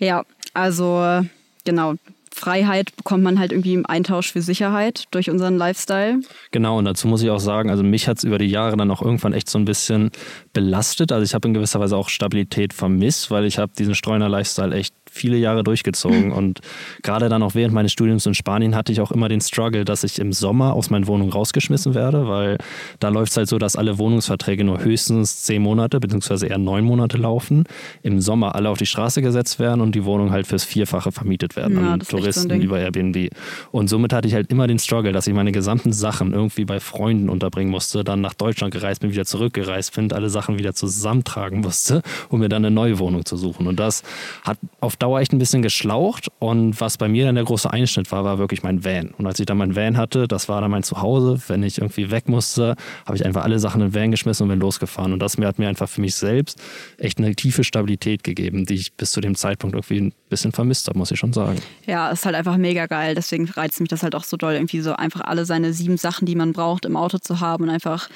Ja, 0.00 0.24
also 0.54 1.00
äh, 1.02 1.22
genau. 1.64 1.94
Freiheit 2.32 2.96
bekommt 2.96 3.22
man 3.22 3.38
halt 3.38 3.52
irgendwie 3.52 3.74
im 3.74 3.84
Eintausch 3.84 4.32
für 4.32 4.40
Sicherheit 4.40 5.04
durch 5.10 5.28
unseren 5.28 5.58
Lifestyle. 5.58 6.20
Genau, 6.52 6.78
und 6.78 6.86
dazu 6.86 7.06
muss 7.06 7.22
ich 7.22 7.28
auch 7.28 7.40
sagen, 7.40 7.70
also 7.70 7.82
mich 7.82 8.08
hat 8.08 8.18
es 8.18 8.24
über 8.24 8.38
die 8.38 8.46
Jahre 8.46 8.76
dann 8.76 8.90
auch 8.90 9.02
irgendwann 9.02 9.34
echt 9.34 9.50
so 9.50 9.58
ein 9.58 9.66
bisschen 9.66 10.10
belastet. 10.52 11.12
Also 11.12 11.24
ich 11.24 11.34
habe 11.34 11.48
in 11.48 11.54
gewisser 11.54 11.80
Weise 11.80 11.96
auch 11.96 12.08
Stabilität 12.08 12.72
vermisst, 12.72 13.30
weil 13.30 13.44
ich 13.44 13.58
habe 13.58 13.72
diesen 13.76 13.94
Streuner-Lifestyle 13.94 14.74
echt 14.74 14.94
viele 15.10 15.36
Jahre 15.36 15.64
durchgezogen. 15.64 16.32
Und 16.32 16.60
gerade 17.02 17.28
dann 17.28 17.42
auch 17.42 17.54
während 17.54 17.74
meines 17.74 17.92
Studiums 17.92 18.24
in 18.26 18.34
Spanien 18.34 18.74
hatte 18.74 18.92
ich 18.92 19.00
auch 19.00 19.10
immer 19.10 19.28
den 19.28 19.40
Struggle, 19.40 19.84
dass 19.84 20.04
ich 20.04 20.18
im 20.18 20.32
Sommer 20.32 20.72
aus 20.74 20.88
meiner 20.88 21.06
Wohnung 21.06 21.30
rausgeschmissen 21.30 21.94
werde, 21.94 22.28
weil 22.28 22.58
da 23.00 23.08
läuft 23.08 23.32
es 23.32 23.36
halt 23.36 23.48
so, 23.48 23.58
dass 23.58 23.76
alle 23.76 23.98
Wohnungsverträge 23.98 24.64
nur 24.64 24.82
höchstens 24.82 25.42
zehn 25.42 25.60
Monate 25.62 26.00
beziehungsweise 26.00 26.46
eher 26.46 26.58
neun 26.58 26.84
Monate 26.84 27.18
laufen. 27.18 27.64
Im 28.02 28.20
Sommer 28.20 28.54
alle 28.54 28.68
auf 28.70 28.78
die 28.78 28.86
Straße 28.86 29.20
gesetzt 29.20 29.58
werden 29.58 29.80
und 29.80 29.94
die 29.94 30.04
Wohnung 30.04 30.30
halt 30.30 30.46
fürs 30.46 30.64
Vierfache 30.64 31.12
vermietet 31.12 31.56
werden 31.56 31.76
Ja, 31.78 31.92
an 31.94 32.00
so 32.00 32.16
Touristen 32.16 32.48
Ding. 32.48 32.62
über 32.62 32.78
Airbnb. 32.78 33.30
Und 33.72 33.88
somit 33.88 34.12
hatte 34.12 34.28
ich 34.28 34.34
halt 34.34 34.50
immer 34.50 34.66
den 34.66 34.78
Struggle, 34.78 35.12
dass 35.12 35.26
ich 35.26 35.34
meine 35.34 35.52
gesamten 35.52 35.92
Sachen 35.92 36.32
irgendwie 36.32 36.64
bei 36.64 36.78
Freunden 36.80 37.28
unterbringen 37.28 37.70
musste, 37.70 38.04
dann 38.04 38.20
nach 38.20 38.34
Deutschland 38.34 38.72
gereist 38.72 39.00
bin, 39.00 39.10
wieder 39.10 39.24
zurückgereist 39.24 39.94
bin, 39.94 40.12
alle 40.12 40.30
Sachen 40.30 40.58
wieder 40.58 40.74
zusammentragen 40.74 41.60
musste, 41.60 42.02
um 42.28 42.40
mir 42.40 42.48
dann 42.48 42.64
eine 42.64 42.74
neue 42.74 42.98
Wohnung 42.98 43.24
zu 43.24 43.36
suchen. 43.36 43.66
Und 43.66 43.80
das 43.80 44.02
hat 44.44 44.58
auf 44.80 44.96
Dauer 45.00 45.20
echt 45.20 45.32
ein 45.32 45.38
bisschen 45.38 45.62
geschlaucht. 45.62 46.28
Und 46.38 46.80
was 46.80 46.96
bei 46.96 47.08
mir 47.08 47.26
dann 47.26 47.34
der 47.34 47.44
große 47.44 47.70
Einschnitt 47.70 48.12
war, 48.12 48.24
war 48.24 48.38
wirklich 48.38 48.62
mein 48.62 48.84
Van. 48.84 49.08
Und 49.18 49.26
als 49.26 49.40
ich 49.40 49.46
dann 49.46 49.58
mein 49.58 49.74
Van 49.74 49.96
hatte, 49.96 50.28
das 50.28 50.48
war 50.48 50.60
dann 50.60 50.70
mein 50.70 50.82
Zuhause. 50.82 51.40
Wenn 51.48 51.62
ich 51.62 51.78
irgendwie 51.78 52.10
weg 52.10 52.28
musste, 52.28 52.76
habe 53.06 53.16
ich 53.16 53.24
einfach 53.24 53.44
alle 53.44 53.58
Sachen 53.58 53.80
in 53.80 53.88
den 53.90 53.94
Van 53.94 54.10
geschmissen 54.10 54.44
und 54.44 54.50
bin 54.50 54.60
losgefahren. 54.60 55.12
Und 55.12 55.20
das 55.20 55.36
hat 55.38 55.58
mir 55.58 55.68
einfach 55.68 55.88
für 55.88 56.00
mich 56.00 56.14
selbst 56.14 56.60
echt 56.98 57.18
eine 57.18 57.34
tiefe 57.34 57.64
Stabilität 57.64 58.22
gegeben, 58.22 58.66
die 58.66 58.74
ich 58.74 58.92
bis 58.92 59.12
zu 59.12 59.20
dem 59.20 59.34
Zeitpunkt 59.34 59.74
irgendwie 59.74 60.00
ein 60.00 60.12
bisschen 60.28 60.52
vermisst 60.52 60.86
habe, 60.88 60.98
muss 60.98 61.10
ich 61.10 61.18
schon 61.18 61.32
sagen. 61.32 61.60
Ja, 61.86 62.10
ist 62.10 62.26
halt 62.26 62.36
einfach 62.36 62.56
mega 62.56 62.86
geil. 62.86 63.14
Deswegen 63.14 63.46
reizt 63.48 63.80
mich 63.80 63.88
das 63.88 64.02
halt 64.02 64.14
auch 64.14 64.24
so 64.24 64.36
doll, 64.36 64.54
irgendwie 64.54 64.80
so 64.80 64.94
einfach 64.94 65.22
alle 65.22 65.44
seine 65.44 65.72
sieben 65.72 65.96
Sachen, 65.96 66.26
die 66.26 66.34
man 66.34 66.52
braucht, 66.52 66.84
im 66.84 66.96
Auto 66.96 67.18
zu 67.18 67.40
haben 67.40 67.64
und 67.64 67.70
einfach 67.70 68.08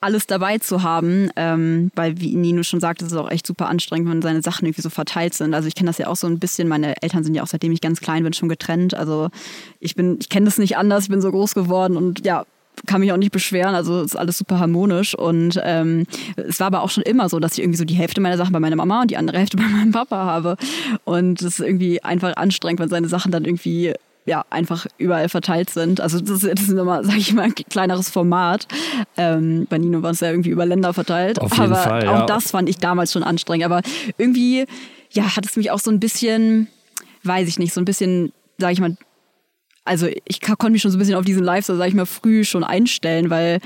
alles 0.00 0.26
dabei 0.26 0.58
zu 0.58 0.82
haben. 0.82 1.30
Ähm, 1.36 1.90
weil, 1.94 2.20
wie 2.20 2.36
Nino 2.36 2.62
schon 2.62 2.80
sagte, 2.80 3.04
es 3.04 3.12
ist 3.12 3.18
auch 3.18 3.30
echt 3.30 3.46
super 3.46 3.68
anstrengend, 3.68 4.10
wenn 4.10 4.22
seine 4.22 4.42
Sachen 4.42 4.66
irgendwie 4.66 4.82
so 4.82 4.90
verteilt 4.90 5.34
sind. 5.34 5.54
Also 5.54 5.68
ich 5.68 5.74
kenne 5.74 5.88
das 5.88 5.98
ja 5.98 6.08
auch 6.08 6.16
so 6.16 6.26
ein 6.26 6.38
bisschen. 6.38 6.68
Meine 6.68 7.00
Eltern 7.02 7.24
sind 7.24 7.34
ja 7.34 7.42
auch 7.42 7.46
seitdem 7.46 7.72
ich 7.72 7.80
ganz 7.80 8.00
klein 8.00 8.22
bin 8.22 8.32
schon 8.32 8.48
getrennt. 8.48 8.94
Also 8.94 9.28
ich 9.80 9.94
bin, 9.94 10.18
ich 10.20 10.28
kenne 10.28 10.46
das 10.46 10.58
nicht 10.58 10.76
anders. 10.76 11.04
Ich 11.04 11.10
bin 11.10 11.20
so 11.20 11.30
groß 11.30 11.54
geworden 11.54 11.96
und 11.96 12.24
ja, 12.24 12.44
kann 12.84 13.00
mich 13.00 13.12
auch 13.12 13.16
nicht 13.16 13.32
beschweren, 13.32 13.74
also 13.74 14.02
ist 14.02 14.16
alles 14.16 14.36
super 14.36 14.60
harmonisch 14.60 15.14
und 15.14 15.58
ähm, 15.64 16.06
es 16.36 16.60
war 16.60 16.66
aber 16.66 16.82
auch 16.82 16.90
schon 16.90 17.04
immer 17.04 17.28
so, 17.28 17.40
dass 17.40 17.54
ich 17.54 17.60
irgendwie 17.60 17.78
so 17.78 17.84
die 17.84 17.94
Hälfte 17.94 18.20
meiner 18.20 18.36
Sachen 18.36 18.52
bei 18.52 18.60
meiner 18.60 18.76
Mama 18.76 19.00
und 19.00 19.10
die 19.10 19.16
andere 19.16 19.38
Hälfte 19.38 19.56
bei 19.56 19.64
meinem 19.64 19.92
Papa 19.92 20.16
habe 20.16 20.56
und 21.04 21.40
es 21.40 21.58
ist 21.58 21.60
irgendwie 21.60 22.02
einfach 22.04 22.36
anstrengend, 22.36 22.80
wenn 22.80 22.88
seine 22.90 23.08
Sachen 23.08 23.32
dann 23.32 23.44
irgendwie 23.44 23.94
ja, 24.26 24.44
einfach 24.50 24.86
überall 24.98 25.28
verteilt 25.28 25.70
sind. 25.70 26.00
Also 26.00 26.20
das, 26.20 26.42
ist- 26.42 26.60
ist 26.60 26.68
nochmal, 26.70 27.04
sag 27.04 27.16
ich 27.16 27.32
mal, 27.32 27.44
ein 27.44 27.54
kleineres 27.54 28.10
Format. 28.10 28.66
Ähm, 29.16 29.66
bei 29.70 29.78
Nino 29.78 30.02
war 30.02 30.10
es 30.10 30.20
ja 30.20 30.30
irgendwie 30.30 30.50
über 30.50 30.66
Länder 30.66 30.92
verteilt. 30.92 31.40
Auf 31.40 31.52
jeden 31.52 31.72
aber 31.72 31.76
Fall, 31.76 32.08
auch 32.08 32.18
ja. 32.20 32.26
das 32.26 32.50
fand 32.50 32.68
ich 32.68 32.78
damals 32.78 33.12
schon 33.12 33.22
anstrengend. 33.22 33.64
Aber 33.64 33.80
irgendwie, 34.18 34.66
ja, 35.12 35.36
hat 35.36 35.46
es 35.46 35.56
mich 35.56 35.70
auch 35.70 35.78
so 35.78 35.90
ein 35.90 36.00
bisschen, 36.00 36.66
weiß 37.22 37.48
ich 37.48 37.58
nicht, 37.58 37.72
so 37.72 37.80
ein 37.80 37.84
bisschen, 37.84 38.32
sag 38.58 38.72
ich 38.72 38.80
mal, 38.80 38.96
also 39.84 40.08
ich 40.24 40.40
konnte 40.40 40.70
mich 40.70 40.82
schon 40.82 40.90
so 40.90 40.96
ein 40.96 40.98
bisschen 40.98 41.14
auf 41.14 41.24
diesen 41.24 41.44
Lifestyle, 41.44 41.78
sag 41.78 41.88
ich 41.88 41.94
mal, 41.94 42.06
früh 42.06 42.44
schon 42.44 42.64
einstellen, 42.64 43.30
weil 43.30 43.60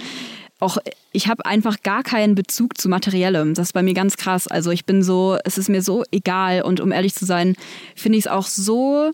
auch 0.59 0.77
ich 1.13 1.27
habe 1.29 1.47
einfach 1.47 1.83
gar 1.83 2.03
keinen 2.03 2.35
Bezug 2.35 2.77
zu 2.77 2.91
Materiellem. 2.91 3.55
Das 3.55 3.69
ist 3.69 3.73
bei 3.73 3.83
mir 3.83 3.95
ganz 3.95 4.19
krass. 4.19 4.47
Also 4.47 4.71
ich 4.71 4.85
bin 4.85 5.03
so, 5.03 5.39
es 5.45 5.57
ist 5.57 5.71
mir 5.71 5.81
so 5.81 6.05
egal 6.13 6.61
und 6.63 6.81
um 6.81 6.93
ehrlich 6.93 7.15
zu 7.15 7.25
sein, 7.25 7.57
finde 7.97 8.19
ich 8.19 8.27
es 8.27 8.31
auch 8.31 8.47
so 8.47 9.13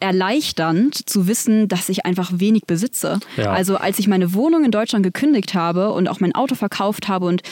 erleichternd 0.00 1.08
zu 1.08 1.26
wissen, 1.28 1.68
dass 1.68 1.88
ich 1.88 2.04
einfach 2.06 2.30
wenig 2.34 2.64
besitze. 2.66 3.20
Ja. 3.36 3.52
Also 3.52 3.76
als 3.76 3.98
ich 3.98 4.08
meine 4.08 4.34
Wohnung 4.34 4.64
in 4.64 4.70
Deutschland 4.70 5.02
gekündigt 5.04 5.54
habe 5.54 5.92
und 5.92 6.08
auch 6.08 6.20
mein 6.20 6.34
Auto 6.34 6.54
verkauft 6.54 7.08
habe 7.08 7.26
und 7.26 7.42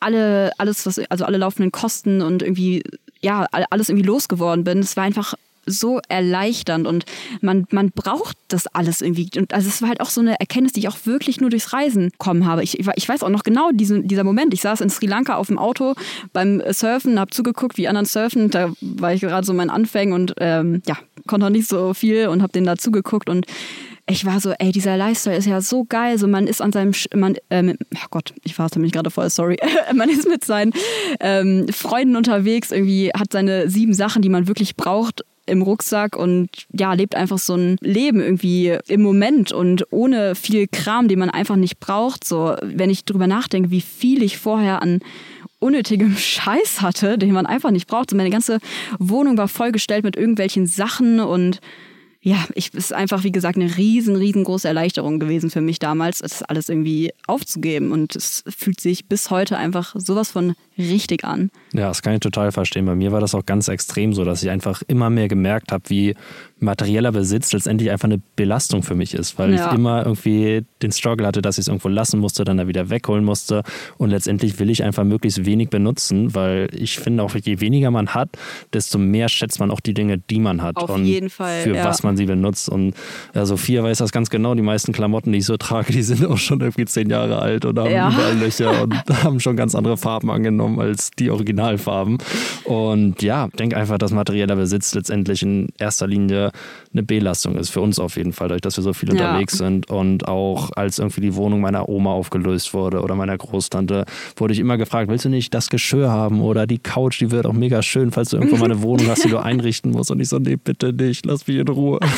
alle 0.00 0.52
alles 0.58 0.86
was 0.86 0.98
also 1.10 1.24
alle 1.24 1.38
laufenden 1.38 1.70
Kosten 1.72 2.22
und 2.22 2.42
irgendwie 2.42 2.82
ja 3.20 3.46
all- 3.52 3.66
alles 3.70 3.88
irgendwie 3.88 4.06
losgeworden 4.06 4.64
bin, 4.64 4.78
es 4.78 4.96
war 4.96 5.04
einfach 5.04 5.34
so 5.68 6.00
erleichternd 6.08 6.86
und 6.86 7.04
man, 7.40 7.66
man 7.70 7.90
braucht 7.90 8.36
das 8.48 8.66
alles 8.68 9.00
irgendwie. 9.00 9.28
Und 9.36 9.52
also 9.52 9.68
es 9.68 9.82
war 9.82 9.88
halt 9.88 10.00
auch 10.00 10.10
so 10.10 10.20
eine 10.20 10.38
Erkenntnis, 10.40 10.72
die 10.72 10.80
ich 10.80 10.88
auch 10.88 10.98
wirklich 11.04 11.40
nur 11.40 11.50
durchs 11.50 11.72
Reisen 11.72 12.10
bekommen 12.10 12.46
habe. 12.46 12.62
Ich, 12.62 12.78
ich 12.78 13.08
weiß 13.08 13.22
auch 13.22 13.28
noch 13.28 13.42
genau 13.42 13.70
diesen, 13.72 14.08
dieser 14.08 14.24
Moment. 14.24 14.54
Ich 14.54 14.62
saß 14.62 14.80
in 14.80 14.90
Sri 14.90 15.06
Lanka 15.06 15.36
auf 15.36 15.48
dem 15.48 15.58
Auto 15.58 15.94
beim 16.32 16.62
Surfen, 16.70 17.20
habe 17.20 17.30
zugeguckt, 17.30 17.76
wie 17.76 17.88
anderen 17.88 18.06
surfen. 18.06 18.50
Da 18.50 18.72
war 18.80 19.12
ich 19.12 19.20
gerade 19.20 19.46
so 19.46 19.52
in 19.52 19.58
meinen 19.58 19.70
Anfängen 19.70 20.14
und 20.14 20.34
ähm, 20.38 20.82
ja, 20.86 20.96
konnte 21.26 21.46
noch 21.46 21.50
nicht 21.50 21.68
so 21.68 21.94
viel 21.94 22.28
und 22.28 22.42
habe 22.42 22.52
denen 22.52 22.66
da 22.66 22.76
zugeguckt 22.76 23.28
und 23.28 23.46
ich 24.10 24.24
war 24.24 24.40
so, 24.40 24.52
ey, 24.58 24.72
dieser 24.72 24.96
Lifestyle 24.96 25.36
ist 25.36 25.46
ja 25.46 25.60
so 25.60 25.84
geil. 25.84 26.18
So, 26.18 26.26
man 26.26 26.46
ist 26.46 26.62
an 26.62 26.72
seinem, 26.72 26.94
Sch 26.94 27.08
man, 27.14 27.36
ähm, 27.50 27.76
oh 27.94 28.06
Gott, 28.10 28.32
ich 28.42 28.54
verhasse 28.54 28.78
mich 28.78 28.92
gerade 28.92 29.10
voll, 29.10 29.28
sorry. 29.28 29.58
man 29.94 30.08
ist 30.08 30.26
mit 30.26 30.44
seinen 30.44 30.72
ähm, 31.20 31.66
Freunden 31.70 32.16
unterwegs, 32.16 32.70
irgendwie 32.70 33.10
hat 33.10 33.32
seine 33.32 33.68
sieben 33.68 33.92
Sachen, 33.92 34.22
die 34.22 34.30
man 34.30 34.48
wirklich 34.48 34.76
braucht 34.76 35.24
im 35.48 35.62
Rucksack 35.62 36.16
und 36.16 36.48
ja, 36.72 36.92
lebt 36.92 37.14
einfach 37.14 37.38
so 37.38 37.54
ein 37.54 37.76
Leben 37.80 38.20
irgendwie 38.20 38.78
im 38.88 39.02
Moment 39.02 39.52
und 39.52 39.84
ohne 39.90 40.34
viel 40.34 40.66
Kram, 40.66 41.08
den 41.08 41.18
man 41.18 41.30
einfach 41.30 41.56
nicht 41.56 41.80
braucht. 41.80 42.24
So, 42.24 42.56
wenn 42.62 42.90
ich 42.90 43.04
drüber 43.04 43.26
nachdenke, 43.26 43.70
wie 43.70 43.80
viel 43.80 44.22
ich 44.22 44.38
vorher 44.38 44.82
an 44.82 45.00
unnötigem 45.58 46.16
Scheiß 46.16 46.80
hatte, 46.80 47.18
den 47.18 47.32
man 47.32 47.46
einfach 47.46 47.70
nicht 47.70 47.88
braucht. 47.88 48.10
So, 48.10 48.16
meine 48.16 48.30
ganze 48.30 48.58
Wohnung 48.98 49.36
war 49.36 49.48
vollgestellt 49.48 50.04
mit 50.04 50.16
irgendwelchen 50.16 50.66
Sachen 50.66 51.20
und 51.20 51.60
ja, 52.20 52.44
es 52.56 52.68
ist 52.68 52.92
einfach, 52.92 53.22
wie 53.22 53.32
gesagt, 53.32 53.56
eine 53.56 53.76
riesen, 53.76 54.16
riesengroße 54.16 54.66
Erleichterung 54.66 55.20
gewesen 55.20 55.50
für 55.50 55.60
mich 55.60 55.78
damals, 55.78 56.18
das 56.18 56.42
alles 56.42 56.68
irgendwie 56.68 57.12
aufzugeben. 57.26 57.92
Und 57.92 58.16
es 58.16 58.42
fühlt 58.48 58.80
sich 58.80 59.06
bis 59.06 59.30
heute 59.30 59.56
einfach 59.56 59.94
sowas 59.96 60.30
von 60.30 60.54
richtig 60.78 61.24
an. 61.24 61.50
Ja, 61.72 61.88
das 61.88 62.02
kann 62.02 62.14
ich 62.14 62.20
total 62.20 62.52
verstehen. 62.52 62.86
Bei 62.86 62.94
mir 62.94 63.12
war 63.12 63.20
das 63.20 63.34
auch 63.34 63.44
ganz 63.44 63.68
extrem 63.68 64.12
so, 64.12 64.24
dass 64.24 64.42
ich 64.42 64.50
einfach 64.50 64.82
immer 64.88 65.10
mehr 65.10 65.28
gemerkt 65.28 65.72
habe, 65.72 65.84
wie 65.88 66.14
materieller 66.60 67.12
Besitz 67.12 67.52
letztendlich 67.52 67.90
einfach 67.90 68.08
eine 68.08 68.20
Belastung 68.34 68.82
für 68.82 68.94
mich 68.96 69.14
ist, 69.14 69.38
weil 69.38 69.54
Ja. 69.54 69.68
ich 69.68 69.72
immer 69.78 70.04
irgendwie 70.04 70.64
den 70.82 70.90
Struggle 70.90 71.24
hatte, 71.26 71.40
dass 71.40 71.56
ich 71.56 71.62
es 71.62 71.68
irgendwo 71.68 71.88
lassen 71.88 72.18
musste, 72.18 72.44
dann 72.44 72.56
da 72.56 72.66
wieder 72.66 72.90
wegholen 72.90 73.24
musste. 73.24 73.62
Und 73.96 74.10
letztendlich 74.10 74.58
will 74.58 74.68
ich 74.70 74.82
einfach 74.82 75.04
möglichst 75.04 75.44
wenig 75.46 75.70
benutzen, 75.70 76.34
weil 76.34 76.68
ich 76.72 76.98
finde 76.98 77.22
auch, 77.22 77.34
je 77.36 77.60
weniger 77.60 77.90
man 77.92 78.08
hat, 78.08 78.30
desto 78.72 78.98
mehr 78.98 79.28
schätzt 79.28 79.60
man 79.60 79.70
auch 79.70 79.78
die 79.80 79.94
Dinge, 79.94 80.18
die 80.18 80.40
man 80.40 80.60
hat. 80.62 80.76
Auf 80.78 80.90
und 80.90 81.04
jeden 81.04 81.30
Fall, 81.30 81.62
Für 81.62 81.74
ja. 81.76 81.84
was 81.84 82.02
man 82.02 82.16
sie 82.16 82.26
benutzt. 82.26 82.68
Und 82.68 82.94
ja, 83.34 83.46
Sophia 83.46 83.84
weiß 83.84 83.98
das 83.98 84.10
ganz 84.10 84.28
genau. 84.28 84.54
Die 84.56 84.62
meisten 84.62 84.92
Klamotten, 84.92 85.30
die 85.32 85.38
ich 85.38 85.46
so 85.46 85.56
trage, 85.56 85.92
die 85.92 86.02
sind 86.02 86.24
auch 86.26 86.38
schon 86.38 86.60
irgendwie 86.60 86.86
zehn 86.86 87.08
Jahre 87.08 87.38
alt 87.38 87.64
und 87.66 87.78
haben 87.78 87.90
Ja. 87.90 88.08
überall 88.10 88.36
Löcher 88.36 88.82
und 88.82 88.94
haben 89.22 89.38
schon 89.38 89.56
ganz 89.56 89.76
andere 89.76 89.96
Farben 89.96 90.28
angenommen 90.30 90.67
als 90.78 91.10
die 91.18 91.30
Originalfarben. 91.30 92.18
Und 92.64 93.22
ja, 93.22 93.48
denk 93.58 93.74
einfach, 93.74 93.98
dass 93.98 94.10
materieller 94.12 94.56
Besitz 94.56 94.94
letztendlich 94.94 95.42
in 95.42 95.68
erster 95.78 96.06
Linie 96.06 96.50
eine 96.92 97.02
Belastung 97.02 97.56
ist. 97.56 97.70
Für 97.70 97.80
uns 97.80 97.98
auf 97.98 98.16
jeden 98.16 98.32
Fall, 98.32 98.48
dadurch, 98.48 98.62
dass 98.62 98.76
wir 98.76 98.82
so 98.84 98.92
viel 98.92 99.08
Ja. 99.14 99.26
unterwegs 99.28 99.56
sind. 99.58 99.88
Und 99.90 100.26
auch 100.26 100.70
als 100.76 100.98
irgendwie 100.98 101.20
die 101.20 101.34
Wohnung 101.36 101.60
meiner 101.60 101.88
Oma 101.88 102.10
aufgelöst 102.12 102.74
wurde 102.74 103.00
oder 103.02 103.14
meiner 103.14 103.36
Großtante, 103.38 104.04
wurde 104.36 104.52
ich 104.54 104.58
immer 104.60 104.76
gefragt, 104.78 105.08
willst 105.10 105.24
du 105.24 105.28
nicht 105.28 105.54
das 105.54 105.68
Geschirr 105.68 106.10
haben 106.10 106.40
oder 106.40 106.66
die 106.66 106.78
Couch, 106.78 107.20
die 107.20 107.30
wird 107.30 107.46
auch 107.46 107.52
mega 107.52 107.82
schön, 107.82 108.10
falls 108.10 108.30
du 108.30 108.36
irgendwo 108.38 108.56
mal 108.56 108.64
eine 108.70 108.82
Wohnung 108.82 109.06
hast, 109.08 109.24
die 109.24 109.28
du 109.30 109.38
einrichten 109.38 109.92
musst. 109.92 110.10
Und 110.10 110.20
ich 110.20 110.28
so, 110.28 110.38
nee, 110.38 110.56
bitte 110.56 110.92
nicht, 110.92 111.24
lass 111.26 111.46
mich 111.46 111.58
in 111.58 111.68
Ruhe. 111.68 112.00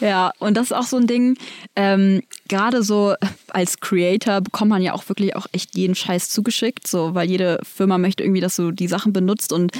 Ja, 0.00 0.32
und 0.38 0.56
das 0.56 0.66
ist 0.66 0.72
auch 0.72 0.82
so 0.84 0.96
ein 0.96 1.06
Ding, 1.06 1.36
ähm, 1.74 2.22
gerade 2.48 2.82
so 2.82 3.14
als 3.48 3.80
Creator 3.80 4.40
bekommt 4.40 4.68
man 4.70 4.82
ja 4.82 4.92
auch 4.92 5.08
wirklich 5.08 5.34
auch 5.36 5.46
echt 5.52 5.74
jeden 5.76 5.94
Scheiß 5.94 6.28
zugeschickt, 6.28 6.86
so, 6.86 7.14
weil 7.14 7.28
jede 7.36 7.58
Firma 7.62 7.98
möchte 7.98 8.22
irgendwie, 8.22 8.40
dass 8.40 8.56
du 8.56 8.70
die 8.70 8.88
Sachen 8.88 9.12
benutzt 9.12 9.52
und 9.52 9.72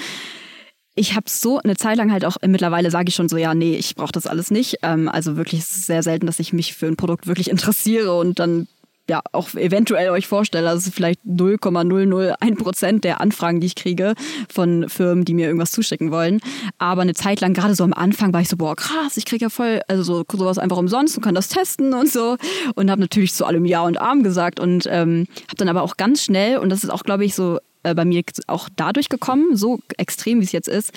ich 0.99 1.15
habe 1.15 1.29
so 1.29 1.59
eine 1.59 1.77
Zeit 1.77 1.99
lang 1.99 2.11
halt 2.11 2.25
auch, 2.25 2.37
mittlerweile 2.47 2.91
sage 2.91 3.11
ich 3.11 3.15
schon 3.15 3.29
so, 3.29 3.37
ja, 3.37 3.55
nee, 3.55 3.77
ich 3.77 3.95
brauche 3.95 4.13
das 4.13 4.27
alles 4.27 4.51
nicht. 4.51 4.79
Ähm, 4.83 5.11
also 5.11 5.37
wirklich 5.37 5.65
sehr 5.67 6.03
selten, 6.03 6.25
dass 6.25 6.41
ich 6.41 6.55
mich 6.55 6.75
für 6.75 6.87
ein 6.87 6.97
Produkt 6.97 7.27
wirklich 7.27 7.51
interessiere 7.55 8.19
und 8.19 8.39
dann 8.39 8.67
ja 9.09 9.23
auch 9.33 9.55
eventuell 9.55 10.11
euch 10.11 10.27
vorstelle, 10.27 10.69
also 10.69 10.91
vielleicht 10.91 11.25
0,001 11.25 12.59
Prozent 12.59 13.05
der 13.05 13.21
Anfragen, 13.21 13.61
die 13.61 13.67
ich 13.67 13.75
kriege 13.75 14.15
von 14.53 14.89
Firmen, 14.89 15.25
die 15.25 15.35
mir 15.35 15.47
irgendwas 15.47 15.71
zuschicken 15.71 16.11
wollen. 16.11 16.41
Aber 16.79 17.03
eine 17.03 17.15
Zeit 17.15 17.41
lang, 17.41 17.55
gerade 17.55 17.75
so 17.75 17.85
am 17.85 17.93
Anfang, 17.93 18.33
war 18.33 18.41
ich 18.41 18.49
so, 18.49 18.57
boah, 18.57 18.77
krass, 18.77 19.17
ich 19.17 19.25
kriege 19.25 19.45
ja 19.45 19.49
voll, 19.49 19.81
also 19.89 20.03
so, 20.03 20.25
sowas 20.31 20.59
einfach 20.59 20.77
umsonst 20.77 21.17
und 21.17 21.23
kann 21.23 21.35
das 21.35 21.49
testen 21.49 21.95
und 21.95 22.11
so. 22.11 22.37
Und 22.75 22.91
habe 22.91 23.01
natürlich 23.01 23.35
zu 23.35 23.45
allem 23.45 23.65
Ja 23.65 23.83
und 23.83 24.01
Arm 24.01 24.23
gesagt 24.23 24.61
und 24.61 24.87
ähm, 24.91 25.27
habe 25.45 25.57
dann 25.57 25.69
aber 25.69 25.83
auch 25.83 25.97
ganz 25.97 26.23
schnell, 26.23 26.59
und 26.59 26.71
das 26.71 26.85
ist 26.85 26.91
auch, 26.91 27.03
glaube 27.03 27.25
ich, 27.25 27.35
so 27.35 27.59
äh, 27.87 27.95
bei 27.95 28.05
mir 28.05 28.23
auch 28.47 28.69
dadurch 28.75 29.09
gekommen, 29.09 29.57
so 29.57 29.79
extrem 29.97 30.41
wie 30.41 30.45
es 30.45 30.53
jetzt 30.53 30.69
ist, 30.69 30.93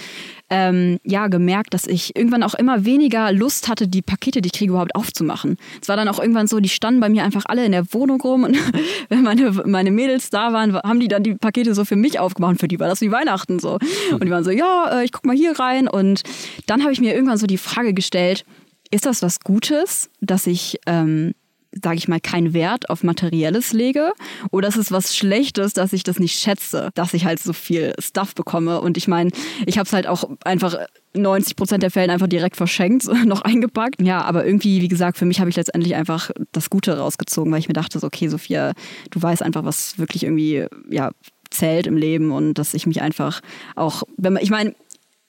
ähm, 0.50 1.00
ja, 1.04 1.28
gemerkt, 1.28 1.74
dass 1.74 1.86
ich 1.86 2.16
irgendwann 2.16 2.44
auch 2.44 2.56
immer 2.56 2.86
weniger 2.86 3.32
Lust 3.32 3.68
hatte, 3.68 3.88
die 3.88 4.02
Pakete, 4.02 4.42
die 4.42 4.48
ich 4.48 4.54
kriege, 4.54 4.72
überhaupt 4.72 4.96
aufzumachen. 4.96 5.58
Es 5.82 5.88
war 5.88 5.96
dann 5.96 6.08
auch 6.08 6.20
irgendwann 6.20 6.48
so, 6.48 6.60
die 6.60 6.70
standen 6.70 7.00
bei 7.00 7.10
mir 7.10 7.24
einfach 7.24 7.46
alle 7.48 7.66
in 7.66 7.72
der 7.72 7.94
Wohnung 7.94 8.20
rum 8.22 8.44
und 8.44 8.58
wenn 9.10 9.22
meine, 9.22 9.52
meine 9.66 9.92
Mädels 9.92 10.30
da 10.30 10.52
waren, 10.54 10.76
haben 10.76 11.00
die 11.00 11.08
dann 11.08 11.24
die 11.24 11.36
Pakete 11.36 11.76
so 11.76 11.86
für 11.86 11.96
mich 11.96 12.20
aufgemacht 12.20 12.52
und 12.52 12.60
für 12.60 12.68
die 12.68 12.80
war 12.80 12.88
das 12.88 13.02
wie 13.02 13.12
Weihnachten 13.12 13.60
so. 13.60 13.78
Und 14.12 14.24
die 14.24 14.32
waren 14.32 14.44
so, 14.44 14.52
ja, 14.52 15.00
äh, 15.00 15.06
ich 15.06 15.12
guck 15.12 15.26
mal 15.26 15.36
hier 15.36 15.60
rein 15.60 15.88
und 15.88 16.24
dann 16.66 16.82
habe 16.82 16.92
ich 16.92 17.00
mir 17.00 17.14
irgendwann 17.14 17.38
so 17.38 17.48
die 17.48 17.58
Frage 17.58 17.94
gestellt, 17.94 18.46
ist 18.92 19.06
das 19.06 19.22
was 19.22 19.40
Gutes, 19.42 20.10
dass 20.20 20.48
ich 20.48 20.80
ähm, 20.88 21.34
sage 21.72 21.98
ich 21.98 22.08
mal, 22.08 22.20
keinen 22.20 22.54
Wert 22.54 22.90
auf 22.90 23.04
Materielles 23.04 23.74
lege 23.74 24.14
oder 24.52 24.68
ist 24.68 24.78
es 24.78 24.92
was 24.92 25.16
Schlechtes, 25.16 25.74
dass 25.74 25.94
ich 25.94 26.04
das 26.04 26.20
nicht 26.20 26.40
schätze, 26.40 26.90
dass 26.96 27.14
ich 27.14 27.26
halt 27.26 27.40
so 27.40 27.54
viel 27.54 27.94
Stuff 28.00 28.36
bekomme. 28.36 28.82
Und 28.82 28.98
ich 28.98 29.08
meine, 29.08 29.32
ich 29.66 29.78
habe 29.78 29.86
es 29.86 29.94
halt 29.94 30.08
auch 30.08 30.30
einfach 30.44 30.76
90 31.14 31.56
Prozent 31.56 31.84
der 31.84 31.92
Fällen 31.92 32.10
einfach 32.10 32.28
direkt 32.28 32.56
verschenkt, 32.56 33.06
noch 33.26 33.42
eingepackt. 33.42 34.02
Ja, 34.02 34.22
aber 34.22 34.46
irgendwie, 34.46 34.82
wie 34.82 34.88
gesagt, 34.88 35.18
für 35.18 35.26
mich 35.26 35.40
habe 35.40 35.50
ich 35.50 35.56
letztendlich 35.56 35.96
einfach 35.96 36.32
das 36.52 36.70
Gute 36.70 36.98
rausgezogen, 36.98 37.52
weil 37.52 37.60
ich 37.60 37.68
mir 37.68 37.74
dachte, 37.74 38.00
so, 38.00 38.08
okay, 38.08 38.28
Sophia, 38.28 38.74
du 39.12 39.22
weißt 39.22 39.44
einfach, 39.44 39.64
was 39.64 39.98
wirklich 39.98 40.24
irgendwie, 40.24 40.66
ja, 40.90 41.12
zählt 41.52 41.88
im 41.88 41.98
Leben 41.98 42.32
und 42.32 42.56
dass 42.56 42.74
ich 42.74 42.86
mich 42.86 43.02
einfach 43.02 43.42
auch, 43.76 44.04
wenn 44.18 44.34
man, 44.34 44.44
ich 44.44 44.52
meine, 44.52 44.76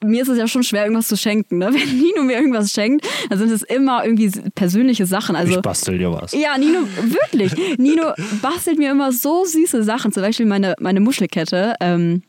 mir 0.03 0.21
ist 0.23 0.27
es 0.27 0.37
ja 0.37 0.47
schon 0.47 0.63
schwer, 0.63 0.83
irgendwas 0.83 1.07
zu 1.07 1.17
schenken. 1.17 1.59
Ne? 1.59 1.67
Wenn 1.73 1.97
Nino 1.97 2.23
mir 2.23 2.37
irgendwas 2.37 2.71
schenkt, 2.71 3.07
dann 3.29 3.39
sind 3.39 3.51
es 3.51 3.63
immer 3.63 4.03
irgendwie 4.03 4.31
persönliche 4.55 5.05
Sachen. 5.05 5.35
Also, 5.35 5.55
ich 5.55 5.61
bastel 5.61 5.97
dir 5.97 6.11
was. 6.11 6.33
Ja, 6.33 6.57
Nino, 6.57 6.79
wirklich. 7.03 7.53
Nino 7.77 8.13
bastelt 8.41 8.77
mir 8.77 8.91
immer 8.91 9.11
so 9.11 9.45
süße 9.45 9.83
Sachen. 9.83 10.11
Zum 10.11 10.23
Beispiel 10.23 10.45
meine, 10.45 10.75
meine 10.79 10.99
Muschelkette. 10.99 11.75
Ähm, 11.79 12.23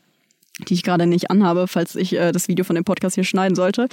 die 0.59 0.75
ich 0.75 0.83
gerade 0.83 1.07
nicht 1.07 1.31
anhabe, 1.31 1.67
falls 1.67 1.95
ich 1.95 2.13
äh, 2.13 2.31
das 2.31 2.47
Video 2.47 2.63
von 2.63 2.75
dem 2.75 2.85
Podcast 2.85 3.15
hier 3.15 3.23
schneiden 3.23 3.55
sollte, 3.55 3.87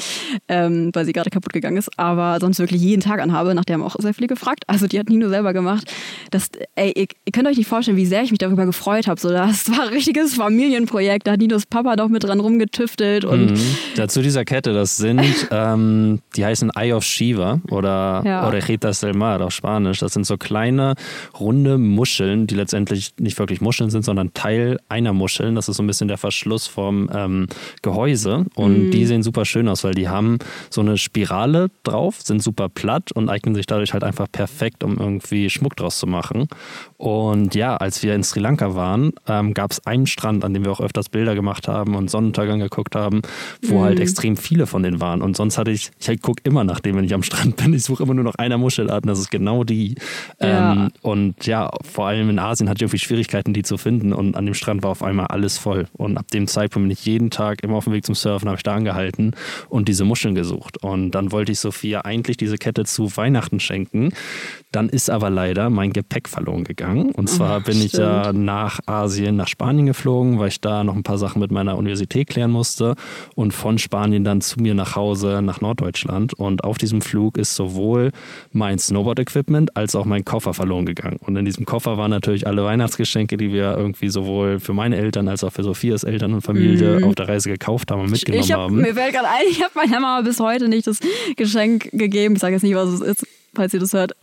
ähm, 0.48 0.90
weil 0.92 1.06
sie 1.06 1.12
gerade 1.12 1.30
kaputt 1.30 1.52
gegangen 1.52 1.78
ist, 1.78 1.98
aber 1.98 2.38
sonst 2.40 2.58
wirklich 2.58 2.82
jeden 2.82 3.00
Tag 3.00 3.20
anhabe, 3.20 3.54
nach 3.54 3.64
der 3.64 3.74
haben 3.74 3.82
auch 3.82 3.96
sehr 3.98 4.12
viele 4.12 4.26
gefragt. 4.26 4.64
Also 4.66 4.86
die 4.86 4.98
hat 4.98 5.08
Nino 5.08 5.28
selber 5.30 5.52
gemacht. 5.54 5.90
Das, 6.30 6.50
ey, 6.74 6.92
ihr, 6.94 7.06
ihr 7.24 7.32
könnt 7.32 7.48
euch 7.48 7.56
nicht 7.56 7.66
vorstellen, 7.66 7.96
wie 7.96 8.04
sehr 8.06 8.22
ich 8.22 8.30
mich 8.30 8.38
darüber 8.38 8.66
gefreut 8.66 9.06
habe. 9.06 9.18
So, 9.18 9.30
das 9.30 9.70
war 9.70 9.84
ein 9.84 9.88
richtiges 9.88 10.34
Familienprojekt. 10.34 11.26
Da 11.26 11.32
hat 11.32 11.40
Ninos 11.40 11.64
Papa 11.64 11.96
noch 11.96 12.08
mit 12.08 12.24
dran 12.24 12.40
rumgetüftelt. 12.40 13.24
Und 13.24 13.52
mhm. 13.52 13.76
Dazu 13.96 14.20
dieser 14.20 14.44
Kette, 14.44 14.74
das 14.74 14.98
sind, 14.98 15.24
ähm, 15.50 16.20
die 16.36 16.44
heißen 16.44 16.70
Eye 16.76 16.92
of 16.92 17.04
Shiva 17.04 17.60
oder 17.70 18.22
ja. 18.24 18.46
Orejitas 18.46 19.00
del 19.00 19.14
Mar 19.14 19.40
auf 19.40 19.52
Spanisch. 19.52 19.98
Das 20.00 20.12
sind 20.12 20.26
so 20.26 20.36
kleine, 20.36 20.94
runde 21.38 21.78
Muscheln, 21.78 22.46
die 22.46 22.54
letztendlich 22.54 23.14
nicht 23.18 23.38
wirklich 23.38 23.62
Muscheln 23.62 23.88
sind, 23.88 24.04
sondern 24.04 24.34
Teil 24.34 24.78
einer 24.90 25.14
Muscheln. 25.14 25.54
Das 25.54 25.68
ist 25.68 25.78
so 25.78 25.82
ein 25.82 25.86
bisschen 25.86 26.08
der 26.08 26.18
Verschluss 26.18 26.50
Verschluss 26.60 26.66
vom 26.66 27.10
ähm, 27.12 27.46
Gehäuse 27.82 28.46
und 28.54 28.86
mhm. 28.86 28.90
die 28.90 29.06
sehen 29.06 29.22
super 29.22 29.44
schön 29.44 29.68
aus, 29.68 29.84
weil 29.84 29.94
die 29.94 30.08
haben 30.08 30.38
so 30.70 30.80
eine 30.80 30.98
Spirale 30.98 31.70
drauf, 31.82 32.20
sind 32.22 32.42
super 32.42 32.68
platt 32.68 33.12
und 33.12 33.28
eignen 33.28 33.54
sich 33.54 33.66
dadurch 33.66 33.92
halt 33.92 34.04
einfach 34.04 34.26
perfekt, 34.30 34.84
um 34.84 34.98
irgendwie 34.98 35.50
Schmuck 35.50 35.76
draus 35.76 35.98
zu 35.98 36.06
machen. 36.06 36.48
Und 36.96 37.54
ja, 37.54 37.76
als 37.76 38.02
wir 38.02 38.14
in 38.14 38.22
Sri 38.22 38.40
Lanka 38.40 38.74
waren, 38.74 39.12
ähm, 39.26 39.54
gab 39.54 39.70
es 39.70 39.86
einen 39.86 40.06
Strand, 40.06 40.44
an 40.44 40.54
dem 40.54 40.64
wir 40.64 40.72
auch 40.72 40.80
öfters 40.80 41.08
Bilder 41.08 41.34
gemacht 41.34 41.68
haben 41.68 41.94
und 41.94 42.10
Sonnenuntergang 42.10 42.60
geguckt 42.60 42.94
haben, 42.94 43.22
wo 43.62 43.78
mhm. 43.78 43.82
halt 43.82 44.00
extrem 44.00 44.36
viele 44.36 44.66
von 44.66 44.82
denen 44.82 45.00
waren. 45.00 45.22
Und 45.22 45.36
sonst 45.36 45.58
hatte 45.58 45.70
ich, 45.70 45.90
ich 45.98 46.08
halt 46.08 46.22
gucke 46.22 46.42
immer 46.44 46.64
nach 46.64 46.80
dem, 46.80 46.96
wenn 46.96 47.04
ich 47.04 47.14
am 47.14 47.22
Strand 47.22 47.56
bin. 47.62 47.74
Ich 47.74 47.84
suche 47.84 48.02
immer 48.02 48.14
nur 48.14 48.24
noch 48.24 48.34
einer 48.34 48.58
Muschelart 48.58 49.04
und 49.04 49.08
das 49.08 49.18
ist 49.18 49.30
genau 49.30 49.64
die. 49.64 49.94
Ja. 50.40 50.72
Ähm, 50.72 50.90
und 51.02 51.46
ja, 51.46 51.70
vor 51.82 52.06
allem 52.06 52.28
in 52.30 52.38
Asien 52.38 52.68
hatte 52.68 52.78
ich 52.78 52.82
irgendwie 52.82 52.98
Schwierigkeiten, 52.98 53.52
die 53.52 53.62
zu 53.62 53.78
finden. 53.78 54.12
Und 54.12 54.36
an 54.36 54.44
dem 54.44 54.54
Strand 54.54 54.82
war 54.82 54.90
auf 54.90 55.02
einmal 55.02 55.26
alles 55.26 55.58
voll. 55.58 55.86
Und 55.96 56.18
ab 56.18 56.28
dem 56.30 56.39
dem 56.40 56.48
Zeitpunkt 56.48 56.88
bin 56.88 56.90
ich 56.90 57.04
jeden 57.04 57.30
Tag 57.30 57.62
immer 57.62 57.76
auf 57.76 57.84
dem 57.84 57.92
Weg 57.92 58.04
zum 58.04 58.14
Surfen, 58.14 58.48
habe 58.48 58.56
ich 58.56 58.62
da 58.62 58.74
angehalten 58.74 59.34
und 59.68 59.88
diese 59.88 60.04
Muscheln 60.04 60.34
gesucht. 60.34 60.82
Und 60.82 61.12
dann 61.12 61.32
wollte 61.32 61.52
ich 61.52 61.60
Sophia 61.60 62.02
eigentlich 62.02 62.36
diese 62.36 62.56
Kette 62.56 62.84
zu 62.84 63.16
Weihnachten 63.16 63.60
schenken. 63.60 64.12
Dann 64.72 64.88
ist 64.88 65.10
aber 65.10 65.30
leider 65.30 65.68
mein 65.68 65.92
Gepäck 65.92 66.28
verloren 66.28 66.64
gegangen. 66.64 67.10
Und 67.10 67.28
zwar 67.28 67.60
Ach, 67.60 67.64
bin 67.64 67.74
stimmt. 67.74 67.92
ich 67.92 67.98
ja 67.98 68.32
nach 68.32 68.78
Asien, 68.86 69.36
nach 69.36 69.48
Spanien 69.48 69.86
geflogen, 69.86 70.38
weil 70.38 70.48
ich 70.48 70.60
da 70.60 70.84
noch 70.84 70.94
ein 70.94 71.02
paar 71.02 71.18
Sachen 71.18 71.40
mit 71.40 71.50
meiner 71.50 71.76
Universität 71.76 72.28
klären 72.28 72.52
musste. 72.52 72.94
Und 73.34 73.52
von 73.52 73.78
Spanien 73.78 74.22
dann 74.22 74.40
zu 74.40 74.60
mir 74.60 74.74
nach 74.74 74.94
Hause, 74.94 75.42
nach 75.42 75.60
Norddeutschland. 75.60 76.34
Und 76.34 76.62
auf 76.62 76.78
diesem 76.78 77.00
Flug 77.00 77.36
ist 77.36 77.56
sowohl 77.56 78.12
mein 78.52 78.78
Snowboard-Equipment 78.78 79.76
als 79.76 79.96
auch 79.96 80.04
mein 80.04 80.24
Koffer 80.24 80.54
verloren 80.54 80.86
gegangen. 80.86 81.18
Und 81.26 81.36
in 81.36 81.44
diesem 81.44 81.66
Koffer 81.66 81.98
waren 81.98 82.10
natürlich 82.10 82.46
alle 82.46 82.64
Weihnachtsgeschenke, 82.64 83.36
die 83.36 83.52
wir 83.52 83.76
irgendwie 83.76 84.08
sowohl 84.08 84.60
für 84.60 84.72
meine 84.72 84.96
Eltern 84.96 85.28
als 85.28 85.42
auch 85.42 85.52
für 85.52 85.64
Sophias 85.64 86.04
Eltern 86.04 86.32
und 86.34 86.42
Familie 86.42 86.98
mhm. 86.98 87.04
auf 87.04 87.14
der 87.16 87.28
Reise 87.28 87.50
gekauft 87.50 87.90
haben 87.90 88.02
und 88.02 88.10
mitgenommen 88.10 88.44
ich 88.44 88.52
hab, 88.52 88.60
haben. 88.60 88.76
Mir 88.76 88.94
fällt 88.94 89.14
gerade 89.14 89.28
ein, 89.28 89.46
ich 89.50 89.62
habe 89.62 89.72
meiner 89.74 90.00
Mama 90.00 90.20
bis 90.22 90.38
heute 90.38 90.68
nicht 90.68 90.86
das 90.86 91.00
Geschenk 91.36 91.90
gegeben. 91.92 92.34
Ich 92.34 92.40
sage 92.40 92.54
jetzt 92.54 92.62
nicht, 92.62 92.74
was 92.74 92.88
es 92.88 93.00
ist, 93.00 93.26
falls 93.54 93.74
ihr 93.74 93.80
das 93.80 93.92
hört. 93.92 94.12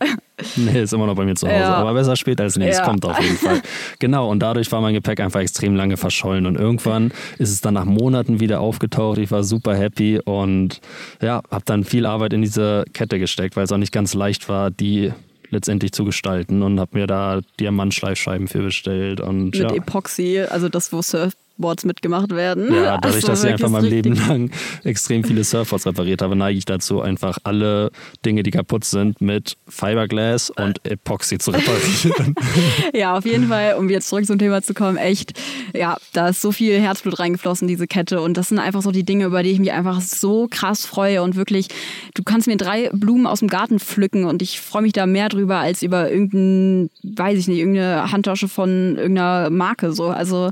Nee, 0.54 0.82
ist 0.82 0.92
immer 0.92 1.06
noch 1.06 1.16
bei 1.16 1.24
mir 1.24 1.34
zu 1.34 1.48
Hause. 1.48 1.58
Ja. 1.58 1.74
Aber 1.74 1.94
besser 1.94 2.14
später 2.14 2.44
als 2.44 2.56
nichts. 2.56 2.78
Ja. 2.78 2.84
Kommt 2.84 3.04
auf 3.04 3.20
jeden 3.20 3.36
Fall. 3.36 3.60
Genau, 3.98 4.30
und 4.30 4.38
dadurch 4.38 4.70
war 4.70 4.80
mein 4.80 4.94
Gepäck 4.94 5.18
einfach 5.18 5.40
extrem 5.40 5.74
lange 5.74 5.96
verschollen. 5.96 6.46
Und 6.46 6.54
irgendwann 6.54 7.10
ist 7.38 7.50
es 7.50 7.60
dann 7.60 7.74
nach 7.74 7.84
Monaten 7.84 8.38
wieder 8.38 8.60
aufgetaucht. 8.60 9.18
Ich 9.18 9.32
war 9.32 9.42
super 9.42 9.76
happy 9.76 10.20
und 10.24 10.80
ja, 11.20 11.42
habe 11.50 11.64
dann 11.64 11.82
viel 11.82 12.06
Arbeit 12.06 12.34
in 12.34 12.42
diese 12.42 12.84
Kette 12.92 13.18
gesteckt, 13.18 13.56
weil 13.56 13.64
es 13.64 13.72
auch 13.72 13.78
nicht 13.78 13.90
ganz 13.90 14.14
leicht 14.14 14.48
war, 14.48 14.70
die 14.70 15.12
letztendlich 15.50 15.90
zu 15.90 16.04
gestalten 16.04 16.62
und 16.62 16.78
habe 16.78 16.96
mir 16.96 17.08
da 17.08 17.40
Diamantschleifscheiben 17.58 18.46
für 18.46 18.62
bestellt 18.62 19.20
und 19.20 19.46
mit 19.46 19.56
ja. 19.56 19.74
Epoxy, 19.74 20.40
also 20.48 20.68
das 20.68 20.92
wo 20.92 21.02
Surf 21.02 21.32
Surfboards 21.58 21.84
mitgemacht 21.84 22.30
werden. 22.30 22.72
Ja, 22.72 22.98
dadurch, 23.02 23.24
dass 23.24 23.44
ich 23.44 23.50
einfach 23.50 23.68
mein 23.68 23.84
Leben 23.84 24.14
lang 24.14 24.50
extrem 24.84 25.24
viele 25.24 25.44
Surfboards 25.44 25.86
repariert 25.86 26.22
habe, 26.22 26.36
neige 26.36 26.58
ich 26.58 26.64
dazu, 26.64 27.00
einfach 27.00 27.38
alle 27.44 27.90
Dinge, 28.24 28.42
die 28.42 28.50
kaputt 28.50 28.84
sind, 28.84 29.20
mit 29.20 29.56
Fiberglass 29.68 30.50
und 30.50 30.84
Epoxy 30.84 31.38
zu 31.38 31.50
reparieren. 31.50 32.34
ja, 32.94 33.16
auf 33.16 33.24
jeden 33.24 33.48
Fall, 33.48 33.74
um 33.74 33.90
jetzt 33.90 34.08
zurück 34.08 34.26
zum 34.26 34.38
Thema 34.38 34.62
zu 34.62 34.74
kommen, 34.74 34.96
echt, 34.96 35.38
ja, 35.74 35.96
da 36.12 36.28
ist 36.28 36.40
so 36.40 36.52
viel 36.52 36.78
Herzblut 36.80 37.18
reingeflossen, 37.18 37.68
diese 37.68 37.86
Kette. 37.86 38.20
Und 38.20 38.36
das 38.36 38.48
sind 38.48 38.58
einfach 38.58 38.82
so 38.82 38.90
die 38.90 39.04
Dinge, 39.04 39.26
über 39.26 39.42
die 39.42 39.50
ich 39.50 39.58
mich 39.58 39.72
einfach 39.72 40.00
so 40.00 40.46
krass 40.48 40.86
freue. 40.86 41.22
Und 41.22 41.36
wirklich, 41.36 41.68
du 42.14 42.22
kannst 42.22 42.46
mir 42.46 42.56
drei 42.56 42.90
Blumen 42.92 43.26
aus 43.26 43.40
dem 43.40 43.48
Garten 43.48 43.80
pflücken 43.80 44.24
und 44.24 44.42
ich 44.42 44.60
freue 44.60 44.82
mich 44.82 44.92
da 44.92 45.06
mehr 45.06 45.28
drüber 45.28 45.58
als 45.58 45.82
über 45.82 46.10
irgendein, 46.10 46.90
weiß 47.02 47.38
ich 47.38 47.48
nicht, 47.48 47.58
irgendeine 47.58 48.12
Handtasche 48.12 48.48
von 48.48 48.96
irgendeiner 48.96 49.50
Marke. 49.50 49.92
So. 49.92 50.08
Also 50.08 50.50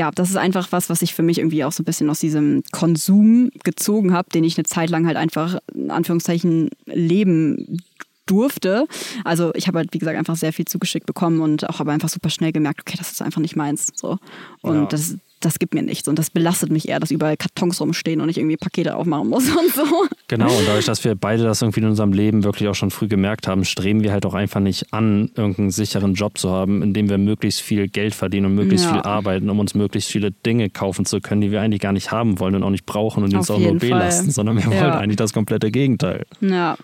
ja, 0.00 0.10
das 0.10 0.30
ist 0.30 0.36
einfach 0.36 0.72
was, 0.72 0.88
was 0.88 1.02
ich 1.02 1.14
für 1.14 1.22
mich 1.22 1.36
irgendwie 1.36 1.62
auch 1.62 1.72
so 1.72 1.82
ein 1.82 1.84
bisschen 1.84 2.08
aus 2.08 2.20
diesem 2.20 2.62
Konsum 2.72 3.50
gezogen 3.64 4.14
habe, 4.14 4.30
den 4.30 4.44
ich 4.44 4.56
eine 4.56 4.64
Zeit 4.64 4.88
lang 4.88 5.06
halt 5.06 5.18
einfach 5.18 5.58
in 5.74 5.90
Anführungszeichen 5.90 6.70
leben 6.86 7.82
durfte. 8.24 8.86
Also 9.24 9.54
ich 9.54 9.68
habe 9.68 9.76
halt, 9.76 9.92
wie 9.92 9.98
gesagt, 9.98 10.16
einfach 10.16 10.36
sehr 10.36 10.54
viel 10.54 10.64
zugeschickt 10.64 11.04
bekommen 11.04 11.42
und 11.42 11.68
auch 11.68 11.80
aber 11.80 11.92
einfach 11.92 12.08
super 12.08 12.30
schnell 12.30 12.50
gemerkt, 12.50 12.80
okay, 12.80 12.96
das 12.96 13.12
ist 13.12 13.20
einfach 13.20 13.42
nicht 13.42 13.56
meins. 13.56 13.88
So. 13.94 14.16
Und 14.62 14.74
ja. 14.74 14.86
das 14.86 15.16
das 15.40 15.58
gibt 15.58 15.74
mir 15.74 15.82
nichts 15.82 16.06
und 16.06 16.18
das 16.18 16.30
belastet 16.30 16.70
mich 16.70 16.88
eher, 16.88 17.00
dass 17.00 17.10
überall 17.10 17.36
Kartons 17.36 17.80
rumstehen 17.80 18.20
und 18.20 18.28
ich 18.28 18.38
irgendwie 18.38 18.58
Pakete 18.58 18.94
aufmachen 18.94 19.28
muss 19.28 19.48
und 19.56 19.74
so. 19.74 19.84
Genau, 20.28 20.46
und 20.46 20.68
dadurch, 20.68 20.84
dass 20.84 21.02
wir 21.02 21.14
beide 21.14 21.42
das 21.42 21.62
irgendwie 21.62 21.80
in 21.80 21.86
unserem 21.86 22.12
Leben 22.12 22.44
wirklich 22.44 22.68
auch 22.68 22.74
schon 22.74 22.90
früh 22.90 23.08
gemerkt 23.08 23.48
haben, 23.48 23.64
streben 23.64 24.02
wir 24.02 24.12
halt 24.12 24.26
auch 24.26 24.34
einfach 24.34 24.60
nicht 24.60 24.92
an, 24.92 25.30
irgendeinen 25.34 25.70
sicheren 25.70 26.14
Job 26.14 26.38
zu 26.38 26.50
haben, 26.50 26.82
in 26.82 26.92
dem 26.92 27.08
wir 27.08 27.18
möglichst 27.18 27.62
viel 27.62 27.88
Geld 27.88 28.14
verdienen 28.14 28.46
und 28.46 28.54
möglichst 28.54 28.86
ja. 28.86 28.92
viel 28.92 29.02
arbeiten, 29.02 29.48
um 29.48 29.58
uns 29.58 29.74
möglichst 29.74 30.10
viele 30.10 30.30
Dinge 30.30 30.68
kaufen 30.68 31.06
zu 31.06 31.20
können, 31.20 31.40
die 31.40 31.50
wir 31.50 31.60
eigentlich 31.62 31.80
gar 31.80 31.92
nicht 31.92 32.12
haben 32.12 32.38
wollen 32.38 32.54
und 32.54 32.62
auch 32.62 32.70
nicht 32.70 32.86
brauchen 32.86 33.24
und 33.24 33.32
die 33.32 33.36
uns 33.36 33.50
auch 33.50 33.58
nur 33.58 33.76
belasten, 33.76 34.30
sondern 34.30 34.56
wir 34.56 34.64
ja. 34.64 34.82
wollen 34.82 34.92
eigentlich 34.92 35.16
das 35.16 35.32
komplette 35.32 35.70
Gegenteil. 35.70 36.26
Ja. 36.40 36.76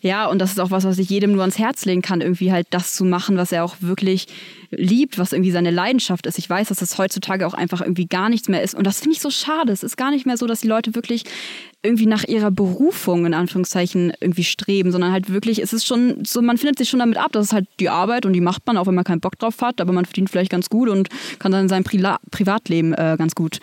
ja, 0.00 0.26
und 0.26 0.38
das 0.38 0.52
ist 0.52 0.60
auch 0.60 0.70
was, 0.70 0.84
was 0.84 0.98
ich 0.98 1.10
jedem 1.10 1.32
nur 1.32 1.42
ans 1.42 1.58
Herz 1.58 1.84
legen 1.84 2.02
kann, 2.02 2.20
irgendwie 2.20 2.52
halt 2.52 2.68
das 2.70 2.94
zu 2.94 3.04
machen, 3.04 3.36
was 3.36 3.50
er 3.52 3.64
auch 3.64 3.76
wirklich 3.80 4.28
liebt, 4.76 5.18
was 5.18 5.32
irgendwie 5.32 5.50
seine 5.50 5.70
Leidenschaft 5.70 6.26
ist. 6.26 6.38
Ich 6.38 6.48
weiß, 6.48 6.68
dass 6.68 6.78
das 6.78 6.98
heutzutage 6.98 7.46
auch 7.46 7.54
einfach 7.54 7.80
irgendwie 7.80 8.06
gar 8.06 8.28
nichts 8.28 8.48
mehr 8.48 8.62
ist. 8.62 8.74
Und 8.74 8.86
das 8.86 9.00
finde 9.00 9.16
ich 9.16 9.20
so 9.20 9.30
schade. 9.30 9.72
Es 9.72 9.82
ist 9.82 9.96
gar 9.96 10.10
nicht 10.10 10.26
mehr 10.26 10.36
so, 10.36 10.46
dass 10.46 10.60
die 10.60 10.68
Leute 10.68 10.94
wirklich 10.94 11.24
irgendwie 11.82 12.06
nach 12.06 12.24
ihrer 12.24 12.50
Berufung 12.50 13.26
in 13.26 13.34
Anführungszeichen 13.34 14.12
irgendwie 14.20 14.44
streben, 14.44 14.90
sondern 14.90 15.12
halt 15.12 15.30
wirklich, 15.30 15.60
es 15.60 15.72
ist 15.72 15.86
schon 15.86 16.24
so, 16.24 16.40
man 16.40 16.56
findet 16.56 16.78
sich 16.78 16.88
schon 16.88 17.00
damit 17.00 17.18
ab, 17.18 17.32
das 17.32 17.46
ist 17.46 17.52
halt 17.52 17.66
die 17.78 17.90
Arbeit 17.90 18.24
und 18.24 18.32
die 18.32 18.40
macht 18.40 18.66
man, 18.66 18.78
auch 18.78 18.86
wenn 18.86 18.94
man 18.94 19.04
keinen 19.04 19.20
Bock 19.20 19.38
drauf 19.38 19.60
hat, 19.60 19.80
aber 19.80 19.92
man 19.92 20.06
verdient 20.06 20.30
vielleicht 20.30 20.50
ganz 20.50 20.70
gut 20.70 20.88
und 20.88 21.08
kann 21.38 21.52
dann 21.52 21.68
sein 21.68 21.84
Pri 21.84 22.02
Privatleben 22.30 22.94
äh, 22.94 23.16
ganz 23.18 23.34
gut 23.34 23.58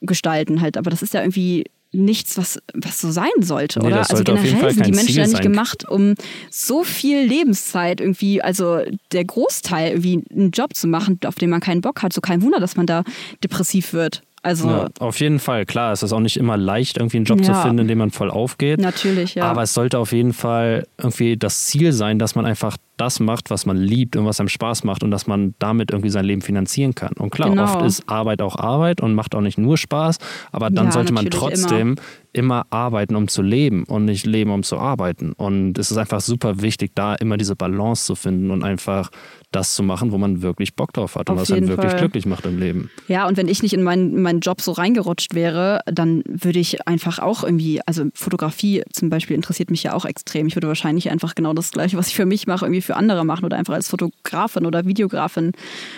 gestalten 0.00 0.60
halt. 0.60 0.76
Aber 0.76 0.90
das 0.90 1.02
ist 1.02 1.14
ja 1.14 1.20
irgendwie 1.20 1.64
nichts, 1.92 2.38
was, 2.38 2.58
was 2.74 3.00
so 3.00 3.10
sein 3.10 3.30
sollte, 3.40 3.80
nee, 3.80 3.88
oder? 3.88 4.10
also 4.10 4.24
generell 4.24 4.72
sind 4.72 4.86
die 4.86 4.92
Menschen 4.92 5.16
ja 5.16 5.26
nicht 5.26 5.42
gemacht, 5.42 5.88
um 5.88 6.14
so 6.50 6.84
viel 6.84 7.22
Lebenszeit 7.22 8.00
irgendwie, 8.00 8.42
also 8.42 8.80
der 9.12 9.24
Großteil 9.24 9.92
irgendwie 9.92 10.24
einen 10.30 10.50
Job 10.50 10.74
zu 10.74 10.88
machen, 10.88 11.20
auf 11.26 11.36
den 11.36 11.50
man 11.50 11.60
keinen 11.60 11.82
Bock 11.82 12.02
hat. 12.02 12.12
So 12.12 12.20
kein 12.20 12.42
Wunder, 12.42 12.60
dass 12.60 12.76
man 12.76 12.86
da 12.86 13.04
depressiv 13.42 13.92
wird. 13.92 14.22
Also 14.44 14.68
ja, 14.68 14.88
auf 14.98 15.20
jeden 15.20 15.38
Fall, 15.38 15.64
klar, 15.66 15.92
es 15.92 16.02
ist 16.02 16.12
auch 16.12 16.20
nicht 16.20 16.36
immer 16.36 16.56
leicht, 16.56 16.96
irgendwie 16.96 17.18
einen 17.18 17.26
Job 17.26 17.38
ja. 17.40 17.44
zu 17.44 17.54
finden, 17.54 17.80
in 17.80 17.88
dem 17.88 17.98
man 17.98 18.10
voll 18.10 18.28
aufgeht. 18.28 18.80
Natürlich, 18.80 19.36
ja. 19.36 19.44
Aber 19.44 19.62
es 19.62 19.72
sollte 19.72 20.00
auf 20.00 20.10
jeden 20.10 20.32
Fall 20.32 20.88
irgendwie 20.98 21.36
das 21.36 21.66
Ziel 21.66 21.92
sein, 21.92 22.18
dass 22.18 22.34
man 22.34 22.44
einfach 22.44 22.76
das 23.02 23.18
macht, 23.18 23.50
was 23.50 23.66
man 23.66 23.76
liebt 23.76 24.14
und 24.14 24.24
was 24.26 24.38
einem 24.38 24.48
Spaß 24.48 24.84
macht 24.84 25.02
und 25.02 25.10
dass 25.10 25.26
man 25.26 25.54
damit 25.58 25.90
irgendwie 25.90 26.10
sein 26.10 26.24
Leben 26.24 26.40
finanzieren 26.40 26.94
kann. 26.94 27.14
Und 27.14 27.30
klar, 27.30 27.50
genau. 27.50 27.64
oft 27.64 27.82
ist 27.84 28.08
Arbeit 28.08 28.40
auch 28.40 28.56
Arbeit 28.56 29.00
und 29.00 29.14
macht 29.14 29.34
auch 29.34 29.40
nicht 29.40 29.58
nur 29.58 29.76
Spaß, 29.76 30.18
aber 30.52 30.70
dann 30.70 30.86
ja, 30.86 30.92
sollte 30.92 31.12
man 31.12 31.28
trotzdem 31.28 31.92
immer. 31.92 32.02
immer 32.32 32.66
arbeiten, 32.70 33.16
um 33.16 33.26
zu 33.26 33.42
leben 33.42 33.82
und 33.84 34.04
nicht 34.04 34.24
leben, 34.24 34.52
um 34.52 34.62
zu 34.62 34.78
arbeiten. 34.78 35.32
Und 35.32 35.78
es 35.78 35.90
ist 35.90 35.96
einfach 35.96 36.20
super 36.20 36.62
wichtig, 36.62 36.92
da 36.94 37.16
immer 37.16 37.36
diese 37.36 37.56
Balance 37.56 38.04
zu 38.06 38.14
finden 38.14 38.52
und 38.52 38.62
einfach 38.62 39.10
das 39.50 39.74
zu 39.74 39.82
machen, 39.82 40.12
wo 40.12 40.18
man 40.18 40.42
wirklich 40.42 40.74
Bock 40.74 40.92
drauf 40.92 41.16
hat 41.16 41.28
und 41.28 41.36
was 41.36 41.50
einen 41.50 41.68
wirklich 41.68 41.90
Fall. 41.90 42.00
glücklich 42.00 42.24
macht 42.24 42.46
im 42.46 42.58
Leben. 42.58 42.90
Ja, 43.08 43.28
und 43.28 43.36
wenn 43.36 43.48
ich 43.48 43.62
nicht 43.62 43.74
in 43.74 43.82
meinen, 43.82 44.22
meinen 44.22 44.40
Job 44.40 44.60
so 44.60 44.72
reingerutscht 44.72 45.34
wäre, 45.34 45.80
dann 45.86 46.22
würde 46.26 46.58
ich 46.58 46.86
einfach 46.86 47.18
auch 47.18 47.44
irgendwie, 47.44 47.80
also 47.86 48.06
Fotografie 48.14 48.82
zum 48.92 49.10
Beispiel 49.10 49.36
interessiert 49.36 49.70
mich 49.70 49.82
ja 49.82 49.92
auch 49.92 50.04
extrem. 50.04 50.46
Ich 50.46 50.56
würde 50.56 50.68
wahrscheinlich 50.68 51.10
einfach 51.10 51.34
genau 51.34 51.52
das 51.52 51.70
Gleiche, 51.70 51.96
was 51.96 52.08
ich 52.08 52.16
für 52.16 52.26
mich 52.26 52.46
mache, 52.46 52.64
irgendwie 52.64 52.80
für 52.80 52.91
für 52.92 52.96
andere 52.96 53.24
machen 53.24 53.44
oder 53.44 53.56
einfach 53.56 53.74
als 53.74 53.88
Fotografin 53.88 54.66
oder 54.66 54.84
Videografin 54.84 55.52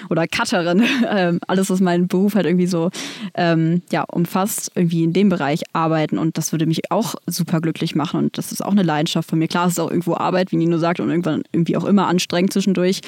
oder 0.08 0.26
Cutterin. 0.26 0.82
Ähm, 1.06 1.38
alles, 1.46 1.70
was 1.70 1.80
mein 1.80 2.08
Beruf 2.08 2.34
halt 2.34 2.46
irgendwie 2.46 2.66
so 2.66 2.90
ähm, 3.34 3.82
ja, 3.92 4.04
umfasst, 4.04 4.72
irgendwie 4.74 5.04
in 5.04 5.12
dem 5.12 5.28
Bereich 5.28 5.62
arbeiten 5.72 6.18
und 6.18 6.38
das 6.38 6.50
würde 6.50 6.66
mich 6.66 6.90
auch 6.90 7.14
super 7.26 7.60
glücklich 7.60 7.94
machen 7.94 8.18
und 8.18 8.38
das 8.38 8.52
ist 8.52 8.64
auch 8.64 8.72
eine 8.72 8.82
Leidenschaft 8.82 9.28
von 9.28 9.38
mir. 9.38 9.48
Klar, 9.48 9.66
es 9.66 9.74
ist 9.74 9.80
auch 9.80 9.90
irgendwo 9.90 10.16
Arbeit, 10.16 10.50
wie 10.50 10.56
Nino 10.56 10.78
sagt 10.78 11.00
und 11.00 11.10
irgendwann 11.10 11.42
irgendwie 11.52 11.76
auch 11.76 11.84
immer 11.84 12.06
anstrengend 12.06 12.52
zwischendurch, 12.52 13.00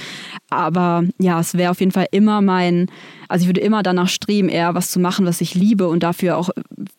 aber 0.51 1.05
ja, 1.18 1.41
es 1.41 1.55
wäre 1.55 1.70
auf 1.70 1.80
jeden 1.80 1.93
Fall 1.93 2.07
immer 2.11 2.43
mein, 2.43 2.91
also 3.28 3.45
ich 3.45 3.49
würde 3.49 3.61
immer 3.61 3.82
danach 3.82 4.09
streben, 4.09 4.49
eher 4.49 4.74
was 4.74 4.91
zu 4.91 5.01
machen, 5.01 5.26
was 5.26 5.41
ich 5.41 5.55
liebe 5.55 5.89
und 5.89 6.03
dafür 6.03 6.37
auch 6.37 6.51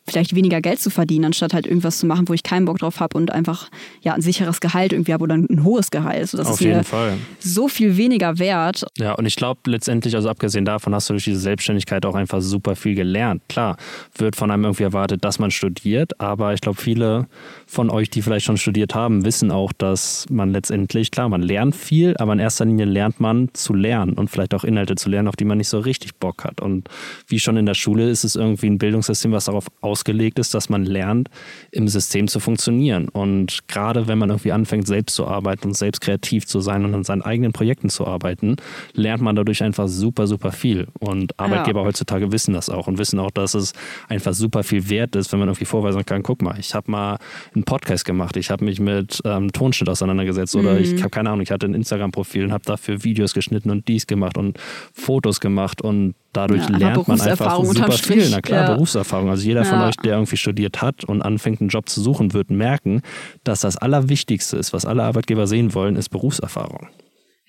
vielleicht 0.07 0.35
weniger 0.35 0.61
Geld 0.61 0.79
zu 0.79 0.89
verdienen, 0.89 1.25
anstatt 1.25 1.53
halt 1.53 1.67
irgendwas 1.67 1.99
zu 1.99 2.05
machen, 2.05 2.27
wo 2.27 2.33
ich 2.33 2.43
keinen 2.43 2.65
Bock 2.65 2.79
drauf 2.79 2.99
habe 2.99 3.17
und 3.17 3.31
einfach 3.31 3.69
ja 4.01 4.13
ein 4.13 4.21
sicheres 4.21 4.61
Gehalt 4.61 4.93
irgendwie 4.93 5.13
habe 5.13 5.23
oder 5.23 5.35
ein 5.35 5.63
hohes 5.63 5.91
Gehalt. 5.91 6.19
Also 6.19 6.38
das 6.38 6.47
Auf 6.47 6.61
ist 6.61 6.65
mir 6.65 6.76
Fall. 6.84 7.17
so 7.39 7.67
viel 7.67 7.97
weniger 7.97 8.39
wert. 8.39 8.86
Ja, 8.97 9.13
und 9.13 9.25
ich 9.25 9.36
glaube 9.36 9.59
letztendlich, 9.65 10.15
also 10.15 10.30
abgesehen 10.30 10.65
davon, 10.65 10.93
hast 10.93 11.09
du 11.09 11.13
durch 11.13 11.25
diese 11.25 11.39
Selbstständigkeit 11.39 12.05
auch 12.05 12.15
einfach 12.15 12.41
super 12.41 12.75
viel 12.75 12.95
gelernt. 12.95 13.41
Klar, 13.49 13.78
wird 14.17 14.36
von 14.36 14.51
einem 14.51 14.65
irgendwie 14.65 14.84
erwartet, 14.84 15.23
dass 15.23 15.39
man 15.39 15.51
studiert, 15.51 16.19
aber 16.19 16.53
ich 16.53 16.61
glaube, 16.61 16.80
viele 16.80 17.28
von 17.65 17.89
euch, 17.89 18.09
die 18.09 18.21
vielleicht 18.21 18.45
schon 18.45 18.57
studiert 18.57 18.95
haben, 18.95 19.25
wissen 19.25 19.51
auch, 19.51 19.73
dass 19.73 20.25
man 20.30 20.51
letztendlich, 20.51 21.11
klar, 21.11 21.30
man 21.30 21.41
lernt 21.41 21.75
viel, 21.75 22.15
aber 22.17 22.34
in 22.34 22.39
erster 22.39 22.65
Linie 22.65 22.86
lernt 22.86 23.19
man 23.19 23.49
zu 23.53 23.73
lernen 23.73 24.13
und 24.13 24.30
vielleicht 24.30 24.53
auch 24.53 24.63
Inhalte 24.63 24.95
zu 24.95 25.09
lernen, 25.09 25.28
auf 25.28 25.36
die 25.36 25.45
man 25.45 25.57
nicht 25.57 25.69
so 25.69 25.80
richtig 25.80 26.15
Bock 26.15 26.43
hat. 26.43 26.61
Und 26.61 26.89
wie 27.28 27.39
schon 27.39 27.57
in 27.57 27.65
der 27.65 27.73
Schule 27.73 28.09
ist 28.09 28.23
es 28.23 28.36
irgendwie 28.36 28.67
ein 28.67 28.78
Bildungssystem, 28.78 29.32
was 29.32 29.45
darauf 29.45 29.67
ausgelegt 29.82 30.39
ist, 30.39 30.53
dass 30.53 30.69
man 30.69 30.86
lernt, 30.86 31.30
im 31.71 31.88
System 31.88 32.28
zu 32.28 32.39
funktionieren. 32.39 33.09
Und 33.09 33.67
gerade 33.67 34.07
wenn 34.07 34.17
man 34.17 34.30
irgendwie 34.30 34.51
anfängt, 34.51 34.88
selbst 34.88 35.15
zu 35.15 35.28
arbeiten 35.28 35.67
und 35.67 35.73
selbst 35.75 36.01
kreativ 36.01 36.45
zu 36.45 36.56
sein 36.61 36.85
und 36.85 36.93
an 36.93 37.03
seinen 37.03 37.21
eigenen 37.21 37.53
Projekten 37.53 37.89
zu 37.89 38.05
arbeiten, 38.05 38.57
lernt 38.93 39.21
man 39.21 39.35
dadurch 39.35 39.63
einfach 39.63 39.87
super, 39.87 40.27
super 40.27 40.51
viel. 40.51 40.87
Und 40.99 41.39
Arbeitgeber 41.39 41.81
ja. 41.81 41.85
heutzutage 41.87 42.31
wissen 42.31 42.53
das 42.53 42.69
auch 42.69 42.87
und 42.87 42.97
wissen 42.97 43.19
auch, 43.19 43.31
dass 43.31 43.53
es 43.53 43.73
einfach 44.07 44.33
super 44.33 44.63
viel 44.63 44.89
wert 44.89 45.15
ist, 45.15 45.31
wenn 45.31 45.39
man 45.39 45.49
irgendwie 45.49 45.65
vorweisen 45.65 46.05
kann, 46.05 46.23
guck 46.23 46.41
mal, 46.41 46.57
ich 46.59 46.73
habe 46.73 46.91
mal 46.91 47.17
einen 47.53 47.63
Podcast 47.63 48.05
gemacht, 48.05 48.37
ich 48.37 48.49
habe 48.49 48.65
mich 48.65 48.79
mit 48.79 49.21
ähm, 49.25 49.51
Tonschnitt 49.51 49.89
auseinandergesetzt 49.89 50.55
oder 50.55 50.73
mhm. 50.73 50.81
ich 50.81 51.01
habe 51.01 51.09
keine 51.09 51.29
Ahnung, 51.29 51.41
ich 51.41 51.51
hatte 51.51 51.65
ein 51.65 51.73
Instagram-Profil 51.73 52.45
und 52.45 52.51
habe 52.51 52.63
dafür 52.65 53.03
Videos 53.03 53.33
geschnitten 53.33 53.69
und 53.69 53.87
dies 53.87 54.07
gemacht 54.07 54.37
und 54.37 54.57
Fotos 54.93 55.39
gemacht 55.39 55.81
und 55.81 56.15
dadurch 56.38 56.69
ja, 56.69 56.77
lernt 56.77 57.07
man 57.07 57.19
einfach 57.19 57.63
super 57.63 57.91
viel. 57.91 58.29
Na 58.29 58.41
klar, 58.41 58.61
ja. 58.69 58.73
Berufserfahrung. 58.73 59.29
Also 59.29 59.43
jeder 59.43 59.65
von 59.65 59.81
euch, 59.81 59.95
der 59.97 60.13
irgendwie 60.13 60.38
studiert 60.38 60.81
hat 60.81 61.03
und 61.03 61.21
anfängt, 61.21 61.61
einen 61.61 61.69
Job 61.69 61.89
zu 61.89 61.99
suchen, 61.99 62.33
wird 62.33 62.51
merken, 62.51 63.01
dass 63.43 63.61
das 63.61 63.75
Allerwichtigste 63.75 64.55
ist, 64.57 64.71
was 64.71 64.85
alle 64.85 65.03
Arbeitgeber 65.03 65.47
sehen 65.47 65.73
wollen, 65.73 65.95
ist 65.95 66.09
Berufserfahrung. 66.09 66.88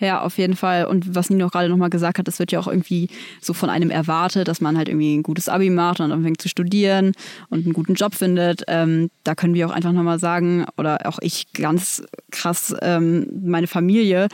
Ja, 0.00 0.22
auf 0.22 0.38
jeden 0.38 0.54
Fall. 0.54 0.84
Und 0.84 1.16
was 1.16 1.28
Nino 1.28 1.48
gerade 1.48 1.68
nochmal 1.68 1.90
gesagt 1.90 2.18
hat, 2.18 2.28
das 2.28 2.38
wird 2.38 2.52
ja 2.52 2.60
auch 2.60 2.68
irgendwie 2.68 3.08
so 3.40 3.52
von 3.52 3.68
einem 3.68 3.90
erwartet, 3.90 4.46
dass 4.46 4.60
man 4.60 4.78
halt 4.78 4.88
irgendwie 4.88 5.16
ein 5.16 5.24
gutes 5.24 5.48
Abi 5.48 5.70
macht 5.70 5.98
und 5.98 6.12
anfängt 6.12 6.40
zu 6.40 6.48
studieren 6.48 7.12
und 7.50 7.64
einen 7.64 7.72
guten 7.72 7.94
Job 7.94 8.14
findet. 8.14 8.62
Ähm, 8.68 9.10
da 9.24 9.34
können 9.34 9.54
wir 9.54 9.66
auch 9.66 9.72
einfach 9.72 9.92
nochmal 9.92 10.20
sagen, 10.20 10.66
oder 10.76 11.00
auch 11.06 11.18
ich 11.20 11.52
ganz 11.52 12.04
krass, 12.30 12.74
ähm, 12.80 13.26
meine 13.44 13.66
Familie 13.66 14.28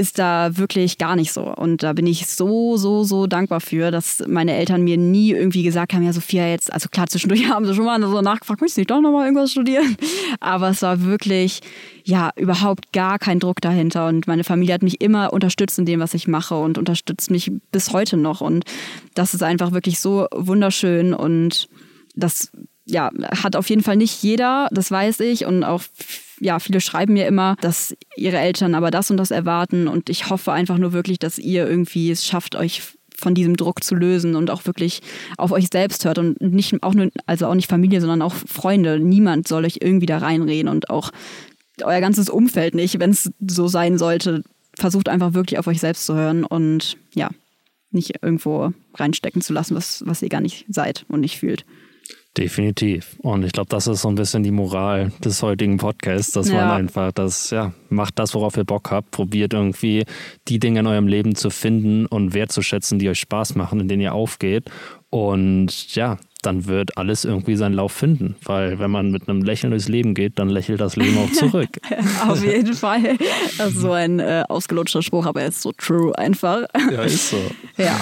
ist 0.00 0.18
da 0.18 0.56
wirklich 0.56 0.96
gar 0.96 1.14
nicht 1.14 1.30
so. 1.30 1.42
Und 1.42 1.82
da 1.82 1.92
bin 1.92 2.06
ich 2.06 2.26
so, 2.26 2.78
so, 2.78 3.04
so 3.04 3.26
dankbar 3.26 3.60
für, 3.60 3.90
dass 3.90 4.24
meine 4.26 4.56
Eltern 4.56 4.82
mir 4.82 4.96
nie 4.96 5.32
irgendwie 5.32 5.62
gesagt 5.62 5.92
haben, 5.92 6.02
ja, 6.02 6.14
Sophia, 6.14 6.48
jetzt, 6.48 6.72
also 6.72 6.88
klar, 6.88 7.06
zwischendurch 7.06 7.46
haben 7.50 7.66
sie 7.66 7.74
schon 7.74 7.84
mal 7.84 8.00
so 8.00 8.22
nachgefragt, 8.22 8.62
möchtest 8.62 8.78
du 8.78 8.80
nicht 8.80 8.90
doch 8.90 9.02
nochmal 9.02 9.26
irgendwas 9.26 9.50
studieren? 9.50 9.94
Aber 10.40 10.70
es 10.70 10.80
war 10.80 11.04
wirklich, 11.04 11.60
ja, 12.04 12.30
überhaupt 12.36 12.94
gar 12.94 13.18
kein 13.18 13.40
Druck 13.40 13.60
dahinter. 13.60 14.08
Und 14.08 14.26
meine 14.26 14.42
Familie 14.42 14.72
hat 14.72 14.82
mich 14.82 15.02
immer 15.02 15.34
unterstützt 15.34 15.78
in 15.78 15.84
dem, 15.84 16.00
was 16.00 16.14
ich 16.14 16.26
mache 16.26 16.56
und 16.56 16.78
unterstützt 16.78 17.30
mich 17.30 17.52
bis 17.70 17.92
heute 17.92 18.16
noch. 18.16 18.40
Und 18.40 18.64
das 19.12 19.34
ist 19.34 19.42
einfach 19.42 19.72
wirklich 19.72 20.00
so 20.00 20.28
wunderschön 20.34 21.12
und 21.12 21.68
das 22.16 22.50
ja, 22.86 23.10
hat 23.42 23.54
auf 23.54 23.68
jeden 23.68 23.82
Fall 23.82 23.96
nicht 23.96 24.22
jeder, 24.22 24.68
das 24.72 24.90
weiß 24.90 25.20
ich. 25.20 25.44
Und 25.44 25.62
auch 25.62 25.82
ja, 26.40 26.58
viele 26.58 26.80
schreiben 26.80 27.12
mir 27.12 27.26
immer, 27.26 27.56
dass 27.60 27.94
ihre 28.16 28.38
Eltern 28.38 28.74
aber 28.74 28.90
das 28.90 29.10
und 29.10 29.18
das 29.18 29.30
erwarten. 29.30 29.86
Und 29.86 30.08
ich 30.08 30.30
hoffe 30.30 30.52
einfach 30.52 30.78
nur 30.78 30.92
wirklich, 30.92 31.18
dass 31.18 31.38
ihr 31.38 31.68
irgendwie 31.68 32.10
es 32.10 32.26
schafft, 32.26 32.56
euch 32.56 32.82
von 33.16 33.34
diesem 33.34 33.56
Druck 33.56 33.84
zu 33.84 33.94
lösen 33.94 34.34
und 34.34 34.50
auch 34.50 34.64
wirklich 34.64 35.02
auf 35.36 35.52
euch 35.52 35.68
selbst 35.70 36.04
hört 36.06 36.18
und 36.18 36.40
nicht 36.40 36.82
auch 36.82 36.94
nur, 36.94 37.10
also 37.26 37.46
auch 37.46 37.54
nicht 37.54 37.68
Familie, 37.68 38.00
sondern 38.00 38.22
auch 38.22 38.34
Freunde. 38.34 38.98
Niemand 38.98 39.46
soll 39.46 39.66
euch 39.66 39.78
irgendwie 39.82 40.06
da 40.06 40.18
reinreden 40.18 40.70
und 40.70 40.88
auch 40.88 41.10
euer 41.82 42.00
ganzes 42.00 42.30
Umfeld 42.30 42.74
nicht, 42.74 42.98
wenn 42.98 43.10
es 43.10 43.30
so 43.46 43.68
sein 43.68 43.98
sollte. 43.98 44.42
Versucht 44.74 45.10
einfach 45.10 45.34
wirklich 45.34 45.58
auf 45.58 45.66
euch 45.66 45.80
selbst 45.80 46.06
zu 46.06 46.14
hören 46.14 46.44
und 46.44 46.96
ja, 47.14 47.28
nicht 47.90 48.22
irgendwo 48.22 48.72
reinstecken 48.94 49.42
zu 49.42 49.52
lassen, 49.52 49.74
was, 49.74 50.02
was 50.06 50.22
ihr 50.22 50.28
gar 50.28 50.40
nicht 50.40 50.64
seid 50.68 51.04
und 51.08 51.20
nicht 51.20 51.38
fühlt. 51.38 51.66
Definitiv. 52.38 53.16
Und 53.22 53.44
ich 53.44 53.52
glaube, 53.52 53.68
das 53.70 53.88
ist 53.88 54.02
so 54.02 54.08
ein 54.08 54.14
bisschen 54.14 54.44
die 54.44 54.52
Moral 54.52 55.10
des 55.24 55.42
heutigen 55.42 55.78
Podcasts, 55.78 56.30
dass 56.32 56.48
ja. 56.48 56.54
man 56.54 56.70
einfach 56.70 57.10
das, 57.10 57.50
ja, 57.50 57.72
macht 57.88 58.20
das, 58.20 58.34
worauf 58.34 58.56
ihr 58.56 58.64
Bock 58.64 58.92
habt, 58.92 59.10
probiert 59.10 59.52
irgendwie 59.52 60.04
die 60.46 60.60
Dinge 60.60 60.80
in 60.80 60.86
eurem 60.86 61.08
Leben 61.08 61.34
zu 61.34 61.50
finden 61.50 62.06
und 62.06 62.32
wertzuschätzen, 62.32 63.00
die 63.00 63.08
euch 63.08 63.18
Spaß 63.18 63.56
machen, 63.56 63.80
in 63.80 63.88
denen 63.88 64.02
ihr 64.02 64.14
aufgeht. 64.14 64.70
Und 65.10 65.96
ja, 65.96 66.18
dann 66.42 66.66
wird 66.66 66.96
alles 66.96 67.24
irgendwie 67.24 67.56
seinen 67.56 67.74
Lauf 67.74 67.90
finden. 67.90 68.36
Weil 68.44 68.78
wenn 68.78 68.92
man 68.92 69.10
mit 69.10 69.28
einem 69.28 69.42
Lächeln 69.42 69.72
durchs 69.72 69.88
Leben 69.88 70.14
geht, 70.14 70.38
dann 70.38 70.48
lächelt 70.48 70.80
das 70.80 70.94
Leben 70.94 71.18
auch 71.18 71.32
zurück. 71.32 71.68
Auf 72.28 72.44
jeden 72.44 72.74
Fall. 72.74 73.18
Das 73.58 73.72
ist 73.72 73.80
so 73.80 73.90
ein 73.90 74.20
äh, 74.20 74.44
ausgelutschter 74.48 75.02
Spruch, 75.02 75.26
aber 75.26 75.42
er 75.42 75.48
ist 75.48 75.62
so 75.62 75.72
true 75.72 76.16
einfach. 76.16 76.62
Ja, 76.92 77.02
ist 77.02 77.30
so. 77.30 77.42
Ja. 77.76 78.00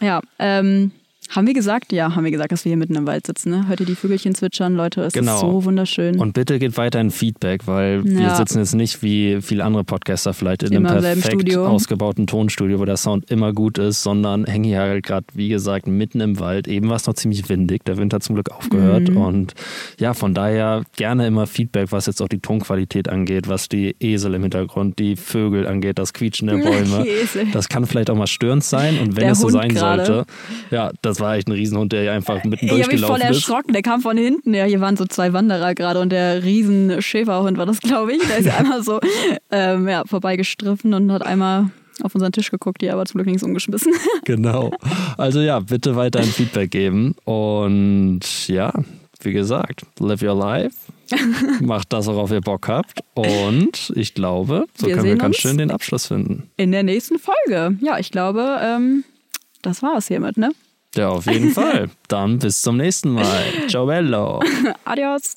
Ja, 0.00 0.20
ähm, 0.38 0.92
haben 1.30 1.46
wir 1.46 1.54
gesagt? 1.54 1.92
Ja, 1.92 2.14
haben 2.14 2.24
wir 2.24 2.30
gesagt, 2.30 2.52
dass 2.52 2.64
wir 2.64 2.70
hier 2.70 2.76
mitten 2.76 2.94
im 2.94 3.06
Wald 3.06 3.26
sitzen. 3.26 3.50
Ne? 3.50 3.66
Hört 3.66 3.80
ihr 3.80 3.86
die 3.86 3.94
Vögelchen 3.94 4.34
zwitschern, 4.34 4.74
Leute? 4.74 5.02
Es 5.02 5.12
genau. 5.12 5.34
ist 5.34 5.40
so 5.40 5.64
wunderschön. 5.64 6.18
Und 6.20 6.32
bitte 6.32 6.58
geht 6.58 6.76
weiter 6.76 7.00
in 7.00 7.10
Feedback, 7.10 7.66
weil 7.66 8.02
ja. 8.06 8.20
wir 8.20 8.34
sitzen 8.36 8.58
jetzt 8.58 8.74
nicht 8.74 9.02
wie 9.02 9.38
viele 9.40 9.64
andere 9.64 9.84
Podcaster 9.84 10.32
vielleicht 10.32 10.62
in 10.62 10.72
immer 10.72 10.90
einem 10.90 11.20
perfekt 11.20 11.56
ausgebauten 11.56 12.26
Tonstudio, 12.26 12.78
wo 12.78 12.84
der 12.84 12.96
Sound 12.96 13.30
immer 13.30 13.52
gut 13.52 13.78
ist, 13.78 14.02
sondern 14.02 14.44
hängen 14.44 14.64
hier 14.64 14.80
halt 14.80 15.04
gerade, 15.04 15.26
wie 15.34 15.48
gesagt, 15.48 15.86
mitten 15.86 16.20
im 16.20 16.38
Wald. 16.38 16.68
Eben 16.68 16.88
war 16.88 16.96
es 16.96 17.06
noch 17.06 17.14
ziemlich 17.14 17.48
windig. 17.48 17.84
Der 17.84 17.96
Wind 17.96 18.14
hat 18.14 18.22
zum 18.22 18.36
Glück 18.36 18.50
aufgehört. 18.50 19.10
Mhm. 19.10 19.16
Und 19.16 19.54
ja, 19.98 20.14
von 20.14 20.34
daher 20.34 20.82
gerne 20.96 21.26
immer 21.26 21.46
Feedback, 21.46 21.90
was 21.90 22.06
jetzt 22.06 22.22
auch 22.22 22.28
die 22.28 22.40
Tonqualität 22.40 23.08
angeht, 23.08 23.48
was 23.48 23.68
die 23.68 23.96
Esel 23.98 24.34
im 24.34 24.42
Hintergrund, 24.42 24.98
die 24.98 25.16
Vögel 25.16 25.66
angeht, 25.66 25.98
das 25.98 26.12
Quietschen 26.12 26.48
der 26.48 26.56
Bäume. 26.64 27.06
das 27.52 27.68
kann 27.68 27.86
vielleicht 27.86 28.10
auch 28.10 28.16
mal 28.16 28.26
störend 28.26 28.62
sein. 28.62 28.98
Und 28.98 29.16
wenn 29.16 29.24
der 29.24 29.32
es 29.32 29.40
so 29.40 29.46
Hund 29.46 29.54
sein 29.54 29.74
grade. 29.74 30.06
sollte, 30.06 30.30
ja, 30.70 30.92
das 31.02 31.20
war 31.20 31.23
echt 31.32 31.48
ein 31.48 31.52
Riesenhund, 31.52 31.92
der 31.92 32.02
hier 32.02 32.12
einfach 32.12 32.44
mitten 32.44 32.68
durchgelaufen 32.68 32.94
ist. 32.94 33.00
Ich 33.00 33.08
habe 33.08 33.14
mich 33.14 33.22
voll 33.22 33.34
erschrocken, 33.34 33.72
der 33.72 33.82
kam 33.82 34.00
von 34.00 34.16
hinten. 34.16 34.54
Ja, 34.54 34.64
hier 34.64 34.80
waren 34.80 34.96
so 34.96 35.06
zwei 35.06 35.32
Wanderer 35.32 35.74
gerade 35.74 36.00
und 36.00 36.10
der 36.10 36.44
riesen 36.44 37.00
Schäferhund 37.00 37.56
war 37.56 37.66
das, 37.66 37.80
glaube 37.80 38.12
ich. 38.12 38.22
Der 38.26 38.38
ist 38.38 38.48
einmal 38.58 38.82
so 38.82 39.00
ähm, 39.50 39.88
ja, 39.88 40.04
vorbeigestriffen 40.04 40.92
und 40.94 41.10
hat 41.10 41.22
einmal 41.22 41.70
auf 42.02 42.14
unseren 42.14 42.32
Tisch 42.32 42.50
geguckt, 42.50 42.80
die 42.82 42.90
aber 42.90 43.06
zum 43.06 43.18
Glück 43.18 43.26
nichts 43.26 43.42
umgeschmissen. 43.42 43.92
genau. 44.24 44.72
Also 45.16 45.40
ja, 45.40 45.60
bitte 45.60 45.96
weiter 45.96 46.20
ein 46.20 46.26
Feedback 46.26 46.70
geben 46.70 47.14
und 47.24 48.48
ja, 48.48 48.72
wie 49.20 49.32
gesagt, 49.32 49.82
live 49.98 50.22
your 50.22 50.34
life. 50.34 50.76
Macht 51.60 51.92
das, 51.92 52.06
worauf 52.06 52.30
ihr 52.30 52.40
Bock 52.40 52.68
habt. 52.68 53.00
Und 53.14 53.92
ich 53.94 54.14
glaube, 54.14 54.66
so 54.74 54.86
wir 54.86 54.94
können 54.94 55.04
wir 55.04 55.16
ganz 55.16 55.36
schön 55.36 55.58
den 55.58 55.70
Abschluss 55.70 56.06
finden. 56.06 56.50
In 56.56 56.72
der 56.72 56.82
nächsten 56.82 57.18
Folge. 57.18 57.76
Ja, 57.80 57.98
ich 57.98 58.10
glaube, 58.10 58.58
ähm, 58.62 59.04
das 59.62 59.82
war 59.82 59.96
es 59.96 60.08
hiermit, 60.08 60.36
ne? 60.36 60.50
Ja, 60.94 61.08
auf 61.08 61.26
jeden 61.26 61.50
Fall. 61.54 61.90
Dann 62.08 62.38
bis 62.38 62.62
zum 62.62 62.76
nächsten 62.76 63.10
Mal. 63.12 63.68
Ciao 63.68 63.86
bello. 63.86 64.40
Adios. 64.84 65.36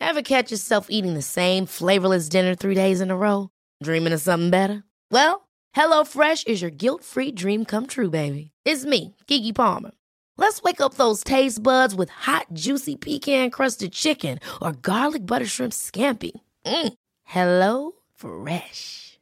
Ever 0.00 0.22
catch 0.22 0.50
yourself 0.50 0.86
eating 0.88 1.14
the 1.14 1.22
same 1.22 1.66
flavorless 1.66 2.28
dinner 2.28 2.54
three 2.54 2.74
days 2.74 3.00
in 3.00 3.10
a 3.10 3.16
row? 3.16 3.48
Dreaming 3.82 4.12
of 4.14 4.20
something 4.20 4.50
better? 4.50 4.82
Well, 5.10 5.46
HelloFresh 5.76 6.48
is 6.48 6.62
your 6.62 6.70
guilt-free 6.70 7.32
dream 7.32 7.64
come 7.64 7.86
true, 7.86 8.10
baby. 8.10 8.50
It's 8.64 8.84
me, 8.84 9.14
Kiki 9.26 9.52
Palmer. 9.52 9.90
Let's 10.38 10.62
wake 10.62 10.80
up 10.80 10.94
those 10.94 11.22
taste 11.22 11.62
buds 11.62 11.94
with 11.94 12.08
hot, 12.08 12.46
juicy 12.54 12.96
pecan-crusted 12.96 13.92
chicken 13.92 14.38
or 14.62 14.72
garlic 14.72 15.26
butter 15.26 15.46
shrimp 15.46 15.72
scampi. 15.74 16.32
Mm. 16.66 16.92
Hello 17.24 17.92
Fresh. 18.16 19.09